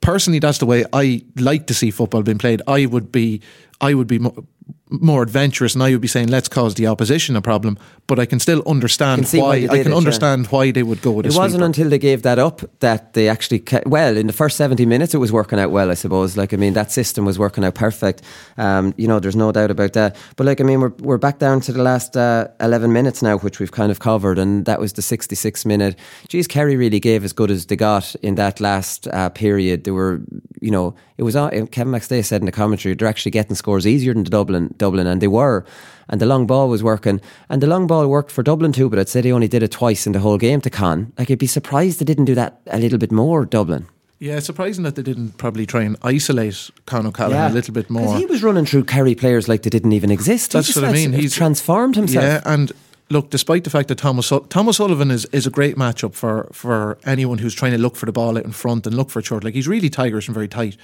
personally, 0.00 0.40
that's 0.40 0.58
the 0.58 0.66
way 0.66 0.84
I 0.92 1.22
like 1.36 1.66
to 1.68 1.74
see 1.74 1.90
football 1.90 2.22
being 2.22 2.38
played. 2.38 2.62
I 2.66 2.86
would 2.86 3.10
be, 3.10 3.40
I 3.80 3.94
would 3.94 4.06
be 4.08 4.18
mo- 4.18 4.46
more 4.92 5.22
adventurous, 5.22 5.74
and 5.74 5.82
I 5.84 5.92
would 5.92 6.00
be 6.00 6.08
saying 6.08 6.28
let's 6.30 6.48
cause 6.48 6.74
the 6.74 6.88
opposition 6.88 7.36
a 7.36 7.40
problem. 7.40 7.78
But 8.08 8.18
I 8.18 8.26
can 8.26 8.40
still 8.40 8.60
understand 8.66 9.24
can 9.30 9.40
why 9.40 9.46
why. 9.46 9.60
they 9.60 9.80
I 9.80 9.82
can 9.84 9.86
it, 9.86 9.90
yeah. 9.90 9.96
understand 9.96 10.46
why 10.48 10.72
they 10.72 10.82
would 10.82 11.00
go 11.00 11.12
with 11.12 11.26
It 11.26 11.34
wasn't 11.34 11.50
sweeper. 11.60 11.64
until 11.64 11.88
they 11.90 11.98
gave 11.98 12.22
that 12.22 12.38
up 12.40 12.60
that 12.80 13.12
they 13.12 13.28
actually 13.28 13.60
ca- 13.60 13.82
well 13.86 14.16
in 14.16 14.26
the 14.26 14.32
first 14.32 14.56
seventy 14.56 14.84
minutes 14.86 15.14
it 15.14 15.18
was 15.18 15.30
working 15.30 15.60
out 15.60 15.70
well. 15.70 15.90
I 15.90 15.94
suppose. 15.94 16.36
Like 16.36 16.52
I 16.52 16.56
mean, 16.56 16.72
that 16.74 16.90
system 16.90 17.24
was 17.24 17.38
working 17.38 17.64
out 17.64 17.74
perfect. 17.76 18.22
Um, 18.58 18.92
you 18.96 19.06
know, 19.06 19.20
there's 19.20 19.36
no 19.36 19.52
doubt 19.52 19.70
about 19.70 19.92
that. 19.92 20.16
But 20.36 20.46
like 20.46 20.60
I 20.60 20.64
mean, 20.64 20.80
we're 20.80 20.92
we're 20.98 21.18
back 21.18 21.38
down 21.38 21.60
to 21.62 21.72
the 21.72 21.82
last 21.82 22.16
uh, 22.16 22.48
eleven 22.58 22.92
minutes 22.92 23.22
now, 23.22 23.38
which 23.38 23.60
we've 23.60 23.70
kind 23.72 23.92
of 23.92 23.98
covered, 24.00 24.38
and 24.38 24.64
that 24.64 24.80
was 24.80 24.92
the 24.94 25.02
sixty-six 25.02 25.64
minute. 25.64 25.96
Geez, 26.28 26.48
Kerry 26.48 26.76
really 26.76 27.00
gave 27.00 27.24
as 27.24 27.32
good 27.32 27.50
as 27.52 27.66
they 27.66 27.76
got 27.76 28.16
in 28.22 28.34
that 28.34 28.60
last 28.60 29.06
uh, 29.06 29.28
period. 29.30 29.84
They 29.84 29.92
were, 29.92 30.20
you 30.60 30.72
know, 30.72 30.94
it 31.20 31.22
was 31.22 31.36
uh, 31.36 31.44
on, 31.44 31.66
Kevin 31.66 31.92
McStay 31.92 32.24
said 32.24 32.40
in 32.40 32.46
the 32.46 32.52
commentary 32.52 32.94
they're 32.94 33.06
actually 33.06 33.30
getting 33.30 33.54
scores 33.54 33.86
easier 33.86 34.14
than 34.14 34.24
the 34.24 34.30
Dublin 34.30 34.74
Dublin, 34.78 35.06
and 35.06 35.20
they 35.20 35.28
were. 35.28 35.66
And 36.08 36.18
the 36.18 36.24
long 36.24 36.46
ball 36.46 36.70
was 36.70 36.82
working, 36.82 37.20
and 37.50 37.62
the 37.62 37.66
long 37.66 37.86
ball 37.86 38.08
worked 38.08 38.32
for 38.32 38.42
Dublin 38.42 38.72
too. 38.72 38.88
But 38.88 38.98
I'd 38.98 39.10
say 39.10 39.20
they 39.20 39.30
only 39.30 39.46
did 39.46 39.62
it 39.62 39.70
twice 39.70 40.06
in 40.06 40.12
the 40.12 40.20
whole 40.20 40.38
game 40.38 40.62
to 40.62 40.70
Con. 40.70 41.12
Like 41.18 41.30
I'd 41.30 41.38
be 41.38 41.46
surprised 41.46 42.00
they 42.00 42.06
didn't 42.06 42.24
do 42.24 42.34
that 42.36 42.62
a 42.68 42.78
little 42.78 42.98
bit 42.98 43.12
more. 43.12 43.44
Dublin. 43.44 43.86
Yeah, 44.18 44.36
it's 44.36 44.46
surprising 44.46 44.84
that 44.84 44.96
they 44.96 45.02
didn't 45.02 45.36
probably 45.36 45.66
try 45.66 45.82
and 45.82 45.96
isolate 46.02 46.70
Con 46.86 47.06
O'Callaghan 47.06 47.50
a 47.50 47.54
little 47.54 47.74
bit 47.74 47.90
more. 47.90 48.16
He 48.16 48.26
was 48.26 48.42
running 48.42 48.64
through 48.64 48.84
Kerry 48.84 49.14
players 49.14 49.46
like 49.46 49.62
they 49.62 49.70
didn't 49.70 49.92
even 49.92 50.10
exist. 50.10 50.52
He 50.52 50.58
That's 50.58 50.68
just 50.68 50.80
what 50.80 50.88
I 50.88 50.92
mean. 50.92 51.12
He's 51.12 51.34
transformed 51.34 51.96
himself. 51.96 52.24
Yeah, 52.24 52.40
and 52.44 52.72
look, 53.10 53.30
despite 53.30 53.64
the 53.64 53.70
fact 53.70 53.88
that 53.88 53.98
Thomas 53.98 54.32
Thomas 54.48 54.78
Sullivan 54.78 55.10
is, 55.10 55.26
is 55.26 55.46
a 55.46 55.50
great 55.50 55.76
matchup 55.76 56.14
for 56.14 56.48
for 56.52 56.98
anyone 57.04 57.38
who's 57.38 57.54
trying 57.54 57.72
to 57.72 57.78
look 57.78 57.96
for 57.96 58.06
the 58.06 58.12
ball 58.12 58.38
out 58.38 58.44
in 58.44 58.52
front 58.52 58.86
and 58.86 58.96
look 58.96 59.10
for 59.10 59.18
a 59.18 59.22
short. 59.22 59.44
Like 59.44 59.54
he's 59.54 59.68
really 59.68 59.90
tigerish 59.90 60.26
and 60.28 60.34
very 60.34 60.48
tight. 60.48 60.76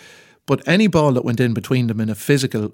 But 0.47 0.67
any 0.67 0.87
ball 0.87 1.13
that 1.13 1.25
went 1.25 1.41
in 1.41 1.55
between 1.55 1.89
them 1.89 2.01
in 2.01 2.09
a 2.09 2.15
physical, 2.15 2.73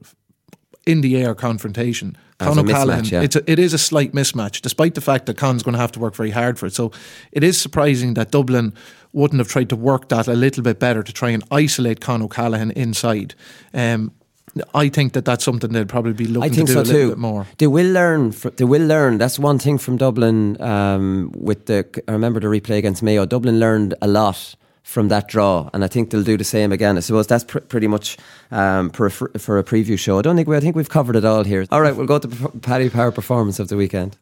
in 0.86 1.00
the 1.00 1.16
air 1.16 1.34
confrontation, 1.34 2.16
As 2.38 2.48
Con 2.48 2.58
O'Callaghan, 2.58 3.04
yeah. 3.06 3.22
it's 3.22 3.36
a, 3.36 3.50
it 3.50 3.58
is 3.58 3.72
a 3.72 3.78
slight 3.78 4.12
mismatch, 4.12 4.60
despite 4.60 4.94
the 4.94 5.00
fact 5.00 5.26
that 5.26 5.36
Con's 5.36 5.62
going 5.62 5.74
to 5.74 5.80
have 5.80 5.92
to 5.92 6.00
work 6.00 6.14
very 6.14 6.30
hard 6.30 6.58
for 6.58 6.66
it. 6.66 6.74
So 6.74 6.92
it 7.32 7.42
is 7.42 7.60
surprising 7.60 8.14
that 8.14 8.30
Dublin 8.30 8.74
wouldn't 9.12 9.38
have 9.38 9.48
tried 9.48 9.68
to 9.70 9.76
work 9.76 10.08
that 10.08 10.28
a 10.28 10.34
little 10.34 10.62
bit 10.62 10.78
better 10.78 11.02
to 11.02 11.12
try 11.12 11.30
and 11.30 11.42
isolate 11.50 12.00
Con 12.00 12.22
O'Callaghan 12.22 12.70
inside. 12.72 13.34
Um, 13.72 14.12
I 14.74 14.90
think 14.90 15.14
that 15.14 15.24
that's 15.24 15.44
something 15.44 15.72
they'd 15.72 15.88
probably 15.88 16.12
be 16.12 16.26
looking 16.26 16.42
I 16.42 16.54
think 16.54 16.68
to 16.68 16.74
do 16.74 16.74
so 16.74 16.80
a 16.80 16.82
little 16.82 17.00
too. 17.00 17.08
bit 17.10 17.18
more. 17.18 17.46
They 17.56 17.66
will 17.66 17.90
learn. 17.90 18.34
They 18.56 18.64
will 18.64 18.86
learn. 18.86 19.16
That's 19.16 19.38
one 19.38 19.58
thing 19.58 19.78
from 19.78 19.96
Dublin. 19.96 20.60
Um, 20.60 21.32
with 21.34 21.66
the, 21.66 21.86
I 22.06 22.12
remember 22.12 22.40
the 22.40 22.48
replay 22.48 22.76
against 22.76 23.02
Mayo. 23.02 23.24
Dublin 23.24 23.58
learned 23.58 23.94
a 24.02 24.08
lot 24.08 24.54
from 24.82 25.08
that 25.08 25.28
draw, 25.28 25.70
and 25.72 25.84
I 25.84 25.88
think 25.88 26.10
they'll 26.10 26.22
do 26.22 26.36
the 26.36 26.44
same 26.44 26.72
again. 26.72 26.96
I 26.96 27.00
suppose 27.00 27.26
that's 27.26 27.44
pr- 27.44 27.60
pretty 27.60 27.86
much 27.86 28.18
um, 28.50 28.90
for 28.90 29.06
a, 29.06 29.10
for 29.10 29.58
a 29.58 29.64
preview 29.64 29.98
show. 29.98 30.18
I 30.18 30.22
don't 30.22 30.36
think 30.36 30.48
we. 30.48 30.56
I 30.56 30.60
think 30.60 30.76
we've 30.76 30.88
covered 30.88 31.16
it 31.16 31.24
all 31.24 31.44
here. 31.44 31.66
All 31.70 31.80
right, 31.80 31.94
we'll 31.96 32.06
go 32.06 32.18
to 32.18 32.28
Paddy 32.60 32.90
Power 32.90 33.12
performance 33.12 33.58
of 33.58 33.68
the 33.68 33.76
weekend. 33.76 34.18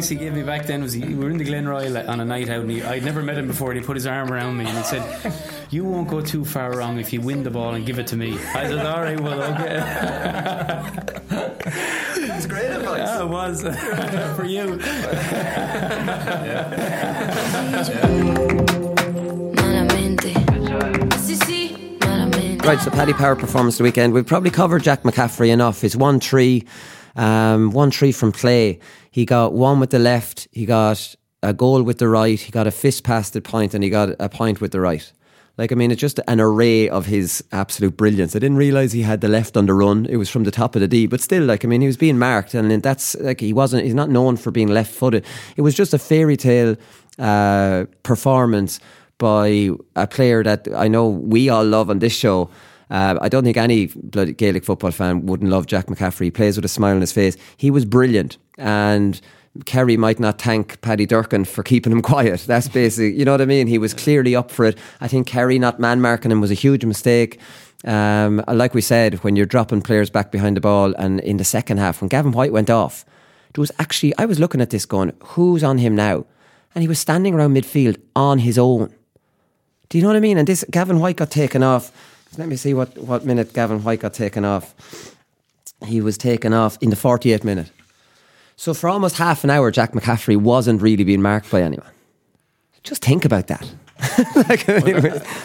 Advice 0.00 0.08
he 0.08 0.16
gave 0.16 0.32
me 0.32 0.42
back 0.42 0.66
then 0.66 0.82
was 0.82 0.94
he, 0.94 1.04
we 1.04 1.14
were 1.14 1.30
in 1.30 1.36
the 1.36 1.44
Glenroyal 1.44 2.08
on 2.08 2.20
a 2.20 2.24
night 2.24 2.48
out 2.48 2.62
and 2.62 2.70
he, 2.70 2.82
I'd 2.82 3.04
never 3.04 3.22
met 3.22 3.36
him 3.36 3.46
before 3.46 3.70
and 3.70 3.78
he 3.78 3.84
put 3.84 3.96
his 3.96 4.06
arm 4.06 4.32
around 4.32 4.56
me 4.56 4.64
and 4.64 4.78
he 4.78 4.84
said 4.84 5.34
you 5.70 5.84
won't 5.84 6.08
go 6.08 6.22
too 6.22 6.44
far 6.44 6.74
wrong 6.74 6.98
if 6.98 7.12
you 7.12 7.20
win 7.20 7.42
the 7.42 7.50
ball 7.50 7.74
and 7.74 7.84
give 7.84 7.98
it 7.98 8.06
to 8.08 8.16
me. 8.16 8.38
I 8.54 8.66
said 8.66 8.86
alright 8.86 9.20
well 9.20 9.42
okay. 9.42 9.76
It's 12.32 12.46
great 12.46 12.70
advice. 12.70 12.98
Yeah 12.98 13.22
it 13.22 13.28
was. 13.28 13.62
For 14.36 14.46
you. 14.46 14.80
Right, 22.64 22.80
so 22.80 22.90
Paddy 22.90 23.12
Power 23.12 23.36
performance 23.36 23.78
the 23.78 23.84
weekend. 23.84 24.12
We've 24.12 24.26
probably 24.26 24.50
covered 24.50 24.82
Jack 24.82 25.02
McCaffrey 25.02 25.50
enough. 25.50 25.80
His 25.80 25.96
one 25.96 26.20
tree, 26.20 26.66
um, 27.20 27.70
one 27.70 27.90
tree 27.90 28.12
from 28.12 28.32
play. 28.32 28.80
He 29.10 29.24
got 29.26 29.52
one 29.52 29.78
with 29.78 29.90
the 29.90 29.98
left. 29.98 30.48
He 30.52 30.64
got 30.64 31.14
a 31.42 31.52
goal 31.52 31.82
with 31.82 31.98
the 31.98 32.08
right. 32.08 32.40
He 32.40 32.50
got 32.50 32.66
a 32.66 32.70
fist 32.70 33.04
past 33.04 33.34
the 33.34 33.42
point, 33.42 33.74
and 33.74 33.84
he 33.84 33.90
got 33.90 34.08
a 34.18 34.28
point 34.28 34.60
with 34.60 34.72
the 34.72 34.80
right. 34.80 35.12
Like 35.58 35.72
I 35.72 35.74
mean, 35.74 35.90
it's 35.90 36.00
just 36.00 36.18
an 36.26 36.40
array 36.40 36.88
of 36.88 37.04
his 37.04 37.44
absolute 37.52 37.94
brilliance. 37.96 38.34
I 38.34 38.38
didn't 38.38 38.56
realize 38.56 38.92
he 38.92 39.02
had 39.02 39.20
the 39.20 39.28
left 39.28 39.56
on 39.58 39.66
the 39.66 39.74
run. 39.74 40.06
It 40.06 40.16
was 40.16 40.30
from 40.30 40.44
the 40.44 40.50
top 40.50 40.74
of 40.74 40.80
the 40.80 40.88
D, 40.88 41.06
but 41.06 41.20
still, 41.20 41.44
like 41.44 41.62
I 41.64 41.68
mean, 41.68 41.82
he 41.82 41.86
was 41.86 41.98
being 41.98 42.18
marked, 42.18 42.54
and 42.54 42.82
that's 42.82 43.14
like 43.16 43.40
he 43.40 43.52
wasn't. 43.52 43.84
He's 43.84 43.94
not 43.94 44.08
known 44.08 44.38
for 44.38 44.50
being 44.50 44.68
left-footed. 44.68 45.24
It 45.56 45.62
was 45.62 45.74
just 45.74 45.92
a 45.92 45.98
fairy 45.98 46.38
tale 46.38 46.76
uh, 47.18 47.84
performance 48.02 48.80
by 49.18 49.70
a 49.94 50.06
player 50.06 50.42
that 50.42 50.66
I 50.74 50.88
know 50.88 51.06
we 51.08 51.50
all 51.50 51.66
love 51.66 51.90
on 51.90 51.98
this 51.98 52.14
show. 52.14 52.48
Uh, 52.90 53.18
I 53.20 53.28
don't 53.28 53.44
think 53.44 53.56
any 53.56 53.86
bloody 53.86 54.32
Gaelic 54.32 54.64
football 54.64 54.90
fan 54.90 55.26
wouldn't 55.26 55.50
love 55.50 55.66
Jack 55.66 55.86
McCaffrey. 55.86 56.24
He 56.24 56.30
plays 56.30 56.56
with 56.56 56.64
a 56.64 56.68
smile 56.68 56.94
on 56.94 57.00
his 57.00 57.12
face. 57.12 57.36
He 57.56 57.70
was 57.70 57.84
brilliant, 57.84 58.36
and 58.58 59.20
Kerry 59.64 59.96
might 59.96 60.20
not 60.20 60.40
thank 60.40 60.80
Paddy 60.80 61.06
Durcan 61.06 61.46
for 61.46 61.62
keeping 61.62 61.92
him 61.92 62.02
quiet. 62.12 62.40
That's 62.46 62.68
basically, 62.68 63.18
you 63.18 63.24
know 63.24 63.32
what 63.32 63.40
I 63.40 63.46
mean? 63.46 63.66
He 63.66 63.78
was 63.78 63.94
clearly 63.94 64.34
up 64.34 64.50
for 64.50 64.64
it. 64.64 64.78
I 65.00 65.08
think 65.08 65.26
Kerry 65.26 65.58
not 65.58 65.80
man 65.80 66.00
marking 66.00 66.30
him 66.30 66.40
was 66.40 66.50
a 66.50 66.54
huge 66.54 66.84
mistake. 66.84 67.40
Um, 67.84 68.44
like 68.46 68.74
we 68.74 68.82
said, 68.82 69.14
when 69.24 69.36
you're 69.36 69.46
dropping 69.46 69.82
players 69.82 70.10
back 70.10 70.30
behind 70.30 70.56
the 70.56 70.60
ball, 70.60 70.94
and 70.98 71.20
in 71.20 71.38
the 71.38 71.44
second 71.44 71.78
half, 71.78 72.00
when 72.00 72.08
Gavin 72.08 72.32
White 72.32 72.52
went 72.52 72.70
off, 72.70 73.04
it 73.50 73.58
was 73.58 73.72
actually, 73.78 74.16
I 74.18 74.26
was 74.26 74.38
looking 74.38 74.60
at 74.60 74.70
this 74.70 74.86
going, 74.86 75.12
who's 75.20 75.64
on 75.64 75.78
him 75.78 75.94
now? 75.94 76.26
And 76.74 76.82
he 76.82 76.88
was 76.88 77.00
standing 77.00 77.34
around 77.34 77.54
midfield 77.54 78.00
on 78.14 78.40
his 78.40 78.58
own. 78.58 78.94
Do 79.88 79.98
you 79.98 80.02
know 80.02 80.10
what 80.10 80.16
I 80.16 80.20
mean? 80.20 80.38
And 80.38 80.46
this, 80.46 80.64
Gavin 80.70 81.00
White 81.00 81.16
got 81.16 81.32
taken 81.32 81.64
off. 81.64 81.90
Let 82.38 82.48
me 82.48 82.56
see 82.56 82.74
what, 82.74 82.96
what 82.96 83.24
minute 83.24 83.52
Gavin 83.52 83.82
White 83.82 84.00
got 84.00 84.14
taken 84.14 84.44
off. 84.44 85.14
He 85.84 86.00
was 86.00 86.16
taken 86.16 86.52
off 86.52 86.78
in 86.80 86.90
the 86.90 86.96
48th 86.96 87.44
minute. 87.44 87.70
So 88.56 88.74
for 88.74 88.88
almost 88.88 89.16
half 89.16 89.42
an 89.42 89.50
hour, 89.50 89.70
Jack 89.70 89.92
McCaffrey 89.92 90.36
wasn't 90.36 90.82
really 90.82 91.02
being 91.02 91.22
marked 91.22 91.50
by 91.50 91.62
anyone. 91.62 91.90
Just 92.82 93.04
think 93.04 93.24
about 93.24 93.46
that. 93.48 93.66
like, 94.36 94.68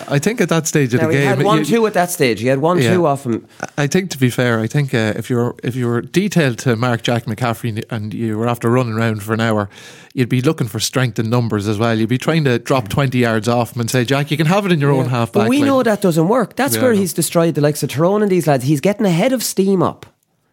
I 0.10 0.20
think 0.20 0.40
at 0.42 0.50
that 0.50 0.68
stage 0.68 0.94
of 0.94 1.02
the 1.02 1.08
he 1.08 1.14
game, 1.14 1.28
had 1.28 1.44
one 1.44 1.60
you- 1.60 1.66
two 1.66 1.88
at 1.88 1.94
that 1.94 2.12
stage. 2.12 2.40
He 2.40 2.48
had 2.48 2.60
one 2.60 2.80
Yeah. 2.82 2.94
two 2.94 3.06
off 3.06 3.26
him. 3.26 3.48
I 3.78 3.88
think 3.88 4.10
to 4.12 4.18
be 4.18 4.30
fair, 4.30 4.60
I 4.60 4.68
think 4.68 4.94
uh, 4.94 5.14
if 5.16 5.30
you're 5.30 5.56
if 5.64 5.76
you 5.76 5.88
were 5.88 6.02
detailed 6.02 6.58
to 6.60 6.76
mark 6.76 7.02
Jack 7.02 7.26
McCaffrey 7.26 7.84
and 7.90 8.14
you 8.14 8.38
were 8.38 8.48
after 8.48 8.70
running 8.70 8.94
around 8.94 9.24
for 9.24 9.34
an 9.34 9.42
hour, 9.42 9.70
you'd 10.14 10.30
be 10.30 10.42
looking 10.42 10.68
for 10.68 10.80
strength 10.80 11.20
in 11.20 11.30
numbers 11.30 11.68
as 11.68 11.78
well. 11.78 11.98
You'd 11.98 12.10
be 12.10 12.18
trying 12.18 12.44
to 12.46 12.60
drop 12.60 12.88
twenty 12.88 13.20
yards 13.20 13.48
off 13.48 13.76
him 13.76 13.82
and 13.82 13.90
say, 13.92 14.06
Jack, 14.06 14.32
you 14.32 14.38
can 14.38 14.48
have 14.48 14.66
it 14.66 14.72
in 14.72 14.80
your 14.80 14.92
own 14.92 15.06
half 15.10 15.32
back. 15.32 15.44
But 15.44 15.50
we 15.50 15.58
line." 15.60 15.68
know 15.68 15.84
that 15.84 16.02
doesn't 16.02 16.28
work. 16.28 16.56
That's 16.56 16.76
Yeah, 16.76 16.84
where 16.84 16.94
he's 16.94 17.14
destroyed 17.14 17.56
the 17.56 17.62
likes 17.62 17.84
of 17.84 17.90
Tyrone 17.90 18.22
and 18.22 18.32
these 18.32 18.48
lads. 18.48 18.64
He's 18.66 18.82
getting 18.82 19.06
ahead 19.06 19.34
of 19.34 19.44
steam 19.44 19.84
up. 19.84 20.06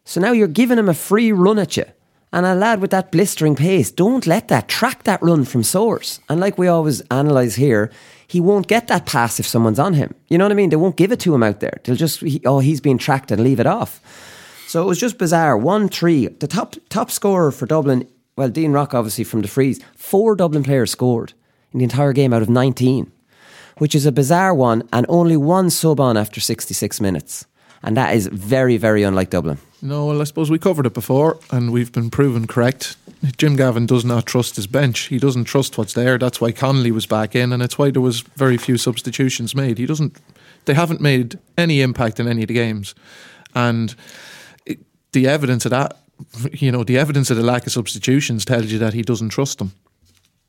So 0.05 0.21
now 0.21 0.33
you're 0.33 0.49
giving 0.49 0.79
him 0.79 0.89
a 0.89 0.95
free 0.95 1.31
run 1.31 1.59
at 1.61 1.77
you. 1.77 1.85
And 2.33 2.47
a 2.47 2.55
lad 2.55 2.81
with 2.81 2.91
that 2.93 3.13
blistering 3.13 3.55
pace, 3.55 3.91
don't 3.91 4.27
let 4.27 4.49
that 4.49 4.69
track 4.69 5.05
that 5.05 5.23
run 5.23 5.45
from 5.45 5.63
source. 5.63 6.19
And 6.29 6.41
like 6.41 6.57
we 6.57 6.67
always 6.67 7.03
analyse 7.11 7.57
here, 7.57 7.91
he 8.27 8.41
won't 8.41 8.69
get 8.69 8.89
that 8.89 9.05
pass 9.05 9.39
if 9.39 9.47
someone's 9.47 9.79
on 9.79 9.95
him. 9.95 10.15
You 10.29 10.39
know 10.39 10.45
what 10.45 10.53
I 10.53 10.55
mean? 10.55 10.71
They 10.71 10.77
won't 10.77 10.97
give 10.97 11.13
it 11.13 11.21
to 11.21 11.35
him 11.35 11.43
out 11.43 11.61
there. 11.61 11.81
They'll 11.85 11.97
just 11.97 12.21
he, 12.21 12.41
oh 12.47 12.61
he's 12.61 12.81
being 12.81 12.99
tracked 12.99 13.31
and 13.31 13.45
leave 13.45 13.61
it 13.61 13.67
off. 13.67 14.01
So 14.67 14.83
it 14.83 14.87
was 14.87 14.99
just 14.99 15.19
bizarre. 15.19 15.59
One 15.59 15.89
three. 15.89 16.29
The 16.29 16.47
top 16.47 16.77
top 16.89 17.11
scorer 17.11 17.53
for 17.53 17.67
Dublin. 17.67 18.09
Well, 18.37 18.49
Dean 18.49 18.73
Rock 18.73 18.95
obviously 18.95 19.25
from 19.25 19.43
the 19.43 19.49
freeze. 19.49 19.81
Four 19.95 20.35
Dublin 20.35 20.63
players 20.63 20.91
scored 20.91 21.35
in 21.73 21.79
the 21.79 21.85
entire 21.85 22.15
game 22.15 22.33
out 22.33 22.41
of 22.41 22.49
nineteen 22.49 23.13
which 23.79 23.95
is 23.95 24.07
a 24.07 24.13
bizarre 24.13 24.55
one, 24.55 24.89
and 24.93 25.07
only 25.09 25.37
one 25.37 25.71
sub 25.71 25.99
on 26.01 26.17
after 26.17 26.41
66 26.41 27.01
minutes. 27.01 27.47
And 27.83 27.97
that 27.97 28.15
is 28.15 28.29
very, 28.29 28.77
very 28.77 29.03
unlike 29.03 29.31
Dublin. 29.31 29.59
No, 29.85 30.07
well, 30.07 30.21
I 30.21 30.25
suppose 30.25 30.49
we 30.49 30.61
covered 30.61 30.87
it 30.87 30.95
before, 30.95 31.41
and 31.51 31.73
we've 31.73 31.91
been 31.91 32.09
proven 32.09 32.47
correct. 32.47 32.97
Jim 33.37 33.57
Gavin 33.57 33.85
does 33.85 34.05
not 34.05 34.27
trust 34.27 34.55
his 34.55 34.69
bench. 34.69 35.09
He 35.09 35.19
doesn't 35.19 35.45
trust 35.45 35.77
what's 35.77 35.93
there. 35.93 36.19
That's 36.19 36.41
why 36.41 36.53
Connolly 36.53 36.93
was 36.93 37.05
back 37.05 37.35
in, 37.35 37.53
and 37.53 37.61
it's 37.61 37.79
why 37.79 37.91
there 37.91 38.01
was 38.01 38.21
very 38.21 38.57
few 38.57 38.79
substitutions 38.79 39.57
made. 39.57 39.79
He 39.79 39.87
doesn't. 39.87 40.17
They 40.67 40.75
haven't 40.75 41.01
made 41.01 41.37
any 41.59 41.81
impact 41.81 42.21
in 42.21 42.29
any 42.29 42.43
of 42.43 42.49
the 42.49 42.55
games, 42.55 42.95
and 43.57 43.97
it, 44.65 44.79
the 45.11 45.27
evidence 45.27 45.65
of 45.65 45.73
that, 45.73 45.99
you 46.53 46.71
know, 46.71 46.85
the 46.85 46.97
evidence 46.97 47.33
of 47.33 47.37
the 47.37 47.43
lack 47.43 47.67
of 47.67 47.73
substitutions 47.73 48.45
tells 48.45 48.71
you 48.71 48.79
that 48.79 48.95
he 48.95 49.03
doesn't 49.03 49.31
trust 49.31 49.59
them. 49.59 49.73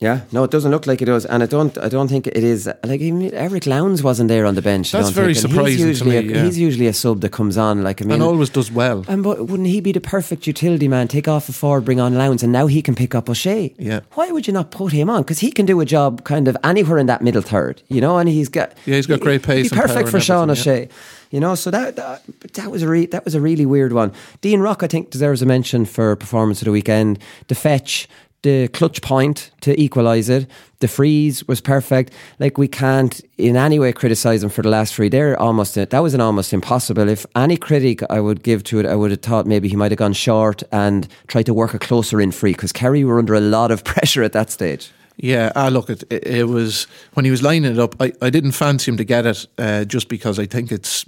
Yeah, 0.04 0.22
no, 0.34 0.44
it 0.44 0.52
doesn't 0.52 0.70
look 0.70 0.86
like 0.86 1.02
it 1.02 1.06
does, 1.06 1.26
and 1.26 1.42
I 1.42 1.46
don't. 1.46 1.78
I 1.78 1.88
don't 1.88 2.10
think 2.10 2.28
it 2.28 2.44
is. 2.44 2.70
Like 2.84 3.00
even 3.00 3.34
Eric 3.34 3.66
Lowndes 3.66 4.04
wasn't 4.04 4.28
there 4.28 4.46
on 4.46 4.56
the 4.56 4.62
bench. 4.62 4.94
I 4.94 4.98
That's 4.98 5.10
don't 5.10 5.24
very 5.24 5.34
think, 5.34 5.48
surprising 5.48 5.88
He's 5.88 6.00
to 6.00 6.06
usually, 6.06 6.22
me, 6.22 6.34
a, 6.34 6.36
yeah. 6.36 6.44
he's 6.44 6.60
usually 6.60 6.88
a 6.88 6.94
sub 6.94 7.22
that 7.22 7.32
comes 7.32 7.58
on. 7.58 7.84
Like 7.84 8.02
I 8.02 8.06
mean, 8.06 8.16
and 8.16 8.24
always 8.24 8.50
does 8.50 8.70
well. 8.70 9.06
And 9.08 9.24
but 9.24 9.48
wouldn't 9.48 9.70
he 9.70 9.80
be 9.80 9.94
the 9.94 10.02
perfect 10.02 10.46
utility 10.46 10.90
man? 10.90 11.08
Take 11.08 11.30
off 11.30 11.48
a 11.48 11.54
forward, 11.54 11.86
bring 11.86 12.02
on 12.02 12.16
Lowndes, 12.16 12.44
and 12.44 12.52
now 12.52 12.68
he 12.68 12.82
can 12.82 12.96
pick 12.96 13.16
up 13.16 13.30
O'Shea. 13.30 13.74
Yeah. 13.80 14.02
Why 14.16 14.30
would 14.30 14.46
you 14.46 14.52
not 14.52 14.72
put 14.72 14.92
him 14.92 15.10
on? 15.10 15.22
Because 15.22 15.40
he 15.40 15.52
can 15.54 15.66
do 15.66 15.80
a 15.80 15.86
job 15.86 16.26
kind 16.26 16.50
of 16.50 16.58
anywhere 16.66 16.98
in 16.98 17.06
that 17.06 17.22
middle 17.22 17.42
third, 17.42 17.82
you 17.88 18.02
know. 18.02 18.18
And 18.18 18.28
he's 18.28 18.50
got 18.50 18.74
Yeah, 18.86 18.96
he's 18.96 19.08
got 19.08 19.22
great 19.22 19.42
he'd 19.42 19.48
pace 19.48 19.70
Be 19.70 19.78
and 19.78 19.86
power 19.86 19.88
perfect 19.88 20.10
for 20.10 20.20
Sean 20.20 20.50
everything, 20.50 20.74
yeah. 20.74 20.82
O'Shea. 20.82 20.90
You 21.32 21.40
know, 21.40 21.56
so 21.56 21.72
that 21.72 21.96
that, 21.96 22.22
that 22.54 22.70
was 22.70 22.84
a 22.84 22.88
re- 22.88 23.08
that 23.08 23.26
was 23.26 23.34
a 23.34 23.42
really 23.42 23.66
weird 23.66 23.92
one. 23.92 24.12
Dean 24.42 24.60
Rock, 24.60 24.84
I 24.84 24.88
think, 24.88 25.10
deserves 25.10 25.42
a 25.42 25.48
mention 25.48 25.86
for 25.86 26.16
performance 26.16 26.62
of 26.62 26.66
the 26.66 26.72
weekend. 26.72 27.18
The 27.48 27.56
fetch, 27.56 28.08
the 28.44 28.68
clutch 28.70 29.02
point 29.02 29.52
to 29.62 29.80
equalise 29.82 30.30
it. 30.30 30.48
The 30.80 30.88
freeze 30.88 31.48
was 31.48 31.62
perfect. 31.62 32.14
Like 32.40 32.58
we 32.58 32.68
can't 32.68 33.20
in 33.38 33.56
any 33.58 33.80
way 33.80 33.92
criticise 33.94 34.44
him 34.44 34.50
for 34.50 34.62
the 34.62 34.70
last 34.70 34.94
free. 34.94 35.10
They're 35.10 35.40
almost 35.42 35.76
that 35.76 35.92
was 36.04 36.14
an 36.14 36.22
almost 36.22 36.54
impossible. 36.54 37.08
If 37.10 37.26
any 37.36 37.58
critic 37.58 38.02
I 38.10 38.20
would 38.20 38.44
give 38.44 38.64
to 38.66 38.80
it, 38.80 38.86
I 38.86 38.96
would 38.96 39.12
have 39.12 39.22
thought 39.22 39.48
maybe 39.48 39.70
he 39.70 39.76
might 39.76 39.92
have 39.92 39.98
gone 39.98 40.14
short 40.14 40.62
and 40.72 41.08
tried 41.28 41.46
to 41.48 41.54
work 41.54 41.74
a 41.74 41.80
closer 41.80 42.22
in 42.22 42.32
free 42.32 42.52
because 42.52 42.72
Kerry 42.72 43.04
were 43.04 43.18
under 43.18 43.34
a 43.34 43.40
lot 43.40 43.72
of 43.72 43.84
pressure 43.94 44.24
at 44.24 44.34
that 44.34 44.52
stage. 44.52 44.92
Yeah, 45.16 45.52
ah, 45.56 45.68
look, 45.68 45.90
it, 45.90 46.04
it 46.12 46.48
was 46.48 46.88
when 47.14 47.24
he 47.24 47.32
was 47.32 47.44
lining 47.44 47.72
it 47.72 47.80
up. 47.80 47.96
I, 48.02 48.14
I 48.22 48.30
didn't 48.30 48.54
fancy 48.54 48.92
him 48.92 48.98
to 48.98 49.04
get 49.04 49.26
it 49.26 49.46
uh, 49.60 49.86
just 49.86 50.10
because 50.10 50.40
I 50.40 50.48
think 50.48 50.72
it's 50.72 51.06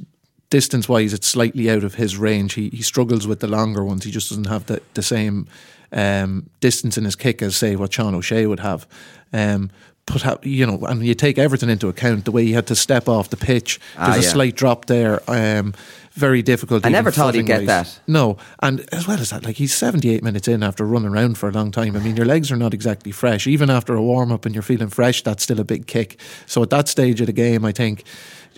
distance 0.51 0.87
wise, 0.87 1.11
it's 1.11 1.27
slightly 1.27 1.69
out 1.69 1.83
of 1.83 1.95
his 1.95 2.15
range. 2.15 2.53
He 2.53 2.69
he 2.69 2.81
struggles 2.81 3.27
with 3.27 3.39
the 3.39 3.47
longer 3.47 3.83
ones. 3.83 4.05
He 4.05 4.11
just 4.11 4.29
doesn't 4.29 4.47
have 4.47 4.67
the 4.67 4.81
the 4.93 5.03
same 5.03 5.47
um, 5.91 6.49
distance 6.59 6.97
in 6.97 7.05
his 7.05 7.15
kick 7.15 7.41
as 7.41 7.55
say 7.55 7.75
what 7.75 7.93
Sean 7.93 8.15
O'Shea 8.15 8.47
would 8.47 8.59
have. 8.59 8.87
Um, 9.33 9.69
but 10.05 10.45
you 10.45 10.65
know, 10.65 10.79
and 10.85 11.03
you 11.03 11.15
take 11.15 11.37
everything 11.37 11.69
into 11.69 11.87
account. 11.87 12.25
The 12.25 12.31
way 12.31 12.45
he 12.45 12.51
had 12.51 12.67
to 12.67 12.75
step 12.75 13.09
off 13.09 13.29
the 13.29 13.37
pitch. 13.37 13.79
Ah, 13.97 14.11
There's 14.11 14.27
a 14.27 14.29
slight 14.29 14.55
drop 14.55 14.85
there. 14.85 15.19
Um, 15.27 15.73
very 16.13 16.41
difficult. 16.41 16.85
I 16.85 16.89
never 16.89 17.11
thought 17.11 17.33
he'd 17.33 17.45
get 17.45 17.65
that. 17.65 17.99
No, 18.07 18.37
and 18.61 18.87
as 18.93 19.07
well 19.07 19.19
as 19.19 19.31
that, 19.31 19.43
like 19.43 19.57
he's 19.57 19.73
78 19.73 20.23
minutes 20.23 20.47
in 20.47 20.63
after 20.63 20.85
running 20.85 21.09
around 21.09 21.37
for 21.37 21.49
a 21.49 21.51
long 21.51 21.71
time. 21.71 21.95
I 21.95 21.99
mean, 21.99 22.15
your 22.15 22.25
legs 22.25 22.51
are 22.51 22.55
not 22.55 22.73
exactly 22.73 23.11
fresh. 23.11 23.47
Even 23.47 23.69
after 23.69 23.95
a 23.95 24.01
warm 24.01 24.31
up 24.31 24.45
and 24.45 24.55
you're 24.55 24.61
feeling 24.61 24.87
fresh, 24.89 25.23
that's 25.23 25.43
still 25.43 25.59
a 25.59 25.65
big 25.65 25.87
kick. 25.87 26.19
So 26.45 26.63
at 26.63 26.69
that 26.69 26.87
stage 26.87 27.19
of 27.19 27.27
the 27.27 27.33
game, 27.33 27.65
I 27.65 27.71
think. 27.71 28.03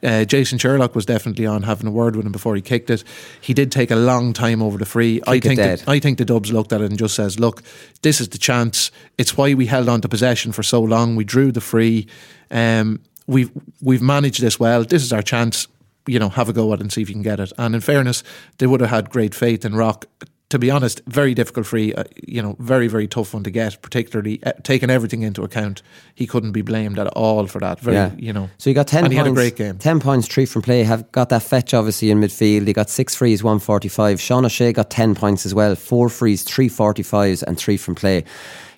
Uh, 0.03 0.25
Jason 0.25 0.57
Sherlock 0.57 0.95
was 0.95 1.05
definitely 1.05 1.45
on 1.45 1.63
having 1.63 1.87
a 1.87 1.91
word 1.91 2.15
with 2.15 2.25
him 2.25 2.31
before 2.31 2.55
he 2.55 2.61
kicked 2.61 2.89
it. 2.89 3.03
He 3.41 3.53
did 3.53 3.71
take 3.71 3.91
a 3.91 3.95
long 3.95 4.33
time 4.33 4.61
over 4.61 4.77
the 4.77 4.85
free. 4.85 5.21
I 5.25 5.39
Kick 5.39 5.45
it 5.45 5.47
think 5.47 5.57
that, 5.59 5.89
I 5.89 5.99
think 5.99 6.17
the 6.17 6.25
Dubs 6.25 6.51
looked 6.51 6.71
at 6.73 6.81
it 6.81 6.89
and 6.89 6.99
just 6.99 7.15
says, 7.15 7.39
"Look, 7.39 7.63
this 8.01 8.21
is 8.21 8.29
the 8.29 8.37
chance. 8.37 8.91
It's 9.17 9.35
why 9.37 9.53
we 9.53 9.65
held 9.65 9.89
on 9.89 10.01
to 10.01 10.07
possession 10.07 10.51
for 10.51 10.63
so 10.63 10.81
long. 10.81 11.15
We 11.15 11.23
drew 11.23 11.51
the 11.51 11.61
free. 11.61 12.07
Um, 12.51 12.99
we've 13.25 13.51
we've 13.81 14.01
managed 14.01 14.41
this 14.41 14.59
well. 14.59 14.83
This 14.83 15.03
is 15.03 15.11
our 15.11 15.23
chance. 15.23 15.67
You 16.05 16.19
know, 16.19 16.29
have 16.29 16.47
a 16.47 16.53
go 16.53 16.71
at 16.71 16.79
it 16.79 16.83
and 16.83 16.93
see 16.93 17.01
if 17.01 17.09
you 17.09 17.15
can 17.15 17.23
get 17.23 17.39
it." 17.39 17.51
And 17.57 17.73
in 17.75 17.81
fairness, 17.81 18.23
they 18.59 18.67
would 18.67 18.81
have 18.81 18.89
had 18.89 19.09
great 19.09 19.33
faith 19.33 19.65
in 19.65 19.75
Rock. 19.75 20.05
To 20.49 20.57
be 20.57 20.71
honest, 20.71 21.01
very 21.07 21.33
difficult 21.33 21.65
free. 21.65 21.93
Uh, 21.93 22.05
you 22.25 22.41
know, 22.41 22.55
very 22.59 22.87
very 22.87 23.05
tough 23.05 23.33
one 23.33 23.43
to 23.43 23.51
get. 23.51 23.81
Particularly 23.81 24.41
uh, 24.43 24.53
taking 24.63 24.89
everything 24.89 25.23
into 25.23 25.43
account, 25.43 25.81
he 26.15 26.25
couldn't 26.25 26.53
be 26.53 26.61
blamed 26.61 26.97
at 26.97 27.07
all 27.07 27.47
for 27.47 27.59
that. 27.59 27.81
Very, 27.81 28.17
you 28.17 28.31
know. 28.31 28.49
So 28.57 28.69
you 28.69 28.73
got 28.73 28.87
ten 28.87 29.03
and 29.03 29.07
points. 29.07 29.13
he 29.13 29.17
had 29.17 29.27
a 29.27 29.31
great 29.31 29.55
game. 29.57 29.77
Ten 29.77 29.99
points, 29.99 30.25
three 30.25 30.45
from 30.45 30.61
play. 30.61 30.83
Have 30.83 31.11
got 31.11 31.27
that 31.29 31.43
fetch 31.43 31.73
obviously 31.73 32.11
in 32.11 32.19
midfield. 32.19 32.65
He 32.65 32.71
got 32.71 32.89
six 32.89 33.13
frees, 33.13 33.43
one 33.43 33.59
forty 33.59 33.89
five. 33.89 34.21
Sean 34.21 34.45
O'Shea 34.45 34.71
got 34.71 34.89
ten 34.89 35.15
points 35.15 35.45
as 35.45 35.53
well. 35.53 35.75
Four 35.75 36.07
frees, 36.07 36.43
three 36.43 36.69
forty 36.69 37.03
fives, 37.03 37.43
and 37.43 37.57
three 37.57 37.75
from 37.75 37.95
play. 37.95 38.23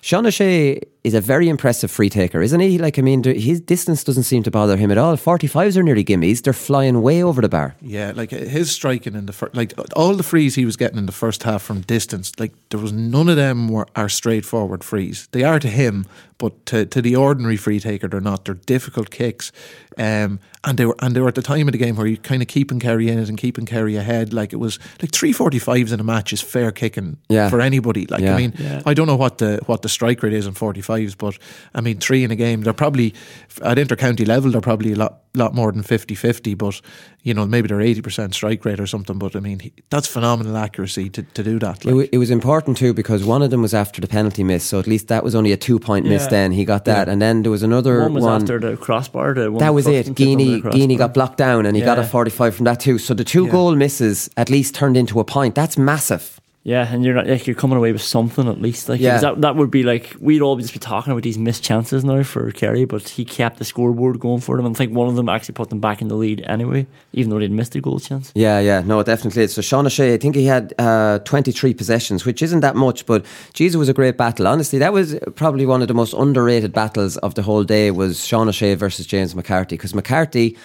Sean 0.00 0.26
O'Shea 0.26 0.80
is 1.02 1.14
a 1.14 1.20
very 1.20 1.48
impressive 1.48 1.90
free 1.90 2.10
taker, 2.10 2.42
isn't 2.42 2.60
he? 2.60 2.76
Like 2.78 2.98
I 2.98 3.02
mean, 3.02 3.24
his 3.24 3.60
distance 3.60 4.04
doesn't 4.04 4.24
seem 4.24 4.42
to 4.42 4.50
bother 4.50 4.76
him 4.76 4.90
at 4.90 4.98
all. 4.98 5.16
Forty 5.16 5.46
fives 5.46 5.76
are 5.78 5.82
nearly 5.82 6.04
gimmies. 6.04 6.42
They're 6.42 6.52
flying 6.52 7.00
way 7.00 7.22
over 7.22 7.40
the 7.40 7.48
bar. 7.48 7.74
Yeah, 7.80 8.12
like 8.14 8.30
his 8.30 8.70
striking 8.70 9.14
in 9.14 9.26
the 9.26 9.32
first, 9.32 9.54
like 9.54 9.72
all 9.96 10.14
the 10.14 10.22
frees 10.22 10.56
he 10.56 10.64
was 10.66 10.76
getting 10.76 10.98
in 10.98 11.06
the 11.06 11.12
first 11.12 11.42
half 11.44 11.62
from 11.62 11.80
distance, 11.82 12.32
like 12.38 12.52
there 12.68 12.80
was 12.80 12.92
none 12.92 13.28
of 13.28 13.36
them 13.36 13.68
were 13.68 13.86
are 13.96 14.08
straightforward 14.10 14.84
frees. 14.84 15.26
They 15.32 15.42
are 15.42 15.58
to 15.58 15.68
him, 15.68 16.04
but 16.38 16.66
to, 16.66 16.84
to 16.86 17.00
the 17.02 17.16
ordinary 17.16 17.56
free 17.56 17.80
taker, 17.80 18.06
they're 18.08 18.20
not. 18.20 18.44
They're 18.44 18.54
difficult 18.54 19.10
kicks, 19.10 19.52
um, 19.96 20.38
and 20.64 20.76
they 20.78 20.84
were 20.84 20.96
and 21.00 21.16
they 21.16 21.20
were 21.20 21.28
at 21.28 21.34
the 21.34 21.42
time 21.42 21.66
of 21.68 21.72
the 21.72 21.78
game 21.78 21.96
where 21.96 22.06
you 22.06 22.18
kind 22.18 22.42
of 22.42 22.48
keeping 22.48 22.78
Kerry 22.78 23.08
in 23.08 23.18
it 23.18 23.28
and 23.30 23.38
keeping 23.38 23.64
Kerry 23.64 23.96
ahead. 23.96 24.32
Like 24.34 24.52
it 24.52 24.56
was 24.56 24.78
like 25.00 25.12
three 25.12 25.32
forty 25.32 25.58
fives 25.58 25.92
in 25.92 26.00
a 26.00 26.04
match 26.04 26.32
is 26.34 26.42
fair 26.42 26.70
kicking 26.72 27.16
Yeah. 27.30 27.48
for 27.48 27.60
anybody. 27.62 28.06
Like 28.06 28.20
Yeah. 28.20 28.34
I 28.34 28.36
mean, 28.36 28.52
Yeah. 28.58 28.82
I 28.84 28.92
don't 28.92 29.06
know 29.06 29.16
what 29.16 29.38
the 29.38 29.60
what 29.66 29.80
the 29.82 29.88
strike 29.88 30.22
rate 30.22 30.34
is 30.34 30.46
in 30.46 30.52
forty 30.52 30.82
fives, 30.90 31.14
but 31.14 31.38
I 31.74 31.80
mean 31.80 31.98
three 31.98 32.24
in 32.24 32.30
a 32.30 32.36
game. 32.36 32.62
They're 32.62 32.72
probably 32.84 33.14
at 33.62 33.78
intercounty 33.78 34.26
level. 34.26 34.50
They're 34.50 34.60
probably 34.70 34.92
a 34.92 34.96
lot 34.96 35.12
lot 35.34 35.54
more 35.54 35.70
than 35.70 35.82
50-50, 35.84 36.58
But 36.58 36.80
you 37.22 37.32
know 37.34 37.46
maybe 37.46 37.68
they're 37.68 37.80
eighty 37.90 38.02
percent 38.02 38.34
strike 38.34 38.64
rate 38.64 38.80
or 38.80 38.86
something. 38.86 39.18
But 39.18 39.36
I 39.36 39.40
mean 39.40 39.58
that's 39.90 40.08
phenomenal 40.08 40.56
accuracy 40.56 41.08
to, 41.10 41.22
to 41.22 41.42
do 41.44 41.58
that. 41.60 41.76
It, 41.84 41.90
w- 41.90 42.08
it 42.10 42.18
was 42.18 42.30
important 42.30 42.76
too 42.78 42.92
because 42.94 43.24
one 43.24 43.42
of 43.42 43.50
them 43.50 43.62
was 43.62 43.72
after 43.74 44.00
the 44.00 44.08
penalty 44.08 44.42
miss, 44.44 44.64
so 44.64 44.78
at 44.80 44.86
least 44.86 45.06
that 45.08 45.22
was 45.22 45.34
only 45.34 45.52
a 45.52 45.56
two 45.56 45.78
point 45.78 46.04
miss. 46.06 46.26
Then 46.26 46.50
he 46.52 46.64
got 46.64 46.84
that, 46.86 47.06
Yeah. 47.06 47.12
and 47.12 47.22
then 47.22 47.42
there 47.42 47.52
was 47.52 47.62
another 47.62 48.00
One 48.00 48.14
was 48.14 48.26
after 48.42 48.58
the 48.58 48.76
crossbar. 48.76 49.34
The 49.34 49.50
one 49.52 49.60
that 49.60 49.72
was 49.74 49.86
it. 49.86 50.06
and 50.08 50.16
tipped 50.16 50.30
under 50.30 50.44
Geaney, 50.44 50.62
the 50.62 50.70
Geaney 50.70 50.86
crossbar. 50.96 50.98
got 51.08 51.14
blocked 51.14 51.38
down 51.38 51.66
and 51.66 51.76
he 51.76 51.82
got 51.82 51.98
a 51.98 52.04
45 52.04 52.54
from 52.56 52.64
that 52.64 52.80
too. 52.80 52.98
So 52.98 53.14
the 53.14 53.24
two 53.24 53.44
Yeah. 53.44 53.52
goal 53.52 53.76
misses 53.76 54.28
at 54.36 54.50
least 54.50 54.74
turned 54.74 54.96
into 54.96 55.20
a 55.20 55.24
point. 55.24 55.54
That's 55.54 55.76
massive. 55.78 56.40
Yeah, 56.62 56.86
and 56.92 57.02
you're 57.02 57.14
not 57.14 57.26
like 57.26 57.46
you're 57.46 57.56
coming 57.56 57.78
away 57.78 57.90
with 57.90 58.02
something 58.02 58.46
at 58.46 58.60
least. 58.60 58.86
Like 58.90 59.00
Yeah. 59.00 59.18
that 59.18 59.40
that 59.40 59.56
would 59.56 59.70
be 59.70 59.82
like 59.82 60.14
we'd 60.20 60.42
all 60.42 60.56
just 60.56 60.74
be 60.74 60.78
talking 60.78 61.10
about 61.10 61.22
these 61.22 61.38
missed 61.38 61.64
chances 61.64 62.04
now 62.04 62.22
for 62.22 62.50
Kerry, 62.50 62.84
but 62.84 63.08
he 63.08 63.24
kept 63.24 63.58
the 63.58 63.64
scoreboard 63.64 64.20
going 64.20 64.40
for 64.42 64.56
them. 64.58 64.66
And 64.66 64.76
I 64.76 64.78
think 64.78 64.94
one 64.94 65.08
of 65.08 65.16
them 65.16 65.30
actually 65.30 65.54
put 65.54 65.70
them 65.70 65.80
back 65.80 66.02
in 66.02 66.08
the 66.08 66.16
lead 66.16 66.42
anyway, 66.46 66.86
even 67.14 67.30
though 67.30 67.38
they'd 67.38 67.50
missed 67.50 67.74
a 67.76 67.80
goal 67.80 67.98
chance. 67.98 68.30
Yeah, 68.34 68.60
yeah, 68.60 68.82
no, 68.84 69.02
definitely. 69.02 69.46
So 69.46 69.62
Sean 69.62 69.86
O'Shea, 69.86 70.12
I 70.12 70.18
think 70.18 70.34
he 70.36 70.44
had 70.44 70.74
uh, 70.78 71.20
23 71.20 71.72
possessions, 71.72 72.26
which 72.26 72.42
isn't 72.42 72.60
that 72.60 72.76
much, 72.76 73.06
but 73.06 73.24
Jesus 73.54 73.78
was 73.78 73.88
a 73.88 73.94
great 73.94 74.18
battle. 74.18 74.46
Honestly, 74.46 74.78
that 74.80 74.92
was 74.92 75.16
probably 75.36 75.64
one 75.64 75.80
of 75.80 75.88
the 75.88 75.94
most 75.94 76.12
underrated 76.12 76.74
battles 76.74 77.16
of 77.18 77.36
the 77.36 77.42
whole 77.42 77.64
day 77.64 77.90
was 77.90 78.26
Sean 78.26 78.48
O'Shea 78.48 78.74
versus 78.74 79.06
James 79.06 79.34
McCarthy 79.34 79.76
because 79.76 79.94
McCarthy. 79.94 80.58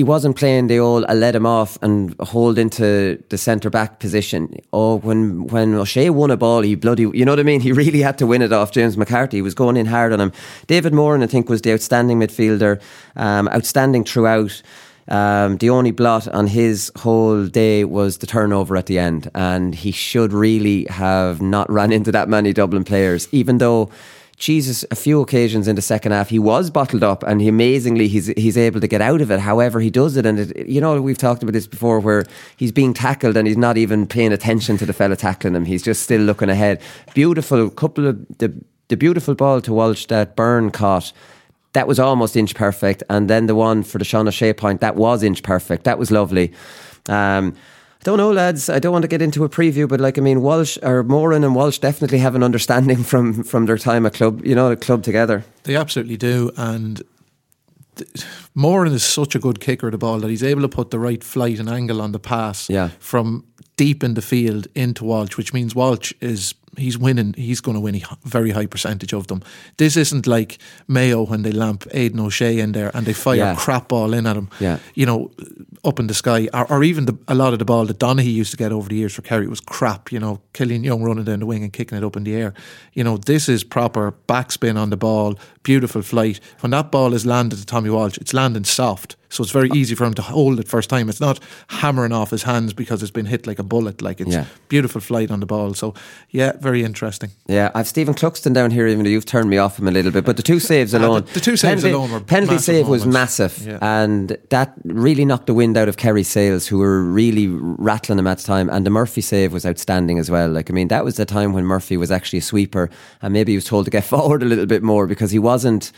He 0.00 0.04
wasn't 0.04 0.36
playing 0.36 0.68
the 0.68 0.78
old 0.78 1.04
I 1.10 1.12
let 1.12 1.34
him 1.36 1.44
off 1.44 1.76
and 1.82 2.18
hold 2.20 2.58
into 2.58 3.22
the 3.28 3.36
centre 3.36 3.68
back 3.68 4.00
position. 4.00 4.56
Oh, 4.72 4.96
when 4.96 5.46
when 5.48 5.74
O'Shea 5.74 6.08
won 6.08 6.30
a 6.30 6.38
ball, 6.38 6.62
he 6.62 6.74
bloody 6.74 7.02
you 7.02 7.26
know 7.26 7.32
what 7.32 7.38
I 7.38 7.42
mean? 7.42 7.60
He 7.60 7.70
really 7.70 8.00
had 8.00 8.16
to 8.16 8.26
win 8.26 8.40
it 8.40 8.50
off 8.50 8.72
James 8.72 8.96
McCarthy. 8.96 9.36
He 9.36 9.42
was 9.42 9.54
going 9.54 9.76
in 9.76 9.84
hard 9.84 10.14
on 10.14 10.18
him. 10.18 10.32
David 10.66 10.94
Moran, 10.94 11.22
I 11.22 11.26
think, 11.26 11.50
was 11.50 11.60
the 11.60 11.74
outstanding 11.74 12.18
midfielder, 12.18 12.80
um, 13.16 13.46
outstanding 13.48 14.04
throughout. 14.04 14.62
Um, 15.08 15.58
the 15.58 15.68
only 15.68 15.90
blot 15.90 16.28
on 16.28 16.46
his 16.46 16.90
whole 16.96 17.46
day 17.46 17.84
was 17.84 18.18
the 18.18 18.26
turnover 18.26 18.78
at 18.78 18.86
the 18.86 18.98
end, 18.98 19.30
and 19.34 19.74
he 19.74 19.92
should 19.92 20.32
really 20.32 20.86
have 20.88 21.42
not 21.42 21.70
run 21.70 21.92
into 21.98 22.10
that 22.12 22.26
many 22.26 22.54
Dublin 22.54 22.84
players, 22.84 23.28
even 23.32 23.58
though. 23.58 23.90
Jesus, 24.40 24.86
a 24.90 24.96
few 24.96 25.20
occasions 25.20 25.68
in 25.68 25.76
the 25.76 25.82
second 25.82 26.12
half, 26.12 26.30
he 26.30 26.38
was 26.38 26.70
bottled 26.70 27.02
up, 27.02 27.22
and 27.24 27.42
he 27.42 27.48
amazingly 27.48 28.08
he's 28.08 28.28
he's 28.38 28.56
able 28.56 28.80
to 28.80 28.88
get 28.88 29.02
out 29.02 29.20
of 29.20 29.30
it. 29.30 29.38
However, 29.38 29.80
he 29.80 29.90
does 29.90 30.16
it, 30.16 30.24
and 30.24 30.40
it, 30.40 30.66
you 30.66 30.80
know 30.80 31.00
we've 31.00 31.18
talked 31.18 31.42
about 31.42 31.52
this 31.52 31.66
before, 31.66 32.00
where 32.00 32.24
he's 32.56 32.72
being 32.72 32.94
tackled 32.94 33.36
and 33.36 33.46
he's 33.46 33.58
not 33.58 33.76
even 33.76 34.06
paying 34.06 34.32
attention 34.32 34.78
to 34.78 34.86
the 34.86 34.94
fella 34.94 35.14
tackling 35.14 35.54
him. 35.54 35.66
He's 35.66 35.82
just 35.82 36.02
still 36.02 36.22
looking 36.22 36.48
ahead. 36.48 36.80
Beautiful 37.12 37.68
couple 37.68 38.06
of 38.06 38.38
the 38.38 38.50
the 38.88 38.96
beautiful 38.96 39.34
ball 39.34 39.60
to 39.60 39.74
Walsh 39.74 40.06
that 40.06 40.36
Byrne 40.36 40.70
caught 40.70 41.12
that 41.74 41.86
was 41.86 42.00
almost 42.00 42.34
inch 42.34 42.54
perfect. 42.54 43.02
And 43.10 43.28
then 43.28 43.46
the 43.46 43.54
one 43.54 43.82
for 43.82 43.98
the 43.98 44.04
Sean 44.04 44.26
O'Shea 44.26 44.52
point, 44.52 44.80
that 44.80 44.96
was 44.96 45.22
inch 45.22 45.42
perfect. 45.42 45.84
That 45.84 45.98
was 45.98 46.10
lovely. 46.10 46.52
Um, 47.08 47.54
I 48.00 48.04
don't 48.04 48.16
know, 48.16 48.32
lads. 48.32 48.70
I 48.70 48.78
don't 48.78 48.92
want 48.92 49.02
to 49.02 49.08
get 49.08 49.20
into 49.20 49.44
a 49.44 49.48
preview, 49.50 49.86
but 49.86 50.00
like 50.00 50.16
I 50.16 50.22
mean, 50.22 50.40
Walsh 50.40 50.78
or 50.82 51.02
Moran 51.02 51.44
and 51.44 51.54
Walsh 51.54 51.78
definitely 51.78 52.18
have 52.18 52.34
an 52.34 52.42
understanding 52.42 53.02
from 53.10 53.42
from 53.44 53.66
their 53.66 53.76
time 53.78 54.06
at 54.06 54.14
club. 54.14 54.44
You 54.44 54.54
know, 54.54 54.70
the 54.70 54.76
club 54.76 55.02
together. 55.02 55.44
They 55.64 55.76
absolutely 55.76 56.16
do, 56.16 56.50
and 56.56 57.02
th- 57.96 58.10
Moran 58.54 58.92
is 58.92 59.02
such 59.04 59.34
a 59.34 59.38
good 59.38 59.60
kicker 59.60 59.88
of 59.88 59.92
the 59.92 59.98
ball 59.98 60.18
that 60.20 60.30
he's 60.30 60.42
able 60.42 60.62
to 60.62 60.68
put 60.68 60.90
the 60.90 60.98
right 60.98 61.22
flight 61.22 61.58
and 61.58 61.68
angle 61.68 62.00
on 62.00 62.12
the 62.12 62.18
pass 62.18 62.70
Yeah. 62.70 62.88
from 62.98 63.44
deep 63.76 64.02
in 64.02 64.14
the 64.14 64.22
field 64.22 64.66
into 64.74 65.04
Walsh, 65.04 65.36
which 65.36 65.52
means 65.52 65.74
Walsh 65.74 66.12
is 66.20 66.54
he's 66.76 66.96
winning. 66.98 67.34
He's 67.36 67.60
going 67.60 67.74
to 67.74 67.80
win 67.80 67.94
a 67.96 68.00
very 68.28 68.50
high 68.50 68.66
percentage 68.66 69.12
of 69.12 69.26
them. 69.26 69.42
This 69.76 69.96
isn't 69.96 70.26
like 70.26 70.58
Mayo 70.88 71.24
when 71.24 71.42
they 71.42 71.52
lamp 71.52 71.86
Aidan 71.92 72.20
O'Shea 72.20 72.58
in 72.60 72.72
there 72.72 72.90
and 72.94 73.06
they 73.06 73.12
fire 73.12 73.36
Yeah. 73.36 73.54
crap 73.56 73.88
ball 73.88 74.12
in 74.14 74.26
at 74.26 74.36
him. 74.36 74.48
Yeah. 74.60 74.78
you 74.94 75.06
know, 75.06 75.30
up 75.84 75.98
in 75.98 76.06
the 76.06 76.14
sky, 76.14 76.48
or, 76.52 76.70
or 76.70 76.82
even 76.84 77.06
the, 77.06 77.18
a 77.28 77.34
lot 77.34 77.52
of 77.52 77.58
the 77.58 77.64
ball 77.64 77.86
that 77.86 77.98
Donaghy 77.98 78.32
used 78.32 78.50
to 78.50 78.56
get 78.56 78.70
over 78.72 78.88
the 78.88 78.96
years 78.96 79.14
for 79.14 79.22
Kerry 79.22 79.46
was 79.48 79.60
crap. 79.60 80.12
You 80.12 80.20
know, 80.20 80.40
Killian 80.52 80.84
Young 80.84 81.02
running 81.02 81.24
down 81.24 81.40
the 81.40 81.46
wing 81.46 81.62
and 81.62 81.72
kicking 81.72 81.96
it 81.98 82.04
up 82.04 82.16
in 82.16 82.24
the 82.24 82.34
air. 82.34 82.52
You 82.92 83.02
know, 83.04 83.16
this 83.16 83.48
is 83.48 83.64
proper 83.64 84.12
backspin 84.28 84.76
on 84.78 84.90
the 84.90 84.96
ball, 84.96 85.38
beautiful 85.62 86.02
flight. 86.02 86.40
When 86.60 86.70
that 86.70 86.90
ball 86.90 87.14
is 87.14 87.24
landed 87.24 87.58
to 87.58 87.66
Tommy 87.66 87.90
Walsh, 87.90 88.18
it's 88.18 88.34
landing 88.34 88.64
soft. 88.64 89.16
So 89.30 89.42
it's 89.44 89.52
very 89.52 89.70
easy 89.74 89.94
for 89.94 90.04
him 90.04 90.14
to 90.14 90.22
hold 90.22 90.58
it 90.58 90.68
first 90.68 90.90
time. 90.90 91.08
It's 91.08 91.20
not 91.20 91.38
hammering 91.68 92.12
off 92.12 92.30
his 92.30 92.42
hands 92.42 92.72
because 92.72 93.00
it's 93.00 93.12
been 93.12 93.26
hit 93.26 93.46
like 93.46 93.60
a 93.60 93.62
bullet. 93.62 94.02
Like 94.02 94.20
it's 94.20 94.32
Yeah. 94.32 94.44
beautiful 94.68 95.00
flight 95.00 95.30
on 95.30 95.38
the 95.40 95.46
ball. 95.46 95.72
So 95.74 95.94
yeah, 96.30 96.52
very 96.60 96.82
interesting. 96.82 97.30
Yeah, 97.46 97.70
I've 97.74 97.86
Stephen 97.86 98.14
Cluxton 98.14 98.52
down 98.52 98.72
here, 98.72 98.88
even 98.88 99.04
though 99.04 99.10
you've 99.10 99.26
turned 99.26 99.48
me 99.48 99.56
off 99.56 99.78
him 99.78 99.86
a 99.86 99.92
little 99.92 100.10
bit. 100.10 100.24
But 100.24 100.36
the 100.36 100.42
two 100.42 100.58
saves 100.70 100.92
Ah, 100.94 100.98
the- 100.98 101.06
alone, 101.06 101.24
the 101.32 101.40
two 101.40 101.56
saves 101.56 101.82
penalty, 101.82 101.90
alone 101.92 102.10
were 102.12 102.20
penalty 102.20 102.58
save 102.58 102.88
was 102.88 103.06
massive, 103.06 103.62
Yeah. 103.64 103.78
and 103.80 104.36
that 104.50 104.72
really 104.84 105.24
knocked 105.24 105.46
the 105.46 105.54
wind 105.54 105.76
out 105.76 105.88
of 105.88 105.96
Kerry's 105.96 106.28
sails, 106.28 106.66
who 106.66 106.78
were 106.78 107.00
really 107.02 107.46
rattling 107.48 108.18
him 108.18 108.26
at 108.26 108.38
the 108.38 108.44
time. 108.44 108.68
And 108.68 108.84
the 108.84 108.90
Murphy 108.90 109.20
save 109.20 109.52
was 109.52 109.64
outstanding 109.64 110.18
as 110.18 110.28
well. 110.30 110.48
Like 110.48 110.70
I 110.70 110.72
mean, 110.72 110.88
that 110.88 111.04
was 111.04 111.14
the 111.16 111.24
time 111.24 111.52
when 111.52 111.64
Murphy 111.64 111.96
was 111.96 112.10
actually 112.10 112.40
a 112.40 112.42
sweeper, 112.42 112.90
and 113.22 113.32
maybe 113.32 113.52
he 113.52 113.56
was 113.56 113.64
told 113.64 113.84
to 113.84 113.90
get 113.92 114.04
forward 114.14 114.42
a 114.42 114.46
little 114.46 114.66
bit 114.66 114.82
more 114.82 115.06
because 115.06 115.30
he 115.30 115.38
wasn't 115.38 115.92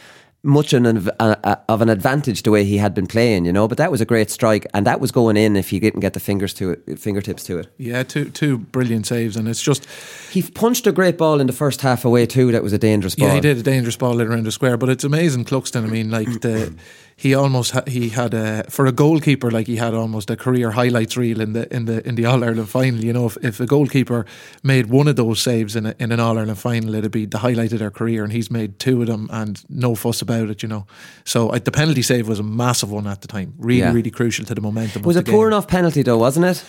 much 0.44 0.72
an, 0.72 0.86
av- 0.86 1.08
a- 1.20 1.38
a- 1.44 1.60
of 1.68 1.80
an 1.82 1.88
advantage 1.88 2.42
the 2.42 2.50
way 2.50 2.64
he 2.64 2.76
had 2.78 2.94
been 2.94 3.06
playing, 3.06 3.44
you 3.44 3.52
know. 3.52 3.68
But 3.68 3.78
that 3.78 3.90
was 3.92 4.00
a 4.00 4.04
great 4.04 4.30
strike, 4.30 4.66
and 4.74 4.86
that 4.86 5.00
was 5.00 5.12
going 5.12 5.36
in 5.36 5.54
if 5.56 5.70
he 5.70 5.78
didn't 5.78 6.00
get 6.00 6.14
the 6.14 6.20
fingers 6.20 6.52
to 6.54 6.70
it, 6.72 6.98
fingertips 6.98 7.44
to 7.44 7.58
it. 7.58 7.68
Yeah, 7.78 8.02
two 8.02 8.26
two 8.30 8.58
brilliant 8.58 9.06
saves, 9.06 9.36
and 9.36 9.46
it's 9.48 9.62
just 9.62 9.86
He 10.30 10.42
punched 10.42 10.86
a 10.86 10.92
great 10.92 11.16
ball 11.16 11.40
in 11.40 11.46
the 11.46 11.52
first 11.52 11.80
half 11.82 12.04
away 12.04 12.26
too. 12.26 12.50
That 12.52 12.62
was 12.62 12.72
a 12.72 12.78
dangerous 12.78 13.14
ball. 13.14 13.28
Yeah, 13.28 13.34
he 13.34 13.40
did 13.40 13.58
a 13.58 13.62
dangerous 13.62 13.96
ball 13.96 14.20
in 14.20 14.26
around 14.26 14.44
the 14.46 14.52
square, 14.52 14.76
but 14.76 14.88
it's 14.88 15.04
amazing 15.04 15.44
Cluxton. 15.44 15.84
I 15.84 15.86
mean, 15.88 16.10
like 16.10 16.40
the 16.40 16.74
he 17.22 17.34
almost 17.36 17.70
ha- 17.70 17.84
he 17.86 18.08
had 18.08 18.34
a 18.34 18.64
for 18.68 18.84
a 18.86 18.90
goalkeeper 18.92 19.48
like 19.50 19.68
he 19.68 19.76
had 19.76 19.94
almost 19.94 20.28
a 20.30 20.36
career 20.36 20.72
highlights 20.72 21.16
reel 21.16 21.40
in 21.40 21.52
the 21.52 21.64
in 21.76 21.84
the 21.84 22.06
in 22.08 22.16
the 22.16 22.24
All 22.26 22.42
Ireland 22.42 22.68
final. 22.68 23.04
You 23.04 23.12
know, 23.12 23.26
if, 23.26 23.36
if 23.44 23.60
a 23.60 23.66
goalkeeper 23.66 24.26
made 24.64 24.86
one 24.86 25.06
of 25.06 25.14
those 25.14 25.40
saves 25.40 25.76
in 25.76 25.86
a, 25.86 25.94
in 26.00 26.10
an 26.10 26.18
All 26.18 26.36
Ireland 26.36 26.58
final, 26.58 26.94
it'd 26.96 27.12
be 27.12 27.26
the 27.26 27.38
highlight 27.38 27.72
of 27.72 27.78
their 27.78 27.92
career, 27.92 28.24
and 28.24 28.32
he's 28.32 28.50
made 28.50 28.80
two 28.80 29.00
of 29.02 29.06
them 29.06 29.28
and 29.30 29.62
no 29.68 29.94
fuss 29.94 30.20
about 30.22 30.50
it. 30.50 30.62
You 30.64 30.68
know, 30.68 30.86
so 31.24 31.50
uh, 31.50 31.60
the 31.60 31.70
penalty 31.70 32.02
save 32.02 32.26
was 32.26 32.40
a 32.40 32.42
massive 32.42 32.90
one 32.90 33.06
at 33.06 33.20
the 33.20 33.28
time, 33.28 33.54
really 33.58 33.80
Yeah. 33.80 33.92
really 33.92 34.10
crucial 34.10 34.44
to 34.46 34.54
the 34.54 34.60
momentum. 34.60 35.02
It 35.02 35.06
was 35.06 35.16
a 35.16 35.22
poor 35.22 35.46
game. 35.46 35.52
enough 35.52 35.68
penalty 35.68 36.02
though, 36.02 36.18
wasn't 36.18 36.46
it? 36.46 36.64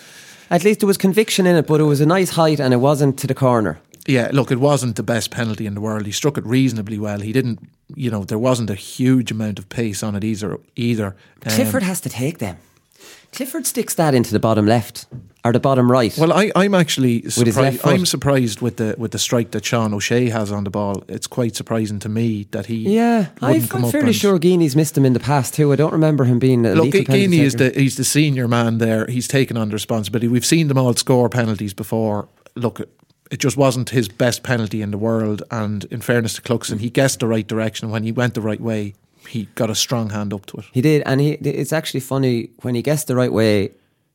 At 0.52 0.64
least 0.64 0.82
there 0.82 0.88
was 0.88 0.98
conviction 0.98 1.48
in 1.48 1.56
it, 1.56 1.66
but 1.66 1.80
it 1.82 1.86
was 1.86 2.00
a 2.02 2.06
nice 2.06 2.30
height 2.32 2.60
and 2.60 2.74
it 2.74 2.78
wasn't 2.78 3.18
to 3.20 3.28
the 3.28 3.34
corner. 3.34 3.80
Yeah, 4.06 4.30
look, 4.34 4.52
it 4.52 4.60
wasn't 4.60 4.98
the 4.98 5.04
best 5.04 5.32
penalty 5.32 5.66
in 5.66 5.74
the 5.74 5.82
world. 5.82 6.06
He 6.06 6.12
struck 6.12 6.38
it 6.38 6.46
reasonably 6.46 7.00
well. 7.00 7.22
He 7.22 7.32
didn't, 7.32 7.60
you 7.96 8.10
know, 8.12 8.24
there 8.24 8.40
wasn't 8.40 8.70
a 8.70 8.76
huge 8.76 9.32
amount 9.32 9.60
of 9.60 9.70
pace 9.70 10.04
on 10.04 10.16
it 10.16 10.24
either. 10.24 10.60
Either 10.76 11.16
Um, 11.46 11.54
Clifford 11.54 11.84
has 11.84 12.02
to 12.02 12.10
take 12.10 12.40
them. 12.40 12.58
Clifford 13.32 13.66
sticks 13.66 13.96
that 13.96 14.14
into 14.14 14.32
the 14.32 14.40
bottom 14.40 14.66
left 14.68 15.08
or 15.44 15.52
the 15.52 15.60
bottom 15.60 15.92
right. 15.92 16.16
Well, 16.18 16.32
I, 16.32 16.52
I'm 16.56 16.74
actually 16.76 17.30
surprised. 17.30 17.82
I'm 17.84 18.06
surprised 18.06 18.62
with 18.62 18.78
the 18.78 18.96
with 18.98 19.12
the 19.12 19.20
strike 19.20 19.52
that 19.52 19.66
Sean 19.66 19.94
O'Shea 19.94 20.30
has 20.30 20.52
on 20.52 20.64
the 20.64 20.70
ball. 20.70 21.04
It's 21.08 21.28
quite 21.28 21.56
surprising 21.56 22.00
to 22.00 22.10
me 22.10 22.48
that 22.52 22.68
he 22.68 22.76
yeah, 22.96 23.30
wouldn't 23.42 23.64
I'm 23.64 23.82
come 23.82 23.92
fairly 23.92 24.14
sure 24.14 24.38
Geaney's 24.38 24.76
missed 24.76 24.98
him 24.98 25.06
in 25.06 25.14
the 25.14 25.20
past 25.20 25.56
too. 25.56 25.74
I 25.74 25.76
don't 25.76 25.92
remember 25.92 26.26
him 26.26 26.40
being 26.40 26.66
a 26.66 26.76
Look, 26.76 26.92
Geeney 26.92 27.40
is 27.40 27.56
the 27.56 27.72
he's 27.72 27.98
the 27.98 28.04
senior 28.04 28.48
man 28.48 28.78
there. 28.78 29.08
He's 29.08 29.28
taken 29.28 29.58
on 29.58 29.70
the 29.70 29.74
responsibility. 29.74 30.28
We've 30.28 30.46
seen 30.46 30.68
them 30.68 30.78
all 30.78 30.94
score 30.94 31.28
penalties 31.28 31.74
before. 31.74 32.30
Look, 32.56 32.88
it 33.34 33.40
just 33.40 33.58
wasn't 33.58 33.90
his 33.90 34.08
best 34.08 34.44
penalty 34.44 34.82
in 34.84 34.92
the 34.92 34.98
world. 34.98 35.42
And 35.50 35.86
in 35.86 36.02
fairness 36.02 36.36
to 36.36 36.42
Cluxton, 36.44 36.80
he 36.80 36.92
guessed 36.92 37.20
the 37.20 37.26
right 37.28 37.48
direction 37.48 37.90
when 37.90 38.04
he 38.04 38.12
went 38.12 38.36
the 38.36 38.42
right 38.42 38.62
way. 38.62 38.94
He 39.28 39.46
got 39.56 39.72
a 39.72 39.76
strong 39.76 40.12
hand 40.12 40.34
up 40.34 40.46
to 40.48 40.58
it. 40.58 40.66
He 40.72 40.82
did, 40.82 41.02
and 41.08 41.20
he. 41.20 41.32
It's 41.32 41.74
actually 41.74 42.02
funny 42.02 42.50
when 42.62 42.76
he 42.76 42.84
guessed 42.84 43.08
the 43.08 43.16
right 43.16 43.34
way. 43.34 43.72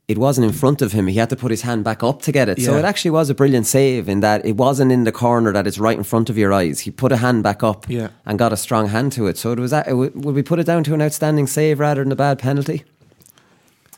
It 0.06 0.18
wasn't 0.18 0.46
in 0.46 0.52
front 0.52 0.80
of 0.82 0.92
him. 0.92 1.06
He 1.08 1.18
had 1.18 1.30
to 1.30 1.36
put 1.36 1.50
his 1.50 1.62
hand 1.62 1.82
back 1.84 2.02
up 2.04 2.22
to 2.22 2.32
get 2.32 2.48
it. 2.48 2.62
So 2.62 2.76
it 2.78 2.84
actually 2.84 3.10
was 3.10 3.28
a 3.28 3.34
brilliant 3.34 3.66
save 3.66 4.08
in 4.08 4.20
that 4.20 4.46
it 4.46 4.56
wasn't 4.56 4.90
in 4.92 5.02
the 5.04 5.12
corner 5.12 5.52
that 5.52 5.66
it's 5.66 5.78
right 5.78 5.98
in 5.98 6.04
front 6.04 6.30
of 6.30 6.38
your 6.38 6.52
eyes. 6.52 6.80
He 6.80 6.90
put 6.90 7.10
a 7.12 7.16
hand 7.18 7.42
back 7.42 7.62
up 7.62 7.86
Yeah. 7.90 8.08
and 8.24 8.38
got 8.38 8.52
a 8.52 8.56
strong 8.56 8.88
hand 8.88 9.12
to 9.12 9.26
it. 9.26 9.36
So 9.36 9.50
it 9.52 9.58
was. 9.58 9.70
That, 9.72 9.94
would 9.94 10.14
we 10.14 10.42
put 10.42 10.60
it 10.60 10.64
down 10.64 10.84
to 10.84 10.94
an 10.94 11.02
outstanding 11.02 11.46
save 11.48 11.80
rather 11.80 12.02
than 12.04 12.12
a 12.12 12.16
bad 12.16 12.38
penalty? 12.38 12.84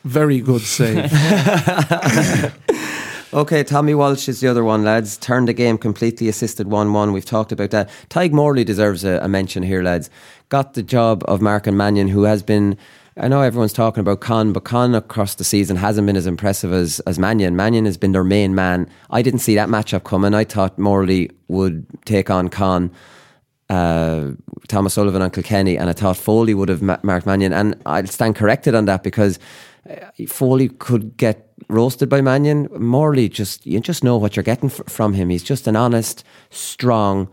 Very 0.03 0.41
good 0.41 0.63
save. 0.63 1.13
Okay, 3.33 3.63
Tommy 3.63 3.95
Walsh 3.95 4.29
is 4.29 4.41
the 4.41 4.49
other 4.49 4.65
one, 4.65 4.83
lads. 4.83 5.17
Turned 5.17 5.47
the 5.47 5.53
game 5.53 5.79
completely, 5.79 6.29
assisted 6.29 6.67
1 6.67 6.93
1. 6.93 7.13
We've 7.13 7.25
talked 7.25 7.53
about 7.53 7.71
that. 7.71 7.89
Tadhg 8.09 8.33
Morley 8.33 8.65
deserves 8.65 9.05
a, 9.05 9.21
a 9.23 9.29
mention 9.29 9.63
here, 9.63 9.85
lads. 9.85 10.11
Got 10.49 10.75
the 10.75 10.83
job 10.83 11.23
of 11.29 11.41
Mark 11.41 11.69
and 11.69 11.79
Mannion, 11.79 12.09
who 12.09 12.25
has 12.25 12.43
been. 12.43 12.77
I 13.17 13.29
know 13.29 13.43
everyone's 13.43 13.73
talking 13.73 14.01
about 14.01 14.21
Con, 14.21 14.53
but 14.53 14.65
Con 14.65 14.97
across 14.97 15.37
the 15.37 15.45
season 15.45 15.77
hasn't 15.77 16.09
been 16.09 16.17
as 16.17 16.27
impressive 16.27 16.73
as, 16.73 16.99
as 17.01 17.21
Mannion. 17.21 17.55
Mannion 17.55 17.85
has 17.85 17.97
been 17.97 18.11
their 18.11 18.25
main 18.25 18.57
man. 18.57 18.89
I 19.11 19.23
didn't 19.23 19.41
see 19.41 19.55
that 19.55 19.69
matchup 19.69 20.03
coming. 20.03 20.35
I 20.35 20.43
thought 20.43 20.77
Morley 20.77 21.31
would 21.47 21.87
take 22.07 22.31
on 22.31 22.49
Con. 22.49 22.91
Uh, 23.69 24.33
Thomas 24.67 24.95
Sullivan 24.95 25.23
and 25.23 25.33
Kilkenny, 25.33 25.79
and 25.79 25.89
I 25.89 25.93
thought 25.93 26.17
Foley 26.17 26.55
would 26.55 26.69
have 26.69 26.83
ma- 26.83 26.99
marked 27.05 27.27
Mannion, 27.27 27.53
and 27.53 27.81
I'll 27.87 28.07
stand 28.09 28.35
corrected 28.35 28.75
on 28.75 28.87
that 28.87 29.05
because 29.05 29.39
Foley 30.29 30.69
could 30.69 31.17
get 31.17 31.49
roasted 31.69 32.09
by 32.09 32.21
Mannion. 32.21 32.69
Morley 32.79 33.29
just 33.29 33.67
you 33.67 33.81
just 33.81 34.05
know 34.05 34.17
what 34.17 34.37
you're 34.37 34.43
getting 34.43 34.71
f- 34.71 34.83
from 34.87 35.15
him. 35.15 35.31
He's 35.31 35.43
just 35.43 35.67
an 35.67 35.77
honest, 35.77 36.25
strong 36.51 37.29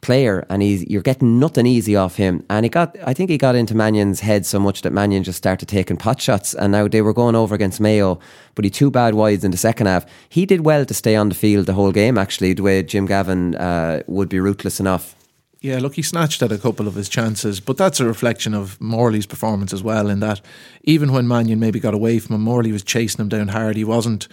player, 0.00 0.46
and 0.48 0.62
he's 0.62 0.88
you're 0.88 1.02
getting 1.02 1.38
nothing 1.38 1.66
easy 1.66 1.96
off 1.96 2.16
him. 2.16 2.44
And 2.48 2.64
he 2.64 2.68
got, 2.68 2.96
I 3.04 3.14
think 3.14 3.30
he 3.30 3.38
got 3.38 3.54
into 3.56 3.74
Mannion's 3.74 4.20
head 4.20 4.46
so 4.46 4.58
much 4.58 4.82
that 4.82 4.92
Mannion 4.92 5.24
just 5.24 5.38
started 5.38 5.66
taking 5.68 5.96
pot 5.96 6.20
shots, 6.20 6.54
and 6.54 6.72
now 6.72 6.88
they 6.88 7.02
were 7.02 7.14
going 7.14 7.34
over 7.34 7.54
against 7.54 7.80
Mayo, 7.80 8.18
but 8.54 8.64
he 8.64 8.70
two 8.70 8.90
bad 8.90 9.14
wides 9.14 9.44
in 9.44 9.50
the 9.50 9.56
second 9.56 9.86
half. 9.86 10.06
He 10.28 10.46
did 10.46 10.64
well 10.64 10.84
to 10.84 10.94
stay 10.94 11.16
on 11.16 11.28
the 11.28 11.34
field 11.34 11.66
the 11.66 11.74
whole 11.74 11.92
game. 11.92 12.18
Actually, 12.18 12.54
the 12.54 12.62
way 12.62 12.82
Jim 12.82 13.06
Gavin 13.06 13.54
uh, 13.56 14.02
would 14.06 14.28
be 14.28 14.40
ruthless 14.40 14.80
enough. 14.80 15.14
Yeah, 15.60 15.78
look, 15.80 15.96
he 15.96 16.02
snatched 16.02 16.40
at 16.42 16.52
a 16.52 16.58
couple 16.58 16.86
of 16.86 16.94
his 16.94 17.08
chances, 17.08 17.58
but 17.58 17.76
that's 17.76 17.98
a 17.98 18.04
reflection 18.06 18.54
of 18.54 18.80
Morley's 18.80 19.26
performance 19.26 19.72
as 19.72 19.82
well. 19.82 20.08
In 20.08 20.20
that, 20.20 20.40
even 20.84 21.12
when 21.12 21.26
Mannion 21.26 21.58
maybe 21.58 21.80
got 21.80 21.94
away 21.94 22.20
from 22.20 22.36
him, 22.36 22.42
Morley 22.42 22.70
was 22.70 22.84
chasing 22.84 23.20
him 23.22 23.28
down 23.28 23.48
hard. 23.48 23.76
He 23.76 23.84
wasn't. 23.84 24.28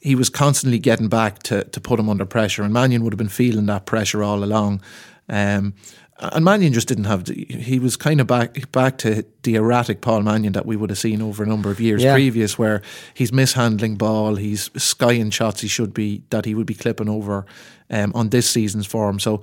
He 0.00 0.14
was 0.14 0.28
constantly 0.28 0.78
getting 0.78 1.08
back 1.08 1.42
to 1.44 1.64
to 1.64 1.80
put 1.80 1.98
him 1.98 2.08
under 2.08 2.24
pressure, 2.24 2.62
and 2.62 2.72
Mannion 2.72 3.02
would 3.02 3.12
have 3.12 3.18
been 3.18 3.28
feeling 3.28 3.66
that 3.66 3.86
pressure 3.86 4.22
all 4.22 4.44
along. 4.44 4.80
Um, 5.28 5.74
and 6.20 6.44
Mannion 6.44 6.72
just 6.72 6.86
didn't 6.86 7.04
have. 7.04 7.26
He 7.26 7.80
was 7.80 7.96
kind 7.96 8.20
of 8.20 8.28
back 8.28 8.70
back 8.70 8.98
to 8.98 9.24
the 9.42 9.56
erratic 9.56 10.00
Paul 10.00 10.22
Mannion 10.22 10.52
that 10.52 10.66
we 10.66 10.76
would 10.76 10.90
have 10.90 10.98
seen 10.98 11.20
over 11.22 11.42
a 11.42 11.46
number 11.46 11.72
of 11.72 11.80
years 11.80 12.04
Yeah. 12.04 12.14
previous, 12.14 12.56
where 12.56 12.82
he's 13.14 13.32
mishandling 13.32 13.96
ball, 13.96 14.36
he's 14.36 14.70
skying 14.76 15.30
shots 15.30 15.60
he 15.60 15.68
should 15.68 15.92
be 15.92 16.22
that 16.30 16.44
he 16.44 16.54
would 16.54 16.66
be 16.66 16.74
clipping 16.74 17.08
over 17.08 17.46
um, 17.90 18.12
on 18.14 18.28
this 18.28 18.48
season's 18.48 18.86
form. 18.86 19.18
So 19.18 19.40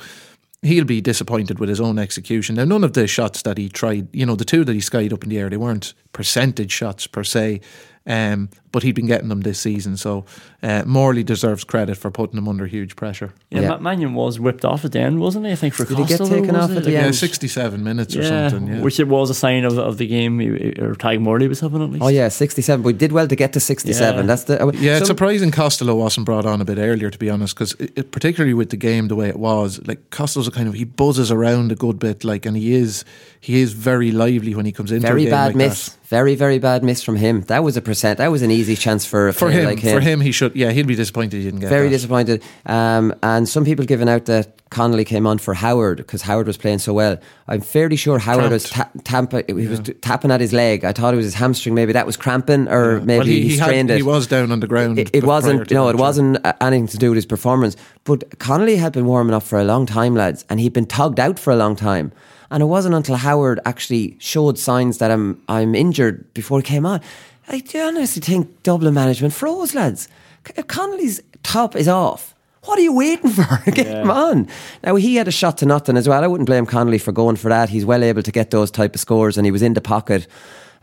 he'll 0.66 0.86
be 0.86 1.02
disappointed 1.02 1.60
with 1.60 1.70
his 1.70 1.80
own 1.80 2.00
execution. 2.00 2.56
Now, 2.56 2.66
none 2.66 2.84
of 2.84 2.94
the 2.94 3.08
shots 3.08 3.42
that 3.44 3.58
he 3.58 3.70
tried, 3.70 4.08
you 4.14 4.26
know, 4.26 4.36
the 4.36 4.46
two 4.46 4.64
that 4.64 4.74
he 4.74 4.82
skied 4.82 5.14
up 5.14 5.24
in 5.24 5.30
the 5.30 5.38
air, 5.38 5.50
they 5.50 5.58
weren't 5.58 5.94
percentage 6.12 6.72
shots 6.72 7.08
per 7.08 7.24
se. 7.24 7.62
Um, 8.08 8.50
but 8.72 8.84
he'd 8.84 8.94
been 8.94 9.08
getting 9.08 9.30
them 9.30 9.42
this 9.42 9.58
season, 9.60 9.96
so 9.98 10.26
uh, 10.62 10.84
Morley 10.86 11.24
deserves 11.24 11.64
credit 11.64 11.96
for 11.98 12.12
putting 12.12 12.38
him 12.38 12.48
under 12.48 12.68
huge 12.68 12.96
pressure. 12.96 13.34
Yeah, 13.50 13.62
yeah. 13.62 13.78
Mannion 13.78 14.14
was 14.14 14.38
whipped 14.40 14.64
off 14.66 14.84
at 14.86 14.92
the 14.92 15.00
end, 15.00 15.20
wasn't 15.22 15.46
he? 15.46 15.54
I 15.54 15.56
think 15.56 15.74
for 15.74 15.86
Did 15.86 15.98
Costello, 15.98 16.26
he 16.26 16.36
get 16.36 16.42
taken 16.42 16.56
was 16.56 16.66
off 16.66 16.72
it? 16.72 16.78
at 16.78 16.84
the 16.84 16.92
Yeah, 16.92 17.06
end? 17.06 17.16
67 17.16 17.84
minutes 17.84 18.16
or 18.16 18.24
something, 18.24 18.68
yeah. 18.68 18.82
which 18.82 19.00
it 19.00 19.08
was 19.08 19.30
a 19.30 19.34
sign 19.34 19.64
of, 19.64 19.78
of 19.80 19.98
the 19.98 20.06
game, 20.06 20.40
or 20.42 20.94
Tadhg 20.96 21.20
Morley 21.22 21.48
was 21.48 21.62
having 21.62 21.82
at 21.82 21.90
least. 21.90 22.04
Oh 22.04 22.10
yeah, 22.10 22.28
sixty-seven. 22.28 22.84
We 22.84 22.94
did 22.94 23.12
well 23.12 23.28
to 23.28 23.36
get 23.36 23.54
to 23.54 23.60
sixty-seven. 23.60 24.22
Yeah. 24.22 24.28
That's 24.28 24.44
the 24.44 24.62
uh, 24.62 24.72
Yeah, 24.74 24.98
it's 24.98 25.08
surprising 25.08 25.50
Costello 25.52 25.96
wasn't 25.96 26.26
brought 26.26 26.46
on 26.46 26.62
a 26.62 26.66
bit 26.66 26.78
earlier, 26.78 27.10
to 27.10 27.18
be 27.18 27.30
honest, 27.32 27.56
because 27.56 27.74
particularly 28.12 28.54
with 28.54 28.70
the 28.70 28.78
game 28.78 29.08
the 29.08 29.16
way 29.16 29.30
it 29.30 29.40
was, 29.40 29.80
like 29.88 30.10
Costello's 30.12 30.48
a 30.48 30.52
kind 30.52 30.68
of 30.68 30.74
he 30.76 30.84
buzzes 30.84 31.32
around 31.32 31.72
a 31.72 31.76
good 31.76 31.98
bit, 31.98 32.24
like, 32.24 32.46
and 32.46 32.56
he 32.58 32.76
is 32.76 33.04
he 33.40 33.62
is 33.62 33.72
very 33.74 34.12
lively 34.12 34.54
when 34.54 34.66
he 34.66 34.72
comes 34.74 34.92
into 34.92 35.08
very 35.08 35.22
a 35.22 35.26
game 35.26 35.32
bad 35.32 35.46
like 35.48 35.56
miss. 35.56 35.90
that. 35.90 35.98
Very 36.08 36.36
very 36.36 36.60
bad 36.60 36.84
miss 36.84 37.02
from 37.02 37.16
him. 37.16 37.42
That 37.44 37.64
was 37.64 37.78
a 37.78 37.82
percent. 37.82 38.20
That 38.20 38.28
was 38.32 38.44
an 38.44 38.52
easy 38.52 38.76
chance 38.76 39.06
for 39.06 39.28
a 39.30 39.34
For 39.34 39.50
him, 39.50 39.66
like 39.66 39.80
him. 39.80 39.96
for 39.98 40.02
him, 40.02 40.22
he 40.22 40.32
should. 40.32 40.56
Yeah, 40.56 40.72
he'd 40.72 40.86
be 40.86 40.96
disappointed 40.96 41.38
he 41.38 41.44
didn't 41.44 41.62
get 41.62 41.70
Very 41.70 41.88
that. 41.88 41.96
disappointed. 41.96 42.44
Um, 42.68 43.14
and 43.24 43.50
some 43.50 43.66
people 43.66 43.86
giving 43.86 44.08
out 44.08 44.26
that 44.26 44.62
Connolly 44.70 45.04
came 45.06 45.26
on 45.26 45.40
for 45.40 45.56
Howard 45.56 45.98
because 45.98 46.22
Howard 46.22 46.46
was 46.46 46.58
playing 46.58 46.78
so 46.80 46.94
well. 46.94 47.18
I'm 47.48 47.62
fairly 47.62 47.96
sure 47.96 48.20
Howard 48.20 48.52
was 48.52 48.70
ta- 48.70 48.90
tampa, 49.04 49.44
he 49.48 49.54
was 49.68 49.80
t- 49.80 49.94
tapping 49.94 50.30
at 50.32 50.42
his 50.42 50.54
leg. 50.54 50.86
I 50.86 50.92
thought 50.92 51.14
it 51.14 51.18
was 51.18 51.26
his 51.26 51.34
hamstring. 51.36 51.74
Maybe 51.74 51.94
that 51.94 52.06
was 52.06 52.18
cramping, 52.18 52.68
or 52.68 53.00
maybe 53.02 53.18
Well, 53.18 53.26
he, 53.28 53.42
he, 53.42 53.48
he, 53.50 53.58
had- 53.58 53.66
strained 53.66 53.90
it. 53.90 53.98
he 53.98 54.04
was 54.04 54.28
down 54.28 54.52
on 54.52 54.60
the 54.60 54.68
ground. 54.68 55.00
It, 55.00 55.10
it 55.14 55.24
wasn't, 55.24 55.72
no, 55.72 55.90
it 55.90 55.96
wasn't 55.96 56.38
anything 56.62 56.88
to 56.88 56.98
do 56.98 57.10
with 57.10 57.16
his 57.16 57.26
performance. 57.26 57.76
But 58.04 58.38
Connolly 58.38 58.76
had 58.76 58.94
been 58.94 59.06
warming 59.08 59.34
up 59.34 59.44
for 59.44 59.60
a 59.60 59.64
long 59.64 59.88
time, 59.88 60.14
lads, 60.14 60.46
and 60.50 60.60
he'd 60.60 60.74
been 60.74 60.86
tugged 60.86 61.20
out 61.20 61.40
for 61.40 61.52
a 61.52 61.56
long 61.56 61.76
time. 61.76 62.12
And 62.52 62.62
it 62.62 62.68
wasn't 62.68 62.96
until 62.96 63.16
Howard 63.16 63.60
actually 63.66 64.18
showed 64.20 64.58
signs 64.58 64.98
that 65.00 65.12
I'm 65.12 65.42
I'm 65.48 65.76
injured 65.76 66.34
before 66.34 66.60
he 66.60 66.64
came 66.64 66.86
on. 66.86 67.02
I 67.48 67.60
do 67.60 67.80
honestly 67.80 68.22
think 68.22 68.64
Dublin 68.64 68.94
management 68.94 69.34
froze, 69.34 69.76
lads. 69.76 70.08
If 70.56 70.68
Connolly's 70.68 71.22
top 71.44 71.76
is 71.76 71.88
off, 71.88 72.36
what 72.64 72.80
are 72.80 72.82
you 72.82 72.94
waiting 72.94 73.30
for? 73.38 73.72
Get 73.72 73.88
him 73.88 74.12
on. 74.12 74.48
Now 74.84 74.96
he 74.96 75.16
had 75.16 75.28
a 75.28 75.32
shot 75.32 75.58
to 75.60 75.66
nothing 75.66 75.98
as 75.98 76.08
well. 76.08 76.24
I 76.24 76.28
wouldn't 76.28 76.48
blame 76.48 76.66
Connolly 76.66 76.98
for 77.00 77.12
going 77.12 77.36
for 77.36 77.50
that. 77.50 77.70
He's 77.70 77.86
well 77.86 78.04
able 78.04 78.24
to 78.24 78.32
get 78.32 78.52
those 78.52 78.72
type 78.72 78.96
of 78.96 79.02
scores, 79.02 79.38
and 79.38 79.46
he 79.46 79.52
was 79.52 79.62
in 79.62 79.74
the 79.74 79.82
pocket. 79.82 80.28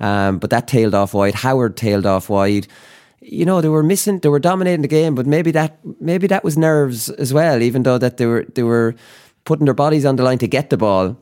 Um, 0.00 0.38
but 0.38 0.50
that 0.50 0.66
tailed 0.66 0.94
off 0.94 1.14
wide. 1.14 1.34
Howard 1.34 1.76
tailed 1.76 2.06
off 2.06 2.28
wide 2.28 2.66
you 3.22 3.44
know 3.44 3.60
they 3.60 3.68
were 3.68 3.82
missing 3.82 4.18
they 4.18 4.28
were 4.28 4.40
dominating 4.40 4.82
the 4.82 4.88
game 4.88 5.14
but 5.14 5.26
maybe 5.26 5.52
that 5.52 5.78
maybe 6.00 6.26
that 6.26 6.42
was 6.42 6.58
nerves 6.58 7.08
as 7.08 7.32
well 7.32 7.62
even 7.62 7.84
though 7.84 7.98
that 7.98 8.16
they 8.16 8.26
were 8.26 8.44
they 8.54 8.62
were 8.62 8.94
putting 9.44 9.64
their 9.64 9.74
bodies 9.74 10.04
on 10.04 10.16
the 10.16 10.22
line 10.22 10.38
to 10.38 10.48
get 10.48 10.70
the 10.70 10.76
ball 10.76 11.16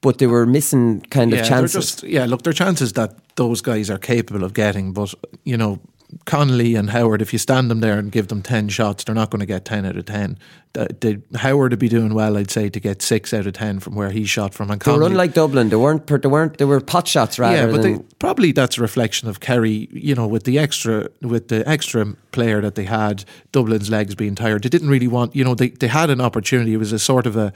but 0.00 0.18
they 0.18 0.26
were 0.26 0.46
missing 0.46 1.00
kind 1.10 1.30
yeah, 1.30 1.38
of 1.38 1.46
chances 1.46 1.72
Just, 1.72 2.02
yeah, 2.04 2.24
look, 2.24 2.42
there 2.42 2.50
are 2.50 2.54
chances 2.54 2.92
that 2.94 3.14
those 3.36 3.60
guys 3.60 3.90
are 3.90 3.98
capable 3.98 4.44
of 4.44 4.54
getting, 4.54 4.92
but 4.92 5.14
you 5.44 5.56
know, 5.56 5.80
Connolly 6.24 6.74
and 6.74 6.90
Howard, 6.90 7.20
if 7.20 7.32
you 7.32 7.38
stand 7.38 7.70
them 7.70 7.80
there 7.80 7.98
and 7.98 8.10
give 8.10 8.28
them 8.28 8.42
ten 8.42 8.68
shots, 8.68 9.04
they're 9.04 9.14
not 9.14 9.30
going 9.30 9.40
to 9.40 9.46
get 9.46 9.64
ten 9.64 9.84
out 9.84 9.96
of 9.96 10.06
ten. 10.06 10.38
The, 10.72 11.22
the, 11.30 11.38
Howard 11.38 11.72
would 11.72 11.78
be 11.78 11.88
doing 11.88 12.14
well, 12.14 12.36
I'd 12.36 12.50
say, 12.50 12.70
to 12.70 12.80
get 12.80 13.02
six 13.02 13.34
out 13.34 13.46
of 13.46 13.52
ten 13.52 13.78
from 13.78 13.94
where 13.94 14.10
he 14.10 14.24
shot 14.24 14.54
from. 14.54 14.70
And 14.70 14.80
they 14.80 14.90
were 14.90 14.96
Connolly, 14.96 15.12
unlike 15.12 15.34
Dublin 15.34 15.68
they 15.68 15.76
weren't 15.76 16.06
they 16.06 16.28
weren't 16.28 16.56
they 16.56 16.64
were 16.64 16.80
pot 16.80 17.06
shots 17.06 17.38
rather 17.38 17.56
yeah, 17.56 17.66
but 17.66 17.82
than 17.82 17.98
they, 17.98 18.04
probably 18.18 18.52
that's 18.52 18.78
a 18.78 18.80
reflection 18.80 19.28
of 19.28 19.40
Kerry. 19.40 19.88
You 19.92 20.14
know, 20.14 20.26
with 20.26 20.44
the 20.44 20.58
extra 20.58 21.08
with 21.20 21.48
the 21.48 21.66
extra 21.68 22.06
player 22.32 22.62
that 22.62 22.74
they 22.74 22.84
had, 22.84 23.24
Dublin's 23.52 23.90
legs 23.90 24.14
being 24.14 24.34
tired. 24.34 24.62
They 24.62 24.70
didn't 24.70 24.88
really 24.88 25.08
want. 25.08 25.36
You 25.36 25.44
know, 25.44 25.54
they 25.54 25.68
they 25.68 25.88
had 25.88 26.08
an 26.08 26.22
opportunity. 26.22 26.72
It 26.72 26.78
was 26.78 26.92
a 26.92 26.98
sort 26.98 27.26
of 27.26 27.36
a 27.36 27.52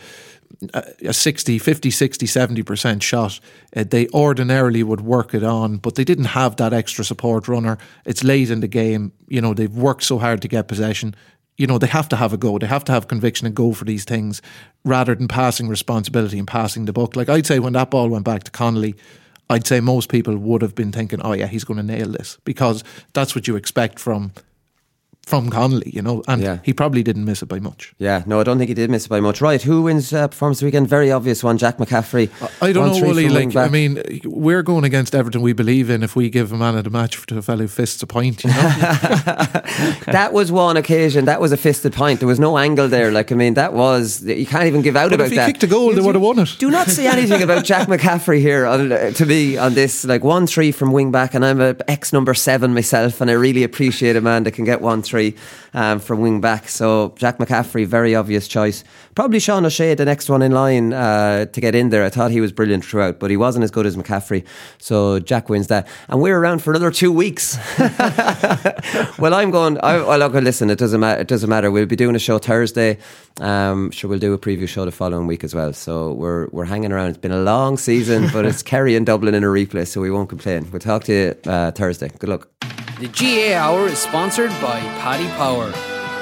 a 0.75 1.13
60, 1.13 1.59
50, 1.59 1.91
60, 1.91 2.27
70% 2.27 3.03
shot. 3.03 3.41
Uh, 3.75 3.85
they 3.89 4.09
ordinarily 4.09 4.83
would 4.83 5.01
work 5.01 5.35
it 5.35 5.43
on, 5.43 5.79
but 5.79 5.95
they 5.95 6.05
didn't 6.05 6.27
have 6.27 6.57
that 6.57 6.73
extra 6.73 7.05
support 7.05 7.49
runner. 7.49 7.79
It's 8.05 8.25
late 8.25 8.51
in 8.51 8.61
the 8.61 8.69
game. 8.69 9.13
You 9.29 9.41
know, 9.41 9.55
they've 9.55 9.73
worked 9.73 10.05
so 10.05 10.19
hard 10.19 10.43
to 10.43 10.49
get 10.49 10.69
possession. 10.69 11.15
You 11.57 11.67
know, 11.67 11.79
they 11.79 11.87
have 11.87 12.09
to 12.11 12.17
have 12.17 12.33
a 12.33 12.37
go. 12.37 12.59
They 12.59 12.67
have 12.67 12.85
to 12.85 12.93
have 12.93 13.09
conviction 13.09 13.47
and 13.47 13.55
go 13.55 13.73
for 13.73 13.85
these 13.85 14.05
things 14.05 14.43
rather 14.85 15.15
than 15.15 15.29
passing 15.29 15.69
responsibility 15.69 16.39
and 16.39 16.49
passing 16.49 16.87
the 16.87 16.93
buck. 16.93 17.17
Like 17.17 17.29
I'd 17.29 17.47
say 17.47 17.59
when 17.59 17.75
that 17.75 17.91
ball 17.91 18.09
went 18.09 18.25
back 18.25 18.45
to 18.45 18.51
Connolly, 18.51 18.95
I'd 19.51 19.67
say 19.67 19.81
most 19.81 20.09
people 20.09 20.37
would 20.37 20.63
have 20.63 20.75
been 20.75 20.93
thinking, 20.93 21.21
oh, 21.23 21.33
yeah, 21.33 21.47
he's 21.47 21.65
going 21.65 21.77
to 21.77 21.83
nail 21.83 22.09
this 22.09 22.39
because 22.45 22.83
that's 23.13 23.35
what 23.35 23.47
you 23.47 23.57
expect 23.57 23.99
from 23.99 24.33
from 25.25 25.51
Connolly, 25.51 25.91
you 25.95 26.03
know, 26.03 26.23
and 26.29 26.43
Yeah. 26.43 26.59
he 26.65 26.73
probably 26.73 27.03
didn't 27.03 27.25
miss 27.25 27.43
it 27.43 27.47
by 27.47 27.61
much. 27.61 27.95
yeah 27.99 28.23
no 28.27 28.41
I 28.41 28.43
don't 28.45 28.59
think 28.59 28.69
he 28.69 28.75
did 28.75 28.91
miss 28.91 29.05
it 29.07 29.09
by 29.09 29.21
much 29.21 29.41
right 29.41 29.63
who 29.63 29.83
wins 29.83 30.13
uh, 30.13 30.27
performance 30.29 30.59
the 30.61 30.67
weekend 30.67 30.89
very 30.89 31.11
obvious 31.13 31.45
one 31.45 31.59
Jack 31.59 31.77
McCaffrey 31.79 32.29
I 32.61 32.73
don't 32.73 32.91
One 32.91 33.01
know, 33.01 33.07
Willie. 33.07 33.29
Like, 33.29 33.55
I 33.57 33.69
mean, 33.69 34.03
we're 34.25 34.63
going 34.63 34.85
against 34.85 35.15
everything 35.15 35.41
we 35.43 35.53
believe 35.53 35.89
in. 35.91 36.03
If 36.03 36.17
we 36.17 36.29
give 36.31 36.53
a 36.53 36.57
man 36.57 36.77
of 36.77 36.85
the 36.85 36.91
match 36.91 37.25
to 37.27 37.39
a 37.39 37.43
fellow 37.43 37.63
who 37.63 37.69
fists 37.69 38.03
a 38.03 38.07
point, 38.07 38.43
you 38.45 38.51
know. 38.51 38.57
that 40.19 40.31
was 40.33 40.51
one 40.51 40.77
occasion 40.77 41.25
that 41.27 41.41
was 41.41 41.53
a 41.53 41.57
fisted 41.57 41.93
point 41.93 42.19
there 42.21 42.29
was 42.29 42.41
no 42.41 42.59
angle 42.59 42.89
there 42.89 43.11
like 43.13 43.31
I 43.31 43.35
mean 43.37 43.55
that 43.55 43.73
was 43.75 44.23
you 44.25 44.47
can't 44.47 44.67
even 44.67 44.83
give 44.83 44.97
out 44.97 45.11
But 45.11 45.15
about 45.21 45.29
if 45.29 45.37
that 45.37 45.47
kicked 45.47 45.63
a 45.63 45.67
goal, 45.69 45.93
they 45.95 46.01
would 46.01 46.15
have 46.15 46.23
won 46.23 46.39
it. 46.41 46.57
Do 46.59 46.71
not 46.71 46.89
say 46.89 47.07
anything 47.07 47.43
about 47.43 47.65
Jack 47.65 47.89
McCaffrey 47.89 48.41
here 48.41 48.67
on, 48.67 48.91
uh, 48.93 49.11
to 49.13 49.25
me 49.27 49.57
on 49.57 49.75
this. 49.75 50.05
Like 50.05 50.25
one 50.25 50.47
three 50.47 50.73
from 50.73 50.91
wing 50.93 51.11
back, 51.13 51.35
and 51.35 51.45
I'm 51.45 51.61
a 51.61 51.77
ex 51.89 52.13
number 52.13 52.35
seven 52.35 52.75
myself, 52.75 53.21
and 53.21 53.31
I 53.31 53.35
really 53.35 53.63
appreciate 53.63 54.17
a 54.17 54.21
man 54.21 54.43
that 54.45 54.53
can 54.53 54.65
get 54.65 54.81
one 54.81 55.01
three 55.03 55.12
um, 55.75 56.01
from 56.01 56.21
wing 56.21 56.41
back. 56.41 56.69
So 56.69 57.15
Jack 57.17 57.39
McCaffrey, 57.39 57.87
very 57.87 58.15
obvious 58.15 58.49
choice. 58.49 58.85
Probably 59.15 59.41
Sean 59.41 59.67
O'Shea, 59.67 59.95
the 59.95 60.05
next 60.05 60.31
one 60.31 60.43
in 60.43 60.53
line 60.53 60.93
uh, 60.93 61.47
to 61.47 61.61
get 61.61 61.75
in 61.75 61.91
there. 61.91 62.05
I 62.05 62.09
thought 62.09 62.31
he 62.31 62.41
was 62.41 62.53
brilliant 62.53 62.85
throughout, 62.85 63.21
but 63.21 63.31
he 63.31 63.37
wasn't 63.37 63.65
as 63.65 63.71
good 63.71 63.87
as 63.87 63.97
McCaffrey. 63.97 64.45
So 64.79 65.19
Jack 65.19 65.49
wins 65.49 65.67
that, 65.69 65.87
and 66.09 66.21
we're 66.21 66.39
around 66.39 66.63
for 66.63 66.71
another 66.71 66.91
two 66.91 67.13
weeks. 67.13 67.59
well, 69.19 69.35
I'm 69.35 69.51
going. 69.51 69.79
I, 69.83 69.99
well, 69.99 70.19
look, 70.19 70.33
listen. 70.35 70.71
It 70.71 70.79
doesn't 70.79 71.01
matter. 71.01 71.21
It 71.21 71.29
doesn't 71.29 71.51
matter. 71.51 71.71
We'll 71.71 71.87
be 71.87 71.97
doing 71.97 72.17
a 72.17 72.19
show 72.19 72.39
Thursday. 72.39 72.99
Um, 73.41 73.91
sure, 73.91 74.09
we'll 74.09 74.19
do 74.19 74.33
a 74.33 74.39
preview 74.39 74.69
show 74.69 74.85
the 74.85 74.93
following 74.93 75.27
week 75.27 75.45
as 75.45 75.55
well. 75.55 75.73
So 75.73 76.13
we're 76.13 76.49
we're 76.49 76.65
hanging 76.65 76.93
around. 76.93 77.11
It's 77.11 77.19
been 77.19 77.33
a 77.33 77.43
long 77.43 77.77
season, 77.77 78.29
but 78.33 78.47
it's 78.47 78.63
Kerry 78.73 78.97
and 78.97 79.05
Dublin 79.05 79.35
in 79.35 79.45
a 79.45 79.49
replay, 79.49 79.87
so 79.87 80.01
we 80.01 80.11
won't 80.11 80.29
complain. 80.29 80.71
We'll 80.71 80.81
talk 80.81 81.05
to 81.05 81.13
you 81.13 81.51
uh, 81.51 81.71
Thursday. 81.73 82.11
Good 82.19 82.31
luck. 82.31 82.72
The 83.03 83.09
GAA 83.09 83.59
Hour 83.59 83.89
is 83.89 83.99
sponsored 83.99 84.51
by 84.63 84.79
Paddy 85.03 85.27
Power. 85.31 85.75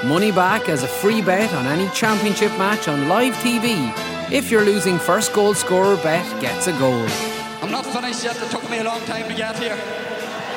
Money 0.03 0.31
back 0.31 0.67
as 0.67 0.81
a 0.81 0.87
free 0.87 1.21
bet 1.21 1.53
on 1.53 1.67
any 1.67 1.87
championship 1.89 2.49
match 2.57 2.87
on 2.87 3.07
live 3.07 3.35
TV. 3.35 3.93
If 4.31 4.49
you're 4.49 4.65
losing 4.65 4.97
first 4.97 5.31
goal 5.31 5.53
scorer 5.53 5.95
bet 5.97 6.25
gets 6.41 6.65
a 6.65 6.71
goal. 6.79 7.05
I'm 7.61 7.69
not 7.69 7.85
finished 7.85 8.23
yet. 8.23 8.35
It 8.41 8.49
took 8.49 8.67
me 8.67 8.79
a 8.79 8.83
long 8.83 8.99
time 9.01 9.29
to 9.29 9.35
get 9.35 9.59
here. 9.59 9.77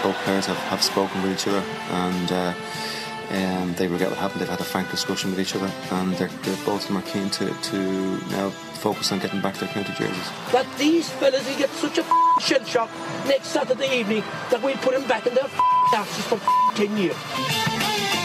both 0.02 0.16
players 0.24 0.46
have, 0.46 0.56
have 0.72 0.82
spoken 0.82 1.22
with 1.22 1.32
each 1.32 1.46
other 1.46 1.62
and 1.90 2.32
uh, 2.32 2.54
um, 3.34 3.74
they 3.74 3.86
regret 3.86 4.10
what 4.10 4.18
happened. 4.18 4.40
They've 4.40 4.48
had 4.48 4.60
a 4.60 4.64
frank 4.64 4.90
discussion 4.90 5.30
with 5.30 5.40
each 5.40 5.54
other 5.56 5.70
and 5.90 6.14
they're, 6.14 6.28
they're 6.28 6.64
both 6.64 6.82
of 6.82 6.88
them 6.88 6.96
are 6.98 7.02
keen 7.02 7.30
to, 7.30 7.52
to 7.52 7.78
now 8.30 8.50
focus 8.50 9.12
on 9.12 9.18
getting 9.18 9.40
back 9.40 9.56
their 9.56 9.68
county 9.68 9.92
jerseys. 9.94 10.30
That 10.52 10.66
these 10.78 11.10
fellas 11.10 11.46
will 11.48 11.58
get 11.58 11.70
such 11.70 11.98
a 11.98 12.04
shell 12.40 12.64
shock 12.64 12.90
next 13.26 13.48
Saturday 13.48 14.00
evening 14.00 14.22
that 14.50 14.62
we'll 14.62 14.76
put 14.76 14.94
them 14.94 15.06
back 15.08 15.26
in 15.26 15.34
their 15.34 15.48
asses 15.94 16.24
for 16.26 16.40
10 16.74 16.96
years. 16.96 18.23